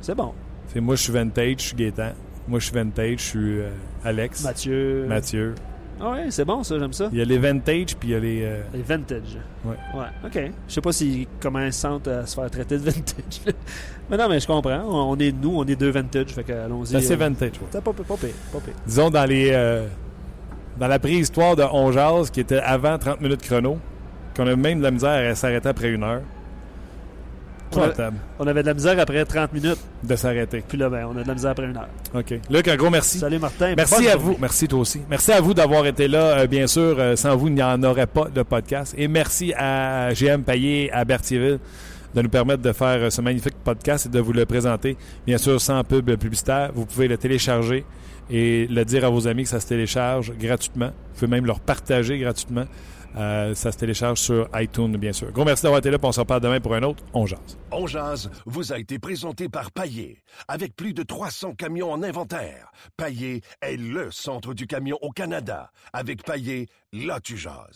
C'est 0.00 0.14
bon. 0.14 0.32
C'est 0.72 0.80
moi 0.80 0.94
je 0.96 1.02
suis 1.02 1.12
vintage, 1.12 1.54
je 1.58 1.62
suis 1.68 1.76
Gaétan. 1.76 2.12
Moi 2.48 2.58
je 2.60 2.64
suis 2.66 2.74
vintage, 2.74 3.18
je 3.18 3.22
suis 3.24 3.58
euh, 3.60 3.70
Alex. 4.04 4.42
Mathieu. 4.44 5.04
Mathieu. 5.08 5.54
Ah 6.02 6.12
ouais, 6.12 6.30
c'est 6.30 6.46
bon 6.46 6.62
ça, 6.64 6.78
j'aime 6.78 6.94
ça. 6.94 7.10
Il 7.12 7.18
y 7.18 7.20
a 7.20 7.24
les 7.26 7.36
vintage 7.36 7.94
puis 7.96 8.08
il 8.08 8.12
y 8.12 8.14
a 8.14 8.18
les. 8.20 8.40
euh, 8.42 8.62
Les 8.72 8.80
vintage. 8.82 9.36
Ouais. 9.66 9.74
Ouais, 9.94 10.06
ok. 10.24 10.50
Je 10.66 10.72
sais 10.72 10.80
pas 10.80 10.92
si 10.92 11.28
comment 11.40 11.60
ils 11.60 11.72
se 11.74 11.80
sentent 11.80 12.08
à 12.08 12.24
se 12.24 12.34
faire 12.36 12.50
traiter 12.50 12.78
de 12.78 12.84
vintage. 12.90 13.54
mais 14.10 14.16
non, 14.16 14.26
mais 14.30 14.40
je 14.40 14.46
comprends. 14.46 14.80
On 14.88 15.18
est 15.18 15.30
nous, 15.32 15.54
on 15.56 15.64
est 15.66 15.76
deux 15.76 15.90
vintage. 15.90 16.28
Fait 16.28 16.42
que 16.42 16.52
allons-y. 16.52 17.02
c'est 17.02 17.12
euh, 17.12 17.16
vintage. 17.16 17.50
ouais. 17.60 17.66
C'est 17.70 17.84
pas, 17.84 17.92
pas, 17.92 18.02
pas 18.02 18.16
pire, 18.16 18.30
pas 18.50 18.60
pire. 18.60 18.74
Disons 18.86 19.10
dans 19.10 19.26
les. 19.26 19.50
euh, 19.52 19.86
dans 20.80 20.88
la 20.88 20.98
préhistoire 20.98 21.54
de 21.56 21.62
On 21.70 21.92
Jase, 21.92 22.30
qui 22.30 22.40
était 22.40 22.58
avant 22.58 22.98
30 22.98 23.20
minutes 23.20 23.42
chrono, 23.42 23.78
qu'on 24.34 24.46
a 24.46 24.56
même 24.56 24.78
de 24.78 24.84
la 24.84 24.90
misère 24.90 25.30
à 25.30 25.34
s'arrêter 25.34 25.68
après 25.68 25.90
une 25.90 26.02
heure. 26.02 26.22
Table 27.70 28.16
On 28.40 28.46
avait 28.48 28.62
de 28.62 28.66
la 28.66 28.74
misère 28.74 28.98
après 28.98 29.24
30 29.24 29.52
minutes. 29.52 29.78
de 30.02 30.16
s'arrêter. 30.16 30.64
Puis 30.66 30.76
là, 30.76 30.88
ben, 30.88 31.06
on 31.06 31.16
a 31.16 31.22
de 31.22 31.28
la 31.28 31.34
misère 31.34 31.52
après 31.52 31.66
une 31.66 31.76
heure. 31.76 31.88
OK. 32.14 32.34
Luc, 32.50 32.66
un 32.66 32.76
gros 32.76 32.90
merci. 32.90 33.18
Salut 33.18 33.38
Martin. 33.38 33.74
Merci 33.76 34.08
à 34.08 34.16
vous. 34.16 34.36
Merci 34.40 34.66
toi 34.66 34.80
aussi. 34.80 35.02
Merci 35.08 35.30
à 35.30 35.40
vous 35.40 35.54
d'avoir 35.54 35.86
été 35.86 36.08
là. 36.08 36.38
Euh, 36.38 36.46
bien 36.48 36.66
sûr, 36.66 36.96
euh, 36.98 37.14
sans 37.14 37.36
vous, 37.36 37.46
il 37.46 37.54
n'y 37.54 37.62
en 37.62 37.80
aurait 37.84 38.08
pas 38.08 38.28
de 38.34 38.42
podcast. 38.42 38.94
Et 38.98 39.06
merci 39.06 39.52
à 39.56 40.12
GM 40.14 40.42
Payet 40.42 40.90
à 40.92 41.04
Berthierville 41.04 41.60
de 42.12 42.22
nous 42.22 42.28
permettre 42.28 42.62
de 42.62 42.72
faire 42.72 43.02
euh, 43.02 43.10
ce 43.10 43.20
magnifique 43.20 43.54
podcast 43.62 44.06
et 44.06 44.08
de 44.08 44.18
vous 44.18 44.32
le 44.32 44.46
présenter. 44.46 44.96
Bien 45.26 45.38
sûr, 45.38 45.60
sans 45.60 45.84
pub 45.84 46.16
publicitaire. 46.16 46.70
Vous 46.74 46.86
pouvez 46.86 47.06
le 47.06 47.18
télécharger 47.18 47.84
et 48.30 48.66
le 48.68 48.84
dire 48.84 49.04
à 49.04 49.10
vos 49.10 49.26
amis 49.26 49.44
que 49.44 49.48
ça 49.48 49.60
se 49.60 49.66
télécharge 49.66 50.32
gratuitement. 50.38 50.88
Vous 50.88 51.14
pouvez 51.14 51.26
même 51.26 51.46
leur 51.46 51.60
partager 51.60 52.18
gratuitement. 52.18 52.64
Euh, 53.16 53.54
ça 53.54 53.72
se 53.72 53.78
télécharge 53.78 54.20
sur 54.20 54.48
iTunes, 54.54 54.96
bien 54.96 55.12
sûr. 55.12 55.32
Gros 55.32 55.44
merci 55.44 55.64
d'avoir 55.64 55.80
été 55.80 55.90
là. 55.90 55.98
On 56.00 56.12
se 56.12 56.20
reparle 56.20 56.40
demain 56.40 56.60
pour 56.60 56.74
un 56.74 56.82
autre. 56.82 57.02
On 57.12 57.26
jase. 57.26 57.58
On 57.72 57.86
jase 57.86 58.30
vous 58.46 58.72
a 58.72 58.78
été 58.78 58.98
présenté 58.98 59.48
par 59.48 59.72
Paillé. 59.72 60.22
Avec 60.48 60.76
plus 60.76 60.94
de 60.94 61.02
300 61.02 61.54
camions 61.54 61.92
en 61.92 62.02
inventaire, 62.02 62.70
Paillé 62.96 63.42
est 63.62 63.76
le 63.76 64.10
centre 64.10 64.54
du 64.54 64.66
camion 64.66 64.98
au 65.02 65.10
Canada. 65.10 65.72
Avec 65.92 66.22
Paillé, 66.22 66.68
là 66.92 67.18
tu 67.20 67.36
jases. 67.36 67.74